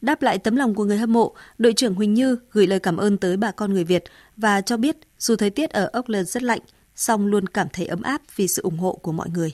Đáp 0.00 0.22
lại 0.22 0.38
tấm 0.38 0.56
lòng 0.56 0.74
của 0.74 0.84
người 0.84 0.98
hâm 0.98 1.12
mộ, 1.12 1.34
đội 1.58 1.72
trưởng 1.72 1.94
Huỳnh 1.94 2.14
Như 2.14 2.38
gửi 2.50 2.66
lời 2.66 2.80
cảm 2.80 2.96
ơn 2.96 3.18
tới 3.18 3.36
bà 3.36 3.50
con 3.50 3.74
người 3.74 3.84
Việt 3.84 4.04
và 4.36 4.60
cho 4.60 4.76
biết 4.76 4.96
dù 5.18 5.36
thời 5.36 5.50
tiết 5.50 5.70
ở 5.70 5.90
Auckland 5.92 6.28
rất 6.28 6.42
lạnh, 6.42 6.60
song 6.94 7.26
luôn 7.26 7.46
cảm 7.46 7.68
thấy 7.72 7.86
ấm 7.86 8.02
áp 8.02 8.20
vì 8.36 8.48
sự 8.48 8.62
ủng 8.62 8.78
hộ 8.78 8.98
của 9.02 9.12
mọi 9.12 9.28
người. 9.28 9.52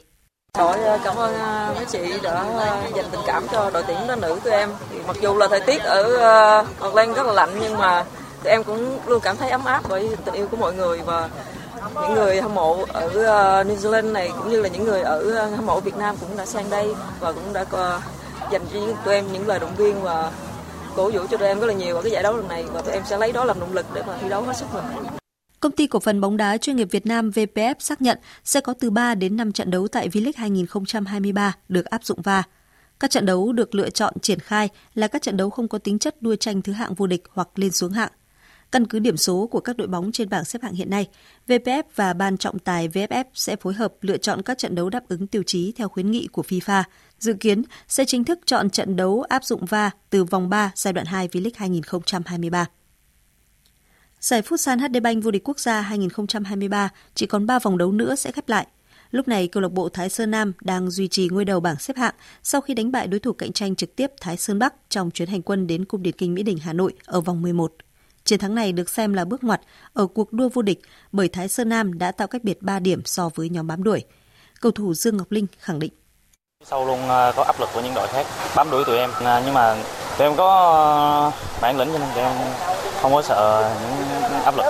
Đội 0.59 0.76
cảm 1.04 1.16
ơn 1.16 1.34
à, 1.34 1.72
mấy 1.74 1.84
chị 1.84 1.98
đã 2.22 2.44
à, 2.59 2.82
dành 2.94 3.04
tình 3.11 3.20
cảm 3.26 3.46
cho 3.52 3.70
đội 3.70 3.82
tuyển 3.86 3.96
đá 4.09 4.16
nữ 4.16 4.40
tụi 4.44 4.52
em. 4.52 4.70
Thì 4.90 4.98
mặc 5.07 5.16
dù 5.20 5.36
là 5.36 5.48
thời 5.48 5.61
tiết 5.61 5.82
ở 5.82 6.16
à, 6.16 6.64
Auckland 6.80 7.16
rất 7.16 7.26
là 7.26 7.32
lạnh, 7.32 7.50
nhưng 7.61 7.78
mà 7.78 8.04
tụi 8.42 8.50
em 8.50 8.64
cũng 8.64 8.98
luôn 9.07 9.20
cảm 9.20 9.36
thấy 9.36 9.50
ấm 9.50 9.64
áp 9.64 9.82
bởi 9.88 10.16
tình 10.24 10.34
yêu 10.34 10.46
của 10.50 10.57
mọi 10.57 10.74
người 10.74 11.00
và 11.07 11.28
những 11.80 12.14
người 12.14 12.40
hâm 12.40 12.54
mộ 12.54 12.84
ở 12.92 13.09
New 13.64 13.76
Zealand 13.76 14.12
này 14.12 14.32
cũng 14.38 14.50
như 14.50 14.62
là 14.62 14.68
những 14.68 14.84
người 14.84 15.02
ở 15.02 15.46
hâm 15.57 15.66
mộ 15.66 15.80
Việt 15.80 15.96
Nam 15.96 16.16
cũng 16.20 16.36
đã 16.36 16.46
sang 16.46 16.70
đây 16.70 16.94
và 17.20 17.32
cũng 17.32 17.52
đã 17.52 17.64
dành 18.50 18.62
cho 18.72 18.80
tụi 19.04 19.14
em 19.14 19.32
những 19.32 19.48
lời 19.48 19.59
động 19.59 19.74
viên 19.76 20.02
và 20.02 20.30
cổ 20.96 21.11
vũ 21.11 21.20
cho 21.30 21.36
tụi 21.36 21.48
em 21.48 21.61
rất 21.61 21.66
là 21.66 21.72
nhiều 21.72 21.96
ở 21.96 22.02
cái 22.02 22.12
giải 22.12 22.22
đấu 22.22 22.36
lần 22.36 22.48
này 22.48 22.64
và 22.72 22.80
tụi 22.80 22.92
em 22.92 23.02
sẽ 23.07 23.18
lấy 23.18 23.32
đó 23.32 23.44
làm 23.44 23.61
động 23.61 23.72
lực 23.72 23.86
để 23.94 24.02
mà 24.07 24.12
thi 24.22 24.28
đấu 24.28 24.42
hết 24.42 24.57
sức 24.57 24.66
mình. 24.74 24.84
Công 25.61 25.72
ty 25.72 25.86
cổ 25.86 26.00
phần 26.00 26.20
bóng 26.20 26.36
đá 26.36 26.59
chuyên 26.59 26.76
nghiệp 26.76 26.88
Việt 26.90 27.07
Nam 27.07 27.30
VPF 27.30 27.74
xác 27.78 28.02
nhận 28.02 28.18
sẽ 28.44 28.61
có 28.61 28.74
từ 28.80 28.90
3 28.90 29.14
đến 29.14 29.36
5 29.36 29.52
trận 29.52 29.70
đấu 29.70 29.88
tại 29.88 30.09
V-League 30.09 30.32
2023 30.36 31.57
được 31.68 31.84
áp 31.84 32.04
dụng 32.04 32.22
VAR. 32.22 32.44
Các 33.00 33.11
trận 33.11 33.26
đấu 33.26 33.52
được 33.52 33.74
lựa 33.74 33.90
chọn 33.90 34.14
triển 34.22 34.38
khai 34.38 34.68
là 34.94 35.09
các 35.09 35.22
trận 35.22 35.36
đấu 35.36 35.50
không 35.50 35.68
có 35.68 35.78
tính 35.78 35.98
chất 35.98 36.22
đua 36.22 36.36
tranh 36.36 36.62
thứ 36.62 36.72
hạng 36.72 36.94
vô 36.94 37.07
địch 37.07 37.22
hoặc 37.30 37.48
lên 37.54 37.70
xuống 37.70 37.92
hạng. 37.92 38.12
Căn 38.72 38.86
cứ 38.86 38.98
điểm 38.98 39.16
số 39.16 39.46
của 39.46 39.61
các 39.61 39.76
đội 39.76 39.88
bóng 39.88 40.12
trên 40.12 40.28
bảng 40.28 40.44
xếp 40.44 40.62
hạng 40.62 40.74
hiện 40.74 40.90
nay, 40.90 41.09
VPF 41.48 41.82
và 41.94 42.12
ban 42.12 42.36
trọng 42.36 42.59
tài 42.59 42.88
VFF 42.88 43.24
sẽ 43.34 43.57
phối 43.57 43.74
hợp 43.74 43.94
lựa 44.00 44.16
chọn 44.16 44.42
các 44.42 44.59
trận 44.59 44.74
đấu 44.74 44.90
đáp 44.90 45.09
ứng 45.09 45.26
tiêu 45.26 45.42
chí 45.46 45.72
theo 45.72 45.88
khuyến 45.88 46.11
nghị 46.11 46.26
của 46.26 46.42
FIFA. 46.48 46.82
Dự 47.18 47.32
kiến 47.32 47.62
sẽ 47.88 48.04
chính 48.04 48.24
thức 48.24 48.38
chọn 48.46 48.70
trận 48.70 48.96
đấu 48.96 49.22
áp 49.22 49.44
dụng 49.44 49.64
VAR 49.64 49.92
từ 50.11 50.24
vòng 50.24 50.48
3 50.48 50.72
giai 50.74 50.92
đoạn 50.92 51.07
2 51.07 51.28
V-League 51.28 51.50
2023. 51.54 52.66
Giải 54.21 54.43
Futsal 54.43 54.79
HD 54.79 55.03
Bank 55.03 55.25
vô 55.25 55.31
địch 55.31 55.49
quốc 55.49 55.59
gia 55.59 55.81
2023 55.81 56.89
chỉ 57.14 57.27
còn 57.27 57.47
3 57.47 57.59
vòng 57.59 57.79
đấu 57.79 57.93
nữa 57.93 58.14
sẽ 58.14 58.33
khép 58.33 58.49
lại. 58.49 58.67
Lúc 59.11 59.29
này, 59.29 59.49
câu 59.49 59.62
lạc 59.62 59.73
bộ 59.73 59.89
Thái 59.89 60.09
Sơn 60.09 60.31
Nam 60.31 60.53
đang 60.61 60.91
duy 60.91 61.09
trì 61.09 61.29
ngôi 61.29 61.45
đầu 61.45 61.61
bảng 61.61 61.79
xếp 61.79 61.97
hạng 61.97 62.14
sau 62.43 62.61
khi 62.61 62.75
đánh 62.75 62.93
bại 62.93 63.07
đối 63.07 63.21
thủ 63.21 63.33
cạnh 63.33 63.53
tranh 63.53 63.77
trực 63.77 63.97
tiếp 63.97 64.12
Thái 64.21 64.37
Sơn 64.37 64.59
Bắc 64.59 64.75
trong 64.89 65.11
chuyến 65.11 65.29
hành 65.29 65.43
quân 65.43 65.67
đến 65.67 65.85
Cung 65.85 66.03
Điển 66.03 66.14
Kinh 66.14 66.35
Mỹ 66.35 66.43
Đình 66.43 66.59
Hà 66.59 66.73
Nội 66.73 66.93
ở 67.05 67.21
vòng 67.21 67.43
11. 67.43 67.73
Chiến 68.25 68.39
thắng 68.39 68.55
này 68.55 68.73
được 68.73 68.89
xem 68.89 69.12
là 69.12 69.25
bước 69.25 69.45
ngoặt 69.45 69.61
ở 69.93 70.07
cuộc 70.07 70.33
đua 70.33 70.49
vô 70.49 70.62
địch 70.62 70.81
bởi 71.12 71.29
Thái 71.29 71.49
Sơn 71.49 71.69
Nam 71.69 71.99
đã 71.99 72.12
tạo 72.12 72.29
cách 72.29 72.45
biệt 72.45 72.62
3 72.62 72.79
điểm 72.79 73.05
so 73.05 73.31
với 73.35 73.49
nhóm 73.49 73.67
bám 73.67 73.83
đuổi. 73.83 74.05
Cầu 74.61 74.73
thủ 74.73 74.95
Dương 74.95 75.17
Ngọc 75.17 75.33
Linh 75.33 75.47
khẳng 75.59 75.79
định. 75.79 75.93
Sau 76.64 76.87
luôn 76.87 77.09
à, 77.09 77.33
có 77.37 77.43
áp 77.43 77.61
lực 77.61 77.69
của 77.75 77.81
những 77.81 77.95
đội 77.95 78.09
khác 78.09 78.27
bám 78.57 78.71
đuổi 78.71 78.85
tụi 78.87 78.99
em 78.99 79.11
à, 79.25 79.43
nhưng 79.45 79.55
mà 79.55 79.77
tụi 80.19 80.27
em 80.27 80.37
có 80.37 80.49
à, 81.35 81.59
bản 81.61 81.79
lĩnh 81.79 81.89
cho 81.93 81.99
nên 81.99 82.09
tụi 82.14 82.23
em 82.23 82.33
không 83.03 83.12
có 83.12 83.22
sợ 83.22 83.70
những 83.80 84.40
áp 84.42 84.57
lực. 84.57 84.64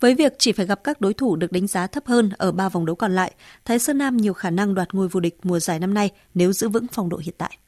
Với 0.00 0.14
việc 0.14 0.32
chỉ 0.38 0.52
phải 0.52 0.66
gặp 0.66 0.84
các 0.84 1.00
đối 1.00 1.14
thủ 1.14 1.36
được 1.36 1.52
đánh 1.52 1.66
giá 1.66 1.86
thấp 1.86 2.06
hơn 2.06 2.30
ở 2.38 2.52
ba 2.52 2.68
vòng 2.68 2.86
đấu 2.86 2.96
còn 2.96 3.14
lại, 3.14 3.32
Thái 3.64 3.78
Sơn 3.78 3.98
Nam 3.98 4.16
nhiều 4.16 4.32
khả 4.32 4.50
năng 4.50 4.74
đoạt 4.74 4.94
ngôi 4.94 5.08
vô 5.08 5.20
địch 5.20 5.38
mùa 5.42 5.60
giải 5.60 5.78
năm 5.78 5.94
nay 5.94 6.10
nếu 6.34 6.52
giữ 6.52 6.68
vững 6.68 6.86
phong 6.92 7.08
độ 7.08 7.16
hiện 7.16 7.34
tại. 7.38 7.58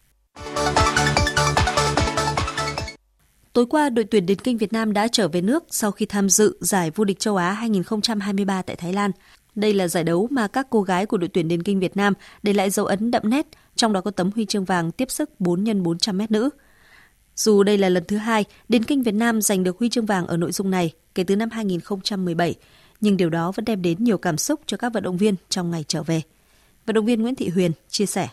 Tối 3.52 3.66
qua, 3.66 3.90
đội 3.90 4.04
tuyển 4.04 4.26
điền 4.26 4.38
kinh 4.38 4.58
Việt 4.58 4.72
Nam 4.72 4.92
đã 4.92 5.08
trở 5.08 5.28
về 5.28 5.40
nước 5.40 5.64
sau 5.70 5.90
khi 5.90 6.06
tham 6.06 6.28
dự 6.28 6.58
giải 6.60 6.90
vô 6.90 7.04
địch 7.04 7.18
châu 7.18 7.36
Á 7.36 7.52
2023 7.52 8.62
tại 8.62 8.76
Thái 8.76 8.92
Lan. 8.92 9.10
Đây 9.54 9.74
là 9.74 9.88
giải 9.88 10.04
đấu 10.04 10.28
mà 10.30 10.48
các 10.48 10.66
cô 10.70 10.82
gái 10.82 11.06
của 11.06 11.16
đội 11.16 11.28
tuyển 11.28 11.48
điền 11.48 11.62
kinh 11.62 11.80
Việt 11.80 11.96
Nam 11.96 12.12
để 12.42 12.52
lại 12.52 12.70
dấu 12.70 12.86
ấn 12.86 13.10
đậm 13.10 13.22
nét, 13.24 13.46
trong 13.76 13.92
đó 13.92 14.00
có 14.00 14.10
tấm 14.10 14.30
huy 14.34 14.46
chương 14.46 14.64
vàng 14.64 14.92
tiếp 14.92 15.10
sức 15.10 15.40
4 15.40 15.64
x 15.66 15.68
400 15.82 16.18
m 16.18 16.22
nữ. 16.28 16.50
Dù 17.37 17.62
đây 17.62 17.78
là 17.78 17.89
lần 17.89 18.05
thứ 18.05 18.16
hai 18.16 18.45
điền 18.68 18.84
kinh 18.84 19.03
Việt 19.03 19.14
Nam 19.14 19.43
giành 19.43 19.64
được 19.64 19.78
huy 19.78 19.89
chương 19.89 20.07
vàng 20.07 20.26
ở 20.26 20.37
nội 20.37 20.53
dung 20.53 20.70
này 20.70 20.93
kể 21.14 21.24
từ 21.24 21.37
năm 21.37 21.51
2017, 21.51 22.55
nhưng 23.01 23.16
điều 23.16 23.30
đó 23.30 23.53
vẫn 23.57 23.64
đem 23.64 23.82
đến 23.82 24.05
nhiều 24.05 24.18
cảm 24.18 24.39
xúc 24.39 24.61
cho 24.66 24.76
các 24.76 24.93
vận 24.93 25.03
động 25.03 25.16
viên 25.16 25.34
trong 25.49 25.70
ngày 25.70 25.84
trở 25.89 26.03
về. 26.03 26.22
Vận 26.87 26.95
động 26.95 27.07
viên 27.07 27.22
Nguyễn 27.22 27.34
Thị 27.34 27.49
Huyền 27.49 27.72
chia 27.89 28.07
sẻ. 28.07 28.28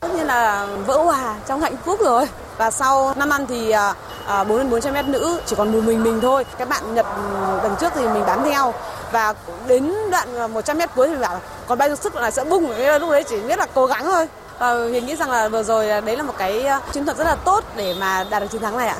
Tất 0.00 0.08
nhiên 0.16 0.26
là 0.26 0.66
vỡ 0.86 0.98
hòa 0.98 1.40
trong 1.48 1.60
hạnh 1.60 1.76
phúc 1.84 2.00
rồi. 2.04 2.26
Và 2.58 2.70
sau 2.70 3.14
5 3.14 3.28
năm 3.28 3.46
thì 3.48 3.70
à, 3.70 3.94
à, 4.26 4.44
4 4.44 4.58
đến 4.58 4.70
400 4.70 4.94
mét 4.94 5.06
nữ 5.08 5.40
chỉ 5.46 5.56
còn 5.56 5.72
một 5.72 5.80
mình 5.84 6.02
mình 6.02 6.18
thôi. 6.22 6.44
Các 6.58 6.68
bạn 6.68 6.94
Nhật 6.94 7.06
ừ, 7.06 7.60
lần 7.62 7.72
trước 7.80 7.92
thì 7.94 8.02
mình 8.02 8.22
bám 8.26 8.40
theo 8.44 8.74
và 9.12 9.34
đến 9.68 9.92
đoạn 10.10 10.52
100 10.52 10.78
mét 10.78 10.90
cuối 10.94 11.08
thì 11.08 11.16
bảo 11.20 11.40
còn 11.66 11.78
bao 11.78 11.88
nhiêu 11.88 11.96
sức 11.96 12.14
là 12.14 12.30
sẽ 12.30 12.44
bung. 12.44 12.70
Lúc 13.00 13.10
đấy 13.10 13.24
chỉ 13.28 13.36
biết 13.48 13.58
là 13.58 13.66
cố 13.74 13.86
gắng 13.86 14.04
thôi. 14.04 14.26
Ờ, 14.58 14.82
Và 14.82 14.88
Huyền 14.88 15.06
nghĩ 15.06 15.16
rằng 15.16 15.30
là 15.30 15.48
vừa 15.48 15.62
rồi 15.62 15.90
à, 15.90 16.00
đấy 16.00 16.16
là 16.16 16.22
một 16.22 16.34
cái 16.38 16.62
à, 16.62 16.80
chiến 16.92 17.04
thuật 17.04 17.16
rất 17.16 17.24
là 17.24 17.36
tốt 17.36 17.64
để 17.76 17.94
mà 18.00 18.26
đạt 18.30 18.42
được 18.42 18.48
chiến 18.52 18.62
thắng 18.62 18.76
này 18.76 18.88
ạ. 18.88 18.98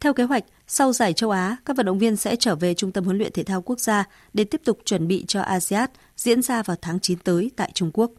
Theo 0.00 0.14
kế 0.14 0.24
hoạch, 0.24 0.44
sau 0.66 0.92
giải 0.92 1.12
châu 1.12 1.30
Á, 1.30 1.56
các 1.64 1.76
vận 1.76 1.86
động 1.86 1.98
viên 1.98 2.16
sẽ 2.16 2.36
trở 2.36 2.54
về 2.54 2.74
Trung 2.74 2.92
tâm 2.92 3.04
huấn 3.04 3.18
luyện 3.18 3.32
thể 3.32 3.44
thao 3.44 3.62
quốc 3.62 3.80
gia 3.80 4.04
để 4.32 4.44
tiếp 4.44 4.60
tục 4.64 4.78
chuẩn 4.84 5.08
bị 5.08 5.24
cho 5.28 5.40
ASEAN 5.40 5.90
diễn 6.16 6.42
ra 6.42 6.62
vào 6.62 6.76
tháng 6.82 7.00
9 7.00 7.18
tới 7.18 7.50
tại 7.56 7.70
Trung 7.74 7.90
Quốc. 7.94 8.10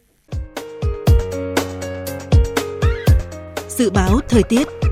Dự 3.68 3.90
báo 3.90 4.20
thời 4.28 4.42
tiết 4.42 4.85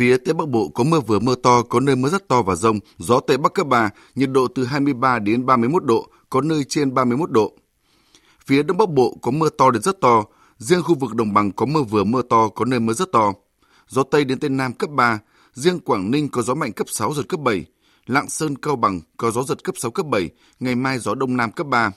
Phía 0.00 0.16
Tây 0.16 0.34
Bắc 0.34 0.48
Bộ 0.48 0.68
có 0.68 0.84
mưa 0.84 1.00
vừa 1.00 1.18
mưa 1.18 1.34
to, 1.34 1.62
có 1.62 1.80
nơi 1.80 1.96
mưa 1.96 2.08
rất 2.08 2.28
to 2.28 2.42
và 2.42 2.54
rông, 2.54 2.78
gió 2.98 3.20
Tây 3.20 3.38
Bắc 3.38 3.54
cấp 3.54 3.66
3, 3.66 3.90
nhiệt 4.14 4.30
độ 4.30 4.48
từ 4.54 4.64
23 4.64 5.18
đến 5.18 5.46
31 5.46 5.84
độ, 5.84 6.08
có 6.30 6.40
nơi 6.40 6.64
trên 6.64 6.94
31 6.94 7.30
độ. 7.30 7.52
Phía 8.46 8.62
Đông 8.62 8.76
Bắc 8.76 8.88
Bộ 8.88 9.18
có 9.22 9.30
mưa 9.30 9.48
to 9.58 9.70
đến 9.70 9.82
rất 9.82 10.00
to, 10.00 10.24
riêng 10.58 10.82
khu 10.82 10.94
vực 10.94 11.14
đồng 11.14 11.34
bằng 11.34 11.52
có 11.52 11.66
mưa 11.66 11.82
vừa 11.82 12.04
mưa 12.04 12.22
to, 12.22 12.48
có 12.48 12.64
nơi 12.64 12.80
mưa 12.80 12.92
rất 12.92 13.12
to. 13.12 13.32
Gió 13.88 14.02
Tây 14.02 14.24
đến 14.24 14.38
Tây 14.38 14.50
Nam 14.50 14.72
cấp 14.72 14.90
3, 14.90 15.18
riêng 15.52 15.80
Quảng 15.80 16.10
Ninh 16.10 16.28
có 16.28 16.42
gió 16.42 16.54
mạnh 16.54 16.72
cấp 16.72 16.86
6 16.90 17.14
giật 17.14 17.28
cấp 17.28 17.40
7, 17.40 17.64
Lạng 18.06 18.28
Sơn, 18.28 18.56
Cao 18.56 18.76
Bằng 18.76 19.00
có 19.16 19.30
gió 19.30 19.42
giật 19.42 19.64
cấp 19.64 19.74
6 19.78 19.90
cấp 19.90 20.06
7, 20.06 20.30
ngày 20.60 20.74
mai 20.74 20.98
gió 20.98 21.14
Đông 21.14 21.36
Nam 21.36 21.52
cấp 21.52 21.66
3. 21.66 21.90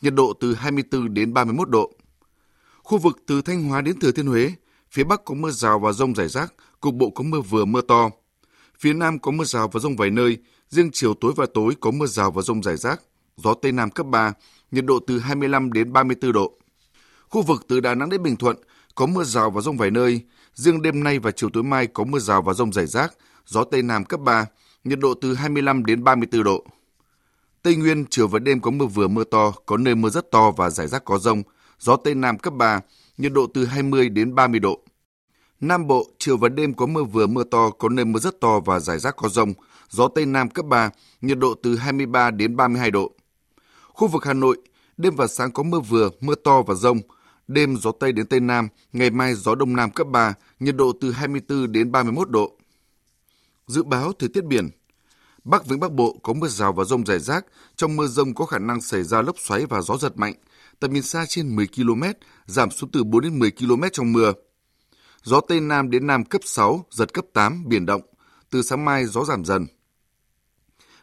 Nhiệt 0.00 0.14
độ 0.14 0.32
từ 0.40 0.54
24 0.54 1.14
đến 1.14 1.34
31 1.34 1.68
độ. 1.68 1.92
Khu 2.82 2.98
vực 2.98 3.18
từ 3.26 3.42
Thanh 3.42 3.64
Hóa 3.64 3.80
đến 3.80 4.00
Thừa 4.00 4.12
Thiên 4.12 4.26
Huế, 4.26 4.52
Phía 4.90 5.04
Bắc 5.04 5.24
có 5.24 5.34
mưa 5.34 5.50
rào 5.50 5.78
và 5.78 5.92
rông 5.92 6.14
rải 6.14 6.28
rác, 6.28 6.54
cục 6.80 6.94
bộ 6.94 7.10
có 7.10 7.24
mưa 7.24 7.40
vừa 7.40 7.64
mưa 7.64 7.80
to. 7.80 8.10
Phía 8.78 8.92
Nam 8.92 9.18
có 9.18 9.30
mưa 9.30 9.44
rào 9.44 9.68
và 9.68 9.80
rông 9.80 9.96
vài 9.96 10.10
nơi, 10.10 10.38
riêng 10.68 10.90
chiều 10.92 11.14
tối 11.14 11.32
và 11.36 11.46
tối 11.54 11.74
có 11.80 11.90
mưa 11.90 12.06
rào 12.06 12.30
và 12.30 12.42
rông 12.42 12.62
rải 12.62 12.76
rác, 12.76 13.00
gió 13.36 13.54
Tây 13.54 13.72
Nam 13.72 13.90
cấp 13.90 14.06
3, 14.06 14.32
nhiệt 14.70 14.84
độ 14.84 14.98
từ 15.06 15.18
25 15.18 15.72
đến 15.72 15.92
34 15.92 16.32
độ. 16.32 16.52
Khu 17.28 17.42
vực 17.42 17.64
từ 17.68 17.80
Đà 17.80 17.94
Nẵng 17.94 18.08
đến 18.08 18.22
Bình 18.22 18.36
Thuận 18.36 18.56
có 18.94 19.06
mưa 19.06 19.24
rào 19.24 19.50
và 19.50 19.60
rông 19.60 19.76
vài 19.76 19.90
nơi, 19.90 20.20
riêng 20.54 20.82
đêm 20.82 21.04
nay 21.04 21.18
và 21.18 21.30
chiều 21.30 21.50
tối 21.50 21.62
mai 21.62 21.86
có 21.86 22.04
mưa 22.04 22.18
rào 22.18 22.42
và 22.42 22.52
rông 22.52 22.72
rải 22.72 22.86
rác, 22.86 23.14
gió 23.46 23.64
Tây 23.64 23.82
Nam 23.82 24.04
cấp 24.04 24.20
3, 24.20 24.46
nhiệt 24.84 24.98
độ 24.98 25.14
từ 25.14 25.34
25 25.34 25.84
đến 25.84 26.04
34 26.04 26.42
độ. 26.42 26.64
Tây 27.62 27.76
Nguyên 27.76 28.04
chiều 28.10 28.28
và 28.28 28.38
đêm 28.38 28.60
có 28.60 28.70
mưa 28.70 28.86
vừa 28.86 29.08
mưa 29.08 29.24
to, 29.24 29.52
có 29.66 29.76
nơi 29.76 29.94
mưa 29.94 30.10
rất 30.10 30.30
to 30.30 30.50
và 30.50 30.70
rải 30.70 30.88
rác 30.88 31.04
có 31.04 31.18
rông, 31.18 31.42
gió 31.78 31.96
Tây 31.96 32.14
Nam 32.14 32.38
cấp 32.38 32.54
3, 32.54 32.80
nhiệt 33.18 33.32
độ 33.32 33.46
từ 33.54 33.64
20 33.64 34.08
đến 34.08 34.34
30 34.34 34.60
độ. 34.60 34.80
Nam 35.60 35.86
Bộ, 35.86 36.06
chiều 36.18 36.36
và 36.36 36.48
đêm 36.48 36.74
có 36.74 36.86
mưa 36.86 37.04
vừa 37.04 37.26
mưa 37.26 37.44
to, 37.44 37.70
có 37.70 37.88
nơi 37.88 38.04
mưa 38.04 38.18
rất 38.18 38.40
to 38.40 38.60
và 38.60 38.80
rải 38.80 38.98
rác 38.98 39.16
có 39.16 39.28
rông, 39.28 39.52
gió 39.88 40.08
Tây 40.14 40.26
Nam 40.26 40.50
cấp 40.50 40.66
3, 40.66 40.90
nhiệt 41.20 41.38
độ 41.38 41.54
từ 41.62 41.76
23 41.76 42.30
đến 42.30 42.56
32 42.56 42.90
độ. 42.90 43.12
Khu 43.88 44.08
vực 44.08 44.24
Hà 44.24 44.32
Nội, 44.32 44.58
đêm 44.96 45.16
và 45.16 45.26
sáng 45.26 45.52
có 45.52 45.62
mưa 45.62 45.80
vừa, 45.80 46.10
mưa 46.20 46.34
to 46.34 46.62
và 46.62 46.74
rông, 46.74 46.98
đêm 47.48 47.76
gió 47.76 47.92
Tây 48.00 48.12
đến 48.12 48.26
Tây 48.26 48.40
Nam, 48.40 48.68
ngày 48.92 49.10
mai 49.10 49.34
gió 49.34 49.54
Đông 49.54 49.76
Nam 49.76 49.90
cấp 49.90 50.06
3, 50.10 50.34
nhiệt 50.60 50.76
độ 50.76 50.92
từ 51.00 51.12
24 51.12 51.72
đến 51.72 51.92
31 51.92 52.30
độ. 52.30 52.52
Dự 53.66 53.82
báo 53.82 54.12
thời 54.18 54.28
tiết 54.28 54.44
biển, 54.44 54.68
Bắc 55.44 55.66
Vĩnh 55.66 55.80
Bắc 55.80 55.92
Bộ 55.92 56.18
có 56.22 56.32
mưa 56.32 56.48
rào 56.48 56.72
và 56.72 56.84
rông 56.84 57.06
rải 57.06 57.18
rác, 57.18 57.46
trong 57.76 57.96
mưa 57.96 58.06
rông 58.06 58.34
có 58.34 58.46
khả 58.46 58.58
năng 58.58 58.80
xảy 58.80 59.02
ra 59.02 59.22
lốc 59.22 59.36
xoáy 59.38 59.66
và 59.66 59.80
gió 59.80 59.96
giật 59.96 60.16
mạnh, 60.16 60.34
tầm 60.80 60.92
nhìn 60.92 61.02
xa 61.02 61.24
trên 61.28 61.56
10 61.56 61.66
km, 61.76 62.02
giảm 62.46 62.70
xuống 62.70 62.90
từ 62.90 63.04
4 63.04 63.22
đến 63.22 63.38
10 63.38 63.50
km 63.50 63.82
trong 63.92 64.12
mưa. 64.12 64.32
Gió 65.22 65.40
Tây 65.40 65.60
Nam 65.60 65.90
đến 65.90 66.06
Nam 66.06 66.24
cấp 66.24 66.40
6, 66.44 66.84
giật 66.90 67.14
cấp 67.14 67.24
8, 67.32 67.68
biển 67.68 67.86
động. 67.86 68.02
Từ 68.50 68.62
sáng 68.62 68.84
mai 68.84 69.04
gió 69.04 69.24
giảm 69.24 69.44
dần. 69.44 69.66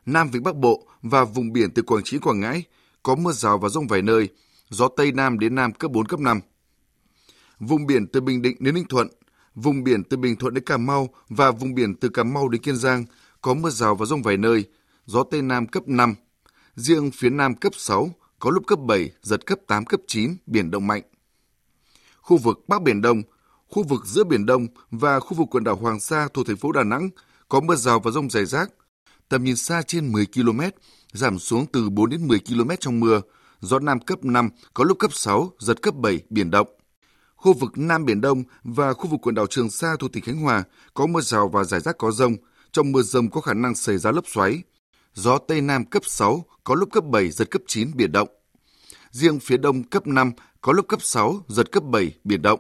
Nam 0.06 0.30
Vịnh 0.30 0.44
Bắc 0.44 0.56
Bộ 0.56 0.88
và 1.02 1.24
vùng 1.24 1.54
biển 1.54 1.72
từ 1.72 1.82
Quảng 1.82 2.04
Trị 2.04 2.18
Quảng 2.18 2.40
Ngãi 2.40 2.64
có 3.04 3.16
mưa 3.16 3.32
rào 3.32 3.58
và 3.58 3.70
rông 3.70 3.88
vài 3.88 4.02
nơi, 4.02 4.30
gió 4.70 4.88
Tây 4.98 5.12
Nam 5.12 5.40
đến 5.40 5.56
Nam 5.56 5.74
cấp 5.74 5.92
4, 5.92 6.06
cấp 6.06 6.20
5. 6.20 6.40
Vùng 7.60 7.86
biển 7.86 8.08
từ 8.08 8.22
Bình 8.22 8.42
Định 8.42 8.56
đến 8.60 8.76
Ninh 8.76 8.88
Thuận, 8.90 9.08
vùng 9.56 9.84
biển 9.84 10.04
từ 10.04 10.18
Bình 10.18 10.36
Thuận 10.36 10.54
đến 10.54 10.64
Cà 10.64 10.78
Mau 10.78 11.10
và 11.30 11.52
vùng 11.52 11.76
biển 11.76 11.96
từ 11.96 12.10
Cà 12.10 12.24
Mau 12.24 12.50
đến 12.50 12.62
Kiên 12.62 12.76
Giang 12.76 13.06
có 13.42 13.54
mưa 13.54 13.70
rào 13.70 13.96
và 13.96 14.06
rông 14.06 14.22
vài 14.22 14.38
nơi, 14.38 14.66
gió 15.06 15.24
Tây 15.32 15.42
Nam 15.42 15.68
cấp 15.68 15.88
5. 15.88 16.16
Riêng 16.76 17.12
phía 17.12 17.30
Nam 17.30 17.56
cấp 17.56 17.74
6, 17.76 18.10
có 18.40 18.50
lúc 18.52 18.64
cấp 18.68 18.80
7, 18.80 19.12
giật 19.22 19.46
cấp 19.46 19.60
8, 19.68 19.86
cấp 19.86 20.00
9, 20.08 20.36
biển 20.46 20.72
động 20.72 20.88
mạnh. 20.88 21.02
Khu 22.22 22.38
vực 22.38 22.64
Bắc 22.68 22.82
Biển 22.82 23.02
Đông, 23.02 23.22
khu 23.70 23.84
vực 23.84 24.06
giữa 24.06 24.24
Biển 24.24 24.46
Đông 24.46 24.68
và 24.92 25.20
khu 25.20 25.38
vực 25.38 25.48
quần 25.52 25.64
đảo 25.64 25.76
Hoàng 25.76 26.00
Sa 26.00 26.28
thuộc 26.34 26.48
thành 26.48 26.58
phố 26.58 26.72
Đà 26.72 26.84
Nẵng 26.84 27.10
có 27.50 27.60
mưa 27.60 27.76
rào 27.76 28.00
và 28.00 28.12
rông 28.12 28.30
rải 28.30 28.46
rác. 28.46 28.70
Tầm 29.30 29.44
nhìn 29.44 29.56
xa 29.56 29.82
trên 29.82 30.12
10 30.12 30.26
km, 30.26 30.62
giảm 31.14 31.40
xuống 31.40 31.66
từ 31.72 31.90
4 31.90 32.10
đến 32.10 32.28
10 32.28 32.40
km 32.40 32.70
trong 32.80 33.00
mưa, 33.00 33.22
gió 33.62 33.80
Nam 33.80 34.00
cấp 34.00 34.26
5, 34.26 34.50
có 34.74 34.84
lúc 34.84 35.00
cấp 35.00 35.14
6, 35.14 35.52
giật 35.60 35.82
cấp 35.82 35.96
7, 35.96 36.20
biển 36.30 36.52
động. 36.52 36.68
Khu 37.36 37.54
vực 37.54 37.78
Nam 37.78 38.06
Biển 38.06 38.22
Đông 38.22 38.44
và 38.64 38.94
khu 38.94 39.08
vực 39.08 39.20
quần 39.24 39.36
đảo 39.36 39.48
Trường 39.48 39.70
Sa 39.70 39.96
thuộc 40.00 40.14
tỉnh 40.14 40.24
Khánh 40.24 40.38
Hòa 40.38 40.64
có 40.94 41.08
mưa 41.08 41.22
rào 41.22 41.48
và 41.48 41.64
rải 41.64 41.80
rác 41.80 41.98
có 41.98 42.12
rông. 42.12 42.36
Trong 42.72 42.92
mưa 42.92 43.02
rông 43.02 43.30
có 43.30 43.42
khả 43.42 43.54
năng 43.54 43.76
xảy 43.76 43.98
ra 43.98 44.12
lốc 44.12 44.26
xoáy. 44.28 44.64
Gió 45.14 45.38
Tây 45.38 45.62
Nam 45.62 45.86
cấp 45.86 46.04
6, 46.06 46.46
có 46.64 46.76
lúc 46.76 46.90
cấp 46.92 47.04
7, 47.06 47.32
giật 47.32 47.52
cấp 47.52 47.62
9, 47.68 47.92
biển 47.96 48.12
động. 48.12 48.28
Riêng 49.12 49.40
phía 49.40 49.58
Đông 49.58 49.84
cấp 49.84 50.08
5, 50.08 50.32
có 50.62 50.74
lúc 50.74 50.88
cấp 50.88 51.02
6, 51.02 51.46
giật 51.48 51.72
cấp 51.72 51.84
7, 51.84 52.12
biển 52.24 52.42
động. 52.42 52.60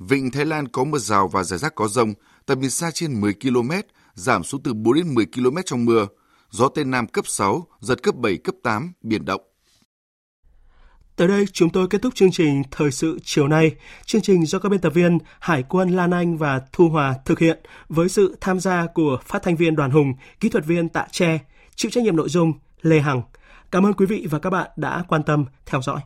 Vịnh 0.00 0.30
Thái 0.30 0.44
Lan 0.44 0.68
có 0.68 0.84
mưa 0.84 0.98
rào 0.98 1.28
và 1.28 1.42
rải 1.42 1.58
rác 1.58 1.74
có 1.74 1.88
rông, 1.88 2.12
tầm 2.46 2.60
nhìn 2.60 2.70
xa 2.70 2.90
trên 2.90 3.20
10 3.20 3.34
km, 3.34 3.70
giảm 4.14 4.44
xuống 4.44 4.62
từ 4.62 4.74
4 4.74 4.94
đến 4.94 5.14
10 5.14 5.26
km 5.26 5.56
trong 5.66 5.84
mưa. 5.84 6.06
Gió 6.50 6.68
Tây 6.68 6.84
Nam 6.84 7.06
cấp 7.06 7.26
6, 7.26 7.66
giật 7.80 8.02
cấp 8.02 8.14
7, 8.14 8.36
cấp 8.36 8.54
8, 8.62 8.92
biển 9.02 9.24
động. 9.24 9.40
Tới 11.16 11.28
đây 11.28 11.44
chúng 11.52 11.70
tôi 11.70 11.86
kết 11.90 12.02
thúc 12.02 12.14
chương 12.14 12.30
trình 12.32 12.62
Thời 12.70 12.90
sự 12.90 13.18
chiều 13.24 13.48
nay. 13.48 13.76
Chương 14.04 14.22
trình 14.22 14.46
do 14.46 14.58
các 14.58 14.68
biên 14.68 14.80
tập 14.80 14.90
viên 14.94 15.18
Hải 15.40 15.62
quân 15.62 15.90
Lan 15.90 16.10
Anh 16.10 16.36
và 16.36 16.60
Thu 16.72 16.88
Hòa 16.88 17.14
thực 17.24 17.38
hiện 17.38 17.58
với 17.88 18.08
sự 18.08 18.36
tham 18.40 18.60
gia 18.60 18.86
của 18.94 19.18
phát 19.24 19.42
thanh 19.42 19.56
viên 19.56 19.76
Đoàn 19.76 19.90
Hùng, 19.90 20.14
kỹ 20.40 20.48
thuật 20.48 20.66
viên 20.66 20.88
Tạ 20.88 21.06
Tre, 21.12 21.38
chịu 21.74 21.90
trách 21.90 22.04
nhiệm 22.04 22.16
nội 22.16 22.28
dung 22.28 22.52
Lê 22.82 23.00
Hằng. 23.00 23.22
Cảm 23.70 23.86
ơn 23.86 23.92
quý 23.92 24.06
vị 24.06 24.26
và 24.30 24.38
các 24.38 24.50
bạn 24.50 24.70
đã 24.76 25.04
quan 25.08 25.22
tâm 25.22 25.44
theo 25.66 25.82
dõi. 25.82 26.00